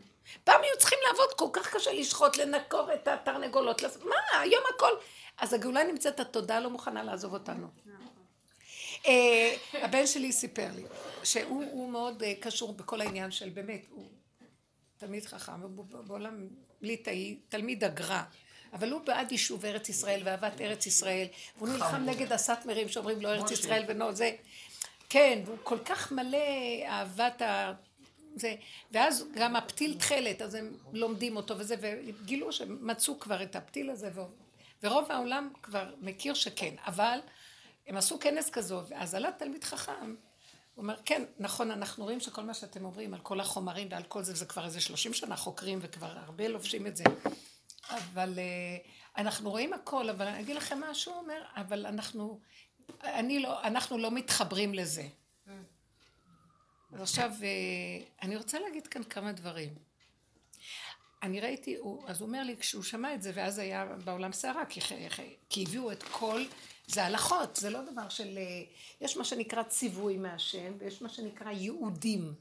פעם 0.44 0.62
היו 0.62 0.78
צריכים 0.78 1.00
לעבוד 1.08 1.34
כל 1.34 1.48
כך 1.54 1.76
קשה 1.76 1.94
לשחוט, 1.94 2.38
לנקור 2.38 2.94
את 2.94 3.08
התרנגולות. 3.08 3.82
מה, 4.04 4.40
היום 4.40 4.64
הכל... 4.76 4.92
אז 5.38 5.54
הגאולה 5.54 5.84
נמצאת, 5.84 6.20
התודעה 6.20 6.60
לא 6.60 6.70
מוכנה 6.70 7.04
לעזוב 7.04 7.34
אותנו. 7.34 7.68
אה, 9.08 9.56
הבן 9.74 10.08
שלי 10.08 10.32
סיפר 10.32 10.68
לי 10.76 10.84
שהוא 11.24 11.92
מאוד 11.92 12.24
אה, 12.24 12.34
קשור 12.40 12.74
בכל 12.74 13.02
העניין 13.02 13.32
של 13.32 13.50
באמת, 13.50 13.86
הוא 13.90 14.06
תלמיד 15.04 15.26
חכם, 15.26 15.52
בעולם 16.08 16.48
ליטאי, 16.82 17.38
תלמיד 17.50 17.84
הגר"א, 17.84 18.22
אבל 18.74 18.92
הוא 18.92 19.02
בעד 19.02 19.32
יישוב 19.32 19.66
ארץ 19.66 19.90
ישראל 19.90 20.22
ואהבת 20.24 20.62
ארץ 20.62 20.86
ישראל, 20.86 21.28
והוא 21.58 21.70
נלחם 21.70 22.04
נגד 22.06 22.32
הסאטמרים 22.32 22.90
שאומרים 22.90 23.22
לו 23.22 23.30
ארץ 23.30 23.52
ישראל 23.52 23.84
ונו 23.88 24.16
זה, 24.16 24.32
כן, 25.10 25.42
והוא 25.46 25.58
כל 25.64 25.80
כך 25.86 26.12
מלא 26.12 26.38
אהבת 26.88 27.42
ה... 27.42 27.74
זה, 28.36 28.56
ואז 28.92 29.26
גם 29.36 29.56
הפתיל 29.56 30.00
תכלת, 30.00 30.42
אז 30.42 30.56
הם 30.56 30.72
לומדים 30.94 31.36
אותו 31.36 31.58
וזה, 31.58 31.76
וגילו 31.80 32.52
שמצאו 32.52 33.20
כבר 33.20 33.44
את 33.44 33.56
הפתיל 33.56 33.90
הזה, 33.90 34.10
ורוב 34.84 35.12
העולם 35.12 35.50
כבר 35.64 35.94
מכיר 36.02 36.34
שכן, 36.34 36.76
אבל 36.86 37.20
הם 37.88 37.98
עשו 37.98 38.20
כנס 38.20 38.50
כזו, 38.50 38.82
ואז 38.88 39.16
עלה 39.16 39.32
תלמיד 39.32 39.64
חכם, 39.64 40.16
הוא 40.76 40.84
אומר, 40.84 40.96
כן, 41.06 41.24
נכון, 41.40 41.72
אנחנו 41.72 42.04
רואים 42.04 42.20
שכל 42.20 42.44
מה 42.44 42.54
שאתם 42.54 42.86
אומרים 42.86 43.14
על 43.14 43.20
כל 43.20 43.40
החומרים 43.40 43.88
ועל 43.92 44.04
כל 44.04 44.24
זה, 44.24 44.34
זה 44.34 44.46
כבר 44.46 44.66
איזה 44.66 44.82
שלושים 44.82 45.14
שנה 45.14 45.36
חוקרים 45.36 45.80
וכבר 45.82 46.18
הרבה 46.18 46.48
לובשים 46.48 46.88
את 46.88 46.98
זה. 46.98 47.04
אבל 47.90 48.34
uh, 48.36 48.88
אנחנו 49.18 49.50
רואים 49.50 49.74
הכל, 49.74 50.10
אבל 50.10 50.28
אני 50.28 50.40
אגיד 50.40 50.56
לכם 50.56 50.80
משהו, 50.82 51.14
הוא 51.14 51.22
אומר, 51.22 51.44
אבל 51.56 51.86
אנחנו, 51.86 52.40
אני 53.04 53.40
לא, 53.40 53.64
אנחנו 53.64 53.98
לא 53.98 54.12
מתחברים 54.12 54.74
לזה. 54.74 55.08
אז 56.94 57.02
עכשיו, 57.02 57.32
uh, 57.40 57.44
אני 58.22 58.38
רוצה 58.38 58.60
להגיד 58.60 58.88
כאן 58.88 59.04
כמה 59.04 59.32
דברים. 59.32 59.76
אני 61.24 61.42
ראיתי, 61.42 61.76
הוא, 61.76 62.04
אז 62.08 62.22
הוא 62.22 62.28
אומר 62.28 62.44
לי, 62.44 62.58
כשהוא 62.58 62.84
שמע 62.84 63.14
את 63.14 63.22
זה, 63.22 63.32
ואז 63.36 63.60
היה 63.60 63.86
בעולם 64.04 64.32
סערה, 64.32 64.66
כי, 64.66 64.80
כי 65.50 65.64
הביאו 65.64 65.92
את 65.92 66.04
כל 66.04 66.46
זה 66.88 67.06
הלכות, 67.06 67.56
זה 67.56 67.70
לא 67.70 67.80
דבר 67.92 68.10
של... 68.10 68.38
אה, 68.38 68.64
יש 69.02 69.18
מה 69.18 69.24
שנקרא 69.24 69.64
ציווי 69.64 70.18
מהשם, 70.18 70.74
ויש 70.78 71.02
מה 71.02 71.10
שנקרא 71.10 71.52
יהודים. 71.52 72.34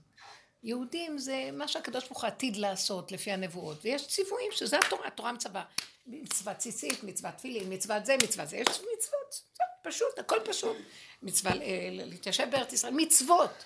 יהודים 0.63 1.19
זה 1.19 1.51
מה 1.53 1.69
שהקדוש 1.69 2.05
ברוך 2.05 2.21
הוא 2.23 2.29
עתיד 2.29 2.57
לעשות 2.57 3.13
לפי 3.13 3.33
הנבואות, 3.33 3.79
ויש 3.83 4.09
ציוויים 4.09 4.53
שזה 4.53 4.79
התורה, 4.79 5.07
התורה 5.07 5.33
מצווה. 5.33 5.65
מצוות 6.07 6.57
ציצית, 6.57 7.05
מצוות 7.05 7.35
תפילין, 7.35 7.73
מצוות 7.73 8.07
זה, 8.07 8.17
מצוות 8.23 8.49
זה, 8.49 8.57
יש 8.57 8.69
מצוות, 8.69 9.43
פשוט, 9.83 10.19
הכל 10.19 10.39
פשוט. 10.45 10.77
מצווה 11.23 11.53
אה, 11.53 11.89
להתיישב 11.91 12.51
בארץ 12.51 12.73
ישראל, 12.73 12.95
מצוות. 12.97 13.65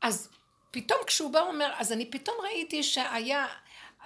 אז 0.00 0.28
פתאום 0.70 0.98
כשהוא 1.06 1.32
בא 1.32 1.38
ואומר, 1.38 1.72
אז 1.76 1.92
אני 1.92 2.10
פתאום 2.10 2.36
ראיתי 2.42 2.82
שהיה 2.82 3.46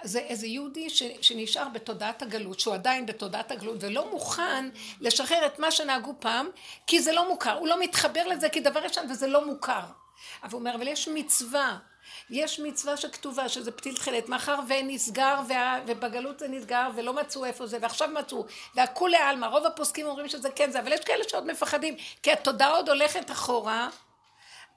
זה 0.03 0.19
איזה 0.19 0.47
יהודי 0.47 0.89
ש, 0.89 1.03
שנשאר 1.21 1.67
בתודעת 1.73 2.21
הגלות, 2.21 2.59
שהוא 2.59 2.73
עדיין 2.73 3.05
בתודעת 3.05 3.51
הגלות 3.51 3.77
ולא 3.79 4.11
מוכן 4.11 4.69
לשחרר 5.01 5.45
את 5.45 5.59
מה 5.59 5.71
שנהגו 5.71 6.13
פעם, 6.19 6.49
כי 6.87 7.01
זה 7.01 7.11
לא 7.11 7.29
מוכר, 7.29 7.57
הוא 7.57 7.67
לא 7.67 7.79
מתחבר 7.79 8.27
לזה 8.27 8.49
כדבר 8.49 8.85
ישן 8.85 9.05
וזה 9.09 9.27
לא 9.27 9.45
מוכר. 9.45 9.81
אבל 10.43 10.51
הוא 10.51 10.59
אומר, 10.59 10.75
אבל 10.75 10.87
יש 10.87 11.07
מצווה, 11.07 11.77
יש 12.29 12.59
מצווה 12.59 12.97
שכתובה 12.97 13.49
שזה 13.49 13.71
פתיל 13.71 13.95
תכלת, 13.95 14.29
מאחר 14.29 14.59
ונסגר 14.67 15.39
וה, 15.47 15.79
ובגלות 15.87 16.39
זה 16.39 16.47
נסגר 16.47 16.89
ולא 16.95 17.13
מצאו 17.13 17.45
איפה 17.45 17.67
זה 17.67 17.77
ועכשיו 17.81 18.09
מצאו 18.09 18.45
והכולי 18.75 19.17
עלמא, 19.17 19.45
רוב 19.45 19.65
הפוסקים 19.65 20.05
אומרים 20.05 20.27
שזה 20.27 20.49
כן 20.49 20.71
זה, 20.71 20.79
אבל 20.79 20.91
יש 20.91 20.99
כאלה 20.99 21.23
שעוד 21.29 21.45
מפחדים 21.45 21.95
כי 22.23 22.31
התודעה 22.31 22.69
עוד 22.69 22.89
הולכת 22.89 23.31
אחורה 23.31 23.89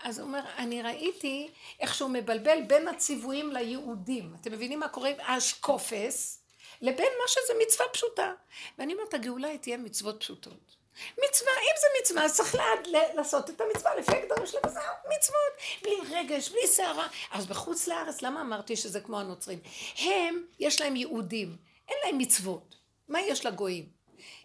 אז 0.02 0.18
הוא 0.18 0.26
אומר, 0.26 0.40
אני 0.56 0.82
ראיתי 0.82 1.50
איך 1.80 1.94
שהוא 1.94 2.10
מבלבל 2.10 2.60
בין 2.66 2.88
הציוויים 2.88 3.52
ליהודים. 3.52 4.34
אתם 4.40 4.52
מבינים 4.52 4.80
מה 4.80 4.88
קורה? 4.88 5.10
האשקופס, 5.18 6.42
לבין 6.80 7.12
מה 7.22 7.28
שזה 7.28 7.52
מצווה 7.62 7.88
פשוטה. 7.92 8.32
ואני 8.78 8.92
אומרת, 8.92 9.14
הגאולה 9.14 9.48
היא 9.48 9.58
תהיה 9.58 9.76
מצוות 9.76 10.20
פשוטות. 10.20 10.76
מצווה, 11.12 11.52
אם 11.52 11.74
זה 11.80 11.86
מצווה, 12.00 12.24
אז 12.24 12.36
צריך 12.36 12.54
לעד, 12.54 12.86
לעשות 13.14 13.50
את 13.50 13.60
המצווה 13.60 13.94
לפי 13.94 14.12
הגדרים 14.12 14.46
של 14.46 14.58
הבשר, 14.64 14.80
מצוות, 15.16 15.82
בלי 15.82 15.96
רגש, 16.10 16.48
בלי 16.48 16.66
סערה. 16.66 17.08
אז 17.30 17.46
בחוץ 17.46 17.86
לארץ, 17.86 18.22
למה 18.22 18.40
אמרתי 18.40 18.76
שזה 18.76 19.00
כמו 19.00 19.20
הנוצרים? 19.20 19.58
הם, 19.98 20.44
יש 20.58 20.80
להם 20.80 20.96
יהודים, 20.96 21.56
אין 21.88 21.96
להם 22.04 22.18
מצוות. 22.18 22.74
מה 23.08 23.20
יש 23.20 23.46
לגויים? 23.46 23.88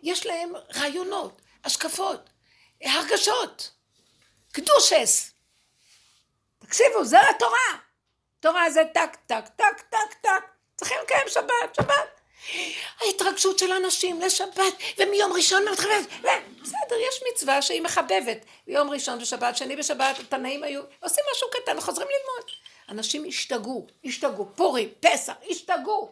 יש 0.03 0.25
להם 0.25 0.53
רעיונות, 0.75 1.41
השקפות, 1.63 2.29
הרגשות, 2.83 3.71
קדושס. 4.51 5.34
תקשיבו, 6.65 7.05
זה 7.05 7.29
התורה. 7.29 7.79
תורה 8.39 8.69
זה 8.69 8.81
טק, 8.93 9.15
טק, 9.25 9.47
טק, 9.55 9.81
טק, 9.89 10.13
טק. 10.21 10.43
צריכים 10.75 10.97
לקיים 11.03 11.27
שבת, 11.27 11.75
שבת. 11.75 12.21
ההתרגשות 13.01 13.59
של 13.59 13.71
אנשים 13.71 14.21
לשבת, 14.21 14.73
ומיום 14.97 15.33
ראשון 15.33 15.65
מתחבבת, 15.71 16.07
בסדר, 16.61 16.95
יש 17.09 17.23
מצווה 17.31 17.61
שהיא 17.61 17.81
מחבבת. 17.81 18.45
יום 18.67 18.89
ראשון 18.89 19.21
ושבת, 19.21 19.57
שני 19.57 19.75
בשבת, 19.75 20.19
התנאים 20.19 20.63
היו, 20.63 20.81
עושים 20.99 21.23
משהו 21.31 21.47
קטן, 21.51 21.81
חוזרים 21.81 22.07
ללמוד. 22.07 22.51
אנשים 22.89 23.25
השתגעו, 23.27 23.87
השתגעו, 24.05 24.55
פורים, 24.55 24.89
פסח, 24.99 25.33
השתגעו. 25.49 26.11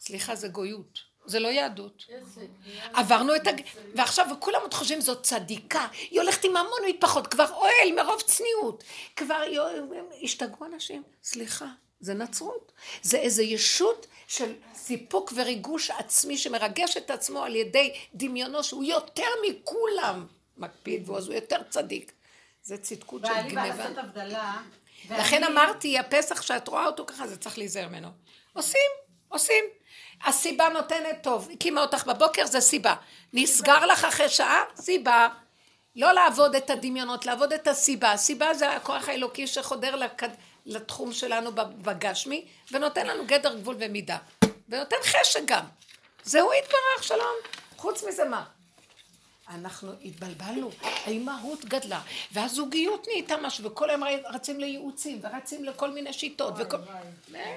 סליחה, 0.00 0.34
זה 0.34 0.48
גויות. 0.48 1.09
זה 1.30 1.38
לא 1.38 1.48
יהדות. 1.48 2.04
עברנו 2.92 3.36
את 3.36 3.46
הג... 3.46 3.60
ועכשיו 3.94 4.26
כולם 4.38 4.60
עוד 4.62 4.74
חושבים 4.74 5.00
זאת 5.00 5.22
צדיקה, 5.22 5.86
היא 6.10 6.20
הולכת 6.20 6.44
עם 6.44 6.56
המון 6.56 6.80
מטפחות, 6.88 7.26
כבר 7.26 7.52
אוהל 7.52 7.92
מרוב 7.96 8.20
צניעות. 8.20 8.84
כבר 9.16 9.42
השתגעו 10.22 10.66
אנשים, 10.66 11.02
סליחה, 11.22 11.66
זה 12.00 12.14
נצרות. 12.14 12.72
זה 13.02 13.18
איזה 13.18 13.42
ישות 13.42 14.06
של 14.26 14.54
סיפוק 14.74 15.32
וריגוש 15.36 15.90
עצמי 15.90 16.38
שמרגש 16.38 16.96
את 16.96 17.10
עצמו 17.10 17.42
על 17.42 17.56
ידי 17.56 17.94
דמיונו 18.14 18.64
שהוא 18.64 18.84
יותר 18.84 19.28
מכולם 19.48 20.26
מקפיד, 20.56 21.08
ואז 21.08 21.26
הוא 21.26 21.34
יותר 21.34 21.62
צדיק. 21.70 22.12
זה 22.62 22.78
צדקות 22.78 23.22
של 23.26 23.32
גניבה. 23.32 23.60
ואני 23.60 23.72
באה 23.72 23.76
לעשות 23.76 23.98
הבדלה. 23.98 24.62
לכן 25.10 25.44
אמרתי, 25.44 25.98
הפסח 25.98 26.42
שאת 26.42 26.68
רואה 26.68 26.86
אותו 26.86 27.06
ככה, 27.06 27.26
זה 27.26 27.36
צריך 27.36 27.58
להיזהר 27.58 27.88
ממנו. 27.88 28.08
עושים, 28.52 28.90
עושים. 29.28 29.64
הסיבה 30.24 30.68
נותנת 30.68 31.18
טוב, 31.22 31.48
הקימה 31.52 31.80
אותך 31.80 32.06
בבוקר 32.06 32.46
זה 32.46 32.60
סיבה, 32.60 32.94
נסגר 33.32 33.86
לך 33.86 34.04
אחרי 34.04 34.28
שעה, 34.28 34.62
סיבה. 34.76 35.28
לא 35.96 36.12
לעבוד 36.12 36.54
את 36.54 36.70
הדמיונות, 36.70 37.26
לעבוד 37.26 37.52
את 37.52 37.68
הסיבה. 37.68 38.12
הסיבה 38.12 38.54
זה 38.54 38.70
הכוח 38.70 39.08
האלוקי 39.08 39.46
שחודר 39.46 39.96
לכד... 39.96 40.28
לתחום 40.66 41.12
שלנו 41.12 41.50
בגשמי, 41.54 42.44
ונותן 42.72 43.06
לנו 43.06 43.26
גדר 43.26 43.54
גבול 43.54 43.76
ומידה. 43.78 44.16
ונותן 44.68 44.96
חשק 45.02 45.40
גם. 45.44 45.64
זהו 46.24 46.50
יתברך, 46.52 47.02
שלום. 47.02 47.34
חוץ 47.76 48.04
מזה 48.04 48.24
מה? 48.24 48.44
אנחנו 49.50 49.92
התבלבלנו, 50.04 50.70
האימהות 50.82 51.64
גדלה, 51.64 52.00
והזוגיות 52.32 53.06
נהייתה 53.08 53.36
משהו, 53.36 53.64
וכל 53.64 53.90
היום 53.90 54.02
רצים 54.24 54.60
לייעוצים, 54.60 55.18
ורצים 55.22 55.64
לכל 55.64 55.90
מיני 55.90 56.12
שיטות, 56.12 56.54
וכל... 56.58 56.76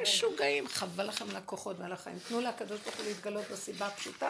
משוגעים, 0.01 0.67
חבל 0.67 1.07
לכם 1.07 1.31
לקוחות 1.35 1.75
ועל 1.79 1.91
החיים. 1.91 2.19
תנו 2.27 2.41
לקדוש 2.41 2.79
ברוך 2.79 2.95
הוא 2.97 3.05
להתגלות 3.05 3.45
בסיבה 3.51 3.87
הפשוטה, 3.87 4.29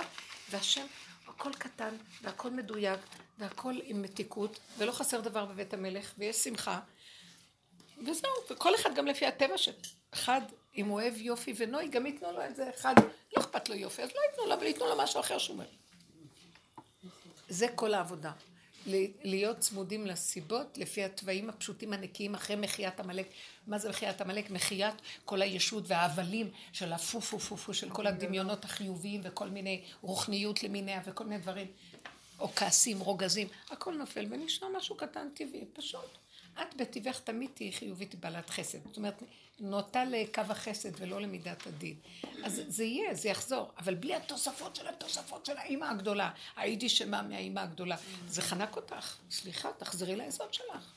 והשם, 0.50 0.86
הכל 1.28 1.54
קטן, 1.54 1.96
והכל 2.22 2.50
מדויק, 2.50 3.00
והכל 3.38 3.74
עם 3.84 4.02
מתיקות, 4.02 4.60
ולא 4.78 4.92
חסר 4.92 5.22
דבר 5.22 5.46
בבית 5.46 5.74
המלך, 5.74 6.14
ויש 6.18 6.36
שמחה, 6.36 6.80
וזהו, 8.08 8.32
וכל 8.50 8.76
אחד 8.76 8.96
גם 8.96 9.08
לפי 9.08 9.26
הטבע 9.26 9.58
של... 9.58 9.72
אחד, 10.14 10.42
אם 10.78 10.88
הוא 10.88 11.02
אוהב 11.02 11.18
יופי 11.18 11.54
ונוי, 11.58 11.88
גם 11.88 12.06
ייתנו 12.06 12.32
לו 12.32 12.46
את 12.46 12.56
זה, 12.56 12.70
אחד, 12.70 12.96
לא 13.38 13.42
אכפת 13.42 13.70
לו 13.70 13.76
יופי, 13.76 14.02
אז 14.02 14.10
לא 14.16 14.20
ייתנו 14.30 14.46
לו, 14.46 14.54
אבל 14.54 14.64
ייתנו 14.64 14.86
לו 14.86 14.98
משהו 14.98 15.20
אחר 15.20 15.38
שהוא 15.38 15.54
אומר. 15.54 15.66
זה 17.54 17.68
כל 17.76 17.94
העבודה. 17.94 18.32
להיות 19.24 19.60
צמודים 19.60 20.08
לסיבות 20.08 20.78
לפי 20.78 21.04
התוואים 21.04 21.50
הפשוטים 21.50 21.94
הנקיים 21.94 22.36
אחרי 22.36 22.56
מחיית 22.56 23.00
עמלק. 23.00 23.28
מה 23.68 23.78
זה 23.78 23.90
מחיית 23.90 24.22
עמלק? 24.22 24.50
מחיית 24.50 24.96
כל 25.26 25.42
הישות 25.42 25.84
וההבלים 25.88 26.50
של 26.74 26.94
הפו 26.94 27.22
פו 27.22 27.40
פו 27.40 27.58
פו 27.58 27.74
של 27.74 27.90
כל 27.90 28.08
הדמיונות 28.08 28.66
החיוביים 28.66 29.22
וכל 29.24 29.50
מיני 29.50 29.84
רוחניות 30.02 30.64
למיניה 30.64 31.02
וכל 31.06 31.24
מיני 31.24 31.42
דברים. 31.42 31.68
או 32.40 32.50
כעסים, 32.56 33.00
רוגזים, 33.00 33.48
הכל 33.70 33.94
נופל 33.94 34.26
ונשאר 34.30 34.68
משהו 34.78 34.98
קטן 34.98 35.30
טבעי, 35.34 35.66
פשוט. 35.74 36.23
את 36.62 36.76
בטבעך 36.76 37.20
תמיד 37.20 37.50
תהיי 37.54 37.72
חיובית 37.72 38.16
בעלת 38.16 38.50
חסד. 38.50 38.78
זאת 38.86 38.98
אומרת, 38.98 39.24
נוטה 39.60 40.06
לקו 40.06 40.42
החסד 40.42 40.90
ולא 40.98 41.22
למידת 41.22 41.68
הדין. 41.68 41.96
אז 42.44 42.62
זה 42.68 42.84
יהיה, 42.84 43.14
זה 43.14 43.30
יחזור, 43.30 43.72
אבל 43.78 43.96
בלי 43.96 44.16
התוספות 44.16 44.76
של 44.76 44.88
התוספות 44.88 45.46
של 45.46 45.58
האימא 45.58 45.86
הגדולה. 45.86 46.32
הייתי 46.56 46.90
שמה 46.90 47.22
מהאימא 47.22 47.60
הגדולה. 47.60 47.96
זה 48.28 48.42
חנק 48.42 48.76
אותך. 48.76 49.18
סליחה, 49.32 49.70
תחזרי 49.78 50.16
ליסוד 50.16 50.54
שלך. 50.54 50.94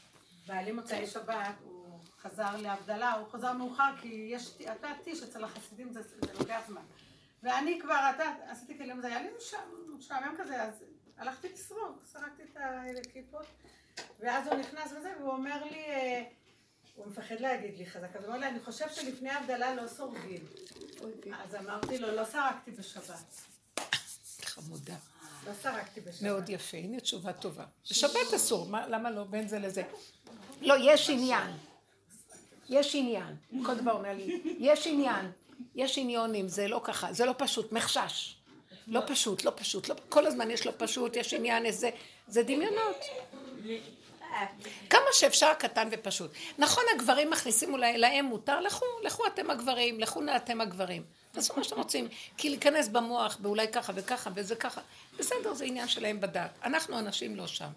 בעלי 0.46 0.72
מוצאי 0.72 1.06
שבת, 1.06 1.54
הוא 1.64 1.98
חזר 2.22 2.56
להבדלה, 2.56 3.12
הוא 3.12 3.28
חזר 3.28 3.52
מאוחר 3.52 3.94
כי 4.00 4.28
יש, 4.30 4.54
אתה 4.72 4.88
טיש 5.04 5.22
אצל 5.22 5.44
החסידים, 5.44 5.92
זה, 5.92 6.02
זה 6.02 6.32
לוקח 6.38 6.60
זמן. 6.68 6.82
ואני 7.42 7.78
כבר, 7.82 8.10
אתה, 8.14 8.24
עשיתי 8.48 8.78
כלים, 8.78 9.00
זה 9.00 9.06
היה 9.06 9.22
לי 9.22 9.28
משעמם 9.98 10.34
כזה, 10.38 10.62
אז 10.62 10.84
הלכתי 11.18 11.48
לסרוק, 11.48 12.02
סרקתי 12.04 12.42
את 12.42 12.56
הכיפות, 13.06 13.46
ואז 14.20 14.46
הוא 14.46 14.54
נכנס 14.54 14.92
וזה, 14.98 15.12
והוא 15.20 15.32
אומר 15.32 15.64
לי, 15.64 15.84
אה, 15.84 16.22
הוא 16.94 17.06
מפחד 17.06 17.40
להגיד 17.40 17.78
לי 17.78 17.86
חזק, 17.86 18.16
אז 18.16 18.24
הוא 18.24 18.26
אומר 18.26 18.38
לי, 18.38 18.46
אני 18.46 18.60
חושב 18.60 18.86
שלפני 18.94 19.30
הבדלה 19.30 19.74
לא 19.74 19.88
סורגים. 19.88 20.44
אז 21.44 21.54
אמרתי 21.54 21.98
לו, 21.98 22.16
לא 22.16 22.24
סרקתי 22.24 22.70
בשבת. 22.70 23.40
חמודה. 24.44 24.94
לא 25.46 25.52
סרקתי 25.62 26.00
בשבת. 26.00 26.22
מאוד 26.22 26.48
יפה, 26.48 26.76
הנה 26.76 27.00
תשובה 27.00 27.32
טובה. 27.32 27.64
בשבת 27.90 28.34
אסור, 28.36 28.66
למה 28.88 29.10
לא? 29.10 29.24
בין 29.24 29.48
זה 29.48 29.58
לזה. 29.58 29.82
לא, 30.60 30.74
יש 30.80 31.10
עניין. 31.10 31.50
יש 32.68 32.94
עניין. 32.94 33.36
כל 33.66 33.74
דבר 33.74 33.92
אומר 33.92 34.14
לי, 34.14 34.56
יש 34.58 34.86
עניין. 34.86 35.30
יש 35.74 35.98
עניונים, 35.98 36.48
זה 36.48 36.68
לא 36.68 36.80
ככה, 36.84 37.12
זה 37.12 37.24
לא 37.24 37.34
פשוט, 37.38 37.72
מחשש. 37.72 38.36
לא 38.86 39.00
פשוט, 39.06 39.44
לא 39.44 39.52
פשוט, 39.56 39.88
לא, 39.88 39.94
כל 40.08 40.26
הזמן 40.26 40.50
יש 40.50 40.66
לו 40.66 40.72
פשוט, 40.78 41.16
יש 41.16 41.34
עניין, 41.34 41.66
איזה, 41.66 41.90
זה 42.28 42.42
דמיונות. 42.42 42.96
כמה 44.90 45.06
שאפשר 45.12 45.54
קטן 45.58 45.88
ופשוט. 45.90 46.30
נכון, 46.58 46.84
הגברים 46.94 47.30
מכניסים 47.30 47.72
אולי, 47.72 47.98
להם 47.98 48.24
מותר, 48.24 48.60
לכו, 48.60 48.84
לכו 49.02 49.26
אתם 49.26 49.50
הגברים, 49.50 50.00
לכו 50.00 50.20
נא 50.20 50.36
אתם 50.36 50.60
הגברים. 50.60 51.04
תעשו 51.32 51.54
מה 51.56 51.64
שאתם 51.64 51.76
רוצים. 51.76 52.08
כי 52.36 52.48
להיכנס 52.50 52.88
במוח, 52.88 53.36
באולי 53.36 53.68
ככה 53.68 53.92
וככה 53.96 54.30
וזה 54.34 54.56
ככה, 54.56 54.80
בסדר, 55.18 55.54
זה 55.54 55.64
עניין 55.64 55.88
שלהם 55.88 56.20
בדעת. 56.20 56.50
אנחנו 56.64 56.98
אנשים 56.98 57.36
לא 57.36 57.46
שם. 57.46 57.70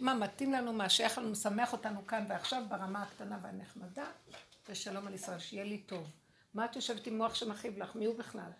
מה 0.00 0.14
מתאים 0.14 0.52
לנו, 0.52 0.72
מה 0.72 0.88
שייך 0.88 1.18
לנו, 1.18 1.30
משמח 1.30 1.72
אותנו 1.72 2.06
כאן 2.06 2.24
ועכשיו 2.28 2.62
ברמה 2.68 3.02
הקטנה 3.02 3.38
והנחמדה, 3.42 4.06
ושלום 4.68 5.06
על 5.06 5.14
ישראל, 5.14 5.38
שיהיה 5.38 5.64
לי 5.64 5.78
טוב. 5.78 6.06
מה 6.54 6.64
את 6.64 6.76
יושבת 6.76 7.06
עם 7.06 7.18
מוח 7.18 7.34
שמכאיב 7.34 7.78
לך? 7.78 7.94
מי 7.94 8.04
הוא 8.04 8.18
בכלל? 8.18 8.50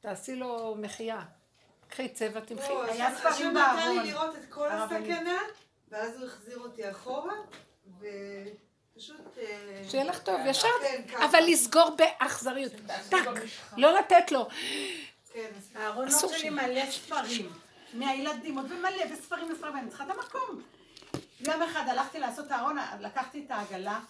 תעשי 0.00 0.36
לו 0.36 0.76
מחייה. 0.78 1.22
קחי 1.88 2.08
צבע, 2.08 2.40
תמחי. 2.40 2.72
היה 2.88 3.16
ספרים 3.16 3.54
בארון. 3.54 3.78
הוא 3.80 3.94
נתן 3.94 4.02
לי 4.02 4.12
לראות 4.12 4.36
את 4.36 4.44
כל 4.48 4.68
הסכנה. 4.68 5.38
ואז 5.90 6.16
הוא 6.16 6.26
החזיר 6.26 6.58
אותי 6.58 6.90
אחורה, 6.90 7.34
ופשוט... 7.98 9.38
אה, 9.38 9.82
שיהיה 9.88 10.04
לך 10.04 10.18
טוב, 10.18 10.40
ישר, 10.46 10.68
כן, 10.82 11.22
אבל 11.22 11.38
לסגור 11.46 11.90
באכזריות, 11.96 12.72
טק, 13.08 13.16
לא 13.76 13.98
לתת 13.98 14.32
לו. 14.32 14.48
כן, 15.32 15.50
הארונות 15.74 16.30
שלי 16.38 16.50
מלא 16.50 16.90
ספרים, 16.90 17.52
מהילדים, 17.94 18.58
עוד 18.58 18.72
ומלא, 18.72 19.12
וספרים 19.12 19.52
וספרים, 19.52 19.76
אני 19.76 19.88
צריכה 19.88 20.04
את 20.04 20.10
המקום. 20.10 20.62
יום 21.40 21.62
אחד 21.62 21.88
הלכתי 21.88 22.18
לעשות 22.18 22.46
את 22.46 22.50
הארון, 22.50 22.76
לקחתי 23.00 23.44
את 23.46 23.50
העגלה, 23.50 24.00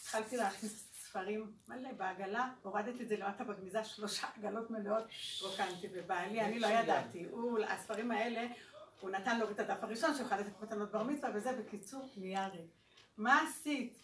התחלתי 0.00 0.36
להכניס 0.36 0.87
ספרים 1.08 1.50
מלא 1.68 1.92
בעגלה, 1.96 2.48
הורדתי 2.62 3.02
את 3.02 3.08
זה 3.08 3.16
למטה 3.16 3.44
בגמיזה, 3.44 3.84
שלושה 3.84 4.26
עגלות 4.36 4.70
מלאות, 4.70 5.04
רוקנתי, 5.42 5.86
ובעלי, 5.94 6.40
אני 6.40 6.58
לא 6.58 6.66
ידעתי, 6.66 7.24
הוא, 7.30 7.58
הספרים 7.68 8.10
האלה, 8.10 8.46
הוא 9.00 9.10
נתן 9.10 9.38
לו 9.38 9.50
את 9.50 9.60
הדף 9.60 9.84
הראשון 9.84 10.16
שיוכל 10.16 10.36
לתת 10.36 10.62
מתנות 10.62 10.90
בר 10.92 11.02
מצווה 11.02 11.30
וזה, 11.34 11.52
בקיצור, 11.52 12.08
נהיה 12.16 12.46
ריק. 12.46 12.70
מה 13.16 13.42
עשית? 13.42 13.98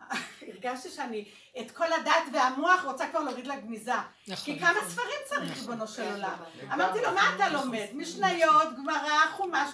הרגשתי 0.48 0.90
שאני 0.90 1.28
את 1.60 1.70
כל 1.70 1.92
הדעת 1.92 2.22
והמוח 2.32 2.84
רוצה 2.84 3.08
כבר 3.08 3.20
להוריד 3.20 3.46
לגניזה. 3.46 3.92
נכון. 4.28 4.44
כי 4.44 4.60
כמה 4.60 4.80
ספרים 4.88 5.18
צריך, 5.24 5.50
נכון. 5.50 5.72
ריבונו 5.72 5.88
של 5.88 6.12
עולם. 6.12 6.36
אמרתי 6.72 7.02
לו, 7.02 7.14
מה 7.14 7.32
אתה 7.36 7.48
לומד? 7.48 7.86
משניות, 7.94 8.68
גמרא, 8.76 9.26
חומש. 9.32 9.68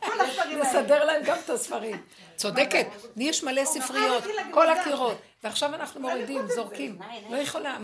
כל 0.00 0.20
הספרים 0.20 0.62
האלה. 0.62 0.80
נסדר 0.80 1.04
להם 1.04 1.22
גם 1.24 1.36
את 1.44 1.50
הספרים. 1.50 2.02
צודקת, 2.36 2.86
לי 3.16 3.24
יש 3.24 3.44
מלא 3.44 3.64
ספריות, 3.64 4.24
כל 4.50 4.68
הקירות. 4.68 5.18
ועכשיו 5.42 5.74
אנחנו 5.74 6.00
מורידים, 6.00 6.42
זורקים. 6.54 6.98
לא 7.30 7.36
יכולה, 7.36 7.78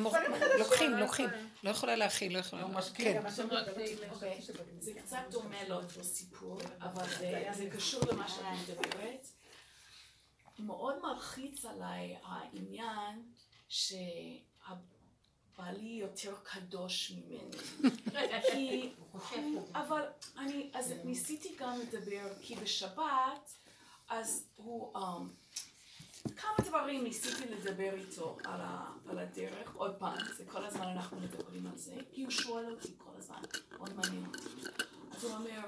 לוקחים, 0.59 0.92
לוקחים. 0.92 1.28
לא 1.64 1.70
יכולה 1.70 1.96
להכיל, 1.96 2.34
לא 2.34 2.38
יכולה. 2.38 2.82
כן. 2.94 3.22
זה 4.80 4.92
קצת 5.02 5.18
דומה 5.30 5.68
לאותו 5.68 6.04
סיפור, 6.04 6.61
אבל 6.80 7.07
זה 7.52 7.68
קשור 7.76 8.00
למה 8.12 8.28
שאת 8.28 8.44
מדברת. 8.68 9.28
מאוד 10.59 10.94
מלחיץ 11.02 11.64
עליי 11.64 12.16
העניין 12.22 13.22
שבעלי 13.68 14.78
יותר 16.00 16.34
קדוש 16.42 17.11
ממני. 17.11 17.50
כי... 18.52 18.92
אבל 19.74 20.02
אני, 20.38 20.70
אז 20.74 20.94
ניסיתי 21.04 21.57
גם 21.59 21.80
לדבר, 21.80 22.28
כי 22.40 22.57
בשבת, 22.57 23.54
אז 24.09 24.46
הוא... 24.57 24.98
כמה 26.37 26.66
דברים 26.68 27.05
ניסיתי 27.05 27.55
לדבר 27.55 27.95
איתו 27.95 28.39
על, 28.45 28.61
ה, 28.61 28.93
על 29.09 29.18
הדרך, 29.18 29.74
עוד 29.74 29.95
פעם, 29.99 30.18
זה 30.37 30.45
כל 30.47 30.64
הזמן 30.64 30.87
אנחנו 30.87 31.20
מדברים 31.20 31.66
על 31.66 31.77
זה, 31.79 31.95
כי 32.12 32.22
הוא 32.22 32.31
שואל 32.31 32.70
אותי 32.70 32.93
כל 32.99 33.11
הזמן, 33.18 33.41
מאוד 33.79 33.95
מעניין 33.95 34.27
אותי. 34.27 34.68
אז 35.16 35.24
הוא 35.24 35.33
אומר, 35.33 35.61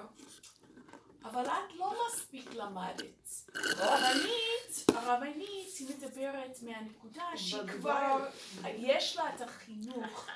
אבל 1.25 1.47
את 1.47 1.75
לא 1.79 1.95
מספיק 2.09 2.55
למדת. 2.55 3.29
הרבנית, 3.55 4.87
הרבנית 4.89 5.77
היא 5.79 5.89
מדברת 5.97 6.59
מהנקודה 6.63 7.25
שהיא 7.37 7.63
כבר, 7.81 8.29
יש 8.65 9.17
לה 9.17 9.35
את 9.35 9.41
החינוך 9.41 10.27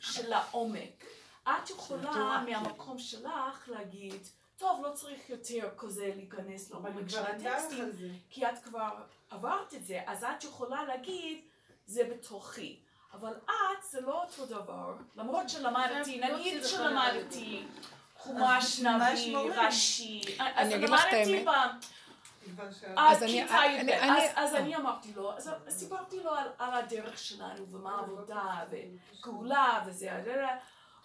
של 0.00 0.20
של 0.22 0.32
העומק. 0.32 1.04
את 1.42 1.70
יכולה 1.70 2.44
מהמקום 2.46 2.98
שלך 2.98 3.68
להגיד, 3.68 4.26
טוב, 4.56 4.82
לא 4.86 4.92
צריך 4.92 5.30
יותר 5.30 5.70
כזה 5.76 6.12
להיכנס 6.16 6.70
לעומק 6.70 7.08
של 7.08 7.18
הטקסטים, 7.18 7.90
כי 8.30 8.46
את 8.46 8.58
כבר 8.64 8.90
עברת 9.30 9.74
את 9.74 9.84
זה, 9.84 10.00
אז 10.06 10.24
את 10.24 10.44
יכולה 10.44 10.84
להגיד, 10.84 11.40
זה 11.86 12.04
בתוכי. 12.04 12.80
אבל 13.12 13.32
את 13.48 13.90
זה 13.90 14.00
לא 14.00 14.22
אותו 14.22 14.46
דבר, 14.46 14.94
למרות 15.16 15.48
שלמדתי, 15.48 16.20
נגיד 16.20 16.64
שלמדתי 16.64 17.66
חומש 18.16 18.80
נביא, 18.80 19.36
רש"י, 19.54 20.20
אז 20.38 20.72
למדתי 20.72 21.16
י"ב, 21.16 21.50
אז 24.36 24.54
אני 24.54 24.76
אמרתי 24.76 25.12
לו, 25.16 25.36
אז 25.36 25.50
סיפרתי 25.68 26.20
לו 26.22 26.34
על 26.58 26.74
הדרך 26.74 27.18
שלנו 27.18 27.66
ומה 27.70 27.94
העבודה 27.94 28.64
וגאולה 28.70 29.82
וזה, 29.86 30.12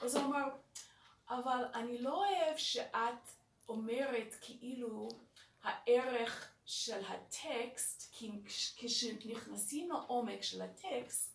אז 0.01 0.15
הוא 0.15 0.25
אמר, 0.25 0.43
אבל 1.29 1.65
אני 1.73 1.97
לא 1.97 2.13
אוהב 2.13 2.57
שאת 2.57 3.29
אומרת 3.69 4.35
כאילו 4.41 5.09
הערך 5.63 6.54
של 6.65 7.01
הטקסט, 7.05 8.09
כי 8.11 8.31
כשנכנסים 8.75 9.91
לעומק 9.91 10.41
של 10.41 10.61
הטקסט, 10.61 11.31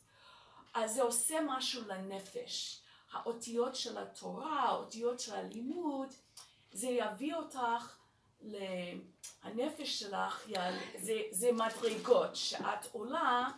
אז 0.75 0.95
זה 0.95 1.03
עושה 1.03 1.39
משהו 1.47 1.83
לנפש. 1.87 2.81
האותיות 3.13 3.77
של 3.77 3.99
התורה, 3.99 4.63
האותיות 4.63 5.21
של 5.21 5.35
הלימוד, 5.35 6.09
זה 6.73 6.89
יביא 6.89 7.35
אותך 7.35 7.97
הנפש 9.43 10.01
שלך, 10.01 10.47
זה, 10.99 11.21
זה 11.31 11.53
מדרגות 11.53 12.37
שאת 12.37 12.87
עולה 12.93 13.49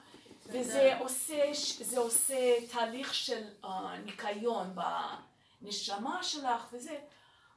וזה 0.47 0.99
עושה, 0.99 1.43
זה 1.81 1.99
עושה 1.99 2.67
תהליך 2.73 3.15
של 3.15 3.49
uh, 3.65 3.67
ניקיון 4.05 4.75
בנשמה 5.63 6.23
שלך 6.23 6.67
וזה. 6.73 6.99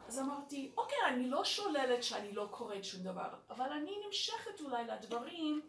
אז 0.07 0.19
אמרתי, 0.19 0.71
אוקיי, 0.77 0.97
אני 1.07 1.29
לא 1.29 1.45
שוללת 1.45 2.03
שאני 2.03 2.31
לא 2.31 2.47
קוראת 2.51 2.83
שום 2.83 3.03
דבר, 3.03 3.29
אבל 3.49 3.71
אני 3.71 3.91
נמשכת 4.07 4.61
אולי 4.61 4.83
לדברים, 4.85 5.61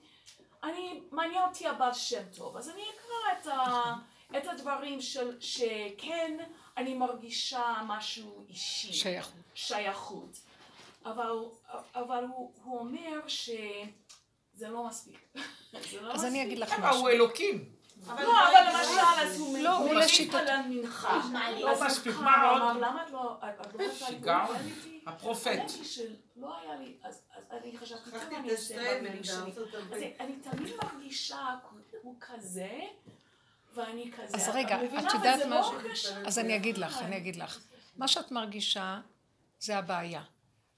אני, 0.63 1.01
מעניין 1.11 1.43
אותי 1.43 1.67
הבעל 1.67 1.95
שם 1.95 2.23
טוב, 2.37 2.57
אז 2.57 2.69
אני 2.69 2.83
אקרא 2.83 3.41
את, 3.41 3.47
ה, 3.47 3.95
את 4.39 4.47
הדברים 4.47 5.01
של, 5.01 5.41
שכן 5.41 6.39
אני 6.77 6.95
מרגישה 6.95 7.75
משהו 7.87 8.45
אישי. 8.49 8.93
שייכות. 8.93 9.35
שייכות. 9.55 10.39
אבל, 11.05 11.31
אבל 11.95 12.25
הוא, 12.25 12.53
הוא 12.65 12.79
אומר 12.79 13.29
שזה 13.29 14.69
לא 14.69 14.87
מספיק. 14.87 15.19
זה 15.91 16.01
לא 16.01 16.13
אז 16.13 16.17
מספיק. 16.17 16.31
אני 16.31 16.43
אגיד 16.43 16.59
לך 16.59 16.73
אבל 16.73 16.89
משהו. 16.89 17.01
הוא 17.01 17.09
אלוקים. 17.09 17.76
אבל 18.05 18.23
לא, 18.23 18.49
אבל 18.49 18.79
למשל, 18.79 19.01
אז 19.23 19.41
הוא 19.41 19.59
לא, 19.59 19.77
הוא 19.77 19.87
מביא 19.87 19.99
לשיטת- 19.99 20.35
על 20.35 20.49
המנחה. 20.49 21.21
לא 21.61 21.87
מספיק, 21.87 22.17
מה 22.17 22.43
עוד? 22.43 22.77
למה 22.77 23.05
את 23.07 23.11
לא... 23.13 23.39
לא 23.75 24.57
איתי? 24.59 25.01
הפרופט. 25.07 25.63
שלא 25.83 26.59
היה 26.61 26.77
לי, 26.77 26.97
אז 27.03 27.23
אני 27.51 27.79
חשבתי, 27.79 28.11
את 28.17 28.33
אני 28.33 28.51
אעשה 28.51 28.99
במילים 28.99 29.25
שלי. 29.25 29.53
אני 30.21 30.33
תמיד 30.37 30.73
מרגישה, 30.85 31.55
הוא 32.03 32.15
כזה, 32.21 32.81
ואני 33.75 34.11
כזה. 34.17 34.37
אז 34.37 34.49
רגע? 34.55 34.77
את 34.85 35.15
יודעת 35.15 35.47
מה... 35.47 35.61
לא 35.61 35.67
הרגשה. 35.73 36.27
אז 36.27 36.39
אני 36.39 36.57
אגיד 36.57 36.79
לך, 36.79 36.99
אני 37.03 37.17
אגיד 37.17 37.37
לך. 37.37 37.61
מה 37.97 38.09
שאת 38.09 38.33
מרגישה 38.33 39.01
זה 39.61 39.79
הבעיה. 39.79 40.23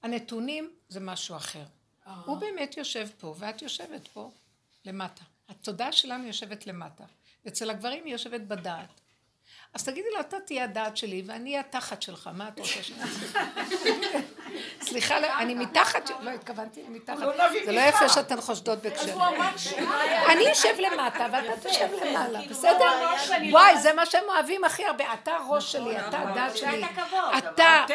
הנתונים 0.03 0.71
זה 0.89 0.99
משהו 0.99 1.35
אחר. 1.35 1.63
אה. 2.07 2.13
הוא 2.25 2.37
באמת 2.37 2.77
יושב 2.77 3.07
פה, 3.19 3.35
ואת 3.37 3.61
יושבת 3.61 4.07
פה 4.07 4.31
למטה. 4.85 5.23
התודעה 5.49 5.91
שלנו 5.91 6.27
יושבת 6.27 6.67
למטה. 6.67 7.03
אצל 7.47 7.69
הגברים 7.69 8.05
היא 8.05 8.13
יושבת 8.13 8.41
בדעת. 8.41 9.01
אז 9.73 9.83
תגידי 9.83 10.07
לו, 10.13 10.19
אתה 10.19 10.39
תהיה 10.39 10.63
הדעת 10.63 10.97
שלי 10.97 11.23
ואני 11.25 11.49
אהיה 11.49 11.59
התחת 11.59 12.01
שלך, 12.01 12.29
מה 12.33 12.47
את 12.47 12.59
רוצה 12.59 12.83
שאני? 12.83 12.99
סליחה, 14.87 15.19
לא, 15.19 15.27
אני 15.39 15.55
מתחת, 15.55 16.09
לא 16.21 16.29
התכוונתי, 16.29 16.81
אני 16.87 16.89
מתחת. 16.89 17.19
לא 17.19 17.49
זה 17.65 17.71
לא. 17.71 17.79
יפה 17.79 18.09
שאתן 18.09 18.41
חושדות 18.41 18.79
היה... 19.99 20.33
אני 20.33 20.51
אשב 20.51 20.75
למטה 20.79 21.27
ואתה 21.31 21.69
תשב 21.69 21.87
למעלה, 22.01 22.39
כאילו, 22.39 22.55
בסדר? 22.55 22.79
לא- 22.79 23.51
וואי, 23.51 23.77
זה 23.77 23.93
מה 23.93 24.05
שהם 24.05 24.23
אוהבים 24.27 24.63
הכי 24.63 24.85
הרבה. 24.85 25.13
אתה 25.13 25.31
הראש 25.31 25.71
שלי, 25.71 25.99
אתה 26.07 26.19
הדעת 26.19 26.57
שלי. 26.57 26.85
אתה. 27.37 27.85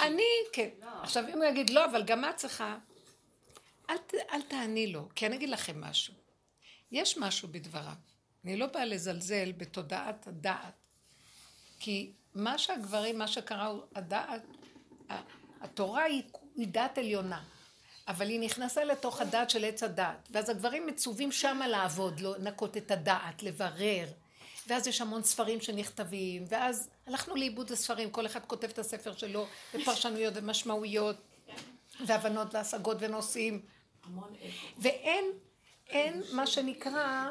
אני, 0.00 0.22
כן. 0.52 0.68
עכשיו, 1.02 1.24
אם 1.28 1.36
הוא 1.36 1.44
יגיד 1.44 1.70
לא, 1.70 1.84
אבל 1.84 2.02
גם 2.02 2.24
את 2.24 2.36
צריכה, 2.36 2.76
אל 4.32 4.42
תעני 4.48 4.86
לו, 4.86 5.08
כי 5.14 5.26
אני 5.26 5.36
אגיד 5.36 5.48
לכם 5.48 5.80
משהו. 5.80 6.25
יש 6.92 7.18
משהו 7.18 7.48
בדבריו. 7.48 7.92
אני 8.44 8.56
לא 8.56 8.66
באה 8.66 8.84
לזלזל 8.84 9.52
בתודעת 9.52 10.26
הדעת. 10.26 10.74
כי 11.78 12.12
מה 12.34 12.58
שהגברים, 12.58 13.18
מה 13.18 13.26
שקרה 13.26 13.66
הוא 13.66 13.82
הדעת, 13.94 14.42
התורה 15.60 16.02
היא, 16.02 16.22
היא 16.56 16.68
דעת 16.68 16.98
עליונה. 16.98 17.42
אבל 18.08 18.28
היא 18.28 18.40
נכנסה 18.40 18.84
לתוך 18.84 19.20
הדעת 19.20 19.50
של 19.50 19.64
עץ 19.64 19.82
הדעת. 19.82 20.28
ואז 20.30 20.48
הגברים 20.48 20.86
מצווים 20.86 21.32
שמה 21.32 21.68
לעבוד, 21.68 22.20
לנקות 22.20 22.76
את 22.76 22.90
הדעת, 22.90 23.42
לברר. 23.42 24.08
ואז 24.66 24.86
יש 24.86 25.00
המון 25.00 25.22
ספרים 25.22 25.60
שנכתבים, 25.60 26.44
ואז 26.48 26.88
הלכנו 27.06 27.36
לאיבוד 27.36 27.72
הספרים, 27.72 28.10
כל 28.10 28.26
אחד 28.26 28.40
כותב 28.46 28.68
את 28.68 28.78
הספר 28.78 29.16
שלו, 29.16 29.46
ופרשנויות 29.74 30.34
ומשמעויות, 30.36 31.16
והבנות 32.06 32.54
והשגות 32.54 32.96
ונושאים. 33.00 33.62
ואין, 34.78 35.24
אין 35.90 36.22
מה 36.32 36.46
שנקרא, 36.46 37.30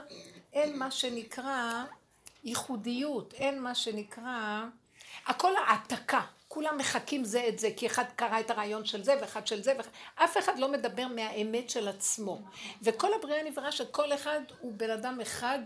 אין 0.54 0.80
מה 0.80 0.92
שנקרא 0.92 1.84
ייחודיות, 2.44 3.34
אין 3.34 3.62
מה 3.62 3.76
שנקרא, 3.76 4.64
הכל 5.26 5.54
העתקה, 5.56 6.22
כולם 6.48 6.78
מחקים 6.78 7.24
זה 7.24 7.48
את 7.48 7.60
זה, 7.60 7.70
כי 7.78 7.88
אחד 7.88 8.04
קרא 8.16 8.40
את 8.40 8.50
הרעיון 8.50 8.86
של 8.86 9.04
זה 9.04 9.16
ואחד 9.22 9.48
של 9.48 9.64
זה, 9.64 9.74
ואחד, 9.78 9.90
אף 10.16 10.38
אחד 10.38 10.60
לא 10.60 10.72
מדבר 10.72 11.08
מהאמת 11.08 11.70
של 11.70 11.88
עצמו. 11.88 12.42
וכל 12.82 13.14
הבריאה 13.14 13.44
נברא 13.44 13.72
שכל 13.72 14.14
אחד 14.14 14.40
הוא 14.60 14.74
בן 14.78 14.90
אדם 14.90 15.22
אחד 15.22 15.60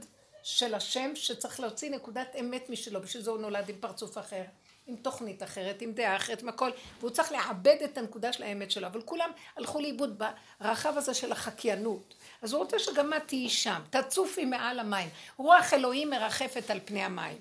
של 0.43 0.73
השם 0.73 1.15
שצריך 1.15 1.59
להוציא 1.59 1.91
נקודת 1.91 2.35
אמת 2.39 2.69
משלו, 2.69 3.01
בשביל 3.01 3.23
זה 3.23 3.31
הוא 3.31 3.39
נולד 3.39 3.69
עם 3.69 3.75
פרצוף 3.79 4.17
אחר. 4.17 4.43
עם 4.89 4.95
תוכנית 4.95 5.43
אחרת, 5.43 5.81
עם 5.81 5.93
דעה 5.93 6.15
אחרת, 6.15 6.41
עם 6.41 6.49
הכל, 6.49 6.69
והוא 6.99 7.09
צריך 7.09 7.31
לעבד 7.31 7.77
את 7.83 7.97
הנקודה 7.97 8.33
של 8.33 8.43
האמת 8.43 8.71
שלו, 8.71 8.87
אבל 8.87 9.01
כולם 9.01 9.29
הלכו 9.57 9.79
לאיבוד 9.79 10.23
ברחב 10.61 10.97
הזה 10.97 11.13
של 11.13 11.31
החקיינות. 11.31 12.13
אז 12.41 12.53
הוא 12.53 12.63
רוצה 12.63 12.79
שגם 12.79 13.13
את 13.13 13.27
תהיי 13.27 13.49
שם, 13.49 13.81
תצופי 13.89 14.45
מעל 14.45 14.79
המים. 14.79 15.09
רוח 15.37 15.73
אלוהים 15.73 16.09
מרחפת 16.09 16.71
על 16.71 16.79
פני 16.85 17.03
המים. 17.03 17.37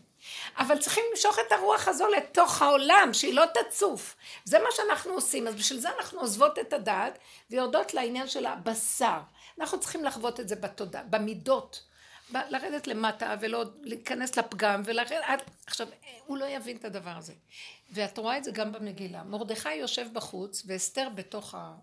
אבל 0.59 0.79
צריכים 0.79 1.05
למשוך 1.11 1.39
את 1.47 1.53
הרוח 1.53 1.89
הזו 1.89 2.07
לתוך 2.09 2.63
העולם, 2.63 3.11
שהיא 3.13 3.35
לא 3.35 3.45
תצוף. 3.55 4.17
זה 4.45 4.59
מה 4.59 4.69
שאנחנו 4.71 5.13
עושים, 5.13 5.49
אז 5.49 5.55
בשביל 5.55 5.81
זה 5.81 5.89
אנחנו 5.99 6.21
עוזבות 6.21 6.59
את 6.59 6.73
הדעת 6.73 7.19
ויורדות 7.51 7.95
לעניין 7.95 8.29
של 8.29 8.47
הבשר. 8.47 9.19
אנחנו 9.61 9.81
צריכים 9.81 10.05
לחוות 10.05 10.41
את 10.41 10.49
זה 10.49 10.57
בתודעה, 10.57 11.03
במידות. 11.03 11.83
לרדת 12.31 12.87
למטה 12.87 13.35
ולא 13.41 13.65
להיכנס 13.83 14.37
לפגם 14.37 14.83
ולרדת, 14.85 15.43
עכשיו 15.67 15.89
הוא 16.27 16.39
לא 16.39 16.45
יבין 16.45 16.77
את 16.77 16.85
הדבר 16.85 17.11
הזה. 17.17 17.33
ואת 17.91 18.19
רואה 18.19 18.37
את 18.37 18.45
זה 18.45 18.51
גם 18.51 18.73
במגילה. 18.73 19.23
מרדכי 19.23 19.75
יושב 19.75 20.07
בחוץ 20.13 20.63
ואסתר 20.67 21.09
בתוך 21.15 21.55
ה... 21.55 21.75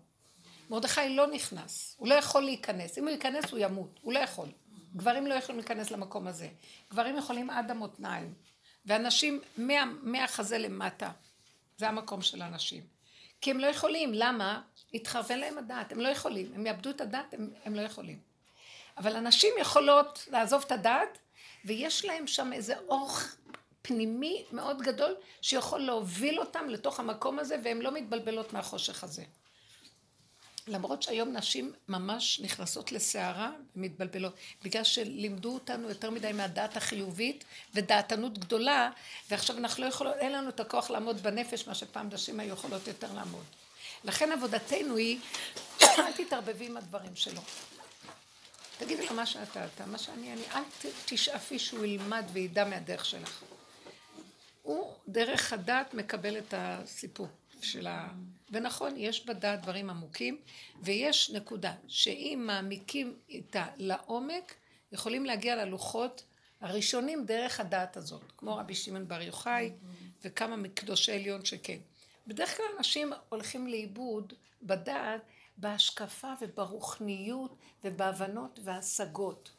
מרדכי 0.70 1.08
לא 1.08 1.26
נכנס, 1.26 1.96
הוא 1.98 2.08
לא 2.08 2.14
יכול 2.14 2.42
להיכנס. 2.42 2.98
אם 2.98 3.02
הוא 3.02 3.10
ייכנס 3.10 3.50
הוא 3.50 3.58
ימות, 3.58 3.98
הוא 4.02 4.12
לא 4.12 4.18
יכול. 4.18 4.48
גברים 4.96 5.26
לא 5.26 5.34
יכולים 5.34 5.58
להיכנס 5.58 5.90
למקום 5.90 6.26
הזה. 6.26 6.48
גברים 6.90 7.16
יכולים 7.16 7.50
עד 7.50 7.70
המותניים. 7.70 8.34
ואנשים 8.86 9.40
מה, 9.56 9.84
מהחזה 10.02 10.58
למטה. 10.58 11.10
זה 11.76 11.88
המקום 11.88 12.22
של 12.22 12.42
הנשים. 12.42 12.82
כי 13.40 13.50
הם 13.50 13.58
לא 13.58 13.66
יכולים, 13.66 14.10
למה? 14.14 14.62
התחרפן 14.94 15.38
להם 15.38 15.58
הדעת, 15.58 15.92
הם 15.92 16.00
לא 16.00 16.08
יכולים. 16.08 16.52
הם 16.54 16.66
יאבדו 16.66 16.90
את 16.90 17.00
הדעת, 17.00 17.34
הם, 17.34 17.50
הם 17.64 17.74
לא 17.74 17.80
יכולים. 17.80 18.18
אבל 18.98 19.16
הנשים 19.16 19.54
יכולות 19.60 20.28
לעזוב 20.30 20.62
את 20.66 20.72
הדעת, 20.72 21.18
ויש 21.64 22.04
להם 22.04 22.26
שם 22.26 22.52
איזה 22.52 22.78
אור 22.88 23.10
פנימי 23.82 24.44
מאוד 24.52 24.82
גדול, 24.82 25.16
שיכול 25.40 25.80
להוביל 25.80 26.40
אותם 26.40 26.68
לתוך 26.68 27.00
המקום 27.00 27.38
הזה, 27.38 27.56
והן 27.64 27.78
לא 27.78 27.92
מתבלבלות 27.92 28.52
מהחושך 28.52 29.04
הזה. 29.04 29.24
למרות 30.68 31.02
שהיום 31.02 31.36
נשים 31.36 31.72
ממש 31.88 32.40
נכנסות 32.40 32.92
לסערה 32.92 33.50
ומתבלבלות, 33.76 34.34
בגלל 34.62 34.84
שלימדו 34.84 35.54
אותנו 35.54 35.88
יותר 35.88 36.10
מדי 36.10 36.32
מהדעת 36.32 36.76
החיובית 36.76 37.44
ודעתנות 37.74 38.38
גדולה, 38.38 38.90
ועכשיו 39.30 39.58
אנחנו 39.58 39.82
לא 39.84 39.88
יכולות, 39.88 40.14
אין 40.16 40.32
לנו 40.32 40.48
את 40.48 40.60
הכוח 40.60 40.90
לעמוד 40.90 41.22
בנפש, 41.22 41.68
מה 41.68 41.74
שפעם 41.74 42.08
נשים 42.12 42.40
היו 42.40 42.52
יכולות 42.52 42.86
יותר 42.86 43.12
לעמוד. 43.14 43.44
לכן 44.04 44.32
עבודתנו 44.32 44.96
היא, 44.96 45.18
אל 45.82 46.12
תתערבבי 46.12 46.66
עם 46.66 46.76
הדברים 46.76 47.16
שלו. 47.16 47.40
תגידי 48.78 49.06
לו 49.06 49.14
מה 49.14 49.26
שאתה 49.26 49.66
אתה, 49.66 49.86
מה 49.86 49.98
שאני 49.98 50.32
אני, 50.32 50.42
אל 50.54 50.62
תשאפי 51.06 51.58
שהוא 51.58 51.84
ילמד 51.84 52.24
וידע 52.32 52.64
מהדרך 52.64 53.04
שלך. 53.04 53.42
הוא 54.62 54.94
דרך 55.08 55.52
הדעת 55.52 55.94
מקבל 55.94 56.38
את 56.38 56.54
הסיפור 56.56 57.28
של 57.62 57.86
ה... 57.86 58.08
ונכון, 58.50 58.94
יש 58.96 59.26
בדעת 59.26 59.62
דברים 59.62 59.90
עמוקים, 59.90 60.38
ויש 60.82 61.30
נקודה, 61.30 61.74
שאם 61.88 62.42
מעמיקים 62.46 63.16
איתה 63.28 63.66
לעומק, 63.76 64.54
יכולים 64.92 65.24
להגיע 65.26 65.64
ללוחות 65.64 66.24
הראשונים 66.60 67.24
דרך 67.26 67.60
הדעת 67.60 67.96
הזאת, 67.96 68.22
כמו 68.36 68.56
רבי 68.56 68.74
שמעון 68.74 69.08
בר 69.08 69.22
יוחאי 69.22 69.72
וכמה 70.24 70.56
מקדושי 70.56 71.12
עליון 71.12 71.44
שכן. 71.44 71.78
בדרך 72.26 72.56
כלל 72.56 72.66
אנשים 72.78 73.12
הולכים 73.28 73.66
לאיבוד 73.66 74.32
בדעת, 74.62 75.20
בהשקפה 75.56 76.32
וברוחניות 76.40 77.56
ובהבנות 77.84 78.60
והשגות. 78.64 79.50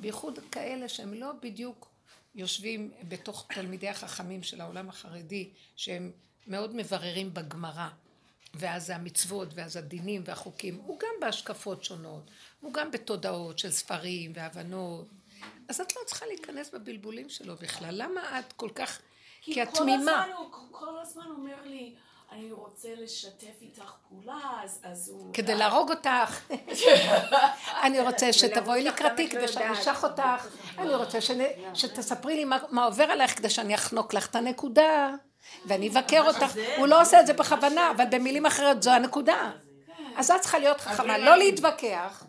בייחוד 0.00 0.38
כאלה 0.52 0.88
שהם 0.88 1.14
לא 1.14 1.32
בדיוק 1.42 1.88
יושבים 2.34 2.90
בתוך 3.08 3.46
תלמידי 3.54 3.88
החכמים 3.88 4.42
של 4.42 4.60
העולם 4.60 4.88
החרדי, 4.88 5.50
שהם 5.76 6.12
מאוד 6.46 6.74
מבררים 6.74 7.34
בגמרא. 7.34 7.88
ואז 8.54 8.90
המצוות, 8.90 9.48
ואז 9.54 9.76
הדינים 9.76 10.22
והחוקים, 10.24 10.80
הוא 10.86 10.98
גם 10.98 11.14
בהשקפות 11.20 11.84
שונות, 11.84 12.30
הוא 12.60 12.72
גם 12.72 12.90
בתודעות 12.90 13.58
של 13.58 13.70
ספרים 13.70 14.32
והבנות. 14.34 15.06
אז 15.68 15.80
את 15.80 15.96
לא 15.96 16.00
צריכה 16.06 16.26
להיכנס 16.26 16.70
בבלבולים 16.70 17.28
שלו 17.28 17.56
בכלל. 17.56 17.90
למה 18.02 18.38
את 18.38 18.52
כל 18.52 18.70
כך... 18.74 19.00
כי 19.42 19.62
את 19.62 19.68
תמימה. 19.74 20.26
כי 20.26 20.58
כל 20.70 20.98
הזמן 21.02 21.24
אומר 21.36 21.56
לי, 21.64 21.94
אני 22.32 22.52
רוצה 22.52 22.88
לשתף 22.96 23.62
איתך 23.62 23.92
פעולה, 24.08 24.60
אז, 24.64 24.80
אז 24.82 25.08
הוא... 25.08 25.34
כדי 25.34 25.54
להרוג 25.54 25.90
אותך. 25.90 26.50
אני 27.84 28.00
רוצה 28.00 28.32
שתבואי 28.32 28.84
לקראתי 28.84 29.30
כדי 29.30 29.48
שאני 29.48 29.72
אשך 29.72 30.04
אותך. 30.04 30.46
אני 30.78 30.94
רוצה 30.94 31.18
שתספרי 31.74 32.36
לי 32.36 32.44
מה 32.70 32.84
עובר 32.84 33.04
עלייך 33.04 33.38
כדי 33.38 33.50
שאני 33.50 33.74
אחנוק 33.74 34.14
לך 34.14 34.26
את 34.26 34.36
הנקודה. 34.36 35.14
ואני 35.66 35.88
אבקר 35.88 36.22
אותך. 36.26 36.56
הוא 36.76 36.86
לא 36.86 37.02
עושה 37.02 37.20
את 37.20 37.26
זה 37.26 37.32
בכוונה, 37.32 37.90
אבל 37.90 38.04
במילים 38.10 38.46
אחרות 38.46 38.82
זו 38.82 38.90
הנקודה. 38.90 39.52
אז 40.16 40.30
את 40.30 40.40
צריכה 40.40 40.58
להיות 40.58 40.80
חכמה, 40.80 41.18
לא 41.18 41.36
להתווכח, 41.36 42.24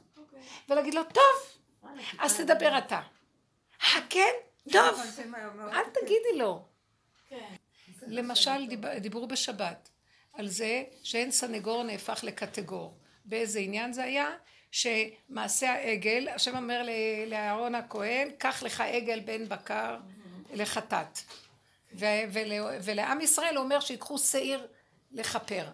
ולהגיד 0.69 0.93
לו, 0.93 1.01
טוב, 1.03 1.61
אז 2.19 2.37
תדבר 2.37 2.77
אתה. 2.77 3.01
אה, 3.83 3.99
כן? 4.09 4.31
טוב. 4.71 4.99
אל 5.73 5.83
תגידי 5.93 6.37
לו. 6.37 6.65
למשל, 8.07 8.67
דיברו 8.99 9.27
בשבת 9.27 9.89
על 10.33 10.47
זה 10.47 10.83
שאין 11.03 11.31
סנגור 11.31 11.83
נהפך 11.83 12.19
לקטגור. 12.23 12.97
באיזה 13.25 13.59
עניין 13.59 13.93
זה 13.93 14.03
היה? 14.03 14.29
שמעשה 14.71 15.73
העגל, 15.73 16.27
השם 16.35 16.57
אומר 16.57 16.87
לאהרון 17.27 17.75
הכהן, 17.75 18.29
קח 18.37 18.63
לך 18.63 18.81
עגל 18.81 19.19
בן 19.19 19.49
בקר 19.49 19.97
לחטאת. 20.53 21.19
ולעם 22.83 23.21
ישראל 23.21 23.55
הוא 23.55 23.63
אומר 23.63 23.79
שיקחו 23.79 24.17
שעיר 24.17 24.67
לכפר. 25.11 25.65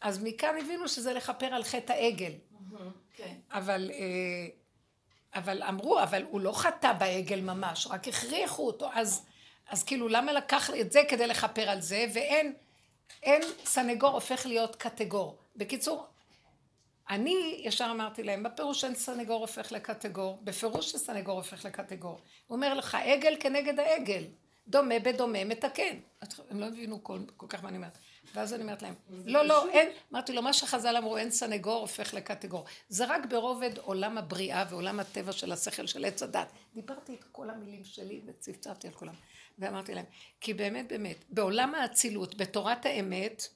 אז 0.00 0.22
מכאן 0.22 0.54
הבינו 0.58 0.88
שזה 0.88 1.12
לכפר 1.12 1.46
על 1.46 1.64
חטא 1.64 1.92
העגל. 1.92 2.32
כן. 3.16 3.34
אבל, 3.50 3.90
אה, 3.94 4.46
אבל 5.34 5.62
אמרו, 5.62 6.02
אבל 6.02 6.22
הוא 6.30 6.40
לא 6.40 6.52
חטא 6.52 6.92
בעגל 6.92 7.40
ממש, 7.40 7.86
רק 7.86 8.08
הכריחו 8.08 8.66
אותו, 8.66 8.90
אז, 8.94 9.26
אז 9.68 9.84
כאילו 9.84 10.08
למה 10.08 10.32
לקח 10.32 10.70
את 10.70 10.92
זה 10.92 11.02
כדי 11.08 11.26
לכפר 11.26 11.70
על 11.70 11.80
זה, 11.80 12.06
ואין 12.14 12.54
אין 13.22 13.42
סנגור 13.64 14.10
הופך 14.10 14.46
להיות 14.46 14.76
קטגור. 14.76 15.38
בקיצור, 15.56 16.06
אני 17.10 17.60
ישר 17.64 17.88
אמרתי 17.90 18.22
להם, 18.22 18.42
בפירוש 18.42 18.80
שאין 18.80 18.94
סנגור 18.94 19.40
הופך 19.40 19.72
לקטגור, 19.72 20.38
בפירוש 20.44 20.92
שסנגור 20.92 21.36
הופך 21.36 21.64
לקטגור. 21.64 22.20
הוא 22.46 22.56
אומר 22.56 22.74
לך, 22.74 22.94
עגל 22.94 23.36
כנגד 23.40 23.80
העגל. 23.80 24.24
דומה 24.68 24.98
בדומה 24.98 25.44
מתקן. 25.44 25.96
הם 26.50 26.60
לא 26.60 26.66
הבינו 26.66 27.04
כל, 27.04 27.18
כל 27.36 27.46
כך 27.48 27.62
מה 27.62 27.68
אני 27.68 27.76
אומרת. 27.76 27.98
ואז 28.34 28.54
אני 28.54 28.62
אומרת 28.62 28.82
להם, 28.82 28.94
לא, 29.10 29.44
לא, 29.44 29.68
אין, 29.68 29.88
אמרתי 30.12 30.32
לו, 30.32 30.42
מה 30.42 30.52
שחז"ל 30.52 30.96
אמרו, 30.96 31.16
אין 31.16 31.30
סנגור 31.30 31.80
הופך 31.80 32.14
לקטגור. 32.14 32.64
זה 32.88 33.04
רק 33.04 33.26
ברובד 33.26 33.78
עולם 33.78 34.18
הבריאה 34.18 34.64
ועולם 34.70 35.00
הטבע 35.00 35.32
של 35.32 35.52
השכל 35.52 35.86
של 35.86 36.04
עץ 36.04 36.22
הדת. 36.22 36.52
דיברתי 36.74 37.14
את 37.14 37.24
כל 37.32 37.50
המילים 37.50 37.84
שלי 37.84 38.20
וצפצפתי 38.26 38.86
על 38.88 38.94
כולם. 38.94 39.14
ואמרתי 39.58 39.94
להם, 39.94 40.04
כי 40.40 40.54
באמת 40.54 40.88
באמת, 40.88 41.24
בעולם 41.28 41.74
האצילות, 41.74 42.34
בתורת 42.34 42.86
האמת, 42.86 43.48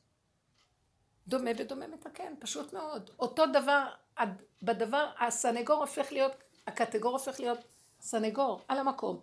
דומה 1.29 1.55
בדומה 1.55 1.87
מתקן, 1.87 2.33
פשוט 2.39 2.73
מאוד. 2.73 3.11
אותו 3.19 3.47
דבר, 3.47 3.87
בדבר, 4.63 5.11
הסנגור 5.21 5.77
הופך 5.81 6.13
להיות, 6.13 6.33
הקטגור 6.67 7.13
הופך 7.13 7.41
להיות 7.41 7.59
סנגור, 8.07 8.61
על 8.69 8.79
המקום. 8.79 9.21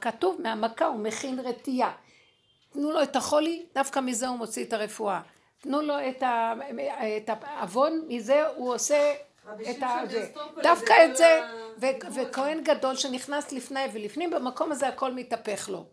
כתוב 0.00 0.40
מהמכה 0.40 0.86
הוא 0.86 1.00
מכין 1.00 1.40
רטייה. 1.40 1.92
תנו 2.72 2.92
לו 2.92 3.02
את 3.02 3.16
החולי, 3.16 3.66
דווקא 3.74 4.00
מזה 4.00 4.28
הוא 4.28 4.38
מוציא 4.38 4.64
את 4.64 4.72
הרפואה. 4.72 5.20
תנו 5.60 5.82
לו 5.82 5.94
את, 6.08 6.22
העוון, 7.28 8.04
מזה 8.08 8.46
הוא 8.46 8.74
עושה 8.74 9.14
את 9.70 9.82
ה... 9.82 10.00
זה. 10.10 10.30
דווקא 10.62 10.94
את 11.04 11.16
זה, 11.16 11.40
ו, 11.80 11.86
וכהן 12.14 12.64
גדול 12.64 12.96
שנכנס 12.96 13.52
לפני 13.52 13.80
ולפנים, 13.92 14.30
במקום 14.30 14.72
הזה 14.72 14.88
הכל 14.88 15.12
מתהפך 15.12 15.68
לו. 15.68 15.84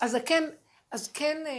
אז 0.00 0.16
כן, 0.26 0.44
אז 0.90 1.12
כן, 1.12 1.42
אה, 1.46 1.52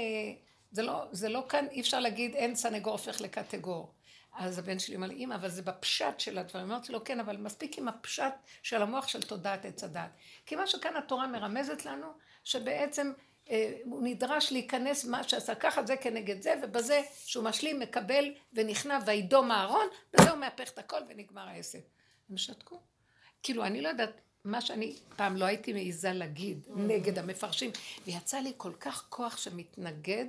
זה 0.71 0.81
לא, 0.81 1.03
זה 1.11 1.29
לא 1.29 1.43
כאן, 1.49 1.65
אי 1.71 1.81
אפשר 1.81 1.99
להגיד 1.99 2.35
אין 2.35 2.55
סנגור 2.55 2.91
הופך 2.91 3.21
לקטגור. 3.21 3.91
אז 4.37 4.59
הבן 4.59 4.79
שלי 4.79 4.95
אומר 4.95 5.07
לי, 5.07 5.15
אמא, 5.15 5.35
אבל 5.35 5.49
זה 5.49 5.61
בפשט 5.61 6.19
של 6.19 6.37
הדברים. 6.37 6.71
אמרתי 6.71 6.91
לו, 6.91 7.03
כן, 7.03 7.19
אבל 7.19 7.37
מספיק 7.37 7.77
עם 7.77 7.87
הפשט 7.87 8.33
של 8.63 8.81
המוח 8.81 9.07
של 9.07 9.21
תודעת 9.21 9.65
עץ 9.65 9.83
הדת. 9.83 10.09
כי 10.45 10.55
מה 10.55 10.67
שכאן 10.67 10.95
התורה 10.95 11.27
מרמזת 11.27 11.85
לנו, 11.85 12.07
שבעצם 12.43 13.11
אה, 13.49 13.73
הוא 13.83 14.03
נדרש 14.03 14.51
להיכנס 14.51 15.05
מה 15.05 15.23
שעשה 15.23 15.55
ככה, 15.55 15.85
זה 15.85 15.97
כנגד 15.97 16.41
זה, 16.41 16.53
ובזה 16.63 17.01
שהוא 17.25 17.43
משלים, 17.43 17.79
מקבל 17.79 18.33
ונכנע 18.53 18.99
וידום 19.05 19.51
אהרון, 19.51 19.87
בזה 20.13 20.29
הוא 20.29 20.39
מהפך 20.39 20.69
את 20.69 20.79
הכל 20.79 20.99
ונגמר 21.09 21.47
העסק. 21.47 21.81
הם 22.29 22.37
שתקו. 22.37 22.79
כאילו, 23.43 23.65
אני 23.65 23.81
לא 23.81 23.89
יודעת, 23.89 24.21
מה 24.43 24.61
שאני 24.61 24.95
פעם 25.15 25.37
לא 25.37 25.45
הייתי 25.45 25.73
מעיזה 25.73 26.13
להגיד 26.13 26.67
נגד 26.75 27.19
המפרשים, 27.19 27.71
ויצא 28.05 28.37
לי 28.37 28.53
כל 28.57 28.73
כך 28.79 29.05
כוח 29.09 29.37
שמתנגד, 29.37 30.25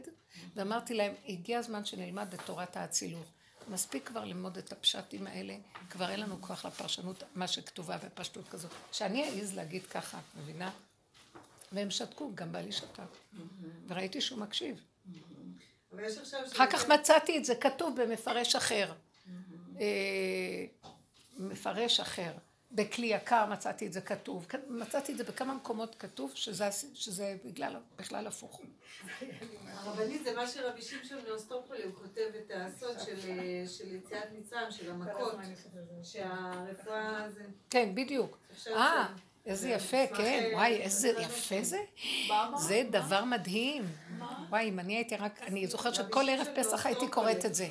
ואמרתי 0.57 0.95
להם, 0.95 1.13
הגיע 1.29 1.59
הזמן 1.59 1.85
שנלמד 1.85 2.35
את 2.35 2.41
תורת 2.47 2.77
האצילות. 2.77 3.27
מספיק 3.69 4.09
כבר 4.09 4.25
ללמוד 4.25 4.59
את 4.59 4.73
הפשטים 4.73 5.27
האלה, 5.27 5.57
כבר 5.91 6.11
אין 6.11 6.21
לנו 6.21 6.37
כוח 6.41 6.67
לפרשנות, 6.67 7.23
מה 7.35 7.49
שכתובה 7.49 7.97
בפשטות 7.97 8.49
כזאת. 8.49 8.71
שאני 8.93 9.25
אעז 9.25 9.55
להגיד 9.55 9.87
ככה, 9.87 10.19
מבינה? 10.39 10.71
והם 11.73 11.91
שתקו, 11.91 12.31
גם 12.35 12.53
בעלי 12.53 12.73
שתק. 12.73 13.03
וראיתי 13.89 14.21
שהוא 14.21 14.39
מקשיב. 14.39 14.81
אחר 16.53 16.71
כך 16.71 16.89
מצאתי 16.89 17.39
את 17.39 17.45
זה 17.45 17.55
כתוב 17.55 18.03
במפרש 18.03 18.57
אחר. 18.57 18.93
אה, 19.81 20.65
מפרש 21.39 22.01
אחר. 22.01 22.33
בכלי 22.77 23.07
יקר 23.07 23.47
מצאתי 23.47 23.87
את 23.87 23.93
זה 23.93 24.01
כתוב. 24.01 24.47
מצאתי 24.69 25.13
את 25.13 25.19
זה 25.19 25.25
בכמה 25.25 25.55
מקומות 25.55 25.95
כתוב, 25.99 26.33
שזה, 26.35 26.69
שזה 26.95 27.37
בגלל, 27.45 27.77
בכלל 27.99 28.27
הפוך. 28.27 28.61
הרבנית 29.73 30.25
זה 30.25 30.35
מה 30.35 30.47
שרבי 30.47 30.83
שמשון 30.83 31.19
מאוסטרופולי, 31.29 31.83
הוא 31.83 31.93
כותב 31.95 32.31
את 32.39 32.51
הסוד 32.55 32.97
של, 33.01 33.21
של 33.67 33.95
יציאת 33.95 34.29
מצרים, 34.39 34.71
של 34.71 34.91
המכות, 34.91 35.35
שהרפואה 36.03 37.31
זה... 37.31 37.45
כן, 37.71 37.95
בדיוק. 37.95 38.39
אה, 38.67 39.07
איזה 39.47 39.69
יפה, 39.69 40.07
כן, 40.17 40.51
וואי, 40.53 40.77
איזה 40.77 41.09
יפה 41.09 41.63
זה. 41.63 41.81
זה 42.57 42.83
דבר 42.91 43.25
מדהים. 43.25 43.85
וואי, 44.49 44.69
אם 44.69 44.79
אני 44.79 44.97
הייתי 44.97 45.17
רק, 45.17 45.43
אני 45.43 45.67
זוכרת 45.67 45.95
שכל 45.95 46.29
ערב 46.29 46.47
פסח 46.55 46.87
הייתי 46.87 47.09
קוראת 47.09 47.45
את 47.45 47.55
זה. 47.55 47.69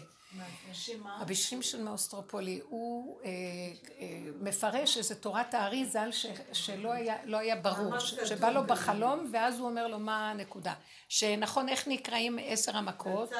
רבי 1.21 1.35
שמשון 1.35 1.83
מאוסטרופולי, 1.83 2.61
הוא 2.69 3.19
אה, 3.21 3.29
אה, 3.29 4.07
מפרש 4.41 4.97
איזה 4.97 5.15
תורת 5.15 5.53
הארי 5.53 5.85
ז"ל 5.85 6.09
שלא 6.53 6.91
היה, 6.91 7.15
לא 7.25 7.37
היה 7.37 7.55
ברור, 7.55 7.99
שבא 7.99 8.49
לו 8.49 8.63
בחלום 8.63 9.29
ואז 9.33 9.59
הוא 9.59 9.67
אומר 9.67 9.87
לו 9.87 9.99
מה 9.99 10.31
הנקודה. 10.31 10.73
שנכון, 11.09 11.69
איך 11.69 11.87
נקראים 11.87 12.39
עשר 12.41 12.77
המכות? 12.77 13.31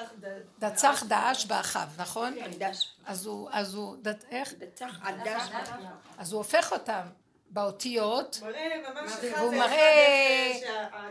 דצח 0.60 1.04
דאש 1.08 1.46
באחיו, 1.46 1.88
נכון? 1.98 2.34
כן. 2.60 2.72
אז 3.06 3.26
הוא, 3.26 3.50
אז 3.52 3.74
הוא, 3.74 3.98
איך? 4.32 4.54
דצח 4.54 5.00
דאש 5.24 5.41
אז 6.18 6.32
הוא 6.32 6.38
הופך 6.38 6.72
אותם. 6.72 7.08
באותיות, 7.50 8.39
והוא 9.38 9.54
מראה, 9.54 10.52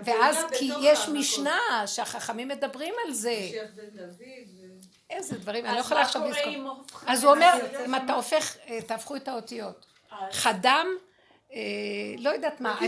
ואז 0.05 0.37
כי 0.59 0.70
יש 0.80 1.09
משנה 1.09 1.87
שהחכמים 1.87 2.49
מדברים 2.49 2.95
על 3.07 3.12
זה. 3.12 3.49
איזה 5.11 5.38
דברים, 5.38 5.66
אני 5.66 5.74
לא 5.74 5.80
יכולה 5.80 6.02
עכשיו 6.02 6.22
לזכור. 6.24 6.82
אז 7.07 7.24
הוא 7.24 7.32
אומר, 7.32 7.52
אם 7.86 7.94
אתה 7.94 8.12
הופך, 8.12 8.57
אה, 8.68 8.82
תהפכו 8.82 9.16
את 9.16 9.28
האותיות. 9.28 9.86
חדם, 10.32 10.86
אה, 11.52 11.61
לא 12.18 12.30
יודעת 12.30 12.61
מה, 12.61 12.78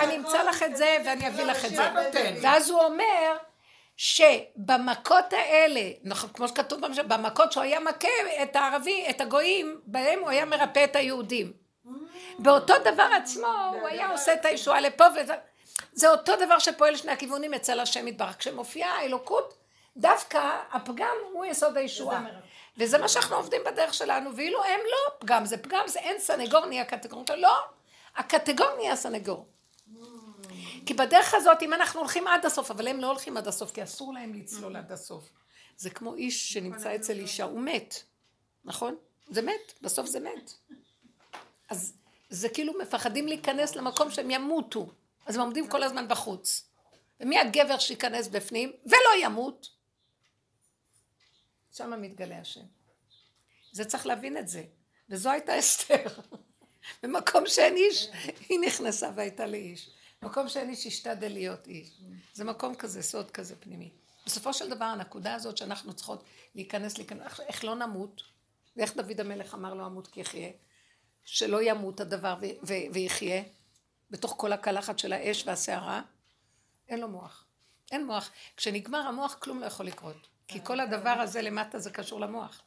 אני 0.00 0.16
אמצא 0.16 0.42
לך 0.42 0.62
את 0.62 0.76
זה 0.76 0.96
ואני 1.04 1.28
אביא 1.28 1.44
לך 1.44 1.64
את 1.64 1.70
זה. 1.70 1.90
ואז 2.42 2.70
הוא 2.70 2.80
אומר, 2.80 3.36
שבמכות 3.96 5.32
האלה, 5.32 5.90
נכון, 6.02 6.30
כמו 6.34 6.48
שכתוב 6.48 6.80
במשל, 6.80 7.02
במכות 7.02 7.52
שהוא 7.52 7.62
היה 7.62 7.80
מכה 7.80 8.08
את 8.42 8.56
הערבי, 8.56 9.06
את 9.10 9.20
הגויים, 9.20 9.80
בהם 9.86 10.20
הוא 10.20 10.30
היה 10.30 10.44
מרפא 10.44 10.84
את 10.84 10.96
היהודים. 10.96 11.52
באותו 12.38 12.74
דבר 12.84 13.08
עצמו 13.16 13.54
הוא 13.72 13.88
היה 13.88 14.10
עושה 14.10 14.34
את 14.34 14.44
הישועה 14.44 14.80
לפה 14.80 15.04
וזה, 15.16 15.34
זה 15.92 16.10
אותו 16.10 16.32
דבר 16.36 16.58
שפועל 16.58 16.96
שני 16.96 17.12
הכיוונים 17.12 17.54
אצל 17.54 17.80
השם 17.80 18.08
יתברך. 18.08 18.36
כשמופיעה 18.38 18.90
האלוקות 18.98 19.61
דווקא 19.96 20.58
הפגם 20.72 21.16
הוא 21.32 21.44
יסוד 21.44 21.76
הישועה. 21.76 22.24
וזה 22.76 22.98
מה 22.98 23.08
שאנחנו 23.08 23.36
עובדים 23.36 23.60
בדרך 23.66 23.94
שלנו, 23.94 24.36
ואילו 24.36 24.64
הם 24.64 24.80
לא 24.84 25.14
פגם, 25.18 25.44
זה 25.44 25.58
פגם, 25.58 25.88
זה 25.88 25.98
אין 25.98 26.18
סנגור 26.18 26.66
נהיה 26.66 26.84
קטגור. 26.84 27.24
לא, 27.36 27.56
הקטגור 28.16 28.66
נהיה 28.76 28.96
סנגור. 28.96 29.46
כי 30.86 30.94
בדרך 30.94 31.34
הזאת, 31.34 31.62
אם 31.62 31.72
אנחנו 31.72 32.00
הולכים 32.00 32.26
עד 32.26 32.46
הסוף, 32.46 32.70
אבל 32.70 32.88
הם 32.88 33.00
לא 33.00 33.06
הולכים 33.06 33.36
עד 33.36 33.48
הסוף, 33.48 33.70
כי 33.70 33.82
אסור 33.82 34.14
להם 34.14 34.34
לצלול 34.34 34.76
עד 34.76 34.92
הסוף. 34.92 35.24
זה 35.76 35.90
כמו 35.90 36.14
איש 36.14 36.52
שנמצא 36.52 36.96
אצל 36.96 37.18
אישה, 37.18 37.44
הוא 37.44 37.60
מת, 37.60 38.02
נכון? 38.64 38.96
זה 39.30 39.42
מת, 39.42 39.72
בסוף 39.82 40.06
זה 40.06 40.20
מת. 40.20 40.52
אז 41.70 41.94
זה 42.28 42.48
כאילו 42.48 42.72
מפחדים 42.82 43.28
להיכנס 43.28 43.76
למקום 43.76 44.10
שהם 44.10 44.30
ימותו, 44.30 44.88
אז 45.26 45.34
הם 45.34 45.40
עומדים 45.40 45.68
כל 45.68 45.82
הזמן 45.82 46.08
בחוץ. 46.08 46.68
ומי 47.20 47.38
הגבר 47.38 47.78
שייכנס 47.78 48.28
בפנים 48.28 48.72
ולא 48.86 49.24
ימות? 49.24 49.68
שם 51.72 52.02
מתגלה 52.02 52.38
השם. 52.38 52.64
זה 53.72 53.84
צריך 53.84 54.06
להבין 54.06 54.36
את 54.36 54.48
זה. 54.48 54.64
וזו 55.08 55.30
הייתה 55.30 55.58
אסתר. 55.58 56.06
במקום 57.02 57.46
שאין 57.46 57.76
איש, 57.76 58.08
היא 58.48 58.58
נכנסה 58.60 59.10
והייתה 59.14 59.46
לאיש. 59.46 59.90
מקום 60.22 60.48
שאין 60.48 60.70
איש, 60.70 60.86
השתדל 60.86 61.32
להיות 61.32 61.66
איש. 61.66 62.00
זה 62.32 62.44
מקום 62.44 62.74
כזה, 62.74 63.02
סוד 63.02 63.30
כזה 63.30 63.56
פנימי. 63.56 63.90
בסופו 64.26 64.52
של 64.52 64.70
דבר, 64.70 64.84
הנקודה 64.84 65.34
הזאת 65.34 65.56
שאנחנו 65.56 65.94
צריכות 65.94 66.24
להיכנס, 66.54 66.98
להיכנס, 66.98 67.40
איך 67.40 67.64
לא 67.64 67.74
נמות, 67.74 68.22
ואיך 68.76 68.96
דוד 68.96 69.20
המלך 69.20 69.54
אמר 69.54 69.74
לא 69.74 69.86
אמות 69.86 70.06
כי 70.06 70.20
יחיה, 70.20 70.50
שלא 71.24 71.62
ימות 71.62 72.00
הדבר 72.00 72.36
ויחיה, 72.92 73.42
בתוך 74.10 74.34
כל 74.36 74.52
הקלחת 74.52 74.98
של 74.98 75.12
האש 75.12 75.46
והסערה, 75.46 76.02
אין 76.88 77.00
לו 77.00 77.08
מוח. 77.08 77.44
אין 77.92 78.06
מוח. 78.06 78.30
כשנגמר 78.56 78.98
המוח, 78.98 79.34
כלום 79.34 79.60
לא 79.60 79.66
יכול 79.66 79.86
לקרות. 79.86 80.28
כי 80.52 80.64
כל 80.64 80.80
הדבר 80.80 81.10
הזה 81.10 81.42
למטה 81.42 81.78
זה 81.78 81.90
קשור 81.90 82.20
למוח. 82.20 82.62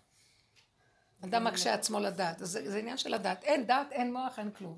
אדם 1.24 1.44
מקשה 1.44 1.74
עצמו 1.74 2.00
לדעת, 2.00 2.42
אז 2.42 2.50
זה, 2.50 2.72
זה 2.72 2.78
עניין 2.78 2.98
של 2.98 3.14
הדעת. 3.14 3.44
אין 3.44 3.66
דעת, 3.66 3.92
אין 3.92 4.14
מוח, 4.14 4.40
אין 4.40 4.52
כלום. 4.52 4.78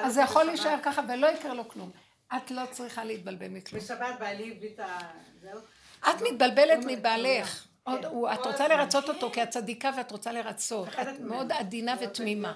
אז 0.00 0.14
זה 0.14 0.20
יכול 0.20 0.44
להישאר 0.44 0.78
ככה 0.82 1.02
ולא 1.08 1.26
יקרה 1.26 1.54
לו 1.54 1.68
כלום. 1.68 1.90
את 2.36 2.50
לא 2.50 2.62
צריכה 2.70 3.04
להתבלבל 3.04 3.48
מכלום. 3.48 3.82
בשבת 3.82 4.18
בעלי 4.20 4.54
הביא 4.56 4.74
את 4.74 4.80
ה... 4.80 4.98
זהו. 5.40 5.60
את 6.00 6.22
מתבלבלת 6.22 6.78
מבעלך. 6.86 7.67
עוד, 7.90 8.04
הוא, 8.04 8.32
את 8.32 8.46
רוצה 8.46 8.68
לרצות 8.68 9.08
אותו 9.08 9.30
כי 9.30 9.42
את 9.42 9.50
צדיקה 9.50 9.90
ואת 9.96 10.10
רוצה 10.10 10.32
לרצות. 10.32 10.88
את 10.88 11.20
מאוד 11.20 11.52
עדינה 11.52 11.94
ותמימה. 12.00 12.52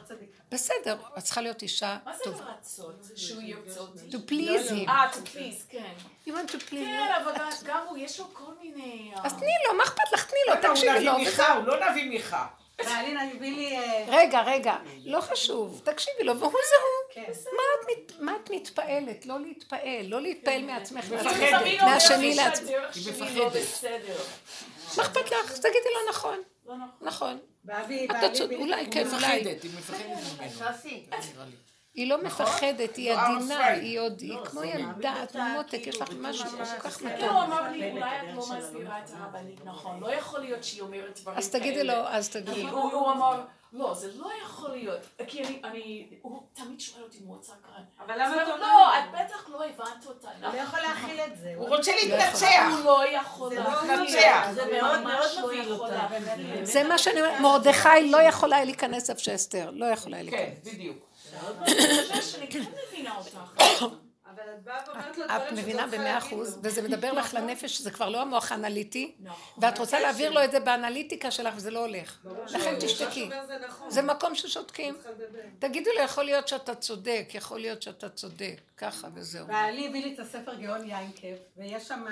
בסדר, 0.50 0.96
את 1.18 1.22
צריכה 1.22 1.40
להיות 1.40 1.62
אישה 1.62 1.96
טובה. 2.24 2.38
מה 2.38 2.44
זה 2.44 2.44
לרצות? 2.44 3.16
שהוא 3.16 3.42
ירצה 3.42 3.80
אותי? 3.80 4.00
To 4.10 4.30
please 4.30 4.70
him. 4.70 4.88
אה, 4.88 5.10
to 5.12 5.36
please, 5.36 5.70
כן. 5.70 5.92
You 6.26 6.30
want 6.30 6.50
to 6.50 6.56
please 6.70 6.70
כן, 6.70 7.12
אבל 7.22 7.32
גם 7.64 7.84
הוא, 7.88 7.98
יש 7.98 8.20
לו 8.20 8.26
כל 8.32 8.52
מיני... 8.62 9.12
אז 9.24 9.32
תני 9.32 9.52
לו, 9.68 9.78
מה 9.78 9.84
אכפת 9.84 10.12
לך? 10.12 10.30
תני 10.30 10.38
לו, 10.48 10.70
תקשיבי 10.70 11.04
לו. 11.04 11.12
הוא 11.12 11.20
נביא 11.20 11.30
מיכה, 11.30 11.54
הוא 11.54 11.64
לא 11.64 11.90
נביא 11.90 12.10
מיכה. 12.10 12.46
אה, 12.80 14.04
רגע, 14.08 14.42
רגע, 14.42 14.76
לא 15.04 15.20
חשוב, 15.20 15.80
תקשיבי 15.84 16.24
לו, 16.24 16.38
והוא 16.38 16.52
זה 16.52 16.76
הוא. 16.82 17.24
כן. 17.24 17.32
מה 18.20 18.32
את 18.36 18.50
מתפעלת? 18.50 19.26
לא 19.26 19.40
להתפעל, 19.40 20.06
לא 20.06 20.20
להתפעל 20.20 20.60
כן. 20.60 20.66
מעצמך, 20.66 21.12
מפחדת. 21.12 21.82
מהשני 21.82 22.34
לעצמך. 22.34 22.68
היא 22.94 23.12
מפחדת. 23.12 23.84
מה 24.96 25.02
אכפת 25.02 25.30
לך? 25.30 25.52
תגידי 25.58 25.88
לו 25.94 26.10
נכון. 26.10 26.38
לא 26.66 26.74
נכון. 26.76 26.88
נכון. 27.00 27.38
אולי 28.58 28.86
כן, 28.90 29.06
אולי. 29.12 29.26
היא 29.26 29.40
מפחדת, 29.40 29.62
היא 29.62 29.70
מפחדת 29.78 30.06
ממנו. 30.06 31.50
היא 31.94 32.08
לא 32.08 32.22
נכון? 32.22 32.46
מפחדת, 32.46 32.96
היא 32.96 33.12
לא, 33.12 33.20
עדינה, 33.20 33.66
היא 33.66 34.00
עוד, 34.00 34.20
היא 34.20 34.34
לא, 34.34 34.44
כמו 34.44 34.62
ילדה, 34.62 35.22
את 35.22 35.36
מותק, 35.36 35.86
יש 35.86 36.00
לך 36.00 36.08
משהו 36.20 36.50
כל 36.50 36.64
כך 36.64 37.02
מתוק. 37.02 37.30
הוא 37.30 37.42
אמר 37.42 37.70
לי, 37.70 37.90
אולי 37.90 38.20
את 38.20 38.34
לא 38.34 38.46
מסבירה 38.58 39.00
את 39.04 39.10
הרבנית 39.14 39.64
נכון, 39.64 40.00
לא 40.00 40.12
יכול 40.12 40.40
להיות 40.40 40.64
שהיא 40.64 40.82
אומרת 40.82 41.20
דברים 41.20 41.24
כאלה. 41.24 41.38
אז 41.38 41.50
תגידי 41.50 41.84
לו, 41.84 41.94
אז 41.94 42.28
תגידי 42.28 42.62
לו. 42.62 42.70
הוא 42.70 43.10
אמר, 43.10 43.44
לא, 43.72 43.94
זה 43.94 44.10
לא 44.16 44.30
יכול 44.44 44.70
להיות, 44.70 45.00
כי 45.26 45.44
אני, 45.64 46.08
הוא 46.22 46.42
תמיד 46.52 46.80
שואל 46.80 47.02
אותי 47.02 47.18
אם 47.22 47.26
הוא 47.26 47.36
רוצה 47.36 47.52
כאן. 47.52 47.82
אבל 47.98 48.14
למה 48.14 48.42
אתה 48.42 48.56
לא, 48.56 48.98
את 48.98 49.04
בטח 49.12 49.48
לא 49.48 49.64
הבנת 49.64 50.06
אותה. 50.06 50.28
הוא 50.28 50.54
לא 50.54 50.58
יכול 50.58 50.80
להכיל 50.80 51.20
את 51.20 51.38
זה. 51.38 51.52
הוא 51.56 51.68
רוצה 51.68 51.92
להתנצח. 51.96 52.62
הוא 52.70 52.84
לא 52.84 53.08
יכול 53.08 53.54
להתנצח. 53.54 54.48
זה 54.54 54.62
מאוד 54.72 55.00
מאוד 55.00 55.44
מביא 55.44 55.72
אותה. 55.72 56.08
זה 56.62 56.84
מה 56.84 56.98
שאני 56.98 57.20
אומרת, 57.20 57.40
מרדכי 57.40 58.10
לא 58.10 58.22
יכולה 58.22 58.64
להיכנס 58.64 59.10
איפה 59.10 59.20
שאסתר, 59.20 59.70
לא 59.72 59.86
יכולה 59.86 60.22
להיכנס. 60.22 60.40
כן, 60.40 60.70
בדיוק. 60.70 60.96
את 65.36 65.52
מבינה 65.52 65.86
במאה 65.86 66.18
אחוז, 66.18 66.58
וזה 66.62 66.82
מדבר 66.82 67.12
לך 67.12 67.34
לנפש, 67.34 67.80
זה 67.80 67.90
כבר 67.90 68.08
לא 68.08 68.22
המוח 68.22 68.52
האנליטי, 68.52 69.14
ואת 69.58 69.78
רוצה 69.78 70.00
להעביר 70.00 70.30
לו 70.30 70.44
את 70.44 70.50
זה 70.50 70.60
באנליטיקה 70.60 71.30
שלך, 71.30 71.54
וזה 71.56 71.70
לא 71.70 71.78
הולך. 71.78 72.26
לכן 72.46 72.74
תשתקי. 72.80 73.30
זה 73.88 74.02
מקום 74.02 74.34
ששותקים. 74.34 74.94
תגידו 75.58 75.90
לו, 75.96 76.02
יכול 76.02 76.24
להיות 76.24 76.48
שאתה 76.48 76.74
צודק, 76.74 77.28
יכול 77.34 77.60
להיות 77.60 77.82
שאתה 77.82 78.08
צודק, 78.08 78.60
ככה 78.76 79.08
וזהו. 79.14 79.46
בעלי 79.46 79.88
הביא 79.88 80.04
לי 80.04 80.14
את 80.14 80.18
הספר 80.18 80.54
גאון 80.54 80.88
יינקב, 80.88 81.34
ויש 81.56 81.88
שם 81.88 82.04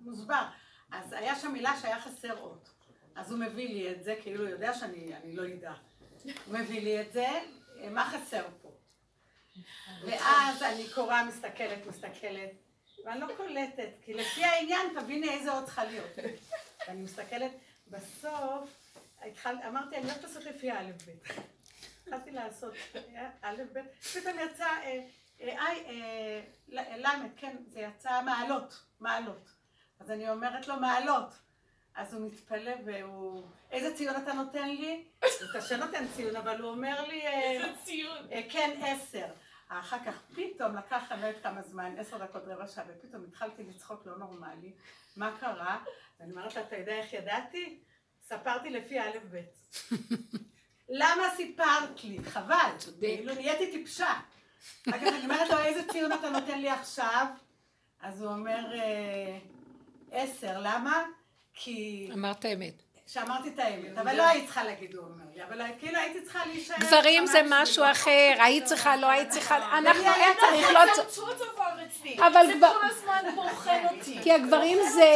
מוסבר. 0.00 0.42
אז 0.92 1.12
היה 1.12 1.36
שם 1.36 1.52
מילה 1.52 1.74
שהיה 1.80 2.00
חסר 2.00 2.38
אות. 2.40 2.68
אז 3.16 3.30
הוא 3.30 3.38
מביא 3.38 3.68
לי 3.68 3.92
את 3.92 4.04
זה, 4.04 4.14
כאילו 4.22 4.42
הוא 4.42 4.50
יודע 4.50 4.74
שאני 4.74 5.12
לא 5.24 5.42
אדע. 5.46 5.72
הוא 6.24 6.58
מביא 6.58 6.80
לי 6.80 7.00
את 7.00 7.12
זה, 7.12 7.26
מה 7.90 8.10
חסר? 8.10 8.42
ואז 10.02 10.62
אני 10.62 10.88
קוראה, 10.94 11.24
מסתכלת, 11.24 11.86
מסתכלת, 11.86 12.50
ואני 13.04 13.20
לא 13.20 13.26
קולטת, 13.36 13.88
כי 14.04 14.14
לפי 14.14 14.44
העניין 14.44 15.00
תביני 15.00 15.30
איזה 15.30 15.52
עוד 15.52 15.64
צריכה 15.64 15.84
להיות. 15.84 16.10
ואני 16.88 17.02
מסתכלת, 17.02 17.50
בסוף, 17.86 18.70
התחל, 19.20 19.56
אמרתי, 19.68 19.96
אני 19.96 20.04
הולכת 20.04 20.22
לעשות 20.22 20.44
לפי 20.44 20.72
א' 20.72 20.90
ב'. 21.06 21.10
התחלתי 22.02 22.30
לעשות 22.30 22.74
א' 23.42 23.56
ב', 23.72 23.78
פתאום 24.12 24.38
יצא, 24.38 24.64
אה, 24.64 25.00
אה, 25.40 25.58
אה, 25.58 26.42
ל', 26.96 27.06
כן, 27.36 27.56
זה 27.68 27.80
יצא 27.80 28.22
מעלות, 28.22 28.80
מעלות. 29.00 29.48
אז 30.00 30.10
אני 30.10 30.30
אומרת 30.30 30.68
לו 30.68 30.76
מעלות. 30.76 31.34
אז 31.94 32.14
הוא 32.14 32.26
מתפלא 32.26 32.72
והוא... 32.84 33.42
איזה 33.70 33.96
ציון 33.96 34.16
אתה 34.16 34.32
נותן 34.32 34.68
לי? 34.68 35.04
הוא 35.20 35.48
קשה 35.52 35.76
נותן 35.76 36.06
ציון, 36.16 36.36
אבל 36.36 36.60
הוא 36.60 36.70
אומר 36.70 37.06
לי... 37.06 37.26
אה, 37.26 37.50
איזה 37.50 37.72
ציון? 37.84 38.26
אה, 38.32 38.40
כן, 38.50 38.80
עשר. 38.82 39.26
אחר 39.80 39.96
כך 40.06 40.22
פתאום 40.34 40.76
לקח, 40.76 41.02
אני 41.10 41.22
לא 41.22 41.26
יודעת 41.26 41.42
כמה 41.42 41.62
זמן, 41.62 41.94
עשר 41.98 42.18
דקות, 42.18 42.42
רבע 42.46 42.66
שעה, 42.66 42.84
ופתאום 42.88 43.24
התחלתי 43.28 43.62
לצחוק 43.62 44.06
לא 44.06 44.18
נורמלי. 44.18 44.72
מה 45.16 45.36
קרה? 45.40 45.84
ואני 46.20 46.32
אומרת 46.32 46.54
לה, 46.56 46.62
אתה 46.62 46.76
יודע 46.76 46.92
איך 46.92 47.12
ידעתי? 47.12 47.78
ספרתי 48.22 48.70
לפי 48.70 49.00
א' 49.00 49.18
ב'. 49.30 49.40
למה 51.00 51.22
סיפרת 51.36 52.04
לי? 52.04 52.18
חבל. 52.24 52.70
כאילו 53.00 53.34
נהייתי 53.34 53.72
טיפשה. 53.72 54.12
אחר 54.88 54.98
כך 54.98 55.06
אני 55.06 55.24
אומרת 55.24 55.50
לו, 55.50 55.58
איזה 55.58 55.88
ציון 55.92 56.12
אתה 56.12 56.30
נותן 56.30 56.60
לי 56.60 56.70
עכשיו? 56.70 57.26
אז 58.00 58.22
הוא 58.22 58.32
אומר, 58.32 58.74
אה, 58.74 59.38
עשר. 60.10 60.60
למה? 60.60 61.04
כי... 61.54 62.08
אמרת 62.12 62.44
אמת. 62.44 62.82
שאמרתי 63.06 63.48
את 63.48 63.58
האמת, 63.58 63.98
אבל 63.98 64.16
לא 64.16 64.22
היית 64.22 64.44
צריכה 64.44 64.64
להגיד, 64.64 64.94
הוא 64.94 65.04
אומר 65.04 65.23
אבל 65.42 65.60
כאילו 65.80 65.98
הייתי 65.98 66.20
צריכה 66.20 66.38
להישאר... 66.46 66.76
גברים 66.78 67.26
זה 67.26 67.40
משהו 67.48 67.84
אחר, 67.90 68.34
היית 68.38 68.64
צריכה, 68.64 68.96
לא 68.96 69.06
היית 69.06 69.30
צריכה, 69.30 69.56
אנחנו 69.78 70.04
אין 70.04 70.36
צריך, 70.40 70.70
לא 70.70 70.80
צריך... 70.94 71.18
אבל 72.18 72.46
כבר... 72.56 72.68
זה 72.68 72.74
כל 72.80 72.86
הזמן 72.86 73.34
בוחן 73.34 73.82
אותי. 73.90 74.18
כי 74.22 74.32
הגברים 74.32 74.78
זה 74.94 75.06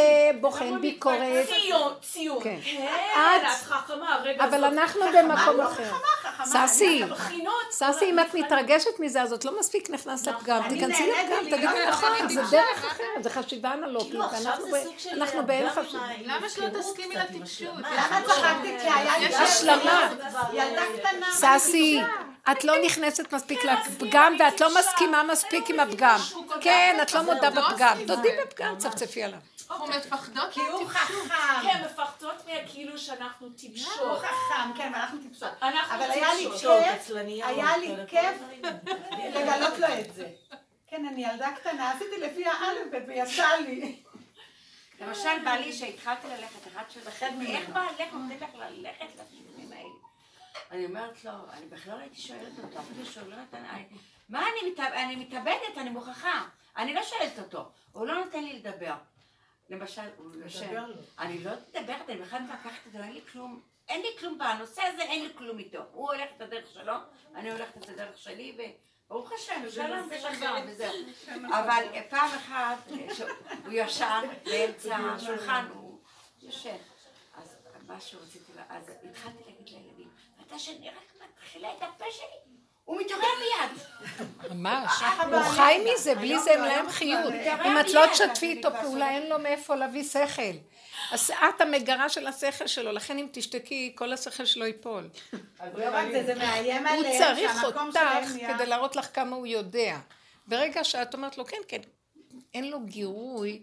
בוחן 0.40 0.80
ביקורת. 0.80 1.46
ציון, 1.46 1.92
ציון. 2.00 2.42
כן, 2.42 2.58
את 3.14 3.42
חכמה, 3.64 4.20
רגע, 4.24 4.44
אבל 4.44 4.64
אנחנו 4.64 5.00
במקום 5.14 5.60
אחר. 5.60 5.92
ססי, 6.44 7.02
ססי, 7.70 8.04
אם 8.10 8.18
את 8.20 8.34
מתרגשת 8.34 9.00
מזה, 9.00 9.22
אז 9.22 9.32
את 9.32 9.44
לא 9.44 9.60
מספיק 9.60 9.90
נכנס 9.90 10.28
לפגם. 10.28 10.62
תיכנסי 10.68 11.10
לפגם, 11.10 11.44
תגידי 11.56 11.88
נכון, 11.88 12.28
זה 12.28 12.42
דרך 12.50 12.84
אחרת, 12.84 13.22
זה 13.22 13.30
חשיבה 13.30 13.72
אנלוגית, 13.72 14.20
ואנחנו 15.12 15.46
באין 15.46 15.70
חשיבה. 15.70 16.04
למה 16.24 16.48
שלא 16.48 16.68
תסכימי 16.68 17.14
לתקשורת? 17.14 17.84
למה 17.96 18.22
צחקתי? 18.26 18.78
כי 18.80 18.88
היה 18.88 19.18
לי 19.18 19.34
השלמה. 19.34 20.07
ססי, 21.30 22.00
את 22.52 22.64
לא 22.64 22.74
נכנסת 22.84 23.34
מספיק 23.34 23.64
לפגם 23.64 24.36
ואת 24.38 24.60
לא 24.60 24.78
מסכימה 24.78 25.22
מספיק 25.22 25.70
עם 25.70 25.80
הפגם. 25.80 26.18
כן, 26.60 26.98
את 27.02 27.12
לא 27.14 27.22
מודה 27.22 27.50
בפגם. 27.50 27.98
תודי 28.06 28.28
בפגם, 28.42 28.78
צפצפי 28.78 29.22
עליו. 29.22 29.38
אנחנו 29.70 29.86
מפחדות 29.86 30.52
כי 30.52 30.60
הוא 30.60 30.88
חכם. 30.88 31.14
כן, 31.62 31.84
מפחדות 31.84 32.34
מהכאילו 32.46 32.98
שאנחנו 32.98 33.48
טיפשות. 33.50 33.98
הוא 34.00 34.18
חכם, 34.18 34.72
כן, 34.76 34.90
ואנחנו 34.94 35.18
טיפשות. 35.22 35.48
אבל 35.62 36.10
היה 36.10 36.34
לי 36.34 36.48
כיף, 36.60 37.10
היה 37.44 37.76
לי 37.76 37.94
כיף 38.08 38.42
לגלות 39.34 39.78
לו 39.78 39.86
את 39.86 40.14
זה. 40.14 40.26
כן, 40.90 41.06
אני 41.06 41.24
ילדה 41.24 41.48
קטנה, 41.52 41.90
עשיתי 41.90 42.20
לפי 42.20 42.44
האלף 42.46 43.06
ויצא 43.08 43.56
לי. 43.56 44.02
למשל, 45.00 45.44
בעלי 45.44 45.72
שהתחלתי 45.72 46.26
ללכת, 46.28 46.76
אחד 47.08 47.30
ממנו, 47.34 47.50
איך 47.50 47.68
בעלך 47.68 48.12
נותן 48.12 48.44
לך 48.44 48.54
ללכת 48.54 49.00
האלה? 49.00 49.47
אני 50.70 50.86
אומרת 50.86 51.24
לו, 51.24 51.30
אני 51.52 51.66
בכלל 51.66 51.94
לא 51.94 52.00
הייתי 52.00 52.20
שואלת 52.20 52.58
אותו, 52.64 52.78
אפילו 52.78 53.30
לא 53.30 53.36
נתן, 53.36 53.62
מה 54.28 54.46
אני 54.94 55.16
מתאבדת, 55.16 55.78
אני 55.78 55.90
מוכרחה, 55.90 56.48
אני 56.76 56.94
לא 56.94 57.02
שואלת 57.02 57.38
אותו, 57.38 57.70
הוא 57.92 58.06
לא 58.06 58.24
נותן 58.24 58.44
לי 58.44 58.52
לדבר. 58.52 58.94
למשל, 59.70 60.02
הוא 60.16 60.34
יושב, 60.34 60.82
אני 61.18 61.44
לא 61.44 61.50
מדברת, 61.68 62.10
אני 62.10 62.18
בכלל 62.18 62.42
מתווכחת 62.42 62.86
איתו, 62.86 62.98
אין 62.98 63.12
לי 63.12 63.20
כלום, 63.32 63.60
אין 63.88 64.02
לי 64.02 64.08
כלום 64.20 64.38
בנושא 64.38 64.82
הזה, 64.82 65.02
אין 65.02 65.24
לי 65.24 65.34
כלום 65.34 65.58
איתו. 65.58 65.78
הוא 65.92 66.12
הולך 66.12 66.30
את 66.36 66.40
הדרך 66.40 66.72
שלו, 66.72 66.92
אני 67.34 67.52
הולכת 67.52 67.76
את 67.76 67.88
הדרך 67.88 68.18
שלי, 68.18 68.56
ברוך 69.08 69.32
השם, 69.32 69.70
שלום 69.70 70.08
ושלום 70.10 70.56
וזהו. 70.66 70.92
אבל 71.50 71.84
פעם 72.10 72.30
אחת, 72.36 72.90
הוא 73.64 73.72
ישן 73.72 74.22
באמצע 74.44 74.96
השולחן, 74.96 75.66
הוא 75.74 75.98
ישן. 76.42 76.76
אז 77.36 77.56
מה 77.86 78.00
שרציתי, 78.00 78.52
אז 78.68 78.92
התחלתי 79.10 79.38
להגיד 79.46 79.68
לילדים, 79.68 79.97
אתה 80.48 80.58
שאני 80.58 80.88
רק 80.88 81.22
מתחילה 81.30 81.68
את 81.72 81.82
הפה 81.82 82.04
שלי, 82.10 82.54
הוא 82.84 83.00
מתעורר 83.00 83.28
מיד. 83.38 83.82
ממש, 84.50 85.02
הוא 85.26 85.42
חי 85.42 85.84
מזה, 85.92 86.14
בלי 86.14 86.38
זה 86.38 86.50
אין 86.50 86.60
להם 86.60 86.90
חיות. 86.90 87.34
אם 87.64 87.80
את 87.80 87.90
לא 87.94 88.06
תשתפי 88.12 88.46
איתו 88.46 88.68
פעולה, 88.80 89.10
אין 89.10 89.28
לו 89.28 89.38
מאיפה 89.38 89.74
להביא 89.74 90.04
שכל. 90.04 90.42
אז 91.12 91.30
את 91.30 91.60
המגרה 91.60 92.08
של 92.08 92.26
השכל 92.26 92.66
שלו, 92.66 92.92
לכן 92.92 93.18
אם 93.18 93.26
תשתקי, 93.32 93.92
כל 93.94 94.12
השכל 94.12 94.44
שלו 94.44 94.66
ייפול. 94.66 95.08
לא 95.74 95.84
רק 95.92 96.06
זה, 96.12 96.24
זה 96.26 96.34
מאיים 96.34 96.86
עליהם, 96.86 97.04
הוא 97.04 97.18
צריך 97.18 97.64
אותך 97.64 98.00
כדי 98.54 98.66
להראות 98.66 98.96
לך 98.96 99.08
כמה 99.14 99.36
הוא 99.36 99.46
יודע. 99.46 99.98
ברגע 100.46 100.84
שאת 100.84 101.14
אומרת 101.14 101.38
לו, 101.38 101.46
כן, 101.46 101.60
כן, 101.68 101.80
אין 102.54 102.70
לו 102.70 102.80
גירוי 102.80 103.62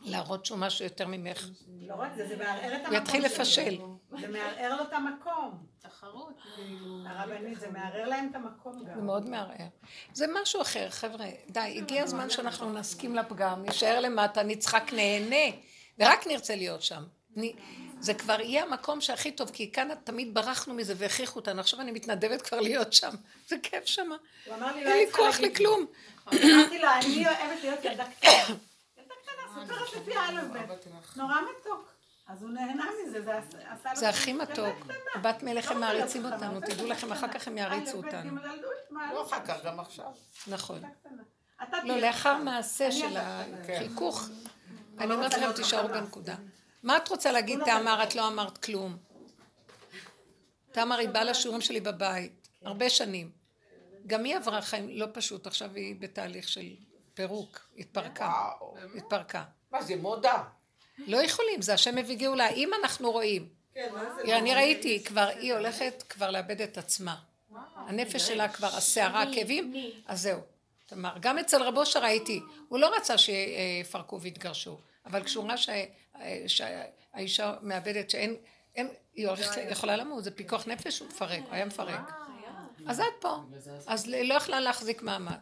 להראות 0.00 0.46
שהוא 0.46 0.58
משהו 0.58 0.84
יותר 0.84 1.06
ממך. 1.06 1.48
לא 1.80 1.94
רק 1.94 2.10
זה, 2.16 2.28
זה 2.28 2.36
מערער 2.36 2.76
את 2.76 2.80
המקום 2.80 2.94
יתחיל 2.94 3.24
לפשל. 3.24 3.78
זה 4.20 4.28
מערער 4.28 4.76
לו 4.76 4.82
את 4.82 4.92
המקום. 4.92 5.66
תחרות. 5.82 6.42
הרבנית, 7.06 7.60
זה 7.60 7.68
מערער 7.70 8.08
להם 8.08 8.28
את 8.30 8.34
המקום 8.34 8.84
גם. 8.84 8.94
זה 8.94 9.00
מאוד 9.00 9.28
מערער. 9.28 9.66
זה 10.14 10.26
משהו 10.42 10.62
אחר, 10.62 10.90
חבר'ה. 10.90 11.26
די, 11.48 11.74
הגיע 11.76 12.02
הזמן 12.02 12.30
שאנחנו 12.30 12.72
נסכים 12.72 13.14
לפגם, 13.14 13.62
נישאר 13.62 14.00
למטה, 14.00 14.42
נצחק, 14.42 14.90
נהנה, 14.92 15.56
ורק 15.98 16.26
נרצה 16.26 16.56
להיות 16.56 16.82
שם. 16.82 17.02
זה 18.00 18.14
כבר 18.14 18.40
יהיה 18.40 18.62
המקום 18.62 19.00
שהכי 19.00 19.32
טוב, 19.32 19.50
כי 19.50 19.72
כאן 19.72 19.88
תמיד 20.04 20.34
ברחנו 20.34 20.74
מזה 20.74 20.94
והכריחו 20.96 21.38
אותנו, 21.38 21.60
עכשיו 21.60 21.80
אני 21.80 21.92
מתנדבת 21.92 22.42
כבר 22.42 22.60
להיות 22.60 22.92
שם. 22.92 23.10
זה 23.48 23.56
כיף 23.62 23.86
שמה. 23.86 24.16
אין 24.46 24.62
לי 24.74 25.06
לא 25.06 25.12
כוח 25.12 25.40
לכלום. 25.40 25.86
אמרתי 26.26 26.78
לו, 26.78 26.88
אני 27.02 27.26
אוהבת 27.26 27.62
להיות 27.62 27.84
ילדה 27.84 28.04
קטנה. 28.04 28.56
סופרת 29.60 29.92
לפי 29.96 30.16
האלף 30.16 30.44
נורא 31.16 31.34
מתוק. 31.40 31.92
אז 32.28 32.42
הוא 32.42 32.50
נהנה 32.50 32.86
מזה, 33.06 33.22
זה 33.22 33.38
עשה 33.38 33.90
לו... 33.90 33.96
זה 33.96 34.08
הכי 34.08 34.32
מתוק. 34.32 34.86
בת 35.22 35.42
מלך 35.42 35.70
הם 35.70 35.80
מעריצים 35.80 36.24
אותנו, 36.24 36.60
תדעו 36.60 36.86
לכם, 36.86 37.12
אחר 37.12 37.28
כך 37.28 37.48
הם 37.48 37.58
יעריצו 37.58 37.96
אותנו. 37.96 38.40
לא 38.90 39.26
אחר 39.26 39.46
כך, 39.46 39.64
גם 39.64 39.80
עכשיו. 39.80 40.12
נכון. 40.46 40.82
לא, 41.84 41.96
לאחר 41.96 42.36
מעשה 42.36 42.92
של 42.92 43.16
החיכוך, 43.16 44.28
אני 44.98 45.14
אומרת 45.14 45.34
לכם, 45.34 45.52
תישארו 45.52 45.88
בנקודה. 45.88 46.34
מה 46.82 46.96
את 46.96 47.08
רוצה 47.08 47.32
להגיד, 47.32 47.58
תמר, 47.64 48.02
את 48.02 48.14
לא 48.14 48.28
אמרת 48.28 48.58
כלום? 48.58 48.96
תמר 50.72 50.98
היא 50.98 51.08
באה 51.08 51.24
לשיעורים 51.24 51.60
שלי 51.60 51.80
בבית, 51.80 52.48
הרבה 52.62 52.90
שנים. 52.90 53.30
גם 54.06 54.24
היא 54.24 54.36
עברה 54.36 54.62
חיים 54.62 54.88
לא 54.88 55.06
פשוט, 55.12 55.46
עכשיו 55.46 55.74
היא 55.74 55.96
בתהליך 56.00 56.48
של 56.48 56.76
פירוק, 57.18 57.68
התפרקה. 57.78 58.32
התפרקה. 58.96 59.44
מה 59.70 59.82
זה 59.82 59.96
מודה? 59.96 60.42
לא 60.98 61.22
יכולים, 61.22 61.62
זה 61.62 61.74
השם 61.74 61.96
מביא 61.96 62.16
גאולה. 62.16 62.48
אם 62.48 62.70
אנחנו 62.80 63.10
רואים, 63.10 63.48
כן, 63.74 63.88
אני 64.32 64.54
ראיתי, 64.54 65.04
כבר 65.04 65.28
היא 65.38 65.54
הולכת 65.54 66.04
כבר 66.08 66.30
לאבד 66.30 66.60
את 66.60 66.78
עצמה. 66.78 67.16
הנפש 67.76 68.22
שלה 68.22 68.48
כבר, 68.48 68.66
הסערה, 68.66 69.22
הכאבים, 69.22 69.74
אז 70.06 70.22
זהו. 70.22 70.40
תמר, 70.86 71.14
גם 71.20 71.38
אצל 71.38 71.62
רבו 71.62 71.86
שראיתי, 71.86 72.40
הוא 72.68 72.78
לא 72.78 72.96
רצה 72.96 73.18
שיפרקו 73.18 74.20
ויתגרשו, 74.20 74.78
אבל 75.06 75.24
כשהוא 75.24 75.44
ראה 75.44 75.56
שהאישה 76.46 77.54
מאבדת 77.62 78.10
שאין, 78.10 78.36
היא 79.14 79.28
יכולה 79.70 79.96
למות, 79.96 80.24
זה 80.24 80.30
פיקוח 80.30 80.66
נפש, 80.66 80.98
הוא 80.98 81.08
מפרק, 81.08 81.40
הוא 81.46 81.54
היה 81.54 81.64
מפרק. 81.64 82.12
אז 82.86 83.00
את 83.00 83.04
פה, 83.20 83.36
אז 83.86 84.06
לא 84.06 84.34
יכלה 84.34 84.60
להחזיק 84.60 85.02
מעמד. 85.02 85.36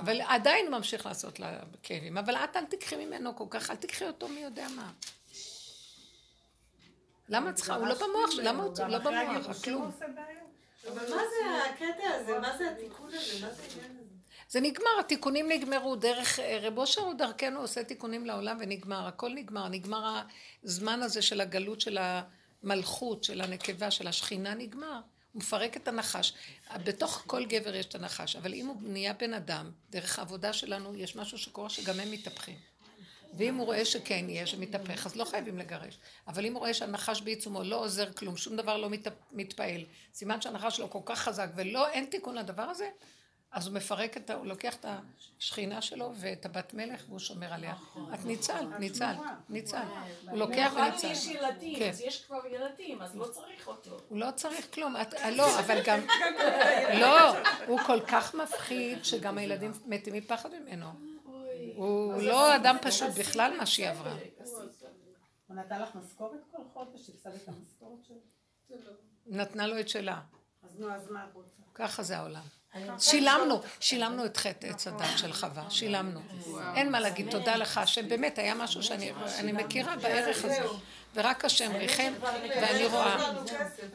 אבל 0.00 0.20
עדיין 0.20 0.66
הוא 0.66 0.76
ממשיך 0.76 1.06
לעשות 1.06 1.40
לה 1.40 1.58
כאבים. 1.82 2.18
אבל 2.18 2.36
את 2.36 2.56
אל 2.56 2.64
תקחי 2.64 3.06
ממנו 3.06 3.36
כל 3.36 3.46
כך, 3.50 3.70
אל 3.70 3.76
תקחי 3.76 4.06
אותו 4.06 4.28
מי 4.28 4.40
יודע 4.40 4.66
מה. 4.76 4.92
למה 7.28 7.52
צריכה? 7.52 7.74
הוא 7.74 7.86
לא 7.86 7.94
במוח, 7.94 8.30
למה 8.42 8.62
הוא 8.62 8.74
לא 8.88 8.98
במוח? 8.98 9.64
כלום. 9.64 9.90
אבל 10.88 11.10
מה 11.10 11.22
זה 11.30 11.64
הקטע 11.70 12.10
הזה? 12.14 12.38
מה 12.38 12.58
זה 12.58 12.70
התיקון 12.70 13.08
הזה? 13.08 13.46
מה 13.46 13.52
זה 13.52 13.62
העניין 13.62 13.96
הזה? 14.00 14.12
זה 14.48 14.60
נגמר, 14.60 14.90
התיקונים 15.00 15.48
נגמרו, 15.48 15.96
דרך 15.96 16.38
רב 16.38 16.78
אושר 16.78 17.00
הוא 17.00 17.14
דרכנו 17.14 17.60
עושה 17.60 17.84
תיקונים 17.84 18.26
לעולם 18.26 18.56
ונגמר, 18.60 19.06
הכל 19.06 19.32
נגמר, 19.34 19.68
נגמר 19.68 20.22
הזמן 20.64 21.02
הזה 21.02 21.22
של 21.22 21.40
הגלות 21.40 21.80
של 21.80 21.98
המלכות, 22.62 23.24
של 23.24 23.40
הנקבה, 23.40 23.90
של 23.90 24.08
השכינה, 24.08 24.54
נגמר. 24.54 25.00
הוא 25.32 25.40
מפרק 25.40 25.76
את 25.76 25.88
הנחש. 25.88 26.32
בתוך 26.84 27.22
כל 27.26 27.44
גבר 27.44 27.74
יש 27.74 27.86
את 27.86 27.94
הנחש, 27.94 28.36
אבל 28.36 28.54
אם 28.54 28.66
הוא 28.66 28.76
נהיה 28.82 29.12
בן 29.12 29.34
אדם, 29.34 29.70
דרך 29.90 30.18
העבודה 30.18 30.52
שלנו, 30.52 30.94
יש 30.96 31.16
משהו 31.16 31.38
שקורה 31.38 31.70
שגם 31.70 32.00
הם 32.00 32.10
מתהפכים. 32.10 32.56
ואם 33.34 33.54
הוא 33.54 33.66
רואה 33.66 33.84
שכן 33.84 34.24
יהיה 34.28 34.46
שמתהפך, 34.46 35.06
אז 35.06 35.16
לא 35.16 35.24
חייבים 35.24 35.58
לגרש. 35.58 35.98
אבל 36.26 36.46
אם 36.46 36.52
הוא 36.52 36.60
רואה 36.60 36.74
שהנחש 36.74 37.20
בעיצומו 37.20 37.62
לא 37.62 37.84
עוזר 37.84 38.12
כלום, 38.12 38.36
שום 38.36 38.56
דבר 38.56 38.76
לא 38.76 38.90
מת, 38.90 39.08
מתפעל, 39.32 39.84
סימן 40.14 40.40
שהנחש 40.40 40.76
שלו 40.76 40.90
כל 40.90 40.98
כך 41.04 41.18
חזק 41.18 41.48
ולא, 41.56 41.88
אין 41.88 42.04
תיקון 42.04 42.34
לדבר 42.34 42.62
הזה, 42.62 42.88
אז 43.52 43.66
הוא 43.66 43.74
מפרק 43.74 44.16
את 44.16 44.30
ה... 44.30 44.34
הוא 44.34 44.46
לוקח 44.46 44.74
את 44.74 44.86
השכינה 45.38 45.82
שלו 45.82 46.12
ואת 46.14 46.46
הבת 46.46 46.74
מלך 46.74 47.04
והוא 47.08 47.18
שומר 47.18 47.52
עליה. 47.52 47.74
את 48.14 48.24
ניצל, 48.24 48.66
ניצל, 48.78 49.14
ניצל. 49.48 49.82
הוא 50.30 50.38
לוקח 50.38 50.72
וניצל. 50.76 51.10
יש 51.10 51.26
ילדים, 51.26 51.78
כן. 51.78 51.90
אז 51.90 52.00
יש 52.00 52.24
כבר 52.24 52.46
ילדים, 52.46 53.02
אז 53.02 53.16
לא 53.16 53.24
צריך 53.24 53.68
אותו. 53.68 53.96
הוא 54.08 54.18
לא 54.18 54.30
צריך 54.36 54.74
כלום. 54.74 54.94
לא, 55.32 55.60
אבל 55.60 55.78
גם... 55.84 56.00
לא, 57.00 57.36
הוא 57.66 57.80
כל 57.86 58.00
כך 58.00 58.34
מפחיד 58.34 59.04
שגם 59.04 59.38
הילדים 59.38 59.72
מתים 59.86 60.14
מפחד 60.14 60.50
ממנו. 60.54 60.86
הוא 61.76 62.22
לא 62.22 62.56
אדם 62.56 62.76
פשוט 62.82 63.10
בכלל 63.18 63.56
מה 63.58 63.66
שהיא 63.66 63.88
עברה. 63.88 64.14
הוא 65.46 65.56
נתן 65.56 65.82
לך 65.82 65.94
משכורת 65.94 66.40
כל 66.50 66.62
חודש? 66.72 67.10
הפסדת 67.10 67.42
את 67.42 67.48
המשכורת 67.48 67.98
שלו? 68.04 68.92
נתנה 69.26 69.66
לו 69.66 69.80
את 69.80 69.88
שלה. 69.88 70.20
אז 70.62 70.80
נו, 70.80 70.90
אז 70.90 71.10
מה 71.10 71.24
את 71.24 71.34
רוצה? 71.34 71.62
ככה 71.74 72.02
זה 72.02 72.18
העולם. 72.18 72.61
שילמנו, 72.98 73.60
שילמנו 73.80 74.24
את 74.24 74.36
חטא 74.36 74.66
עץ 74.66 74.86
הדת 74.86 75.18
של 75.18 75.32
חווה, 75.32 75.70
שילמנו. 75.70 76.20
אין 76.76 76.92
מה 76.92 77.00
להגיד, 77.00 77.30
תודה 77.30 77.56
לך, 77.56 77.80
שבאמת 77.86 78.38
היה 78.38 78.54
משהו 78.54 78.82
שאני 78.82 79.52
מכירה 79.52 79.96
בערך 79.96 80.44
הזה. 80.44 80.62
ורק 81.14 81.44
השם 81.44 81.72
ריחם, 81.76 82.12
ואני 82.48 82.86
רואה, 82.86 83.32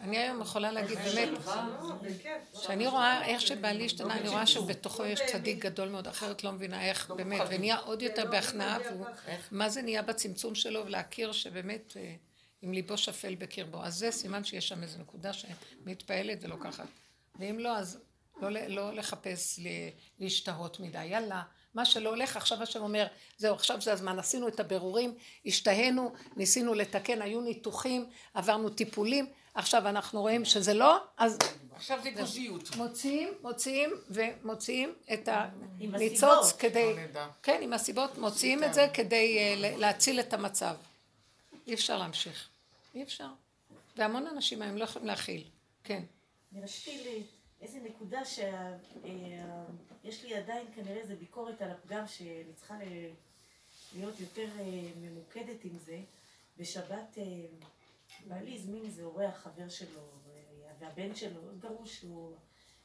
אני 0.02 0.18
היום 0.18 0.42
יכולה 0.42 0.72
להגיד 0.72 0.98
באמת, 0.98 1.30
שאני 2.54 2.88
רואה 2.88 3.26
איך 3.26 3.42
שבעלי 3.42 3.86
השתנה, 3.86 4.18
אני 4.18 4.30
רואה 4.30 4.48
שבתוכו 4.48 5.06
יש 5.06 5.22
צדיק 5.32 5.66
גדול 5.66 5.90
מאוד, 5.90 6.08
אחרת 6.08 6.44
לא 6.44 6.52
מבינה 6.52 6.86
איך, 6.86 7.12
באמת, 7.12 7.42
ונהיה 7.50 7.78
עוד 7.78 8.02
יותר 8.02 8.26
בהכנעה, 8.32 8.78
מה 9.52 9.70
זה 9.70 9.82
נהיה 9.82 10.02
בצמצום 10.02 10.56
שלו, 10.56 10.86
ולהכיר 10.86 11.32
שבאמת, 11.32 11.98
עם 12.62 12.74
ליבו 12.74 12.98
שפל 12.98 13.36
בקרבו. 13.36 13.84
אז 13.84 13.96
זה 13.96 14.12
סימן 14.12 14.44
שיש 14.44 14.68
שם 14.68 14.84
איזו 14.84 15.00
נקודה 15.00 15.32
שמתפעלת 15.34 16.38
ולוקחת. 16.42 16.88
ואם 17.40 17.60
לא, 17.60 17.78
אז 17.78 18.00
לא, 18.42 18.50
לא 18.68 18.94
לחפש 18.94 19.60
להשתהות 20.20 20.80
מדי. 20.80 21.06
יאללה, 21.06 21.42
מה 21.74 21.86
שלא 21.86 22.10
הולך, 22.10 22.38
עכשיו 22.38 22.64
השם 22.64 22.82
אומר, 22.82 23.08
זהו, 23.38 23.56
עכשיו 23.56 23.82
זה 23.82 23.94
הזמן, 23.94 24.20
עשינו 24.20 24.48
את 24.48 24.60
הבירורים, 24.60 25.14
השתהינו, 25.45 26.14
ניסינו 26.36 26.74
לתקן, 26.74 27.22
היו 27.22 27.41
ניתוחים, 27.41 28.10
עברנו 28.34 28.70
טיפולים, 28.70 29.26
עכשיו 29.53 29.88
אנחנו 29.88 30.22
רואים 30.22 30.45
שזה 30.45 30.74
לא, 30.74 30.98
אז... 31.18 31.38
עכשיו 31.76 31.99
זה 32.03 32.10
גוזיות. 32.10 32.76
מוציאים, 32.76 33.30
מוציאים 33.41 33.90
ומוציאים 34.10 34.94
את 35.14 35.30
הניצוץ 35.32 36.52
כדי... 36.60 36.94
כן, 37.44 37.60
עם 37.64 37.74
הסיבות, 37.74 38.18
מוציאים 38.18 38.64
את 38.64 38.74
זה 38.74 38.88
כדי 38.94 39.38
אה, 39.38 39.78
להציל 39.78 40.20
את 40.20 40.34
המצב. 40.34 40.76
אי 41.68 41.74
אפשר 41.74 41.98
להמשיך. 41.98 42.49
אי 42.95 43.03
אפשר. 43.03 43.28
והמון 43.98 44.28
אנשים 44.28 44.61
היום 44.61 44.78
לא 44.78 44.84
יכולים 44.84 45.07
להכיל. 45.07 45.44
כן. 45.84 46.03
אני 46.53 46.61
רציתי 46.61 47.24
איזה 47.62 47.80
נקודה 47.80 48.26
שיש 48.26 50.24
לי 50.24 50.36
עדיין 50.36 50.68
כנראה 50.76 50.98
איזה 50.98 51.16
ביקורת 51.16 51.62
על 51.62 51.72
הפגם 51.72 52.08
שאני 52.08 52.54
צריכה 52.56 52.76
להיות 53.96 54.20
יותר 54.20 54.50
אה, 54.60 54.92
ממוקדת 55.02 55.66
עם 55.66 55.78
זה. 55.78 56.00
בשבת 56.58 57.18
אה, 57.18 57.46
בעלי 58.28 58.56
הזמין 58.56 58.86
איזה 58.86 59.04
אורח 59.04 59.36
חבר 59.36 59.70
שלו, 59.70 60.02
והבן 60.80 61.16
שלו, 61.16 61.42
גרוש, 61.60 62.02
הוא 62.02 62.36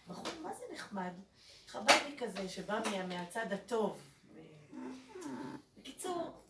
בחור 0.09 0.32
מה 0.43 0.55
זה 0.55 0.65
נחמד, 0.74 1.12
חב"דניק 1.66 2.23
כזה 2.23 2.49
שבא 2.49 2.81
מהצד 3.09 3.53
הטוב. 3.53 4.03
בקיצור, 5.78 6.43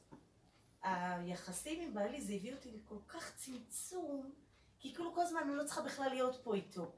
היחסים 0.83 1.81
עם 1.81 1.95
בעלי 1.95 2.21
זה 2.21 2.33
הביא 2.33 2.55
אותי 2.55 2.71
לכל 2.73 2.97
כך 3.09 3.37
צמצום, 3.37 4.33
כי 4.79 4.95
כאילו 4.95 5.15
כל 5.15 5.21
הזמן 5.21 5.41
אני 5.41 5.57
לא 5.57 5.65
צריכה 5.65 5.83
בכלל 5.83 6.09
להיות 6.09 6.41
פה 6.43 6.55
איתו. 6.55 6.93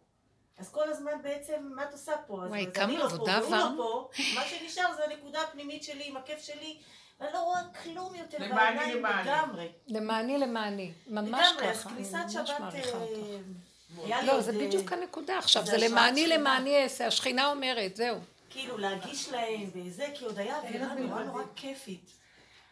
אז 0.59 0.71
כל 0.71 0.89
הזמן 0.89 1.13
בעצם, 1.23 1.71
מה 1.75 1.85
את 1.85 1.93
עושה 1.93 2.13
פה? 2.27 2.35
וואי, 2.35 2.67
כמה 2.75 3.05
עבודה 3.05 3.37
עברנו. 3.37 3.77
לא 3.79 4.11
מה 4.35 4.45
שנשאר 4.45 4.95
זה 4.97 5.05
הנקודה 5.05 5.41
הפנימית 5.43 5.83
שלי 5.83 6.09
עם 6.09 6.17
הכיף 6.17 6.39
שלי, 6.43 6.79
ואני 7.21 7.33
לא 7.33 7.39
רואה 7.39 7.61
כלום 7.83 8.15
יותר 8.15 8.39
בעיניים 8.39 9.05
לגמרי. 9.05 9.69
למעני 9.87 10.39
למעני, 10.39 10.93
ממש 11.07 11.47
ככה. 11.47 11.53
לגמרי, 11.53 11.71
אז 11.71 11.85
כניסת 11.85 12.25
שבת... 12.31 12.75
אה, 14.11 14.23
לא, 14.23 14.41
זה 14.41 14.53
בדיוק 14.53 14.93
הנקודה 14.93 15.39
עכשיו, 15.39 15.67
זה 15.67 15.77
למעני 15.77 16.27
למעני 16.27 16.83
אעשה, 16.83 17.07
השכינה 17.07 17.51
אומרת, 17.51 17.97
זהו. 17.97 18.19
כאילו 18.51 18.79
להגיש 18.79 19.29
להם 19.29 19.71
וזה, 19.75 20.07
כי 20.15 20.25
עוד 20.25 20.39
היה 20.39 20.59
אווירה 20.59 20.95
נורא 20.95 21.23
נורא 21.23 21.43
כיפית. 21.57 22.11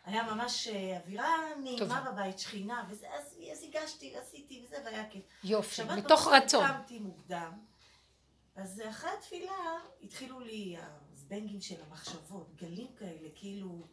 היה 0.06 0.22
ממש 0.22 0.68
אה, 0.68 0.96
אווירה 0.96 1.36
נעימה 1.62 2.00
בבית, 2.00 2.38
שכינה, 2.38 2.84
וזה, 2.90 3.06
אז, 3.18 3.36
אז 3.52 3.62
הגשתי, 3.62 4.14
עשיתי 4.16 4.62
וזה, 4.64 4.76
והיה 4.84 5.04
כיף. 5.10 5.22
יופי, 5.44 5.82
מתוך 5.96 6.28
רצון. 6.28 6.68
קמתי 6.68 6.98
מוקדם, 6.98 7.52
אז 8.54 8.82
אחרי 8.88 9.10
התפילה 9.10 9.78
התחילו 10.02 10.40
לי 10.40 10.76
הזבנגים 10.78 11.60
של 11.60 11.82
המחשבות, 11.82 12.56
גלים 12.56 12.94
כאלה, 12.98 13.28
כאילו, 13.34 13.86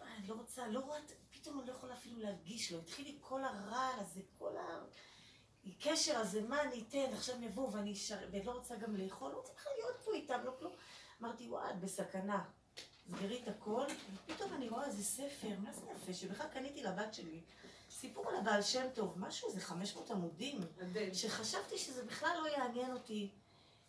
אני 0.00 0.28
לא 0.28 0.34
רוצה, 0.34 0.68
לא 0.68 0.80
רואה, 0.80 0.98
פתאום 1.30 1.58
אני 1.60 1.66
לא 1.68 1.72
יכולה 1.72 1.94
אפילו 1.94 2.18
להרגיש 2.18 2.72
לו, 2.72 2.78
התחיל 2.78 3.06
לי 3.06 3.16
כל 3.20 3.44
הרעל 3.44 4.00
הזה, 4.00 4.20
כל 4.38 4.52
הקשר 5.66 6.18
הזה, 6.18 6.42
מה 6.42 6.62
אני 6.62 6.84
אתן, 6.88 7.14
עכשיו 7.14 7.42
יבואו 7.42 7.72
ואני 7.72 7.92
אשאר, 7.92 8.28
ולא 8.32 8.52
רוצה 8.52 8.76
גם 8.76 8.96
לאכול, 8.96 9.32
לא 9.32 9.40
צריכה 9.44 9.70
להיות 9.78 9.96
פה 10.04 10.14
איתם, 10.14 10.40
לא 10.44 10.52
כלום. 10.58 10.72
אמרתי, 11.20 11.48
וואי, 11.48 11.70
את 11.70 11.80
בסכנה. 11.80 12.44
סגרי 13.08 13.42
את 13.42 13.48
הכל, 13.48 13.86
ופתאום 14.14 14.54
אני 14.54 14.68
רואה 14.68 14.84
איזה 14.84 15.04
ספר, 15.04 15.58
מה 15.58 15.72
זה 15.72 15.86
יפה, 15.90 16.12
שבכלל 16.14 16.46
קניתי 16.48 16.82
לבת 16.82 17.14
שלי. 17.14 17.40
סיפור 17.90 18.28
על 18.28 18.36
הבעל 18.36 18.62
שם 18.62 18.86
טוב, 18.94 19.18
משהו, 19.18 19.48
איזה 19.48 19.60
500 19.60 20.10
עמודים, 20.10 20.60
שחשבתי 21.12 21.78
שזה 21.78 22.04
בכלל 22.04 22.38
לא 22.42 22.48
יעניין 22.48 22.92
אותי. 22.92 23.30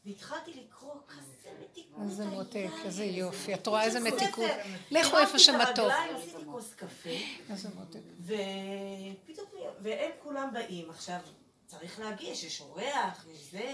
והתחלתי 0.07 0.51
לקרוא 0.53 0.93
כזה 1.07 1.49
מתיקות. 1.63 2.01
איזה 2.03 2.25
מותק, 2.25 2.69
איזה 2.85 3.05
יופי. 3.05 3.53
את 3.53 3.67
רואה 3.67 3.83
איזה 3.83 3.99
מתיקות? 3.99 4.51
לכו 4.91 5.17
איפה 5.17 5.39
שמתוק. 5.39 5.91
עשיתי 6.15 6.45
כוס 6.45 6.73
קפה. 6.73 7.09
איזה 7.49 7.69
מותק. 7.75 7.99
ופתאום, 8.19 9.47
והם 9.81 10.11
כולם 10.23 10.49
באים. 10.53 10.89
עכשיו, 10.89 11.19
צריך 11.65 11.99
להגיש, 11.99 12.43
יש 12.43 12.61
אורח, 12.61 13.25
יש 13.31 13.51
זה. 13.51 13.73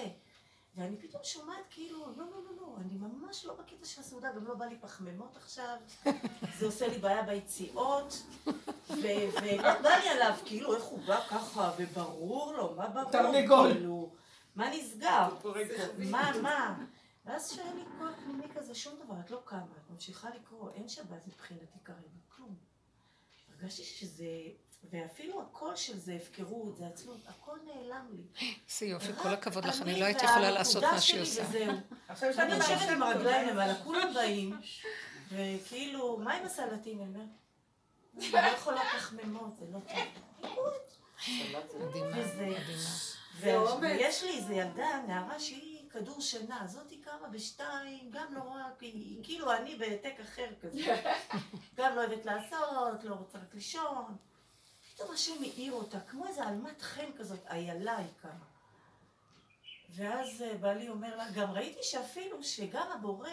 ואני 0.76 0.98
פתאום 0.98 1.24
שומעת 1.24 1.66
כאילו, 1.70 2.00
לא, 2.00 2.26
לא, 2.26 2.44
לא, 2.46 2.62
לא, 2.62 2.76
אני 2.78 2.98
ממש 2.98 3.46
לא 3.46 3.54
בקטע 3.54 3.86
של 3.86 4.02
הסעודה, 4.02 4.32
גם 4.36 4.48
לא 4.48 4.54
בא 4.54 4.66
לי 4.66 4.76
פחמימות 4.82 5.38
עכשיו, 5.38 5.76
זה 6.60 6.66
עושה 6.66 6.88
לי 6.88 6.98
בעיה 6.98 7.24
ביציאות, 7.24 8.24
ולא 8.90 9.82
בא 9.82 9.90
לי 9.90 10.10
עליו, 10.10 10.34
כאילו, 10.46 10.76
איך 10.76 10.84
הוא 10.84 11.00
בא 11.06 11.20
ככה, 11.30 11.72
וברור 11.78 12.54
לו, 12.54 12.76
מה 12.76 12.88
ברור, 12.88 13.74
כאילו, 13.74 14.10
מה 14.56 14.70
נסגר, 14.70 15.30
מה, 15.98 16.32
מה, 16.42 16.86
ואז 17.26 17.52
שהיה 17.52 17.74
לי 17.74 17.82
כל 18.00 18.08
פנימי 18.24 18.54
כזה, 18.56 18.76
שום 18.76 18.94
דבר, 19.06 19.16
את 19.26 19.32
לא 19.32 19.42
קמה, 19.46 19.60
את 19.60 19.90
ממשיכה 19.90 20.30
לקרוא, 20.30 20.72
אין 20.72 20.90
שבת 20.90 21.28
מבחינתי 21.28 21.80
כרגע, 21.84 21.98
כלום. 22.30 22.56
הרגשתי 23.50 23.84
שזה 23.84 24.26
ואפילו 24.90 25.42
הקול 25.42 25.76
של 25.76 26.00
זה 26.00 26.14
הפקרות, 26.22 26.78
זה 26.78 26.88
עצלות, 26.88 27.18
הכל 27.28 27.58
נעלם 27.66 28.08
לי. 28.12 28.48
איזה 28.70 28.86
יופי, 28.86 29.14
כל 29.14 29.30
הכבוד 29.30 29.66
לך, 29.66 29.82
אני 29.82 30.00
לא 30.00 30.06
הייתי 30.06 30.26
יכולה 30.26 30.52
לעשות 30.52 30.84
מה 30.84 31.02
שהיא 31.02 31.22
עושה. 31.22 31.44
עכשיו 32.08 32.30
אני 32.40 32.56
יושבת 32.56 32.90
עם 32.90 33.04
הרגליים 33.04 33.48
למעלה, 33.48 33.76
כולם 33.84 34.14
באים, 34.14 34.58
וכאילו, 35.32 36.18
מה 36.18 36.34
עם 36.34 36.46
הסלטים? 36.46 37.02
אני 37.02 37.08
אומרת, 37.08 37.28
אני 38.18 38.32
לא 38.32 38.58
יכולה 38.58 38.82
פחמימות, 38.98 39.56
זה 39.60 39.66
לא 39.72 39.80
טוב. 41.70 41.80
מדהימה, 41.80 42.18
ויש 43.40 44.24
לי 44.24 44.38
איזה 44.38 44.54
ילדה, 44.54 45.02
נערה 45.08 45.40
שהיא 45.40 45.90
כדור 45.90 46.22
שינה, 46.22 46.68
זאתי 46.68 46.98
קמה 46.98 47.28
בשתיים, 47.32 48.12
גם 48.12 48.34
נורא, 48.34 48.62
כאילו 49.24 49.54
אני 49.54 49.76
בהעתק 49.76 50.20
אחר 50.22 50.48
כזה. 50.62 50.80
גם 51.78 51.96
לא 51.96 52.06
אוהבת 52.06 52.26
לעשות, 52.26 53.04
לא 53.04 53.16
רוצה 53.16 53.38
רק 53.38 53.54
לישון. 53.54 54.18
פתאום 54.94 55.12
השם 55.12 55.42
מאיר 55.42 55.74
אותה, 55.74 56.00
כמו 56.00 56.28
איזה 56.28 56.44
עלמת 56.44 56.82
חן 56.82 57.12
כזאת, 57.18 57.40
איילה 57.48 57.98
היא 57.98 58.08
קמה. 58.22 58.46
ואז 59.90 60.42
אה, 60.42 60.58
בעלי 60.58 60.90
אומר 60.90 61.16
לה, 61.16 61.26
גם 61.36 61.52
ראיתי 61.52 61.80
שאפילו 61.82 62.44
שגם 62.44 62.92
הבורא, 62.92 63.30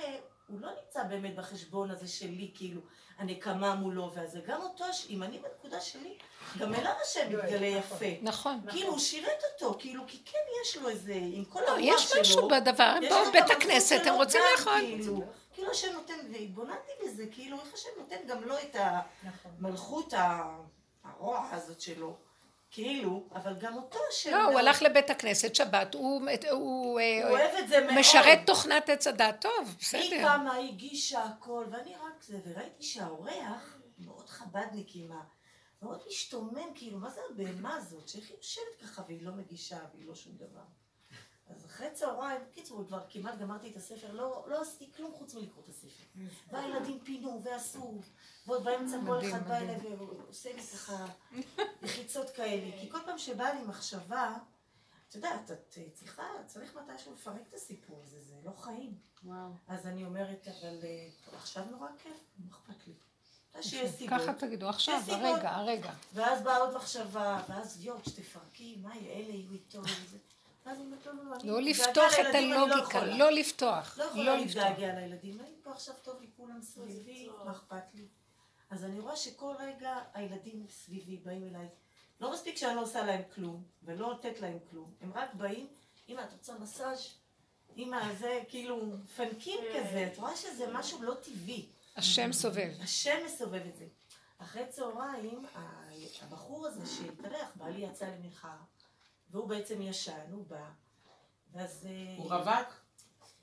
הוא 0.51 0.60
לא 0.60 0.68
נמצא 0.82 1.02
באמת 1.02 1.36
בחשבון 1.36 1.90
הזה 1.90 2.09
שלי, 2.09 2.51
כאילו, 2.55 2.81
הנקמה 3.18 3.74
מולו 3.74 4.12
והזה. 4.14 4.40
גם 4.47 4.62
אותו, 4.62 4.85
אם 5.09 5.22
אני 5.22 5.39
בנקודה 5.39 5.81
שלי, 5.81 6.18
גם 6.59 6.74
אליו 6.74 6.93
השם 7.02 7.39
מתגלה 7.39 7.66
יפה. 7.66 8.06
נכון. 8.22 8.60
כאילו, 8.68 8.89
הוא 8.90 8.98
שירת 8.98 9.43
אותו, 9.52 9.78
כאילו, 9.78 10.02
כי 10.06 10.22
כן 10.24 10.39
יש 10.62 10.77
לו 10.77 10.89
איזה, 10.89 11.14
עם 11.14 11.44
כל 11.44 11.60
לא, 11.60 11.68
הרוח 11.68 11.81
שלו. 11.81 11.90
יש 11.90 12.16
משהו 12.20 12.48
בדבר, 12.48 12.85
הם 12.97 13.02
באו 13.09 13.32
בית 13.32 13.51
הכנסת, 13.51 14.01
הם 14.06 14.14
רוצים 14.14 14.40
לאכול. 14.52 14.81
כאילו, 14.81 15.22
כאילו 15.52 15.70
השם 15.70 15.93
נותן, 15.93 16.14
והתבוננתי 16.32 16.93
בזה, 17.05 17.24
כאילו, 17.31 17.60
איך 17.60 17.74
השם 17.74 17.89
נותן 17.98 18.16
גם 18.27 18.44
לו 18.44 18.59
את 18.59 18.77
המלכות 19.59 20.14
ה... 20.14 20.56
הרוע 21.05 21.48
הזאת 21.52 21.81
שלו. 21.81 22.16
כאילו, 22.71 23.29
אבל 23.35 23.55
גם 23.61 23.77
אותו 23.77 23.99
השם... 24.11 24.31
לא, 24.31 24.43
הוא 24.45 24.59
הלך 24.59 24.83
לבית 24.83 25.11
הכנסת 25.11 25.55
שבת, 25.55 25.95
הוא, 25.95 26.23
הוא, 26.51 27.01
אה, 27.01 27.29
הוא 27.29 27.39
אוהב 27.39 27.55
את 27.59 27.69
זה 27.69 27.81
מאוד. 27.81 27.99
משרת 27.99 28.39
תוכנת 28.47 28.89
עץ 28.89 29.07
הדת, 29.07 29.41
טוב, 29.41 29.77
בסדר. 29.81 30.01
היא 30.01 30.23
קמה, 30.23 30.57
הגישה 30.57 31.25
הכל, 31.25 31.65
ואני 31.73 31.95
רק 31.95 32.23
זה, 32.23 32.39
וראיתי 32.45 32.83
שהאורח 32.83 33.79
מאוד 33.99 34.29
חבדניק 34.29 34.89
עם 34.95 35.13
ה... 35.13 35.21
מאוד 35.83 36.01
משתומם, 36.09 36.75
כאילו, 36.75 36.99
מה 36.99 37.11
זה 37.11 37.21
הבהמה 37.31 37.77
הזאת, 37.77 38.09
שאיך 38.09 38.29
היא 38.29 38.37
יושבת 38.37 38.83
ככה 38.83 39.03
והיא 39.07 39.23
לא 39.23 39.33
מגישה 39.33 39.79
והיא 39.93 40.07
לא 40.07 40.15
שום 40.15 40.33
דבר. 40.37 40.65
אז 41.56 41.66
אחרי 41.66 41.90
צהריים, 41.93 42.40
בקיצור, 42.51 42.85
כבר 42.86 43.01
כמעט 43.09 43.39
גמרתי 43.39 43.70
את 43.70 43.77
הספר, 43.77 44.12
לא, 44.12 44.44
לא 44.48 44.60
עשיתי 44.60 44.93
כלום 44.97 45.12
חוץ 45.14 45.35
מלקרוא 45.35 45.64
את 45.64 45.68
הספר. 45.68 46.05
והילדים 46.51 47.01
פינו 47.05 47.43
ועשו, 47.44 48.01
ועוד 48.47 48.64
באמצע 48.64 48.97
כל 49.06 49.20
אחד 49.28 49.48
בא 49.48 49.56
אליי 49.56 49.77
ועושה 49.77 50.52
לי 50.52 50.62
ככה 50.62 51.06
לחיצות 51.82 52.31
כאלה. 52.31 52.81
כי 52.81 52.90
כל 52.90 52.98
פעם 53.06 53.18
שבאה 53.18 53.55
לי 53.55 53.62
מחשבה, 53.62 54.36
את 55.09 55.14
יודעת, 55.14 55.51
את 55.51 55.78
צריכה, 55.94 56.22
צריך 56.47 56.77
מתישהו 56.77 57.12
לפרק 57.14 57.43
את 57.48 57.55
הסיפור 57.55 58.02
הזה, 58.05 58.20
זה 58.20 58.35
לא 58.44 58.51
חיים. 58.51 58.94
וואו. 59.24 59.51
אז 59.68 59.86
אני 59.86 60.05
אומרת, 60.05 60.48
אבל 60.48 60.78
אה, 60.82 61.09
עכשיו 61.36 61.64
נורא 61.70 61.89
כיף, 62.02 62.24
מה 62.39 62.51
אכפת 62.51 62.86
לי? 62.86 62.94
ככה 64.09 64.35
תגידו, 64.35 64.68
עכשיו, 64.68 65.02
הרגע, 65.09 65.51
הרגע. 65.51 65.93
ואז 66.14 66.43
באה 66.43 66.56
עוד 66.56 66.77
מחשבה, 66.77 67.43
ואז 67.48 67.85
יואו, 67.85 67.98
שתפרקי, 68.05 68.78
מה, 68.82 68.94
אלה 68.94 69.32
יהיו 69.32 69.52
איתו 69.52 69.81
וזה. 69.81 70.18
לא 71.45 71.63
לפתוח 71.63 72.13
את 72.21 72.35
הלוגיקה, 72.35 73.05
לא 73.05 73.31
לפתוח. 73.31 73.99
לא 73.99 74.05
יכולה 74.05 74.37
להתגעגע 74.37 74.95
לילדים. 74.95 75.41
אני 75.41 75.51
פה 75.63 75.71
עכשיו 75.71 75.95
טוב 76.03 76.21
לי, 76.21 76.27
כולם 76.37 76.63
סביבי, 76.63 77.29
מה 77.45 77.53
אכפת 77.53 77.95
לי? 77.95 78.09
אז 78.71 78.85
אני 78.85 79.01
רואה 79.01 79.17
שכל 79.17 79.55
רגע 79.59 79.99
הילדים 80.15 80.67
סביבי 80.69 81.17
באים 81.17 81.49
אליי. 81.49 81.69
לא 82.21 82.33
מספיק 82.33 82.57
שאני 82.57 82.77
לא 82.77 82.83
עושה 82.83 83.07
להם 83.07 83.23
כלום, 83.35 83.65
ולא 83.83 84.09
נותנת 84.09 84.41
להם 84.41 84.59
כלום. 84.71 84.95
הם 85.01 85.13
רק 85.15 85.35
באים, 85.35 85.67
אמא, 86.09 86.21
את 86.21 86.33
רוצה 86.33 86.55
מסאז'? 86.59 87.09
אמא, 87.77 88.15
זה 88.15 88.43
כאילו 88.49 88.93
פנקים 89.17 89.61
כזה. 89.77 90.09
את 90.13 90.19
רואה 90.19 90.37
שזה 90.37 90.67
משהו 90.73 91.03
לא 91.03 91.15
טבעי. 91.15 91.67
השם 91.97 92.33
סובב. 92.33 92.73
השם 92.83 93.17
מסובב 93.27 93.67
את 93.67 93.77
זה. 93.77 93.87
אחרי 94.39 94.67
צהריים, 94.69 95.47
הבחור 96.23 96.67
הזה 96.67 96.81
שהתארח, 96.87 97.49
בעלי 97.55 97.81
יצא 97.81 98.07
למנחה. 98.07 98.57
והוא 99.31 99.48
בעצם 99.48 99.82
ישן, 99.82 100.31
הוא 100.32 100.47
בא, 100.47 100.70
ואז... 101.52 101.86
אה, 101.86 102.15
הוא 102.16 102.35
רווק? 102.35 102.81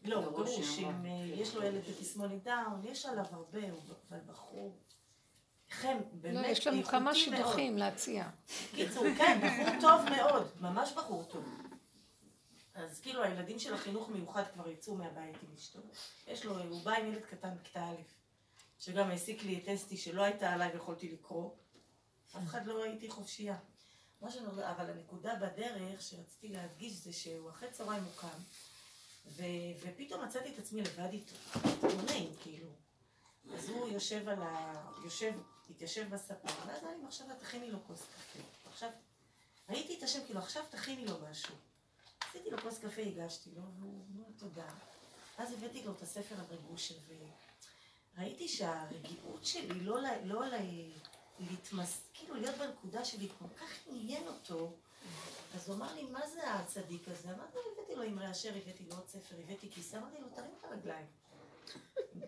לא, 0.06 0.22
גרוש, 0.22 0.80
אה, 0.84 0.92
יש 1.26 1.56
לו 1.56 1.64
ילד 1.64 1.82
בתסמונת 1.90 2.44
דאון, 2.44 2.82
יש 2.84 3.06
עליו 3.06 3.26
הרבה, 3.32 3.60
אבל 4.10 4.20
בחור... 4.28 4.78
חן, 5.72 5.98
באמת, 6.14 6.46
לא, 6.46 6.48
יש 6.48 6.68
לנו 6.68 6.84
כמה 6.84 7.16
שידוכים 7.16 7.78
להציע. 7.78 8.30
קיצור, 8.76 9.06
כן, 9.18 9.40
בחור 9.44 9.82
טוב 9.82 10.02
מאוד, 10.10 10.48
ממש 10.60 10.92
בחור 10.92 11.24
טוב. 11.24 11.46
אז 12.76 13.00
כאילו 13.00 13.24
הילדים 13.24 13.60
של 13.60 13.74
החינוך 13.74 14.10
מיוחד 14.10 14.44
כבר 14.54 14.70
יצאו 14.70 14.96
מהבית 14.96 15.36
עם 15.44 15.50
אשתו. 15.56 15.80
יש 16.28 16.46
לו, 16.46 16.60
הוא 16.60 16.84
בא 16.84 16.92
עם 16.92 17.06
ילד 17.06 17.26
קטן 17.26 17.56
בכיתה 17.56 17.84
א', 17.86 17.96
שגם 18.80 19.10
העסיק 19.10 19.44
לי 19.44 19.60
את 19.64 19.70
אסתי 19.70 19.98
שלא 19.98 20.22
הייתה 20.22 20.54
עליי 20.54 20.72
ויכולתי 20.74 21.12
לקרוא. 21.12 21.52
אף 22.38 22.44
אחד 22.46 22.66
לא 22.66 22.84
הייתי 22.84 23.10
חופשייה. 23.10 23.58
מה 24.22 24.32
שאני 24.32 24.46
אבל 24.48 24.90
הנקודה 24.90 25.36
בדרך 25.36 26.02
שרציתי 26.02 26.50
להדגיש 26.50 26.94
זה 26.94 27.14
שהוא 27.14 27.50
אחרי 27.50 27.72
צהריים 27.72 28.04
הוא 28.04 28.14
קם, 28.16 28.40
ו, 29.28 29.44
ופתאום 29.82 30.26
מצאתי 30.26 30.54
את 30.54 30.60
עצמי 30.60 30.82
לבד 30.82 31.10
איתו, 31.14 31.36
נעים 32.06 32.34
כאילו. 32.42 32.70
אז 33.54 33.70
הוא 33.70 33.90
יושב 33.90 34.30
על 34.30 34.42
ה... 34.42 34.74
יושב, 35.04 35.34
התיישב 35.70 36.10
בספה, 36.10 36.48
ואז 36.66 36.84
היה 36.84 36.96
לי 36.98 37.04
מחשבה, 37.04 37.36
תכיני 37.40 37.72
לו 37.72 37.80
כוס 37.88 38.02
קפה. 38.02 38.40
עכשיו, 38.72 38.90
ראיתי 39.70 39.98
את 39.98 40.04
השם, 40.04 40.20
כאילו, 40.26 40.40
עכשיו 40.40 40.64
תכיני 40.70 41.06
לו 41.06 41.16
משהו. 41.32 41.56
עשיתי 42.30 42.52
לו 42.52 42.58
כוס 42.58 42.80
קפה, 42.80 43.02
הגשתי 43.02 43.50
לו, 43.56 43.62
והוא 43.80 44.06
אמר 44.16 44.26
תודה. 44.38 44.68
אז 45.38 45.54
הבאתי 45.54 45.84
לו 45.84 45.92
את 45.92 46.02
הספר 46.02 46.36
הרגושה, 46.38 46.94
וראיתי 48.18 48.48
שהרגיעות 48.48 49.46
שלי 49.46 49.80
לא, 49.80 50.02
לא, 50.02 50.10
לא 50.24 50.46
להתמס... 51.40 52.02
כאילו 52.14 52.36
להיות 52.36 52.56
בנקודה 52.58 53.06
שלי, 53.06 53.30
כל 53.40 53.46
כך 53.60 53.70
עניין 53.88 54.28
אותו, 54.28 54.74
אז 55.56 55.70
הוא 55.70 55.76
אמר 55.76 55.96
לי, 55.96 56.04
מה 56.04 56.28
זה 56.28 56.54
הצדיק 56.54 57.08
הזה? 57.08 57.34
אמרתי 57.34 57.56
לו, 57.56 57.72
הבאתי 57.74 57.96
לו 57.96 58.02
עם 58.02 58.20
רעשר, 58.20 58.50
הבאתי 58.50 58.84
לו 58.84 58.96
עוד 58.96 59.08
ספר, 59.08 59.36
הבאתי 59.44 59.70
כיסא, 59.72 59.98
אמרתי 59.98 60.22
לו, 60.22 60.28
תרים 60.30 60.52
את 60.60 60.64
הרגליים. 60.64 61.06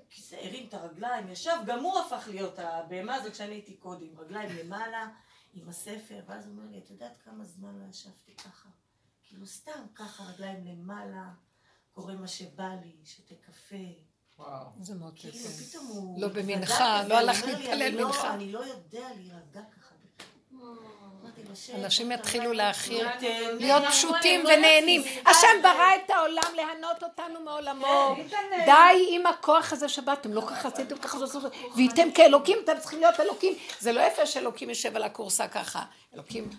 כיסא 0.09 0.35
הרים 0.35 0.67
את 0.67 0.73
הרגליים, 0.73 1.29
ישב, 1.29 1.57
גם 1.65 1.83
הוא 1.83 1.99
הפך 1.99 2.27
להיות 2.27 2.59
הבהמה 2.59 3.15
הזאת 3.15 3.35
שאני 3.35 3.51
הייתי 3.51 3.77
קודם, 3.77 4.19
רגליים 4.19 4.49
למעלה, 4.57 5.07
עם 5.53 5.69
הספר, 5.69 6.19
ואז 6.25 6.45
הוא 6.45 6.53
אומר 6.55 6.71
לי, 6.71 6.77
את 6.77 6.89
יודעת 6.89 7.17
כמה 7.23 7.45
זמן 7.45 7.79
לא 7.79 7.89
ישבתי 7.89 8.35
ככה? 8.35 8.69
כאילו 9.23 9.47
סתם 9.47 9.85
ככה, 9.95 10.23
רגליים 10.23 10.65
למעלה, 10.65 11.33
קורא 11.93 12.13
מה 12.13 12.27
שבא 12.27 12.69
לי, 12.83 12.95
שותה 13.05 13.35
קפה, 13.35 13.75
זה 14.81 14.95
מאוד 14.95 15.13
כאילו, 15.15 15.35
הוא... 15.87 16.21
לא 16.21 16.27
במנחה, 16.27 17.03
לא 17.07 17.17
הלך 17.17 17.43
להתפלל 17.45 17.81
"אני 17.81 17.91
לא- 17.91 18.05
מנחה." 18.07 18.33
אני 18.33 18.51
לא 18.51 18.59
יודע 18.59 18.73
להירגע 19.15 19.39
ככה. 19.53 19.95
אמרתי 21.23 21.41
לו, 21.49 21.55
"שב, 21.55 21.73
אנשים 21.75 22.11
יתחילו 22.11 22.43
תרגע." 22.43 22.53
להכיר. 22.53 23.07
להיות. 23.59 23.83
פשוטים 23.89 24.39
ונהנים. 24.45 25.01
השם 25.25 25.47
ברא 25.63 25.95
את 26.05 26.09
העולם 26.09 26.53
להנות 26.55 27.03
אותנו 27.03 27.39
מעולמו. 27.39 28.15
כן. 28.29 28.37
די 28.65 29.07
עם 29.15 29.25
הכוח 29.25 29.73
הזה 29.73 29.89
שבאתם, 29.89 30.33
לא 30.33 30.41
ככה 30.41 30.67
עשיתם 30.67 30.97
ככה, 30.97 31.17
זאת 31.19 31.35
אומרת, 31.35 31.51
וייתם 31.75 32.11
כאלוקים, 32.11 32.57
אתם 32.63 32.79
צריכים 32.79 32.99
להיות 32.99 33.19
אלוקים. 33.19 33.53
זה 33.79 33.91
לא 33.91 34.01
יפה 34.01 34.25
שאלוקים 34.25 34.69
יושב 34.69 34.95
על 34.95 35.03
הכורסה 35.03 35.47
ככה. 35.47 35.83
אלוקים 36.13 36.49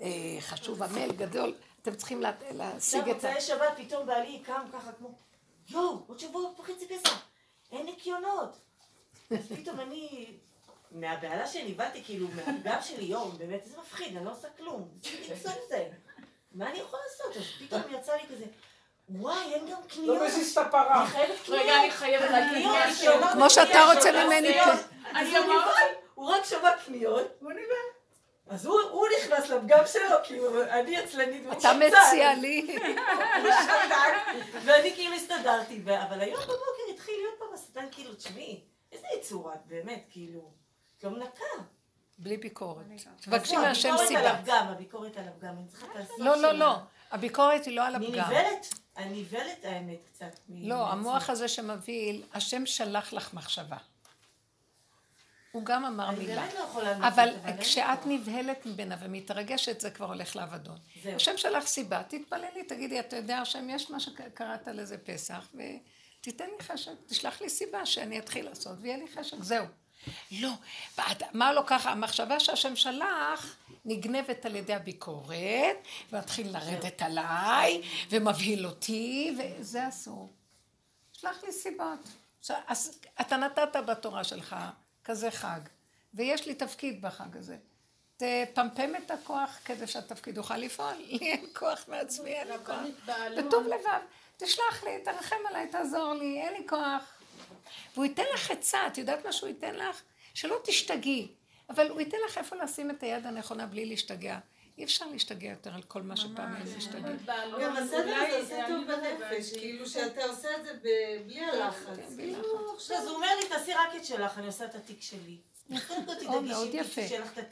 אה, 0.00 0.08
חשוב, 0.40 0.82
עמל, 0.82 1.12
גדול. 1.12 1.54
אתם 1.82 1.94
צריכים 1.94 2.20
לה- 2.22 2.32
להשיג 2.50 3.00
את 3.08 3.24
ה... 3.24 3.28
מוצאי 3.28 3.40
שבת 3.40 3.72
פתאום 3.76 4.06
בעלי 4.06 4.38
קם 4.46 4.62
ככה 4.72 4.90
כמו, 4.98 5.10
יואו, 5.72 6.04
עוד 6.06 6.18
שבוע 6.18 6.50
וחצי 6.58 6.88
פסח, 6.88 7.22
אין 7.72 7.86
ניקיונות. 7.86 8.56
אז 9.30 9.52
פתאום 9.56 9.80
אני, 9.80 10.26
מהבהלה 10.90 11.46
שנבהלתי, 11.46 12.04
כאילו, 12.04 12.26
מהפגם 12.34 12.78
שלי, 12.82 13.04
יואו, 13.04 13.28
באמת, 13.28 13.64
זה 13.64 13.80
מפחיד, 13.80 14.16
אני 14.16 14.24
לא 14.24 14.30
עושה 14.30 14.48
כלום. 14.56 14.88
זה. 15.68 15.88
מה 16.52 16.70
אני 16.70 16.78
יכולה 16.78 17.02
לעשות? 17.10 17.36
אז 17.36 17.66
פתאום 17.66 17.82
יצא 17.90 18.12
לי 18.12 18.22
כזה, 18.34 18.44
וואי, 19.08 19.54
אין 19.54 19.70
גם 19.70 19.78
קניות. 19.88 20.18
לא 20.18 20.26
מזיז 20.26 20.58
את 20.58 20.66
הפרה. 20.66 21.02
אני 21.02 21.10
חייבת 21.10 21.40
קניות. 21.44 21.62
רגע, 21.62 21.80
אני 21.80 21.90
חייבת 21.90 22.30
להגיד 22.30 22.66
משהו. 22.88 23.12
כמו 23.32 23.50
שאתה 23.50 23.92
רוצה. 23.94 24.24
ממני, 24.24 24.60
אז 24.60 25.28
כן. 25.32 25.48
הוא 26.14 26.30
רק 26.30 26.44
שמע 26.44 26.70
קניות, 26.86 27.26
והוא 27.40 27.52
נבהל. 27.52 28.01
אז 28.48 28.66
הוא 28.66 28.80
הוא 28.90 29.06
נכנס 29.18 29.50
לפגם 29.50 29.84
שלו, 29.92 30.16
כאילו, 30.24 30.62
אני 30.62 30.96
עצלנית 30.98 31.42
והוא 31.42 31.52
אתה 31.52 31.60
שקצן. 31.60 31.80
מציע 31.80 32.34
לי. 32.34 32.78
הוא 33.42 33.50
שתק, 33.62 34.34
ואני 34.64 34.94
כאילו 34.94 35.14
הסתדרתי, 35.14 35.82
אבל 36.08 36.20
היום 36.20 36.36
בבוקר 36.42 36.92
התחיל 36.94 37.14
להיות 37.14 37.34
פעם 37.38 37.48
השטן, 37.54 37.84
כאילו, 37.92 38.14
תשמעי, 38.14 38.60
איזה 38.92 39.06
יצור 39.18 39.52
את, 39.52 39.66
באמת, 39.66 40.04
כאילו, 40.10 40.40
את 40.98 41.04
לא 41.04 41.10
מנקה. 41.10 41.44
בלי 42.18 42.36
ביקורת. 42.36 42.84
תבקשי 43.20 43.56
מהשם 43.56 43.88
הביקורת 43.88 44.08
סיבה. 44.08 44.20
על 44.20 44.26
הפגם, 44.26 44.66
הביקורת 44.68 45.16
על 45.16 45.24
הפגם, 45.28 45.48
אני 45.58 45.66
צריכה 45.68 45.86
את 45.86 45.96
הסוף 45.96 46.18
לא, 46.18 46.36
לא. 46.36 46.52
לא. 46.52 46.74
הביקורת 47.10 47.64
היא 47.64 47.76
לא 47.76 47.86
על 47.86 47.94
אני 47.94 48.06
הפגם. 48.06 48.24
נבהלת, 48.24 48.66
אני 48.96 49.20
נבהלת 49.20 49.64
האמת 49.64 49.98
קצת. 50.12 50.38
לא. 50.48 50.88
המוח 50.92 51.30
הזה 51.30 51.48
שמבהיל, 51.48 52.22
השם 52.34 52.66
שלח 52.66 53.12
לך 53.12 53.34
מחשבה. 53.34 53.76
הוא 55.52 55.64
גם 55.64 55.84
אמר 55.84 56.08
אני 56.08 56.18
מילה. 56.18 56.40
באמת 56.40 56.54
לא 56.54 57.08
אבל 57.08 57.28
כשאת. 57.60 58.06
נבהלת 58.06 58.66
ממנה 58.66 58.96
ומתרגשת, 59.00 59.80
זה 59.80 59.90
כבר 59.90 60.06
הולך 60.06 60.36
לאבדון. 60.36 60.78
זהו. 61.02 61.16
השם 61.16 61.36
שלח 61.36 61.66
סיבה, 61.66 62.02
תתפללי, 62.02 62.64
תגידי, 62.68 63.00
אתה 63.00 63.16
יודע, 63.16 63.38
השם, 63.38 63.70
יש 63.70 63.90
מה 63.90 64.00
שקראת 64.00 64.68
לזה 64.68 64.98
פסח, 64.98 65.48
ותיתן 65.54 66.44
לי 66.44 66.64
חשק, 66.64 66.92
תשלח 67.06 67.40
לי 67.40 67.48
סיבה 67.48 67.86
שאני 67.86 68.18
אתחיל 68.18 68.44
לעשות, 68.44 68.72
ויהיה 68.80 68.96
לי 68.96 69.06
חשק, 69.14 69.36
זהו. 69.40 69.66
לא, 70.32 70.50
מה 71.32 71.52
לא 71.52 71.62
ככה, 71.66 71.90
המחשבה 71.90 72.40
שהשם 72.40 72.76
שלח 72.76 73.56
נגנבת 73.84 74.46
על 74.46 74.56
ידי 74.56 74.74
הביקורת, 74.74 75.76
ומתחיל 76.12 76.52
לרדת 76.52 77.02
עליי, 77.02 77.82
ומבהיל 78.10 78.66
אותי, 78.66 79.36
וזה 79.38 79.88
אסור. 79.88 80.32
שלח 81.12 81.44
לי 81.44 81.52
סיבות. 81.52 82.08
אז 82.66 82.98
אתה 83.20 83.36
נתת 83.36 83.76
בתורה 83.86 84.24
שלך 84.24 84.56
כזה 85.04 85.30
חג, 85.30 85.60
ויש 86.14 86.46
לי 86.46 86.54
תפקיד 86.54 87.02
בחג 87.02 87.36
הזה. 87.36 87.56
תפמפם 88.16 88.96
את 88.96 89.10
הכוח 89.10 89.58
כדי 89.64 89.86
שהתפקיד 89.86 90.36
יוכל 90.36 90.56
לפעול. 90.56 90.94
לי 91.10 91.18
אין 91.20 91.46
כוח 91.52 91.88
מעצמי, 91.88 92.30
אין 92.30 92.48
לי 92.48 92.54
כוח. 92.66 92.80
בטוב 93.38 93.66
לבב. 93.66 94.00
תשלח 94.36 94.84
לי, 94.84 94.90
תרחם 95.04 95.36
עליי, 95.48 95.68
תעזור 95.68 96.14
לי, 96.14 96.40
אין 96.40 96.52
לי 96.52 96.68
כוח. 96.68 97.22
והוא 97.94 98.04
ייתן 98.04 98.24
לך 98.34 98.50
עצה, 98.50 98.86
את 98.86 98.98
יודעת 98.98 99.24
מה 99.24 99.32
שהוא 99.32 99.48
ייתן 99.48 99.74
לך? 99.74 100.02
שלא 100.34 100.56
תשתגעי, 100.64 101.28
אבל 101.70 101.90
הוא 101.90 102.00
ייתן 102.00 102.16
לך 102.26 102.38
איפה 102.38 102.56
לשים 102.56 102.90
את 102.90 103.02
היד 103.02 103.26
הנכונה 103.26 103.66
בלי 103.66 103.86
להשתגע. 103.86 104.38
אי 104.82 104.86
אפשר 104.86 105.06
להשתגע 105.06 105.48
יותר 105.48 105.74
על 105.74 105.82
כל 105.82 106.02
מה 106.02 106.16
שפעם 106.16 106.54
היינו 106.54 106.70
משתגעים. 106.76 107.16
גם 107.60 107.76
הסדר 107.76 108.14
הזה 108.14 108.38
עושה 108.38 108.64
טוב 108.68 108.84
בנפש, 108.86 109.52
כאילו 109.52 109.88
שאתה 109.88 110.24
עושה 110.24 110.48
את 110.56 110.64
זה 110.64 110.70
בלי 111.26 111.40
הלחץ. 111.40 112.16
כאילו 112.16 112.74
עכשיו... 112.74 112.96
אז 112.96 113.06
הוא 113.06 113.14
אומר 113.14 113.26
לי, 113.40 113.48
תעשי 113.48 113.72
רק 113.72 113.96
את 113.96 114.04
שלך, 114.04 114.38
אני 114.38 114.46
עושה 114.46 114.64
את 114.64 114.74
התיק 114.74 115.02
שלי. 115.02 115.36
או, 116.26 116.42
מאוד 116.42 116.68
יפה. 116.72 117.00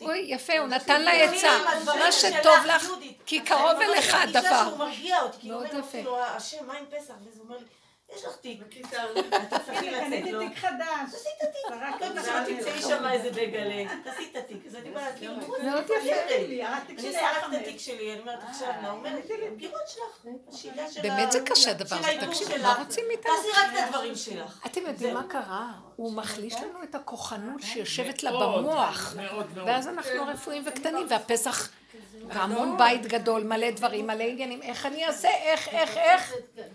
אוי, 0.00 0.18
יפה, 0.28 0.58
הוא 0.58 0.68
נתן 0.68 1.02
לה 1.02 1.12
עצה. 1.12 1.58
מה 1.84 2.12
שטוב 2.12 2.66
לך. 2.66 2.90
כי 3.26 3.40
קרוב 3.40 3.80
אליך 3.80 4.14
הדבר. 4.14 4.86
כאילו, 5.40 5.58
מאוד 5.58 5.66
יפה. 5.66 5.78
אמרתי 5.78 6.02
לו, 6.02 6.18
השם, 6.24 6.66
מה 6.66 6.74
עם 6.74 6.84
פסח? 6.86 7.14
ואז 7.24 7.36
הוא 7.36 7.44
אומר 7.44 7.56
לי, 7.56 7.64
יש 8.16 8.24
לך 8.24 8.36
תיק. 8.36 8.60
בכיתה. 8.66 9.02
את 9.04 9.54
תצטרכי 9.54 9.90
לצאת 9.90 10.04
קניתי 10.04 10.32
לו. 10.32 10.40
תיק 10.40 10.58
חדש. 10.58 11.10
תעשי 11.12 11.28
את 11.36 11.42
התיק. 11.42 11.70
לא 11.70 12.22
זה. 12.22 12.30
תמצאי 12.46 12.82
שם 12.82 13.06
איזה 13.10 13.30
בגלה, 13.30 13.84
תעשי 14.04 14.28
את 14.32 14.36
התיק. 14.36 14.66
אז 14.66 14.76
אני 14.76 14.88
אומרת, 14.88 15.14
כאילו, 15.18 15.34
מאוד 15.36 15.84
יפה 15.84 15.94
לי, 16.48 16.66
אני 16.66 17.10
את. 17.10 17.60
התיק 17.60 17.78
שלי, 17.78 18.12
אני 18.12 18.20
אומרת 18.20 18.38
עכשיו, 18.48 18.68
נעמה, 18.82 19.08
הגירות 19.52 19.88
שלך, 19.88 20.34
השידה 20.48 20.90
של 20.90 21.02
באמת 21.02 21.32
זה 21.32 21.40
קשה 21.40 21.70
הדבר 21.70 21.96
של 22.02 22.08
הזה, 22.08 22.26
תקשיבו. 22.26 22.62
מה 22.62 22.76
רוצים 22.78 23.04
מאיתנו? 23.08 23.32
תעשי 23.36 23.48
רק 23.60 23.72
את 23.74 23.84
הדברים 23.88 24.16
שלך. 24.16 24.66
אתם 24.66 24.80
יודעים 24.86 25.14
מה 25.14 25.22
קרה? 25.28 25.72
הוא 25.96 26.12
מחליש 26.12 26.54
לנו 26.54 26.82
את 26.82 26.94
הכוחנות 26.94 27.62
שיושבת 27.62 28.22
לה 28.22 28.32
במוח. 28.32 29.14
מאוד, 29.16 29.46
מאוד. 29.56 29.68
ואז 29.68 29.88
אנחנו 29.88 30.26
רפואיים 30.26 30.62
וקטנים, 30.66 31.06
והפסח, 31.10 31.68
והמון 32.34 32.78
בית 32.78 33.06
גדול, 33.06 33.42
מלא 33.42 33.70
דברים, 33.70 34.06
מלא 34.06 34.22
עניינים, 34.22 34.62
איך 34.62 34.86
אני 34.86 35.06
אעשה, 35.06 35.28
איך, 35.28 35.68
איך, 35.68 35.96
איך. 35.96 36.34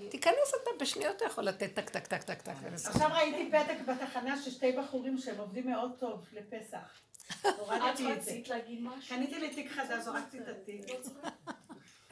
תיכנס 0.10 0.54
אתה 0.64 0.72
בשניות, 0.80 1.16
אתה 1.16 1.26
יכול 1.26 1.44
לתת 1.44 1.74
טק, 1.74 1.90
טק, 1.90 2.08
טק, 2.08 2.24
טק, 2.24 2.42
טק. 2.42 2.54
עכשיו 2.86 3.10
ראיתי 3.14 3.52
פתק 3.52 3.78
בתחנה 3.88 4.42
של 4.42 4.52
שתי 4.52 4.72
בחורים 4.72 5.18
שהם 5.18 5.38
עובדים 5.38 5.70
מאוד 5.70 5.92
טוב 6.00 6.26
לפסח. 6.34 7.02
את 7.42 7.60
הורדתי 7.60 8.14
את 8.14 8.24
זה. 8.24 8.32
רצית 8.32 8.50
להגיד 8.50 8.82
משהו? 8.82 9.16
קניתי 9.16 9.40
לי 9.40 9.50
תיק 9.50 9.72
חדש, 9.72 10.04
זרקתי 10.04 10.40
את 10.40 10.48
התיק. 10.48 10.82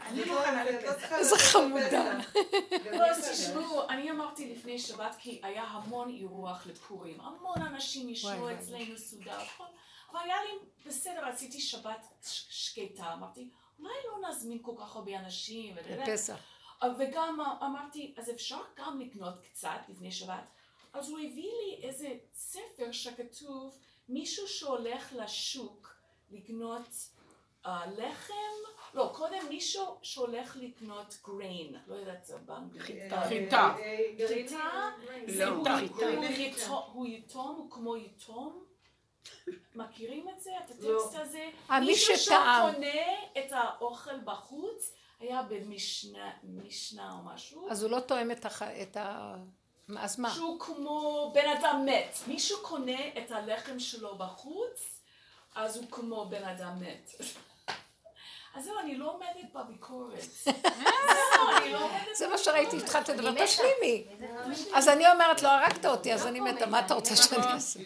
אני 0.08 0.26
מוכנה 0.26 0.64
לפסח. 0.64 1.14
איזה 1.14 1.38
חמודה. 1.38 2.18
לא, 2.92 3.06
אז 3.06 3.30
תשמעו, 3.32 3.90
אני 3.90 4.12
אמרתי 4.12 4.54
לפני 4.56 4.80
שבת 4.80 5.16
כי 5.20 5.42
היה 5.44 5.64
המון 5.64 6.10
אירוח 6.10 6.68
לפורים. 6.68 7.22
המון 7.22 7.62
אנשים 7.62 8.10
ישנו. 8.10 8.52
אצלנו 8.52 8.98
סודר. 8.98 9.40
היה 10.20 10.36
לי 10.44 10.52
בסדר, 10.86 11.26
עשיתי 11.28 11.60
שבת 11.60 12.06
ש- 12.24 12.46
שקטה. 12.50 13.14
אמרתי, 13.14 13.50
אולי 13.80 13.94
לא 14.12 14.30
נזמין 14.30 14.60
כל 14.62 14.74
כך 14.80 14.96
הרבה 14.96 15.20
אנשים. 15.20 15.76
לפסח. 16.04 16.38
וגם 17.00 17.42
אמרתי, 17.64 18.14
אז 18.18 18.30
אפשר 18.30 18.60
גם 18.78 19.00
לקנות 19.02 19.34
קצת 19.44 19.80
לפני 19.90 20.12
שבת. 20.12 20.44
אז 20.94 21.10
הוא 21.10 21.20
הביא 21.20 21.52
לי 21.52 21.80
איזה 21.84 22.08
ספר 22.34 22.92
שכתוב, 22.92 23.78
מישהו 24.10 24.48
שהולך 24.48 25.14
לשוק 25.14 25.96
לקנות 26.32 26.88
אה, 27.66 27.86
לחם, 27.98 28.34
לא, 28.94 29.12
קודם 29.16 29.50
מישהו 29.50 29.98
שהולך 30.02 30.58
לקנות 30.60 31.18
גריין, 31.26 31.76
לא 31.88 31.96
יודעת, 31.96 32.26
זה 32.26 32.38
באנגלית. 32.38 32.86
חיטה. 32.86 33.76
אה, 33.80 34.28
חיטה. 34.28 34.90
לא, 36.70 36.86
הוא 36.94 37.06
יתום, 37.06 37.56
הוא 37.56 37.72
כמו 37.72 37.98
יתום. 37.98 38.63
מכירים 39.76 40.30
את 40.30 40.42
זה? 40.42 40.52
את 40.66 40.80
לא. 40.80 41.00
הטקסט 41.02 41.20
הזה? 41.20 41.50
אה, 41.70 41.80
מי 41.80 41.86
מישהו. 41.86 42.18
שקונה 42.18 43.04
את 43.40 43.52
האוכל 43.52 44.20
בחוץ, 44.20 44.94
היה 45.20 45.42
במשנה 45.42 46.32
משנה 46.44 47.12
או 47.12 47.18
משהו. 47.34 47.70
אז 47.70 47.84
הוא 47.84 47.92
לא 47.92 48.00
תואם 48.00 48.32
את 48.32 48.98
ה... 48.98 49.36
אז 49.98 50.20
מה? 50.20 50.32
שהוא 50.32 50.60
כמו 50.60 51.32
בן 51.34 51.50
אדם 51.50 51.86
מת. 51.86 52.18
מישהו 52.28 52.58
קונה 52.62 53.08
את 53.18 53.32
הלחם 53.32 53.80
שלו 53.80 54.18
בחוץ, 54.18 55.02
אז 55.56 55.78
הוא 55.78 55.86
כמו 55.92 56.26
בן 56.30 56.44
אדם 56.44 56.80
מת. 56.80 57.12
אז 58.56 58.66
זהו, 58.66 58.80
אני 58.80 58.98
לא 58.98 59.12
עומדת 59.12 59.54
בביקורת. 59.54 60.20
לא 61.72 61.90
זה 62.16 62.28
מה 62.28 62.38
שראיתי, 62.38 62.78
התחלת 62.78 63.10
לדבר, 63.10 63.46
תשלימי. 63.46 64.08
אז 64.74 64.88
אני 64.88 65.12
אומרת 65.12 65.42
לו, 65.42 65.50
הרגת 65.50 65.86
אותי, 65.86 66.14
אז 66.14 66.28
אני 66.28 66.40
מתה, 66.40 66.66
מה 66.66 66.80
אתה 66.80 66.94
רוצה 66.94 67.16
שאני 67.16 67.44
אעשה? 67.44 67.80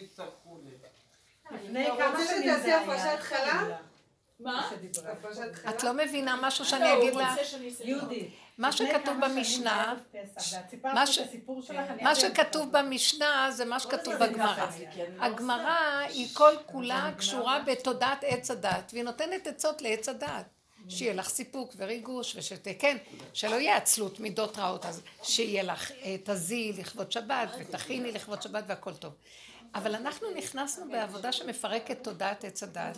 לפני 1.50 1.86
אתה 1.86 1.96
כמה 1.96 2.10
רוצה 2.10 2.26
שנים 2.26 2.42
שתעשי 2.42 2.62
זה 2.62 2.66
היה. 2.66 2.82
הפרשת 2.82 3.22
חלה? 3.22 3.76
מה? 4.40 4.70
הפרשת 5.12 5.54
חלה? 5.54 5.70
את 5.70 5.84
לא 5.84 5.92
מבינה 5.92 6.38
משהו 6.42 6.64
שאני 6.64 6.84
לא, 6.84 6.92
הוא 6.92 7.02
אגיד 7.02 7.14
לך? 7.14 7.30
רוצה 7.30 7.44
שאני 7.44 7.70
יהודית. 7.84 8.28
מה 8.58 8.72
שכתוב 8.72 9.16
במשנה, 9.20 9.94
מה 10.82 10.92
מה 10.94 11.04
היום 11.04 12.14
שכתוב 12.14 12.72
במשנה 12.72 13.50
זה 13.50 13.64
מה 13.64 13.80
שכתוב 13.80 14.14
בגמרא. 14.14 14.66
לא 15.18 15.24
הגמרא 15.24 15.98
היא 16.08 16.28
כל 16.32 16.52
כולה 16.66 17.10
קשורה 17.18 17.60
בתודעת 17.66 18.24
עץ 18.26 18.50
הדת, 18.50 18.90
והיא 18.92 19.04
נותנת 19.04 19.46
עצות 19.46 19.82
לעץ 19.82 20.08
הדת. 20.08 20.44
שיהיה 20.88 21.14
לך 21.14 21.28
סיפוק 21.28 21.74
וריגוש, 21.76 22.36
ושת... 22.36 22.68
כן, 22.78 22.96
שלא 23.32 23.56
יהיה 23.56 23.76
עצלות 23.76 24.20
מידות 24.20 24.58
רעות, 24.58 24.86
אז 24.86 25.02
שיהיה 25.22 25.62
לך, 25.62 25.90
אה, 25.90 26.16
תזי 26.24 26.72
לכבוד 26.78 27.12
שבת, 27.12 27.48
ותכיני 27.58 28.12
לכבוד 28.12 28.42
שבת 28.42 28.64
והכל 28.66 28.94
טוב. 28.94 29.12
אבל 29.74 29.94
אנחנו 29.94 30.26
נכנסנו 30.36 30.90
בעבודה 30.90 31.32
שמפרקת 31.32 32.04
תודעת 32.04 32.44
עץ 32.44 32.62
הדת, 32.62 32.96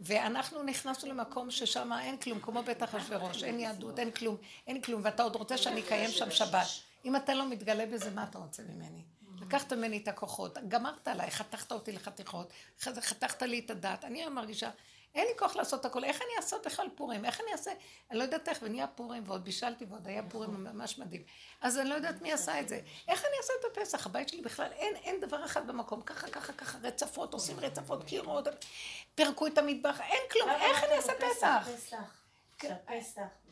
ואנחנו 0.00 0.62
נכנסנו 0.62 1.10
למקום 1.10 1.50
ששם 1.50 1.92
אין 2.00 2.16
כלום, 2.16 2.40
כמו 2.40 2.62
בית 2.62 2.82
אחשוורוש, 2.82 3.44
אין 3.44 3.60
יהדות, 3.60 3.98
אין 3.98 4.10
כלום, 4.10 4.36
אין 4.66 4.82
כלום, 4.82 5.00
ואתה 5.04 5.22
עוד 5.22 5.36
רוצה 5.36 5.58
שאני 5.58 5.80
אקיים 5.80 6.10
שם 6.10 6.30
שבת. 6.30 6.66
אם 7.04 7.16
אתה 7.16 7.34
לא 7.34 7.48
מתגלה 7.48 7.86
בזה, 7.86 8.10
מה 8.10 8.24
אתה 8.30 8.38
רוצה 8.38 8.62
ממני? 8.62 9.02
לקחת 9.40 9.72
ממני 9.72 9.96
את 9.96 10.08
הכוחות, 10.08 10.58
גמרת 10.68 11.08
עליי, 11.08 11.30
חתכת 11.30 11.72
אותי 11.72 11.92
לחתיכות, 11.92 12.52
חתכת 12.80 13.42
לי 13.42 13.58
את 13.58 13.70
הדת, 13.70 14.04
אני 14.04 14.28
מרגישה, 14.28 14.70
אין 15.14 15.26
לי 15.26 15.32
כוח 15.38 15.56
לעשות 15.56 15.84
הכל, 15.84 16.04
איך 16.04 16.16
אני 16.16 16.36
אעשה 16.36 16.56
בכלל 16.66 16.88
פורים? 16.94 17.24
איך 17.24 17.40
אני 17.40 17.52
אעשה? 17.52 17.70
אני 18.10 18.18
לא 18.18 18.24
יודעת 18.24 18.48
איך, 18.48 18.58
ונהיה 18.62 18.86
פורים, 18.86 19.22
ועוד 19.26 19.44
בישלתי, 19.44 19.84
ועוד 19.88 20.06
היה 20.08 20.22
פורים 20.28 20.64
ממש 20.64 20.98
מדהים. 20.98 21.22
אז 21.60 21.78
אני 21.78 21.88
לא 21.88 21.94
יודעת 21.94 22.22
מי 22.22 22.32
עשה 22.32 22.60
את 22.60 22.68
זה. 22.68 22.80
איך 23.08 23.24
אני 23.24 23.36
אעשה 23.38 23.52
את 23.60 23.64
הפסח? 23.72 24.06
הבית 24.06 24.28
שלי 24.28 24.40
בכלל, 24.42 24.72
אין, 24.72 24.96
אין 24.96 25.20
דבר 25.20 25.44
אחד 25.44 25.66
במקום, 25.66 26.02
ככה, 26.02 26.28
ככה, 26.28 26.52
ככה, 26.52 26.78
רצפות, 26.82 27.34
עושים 27.34 27.60
רצפות, 27.60 28.04
קירות, 28.04 28.48
פירקו 29.14 29.46
את 29.46 29.58
המטבח, 29.58 30.00
אין 30.00 30.22
כלום, 30.32 30.50
איך 30.50 30.84
אני 30.84 30.96
אעשה 30.96 31.12
פסח? 31.20 31.68
כן. 32.58 32.74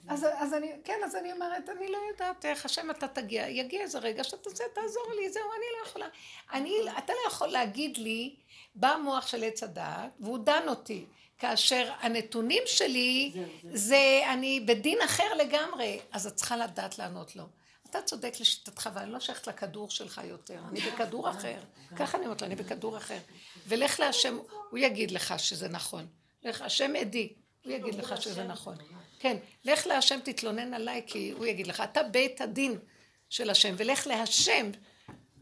אז, 0.09 0.27
אז 0.39 0.55
אני, 0.55 0.73
כן, 0.85 1.01
אז 1.05 1.17
אני 1.17 1.33
אומרת, 1.33 1.69
אני 1.69 1.89
לא 1.89 1.99
יודעת 2.11 2.45
איך, 2.45 2.65
השם 2.65 2.91
אתה 2.91 3.09
תגיע, 3.09 3.49
יגיע 3.49 3.83
איזה 3.83 3.99
רגע 3.99 4.25
שאתה 4.25 4.51
תעשה, 4.51 4.65
תעזור 4.75 5.13
לי, 5.17 5.31
זהו, 5.31 5.43
אני 5.53 5.65
לא 5.79 5.89
יכולה. 5.89 6.07
אני, 6.53 6.75
אתה 6.99 7.13
לא 7.13 7.19
יכול 7.27 7.49
להגיד 7.49 7.97
לי, 7.99 8.37
בא 8.75 8.89
המוח 8.89 9.27
של 9.27 9.45
עץ 9.45 9.63
הדעת, 9.63 10.11
והוא 10.21 10.39
דן 10.39 10.69
אותי. 10.69 11.07
כאשר 11.41 11.93
הנתונים 12.01 12.63
שלי 12.67 13.31
זה, 13.35 13.45
זה. 13.63 13.77
זה 13.77 14.23
אני 14.33 14.61
בדין 14.61 14.99
אחר 15.05 15.35
לגמרי, 15.35 16.01
אז 16.13 16.27
את 16.27 16.35
צריכה 16.37 16.57
לדעת 16.57 16.99
לענות 16.99 17.37
לו. 17.37 17.45
אתה 17.91 18.03
צודק 18.03 18.33
לשיטתך, 18.41 18.91
ואני 18.95 19.13
לא 19.13 19.21
שייכת 19.21 19.47
לכדור 19.47 19.91
שלך 19.91 20.21
יותר, 20.25 20.59
אני 20.69 20.81
בכדור 20.81 21.31
אחר. 21.31 21.61
ככה 21.97 22.19
אני 22.19 22.27
אומרת 22.27 22.43
לו, 22.43 22.47
אני 22.47 22.57
בכדור 22.57 22.97
אחר. 22.97 23.19
ולך 23.67 24.01
להשם, 24.01 24.39
הוא 24.71 24.79
יגיד 24.79 25.11
לך 25.11 25.35
שזה 25.39 25.69
נכון. 25.69 26.07
לך, 26.43 26.63
השם 26.63 26.93
עדי, 26.97 27.33
הוא 27.65 27.73
יגיד 27.73 27.95
לך 27.95 28.23
שזה 28.23 28.45
נכון. 28.45 28.77
כן, 29.19 29.37
לך 29.65 29.87
להשם 29.87 30.19
תתלונן 30.25 30.75
עליי, 30.75 31.03
כי 31.07 31.31
הוא 31.31 31.47
יגיד 31.47 31.67
לך, 31.67 31.81
אתה 31.81 32.03
בית 32.03 32.41
הדין 32.41 32.79
של 33.29 33.51
השם, 33.51 33.75
ולך 33.77 34.07
להשם 34.07 34.71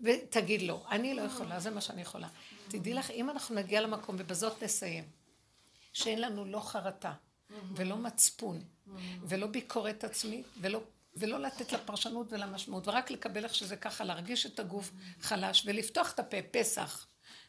ותגיד 0.03 0.63
לו, 0.63 0.83
אני 0.91 1.15
לא 1.15 1.23
יכולה, 1.23 1.61
זה 1.61 1.71
מה 1.71 1.81
שאני 1.81 2.03
יכולה. 2.03 2.29
תדעי 2.69 2.95
לך, 2.95 3.11
אם 3.11 3.31
אנחנו 3.31 3.55
נגיע 3.55 3.81
למקום, 3.81 4.17
ובזאת 4.19 4.63
נסיים, 4.63 5.18
שאין 5.93 6.21
לנו 6.21 6.45
לא 6.45 6.61
חרטה, 6.61 7.13
ולא 7.75 7.97
מצפון, 7.97 8.63
ולא 9.23 9.47
ביקורת 9.47 10.05
עצמית, 10.05 10.47
ולא, 10.61 10.81
ולא 11.17 11.41
לתת 11.41 11.73
לפרשנות 11.73 12.33
ולמשמעות, 12.33 12.89
ורק 12.89 13.11
לקבל 13.11 13.45
איך 13.45 13.55
שזה 13.55 13.77
ככה, 13.77 14.05
להרגיש 14.05 14.47
את 14.47 14.61
הגוף 14.61 14.91
חלש, 15.21 15.63
ולפתוח 15.67 16.13
את 16.13 16.19
הפה, 16.19 16.37
פסח, 16.51 17.07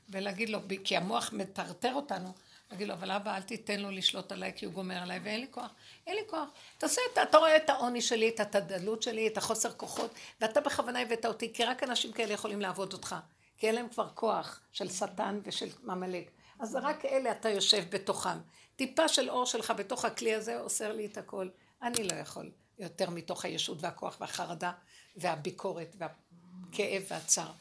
ולהגיד 0.10 0.50
לו, 0.50 0.60
כי 0.84 0.98
המוח 0.98 1.34
מטרטר 1.34 1.94
אותנו, 1.94 2.34
להגיד 2.72 2.88
לו, 2.88 2.94
אבל 2.94 3.12
אבא, 3.12 3.36
אל 3.36 3.42
תיתן 3.42 3.80
לו 3.80 3.92
לשלוט 3.92 4.32
עליי 4.32 4.54
כי 4.56 4.66
הוא 4.66 4.74
גומר 4.74 4.98
עליי, 4.98 5.20
ואין 5.24 5.40
לי 5.40 5.48
כוח. 5.52 5.72
אין 6.08 6.16
לי 6.16 6.22
כוח. 6.30 6.50
תעשה 6.78 7.02
את, 7.14 7.18
אתה 7.30 7.38
רואה 7.38 7.56
את 7.56 7.70
העוני 7.70 8.02
שלי, 8.02 8.30
את 8.30 8.40
התדלות 8.40 9.04
שלי, 9.04 9.28
את 9.28 9.38
החוסר 9.38 9.72
כוחות, 9.72 10.14
ואתה 10.42 10.62
בכוונה 10.62 11.00
הבאת 11.02 11.26
אותי, 11.26 11.54
כי 11.54 11.64
רק 11.66 11.84
אנשים 11.84 12.12
כאלה 12.12 12.34
יכולים 12.34 12.62
לעבוד 12.62 12.94
אותך. 12.94 13.16
כי 13.58 13.68
אין 13.68 13.76
להם 13.76 13.90
כבר 13.90 14.10
כוח 14.14 14.60
של 14.72 14.90
שטן 14.90 15.40
ושל 15.44 15.70
עמלק. 15.90 16.32
אז 16.60 16.76
רק 16.76 17.06
אלה 17.06 17.32
אתה 17.32 17.50
יושב 17.50 17.84
בתוכם. 17.90 18.38
טיפה 18.76 19.08
של 19.08 19.30
אור 19.30 19.46
שלך 19.46 19.74
בתוך 19.78 20.06
הכלי 20.06 20.34
הזה 20.34 20.60
אוסר 20.60 20.94
לי 20.94 21.06
את 21.06 21.18
הכל. 21.18 21.50
אני 21.82 22.04
לא 22.04 22.14
יכול 22.14 22.52
יותר 22.80 23.10
מתוך 23.10 23.46
הישות 23.46 23.78
והכוח 23.82 24.18
והחרדה 24.22 24.72
והביקורת 25.16 25.96
והכאב 25.98 27.04
והצער. 27.10 27.52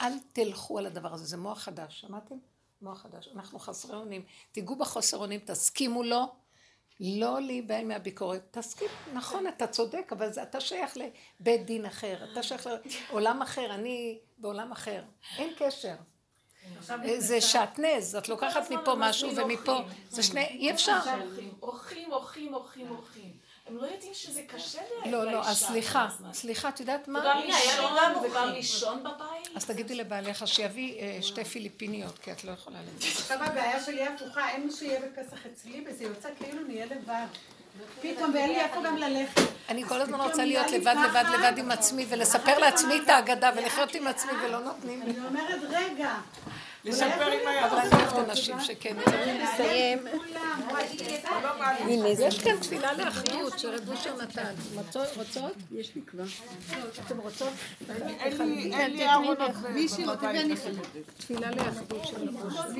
אל 0.00 0.12
תלכו 0.32 0.78
על 0.78 0.86
הדבר 0.86 1.14
הזה, 1.14 1.24
זה 1.24 1.36
מוח 1.36 1.58
חדש, 1.58 2.00
שמעתם? 2.00 2.34
מוח 2.82 3.02
חדש. 3.02 3.28
אנחנו 3.34 3.58
חסרי 3.58 3.96
אונים. 3.96 4.24
תיגעו 4.52 4.76
בחוסר 4.76 5.16
אונים, 5.16 5.40
תסכימו 5.44 6.02
לו, 6.02 6.32
לא 7.00 7.40
להיבהל 7.40 7.86
מהביקורת. 7.86 8.42
תסכים, 8.50 8.88
נכון, 9.14 9.46
אתה 9.46 9.66
צודק, 9.66 10.12
אבל 10.12 10.32
זה, 10.32 10.42
אתה 10.42 10.60
שייך 10.60 10.96
לבית 10.96 11.66
דין 11.66 11.86
אחר, 11.86 12.32
אתה 12.32 12.42
שייך 12.42 12.68
לעולם 13.10 13.42
אחר, 13.42 13.74
אני 13.74 14.18
בעולם 14.38 14.72
אחר. 14.72 15.02
אין 15.38 15.54
קשר. 15.58 15.94
זה 17.18 17.40
שעטנז, 17.40 18.16
את 18.16 18.28
לוקחת 18.28 18.70
מפה 18.70 18.94
משהו 18.94 19.36
ומפה, 19.36 19.78
זה 20.10 20.22
שני, 20.22 20.44
אי 20.44 20.70
אפשר. 20.70 20.98
אורחים, 21.62 22.12
אורחים, 22.12 22.52
אורחים, 22.54 22.90
אורחים. 22.90 23.32
הם 23.70 23.76
לא 23.76 23.86
יודעים 23.86 24.14
שזה 24.14 24.42
קשה 24.42 24.80
לאישה. 24.94 25.10
לא, 25.10 25.32
לא, 25.32 25.44
אז 25.44 25.58
סליחה, 25.58 26.08
סליחה, 26.32 26.68
את 26.68 26.80
יודעת 26.80 27.08
מה? 27.08 27.34
הוא 28.14 28.28
בא 28.28 28.44
לישון 28.44 29.00
בבית. 29.00 29.56
אז 29.56 29.64
תגידי 29.64 29.94
לבעליך 29.94 30.46
שיביא 30.46 31.00
אה, 31.00 31.18
שתי 31.22 31.44
פיליפיניות, 31.44 32.18
כי 32.18 32.32
את 32.32 32.44
לא 32.44 32.50
יכולה 32.50 32.78
לדבר. 32.82 33.06
עכשיו 33.06 33.42
הבעיה 33.42 33.84
שלי 33.84 34.06
הפוכה, 34.06 34.50
אין 34.50 34.66
מי 34.66 34.72
שיהיה 34.72 35.00
בפסח 35.00 35.46
אצלי, 35.46 35.84
וזה 35.86 36.04
יוצא 36.04 36.28
כאילו 36.38 36.62
נהיה 36.66 36.86
לבד. 36.86 37.26
פתאום, 38.02 38.34
ואין 38.34 38.48
לי 38.50 38.60
איפה 38.60 38.82
גם 38.84 38.96
ללכת. 38.96 39.40
אני 39.68 39.84
כל 39.84 40.00
הזמן 40.00 40.20
רוצה 40.20 40.44
להיות 40.44 40.70
לבד, 40.70 40.94
לבד, 41.04 41.24
לבד 41.34 41.58
עם 41.58 41.70
עצמי, 41.70 42.06
ולספר 42.08 42.58
לעצמי 42.58 43.00
את 43.04 43.08
ההגדה, 43.08 43.50
ולחיות 43.56 43.94
עם 43.94 44.06
עצמי, 44.06 44.32
ולא 44.44 44.60
נותנים 44.60 45.02
לי. 45.02 45.10
אני 45.10 45.26
אומרת, 45.26 45.60
רגע. 45.70 46.14
לספר 46.84 47.26
עם 47.26 47.48
היד. 47.48 47.64
אבל 47.64 47.78
אני 47.78 48.02
אוהבת 48.02 48.28
אנשים 48.28 48.60
שכן. 48.60 48.96
צריכים 49.04 49.40
לסיים. 49.40 49.98
הנה, 51.78 52.08
יש 52.08 52.38
כאן 52.38 52.56
תפילה 52.60 52.92
לאחדות 52.92 53.58
שרב 53.58 53.90
אושר 53.90 54.16
נתן. 54.22 54.52
רוצות? 55.16 55.52
יש 55.72 55.94
לי 55.94 56.00
כבר. 56.06 56.24
אתם 57.06 57.18
רוצות? 57.18 57.52
אין 58.72 58.96
לי 58.96 59.10
ארונות. 59.10 59.38
רוצה 60.04 60.26
ואני 60.26 60.54
תפילה 61.18 61.50
לאחדות 61.50 62.06
של 62.06 62.28
רב 62.28 62.44
אושר. 62.44 62.72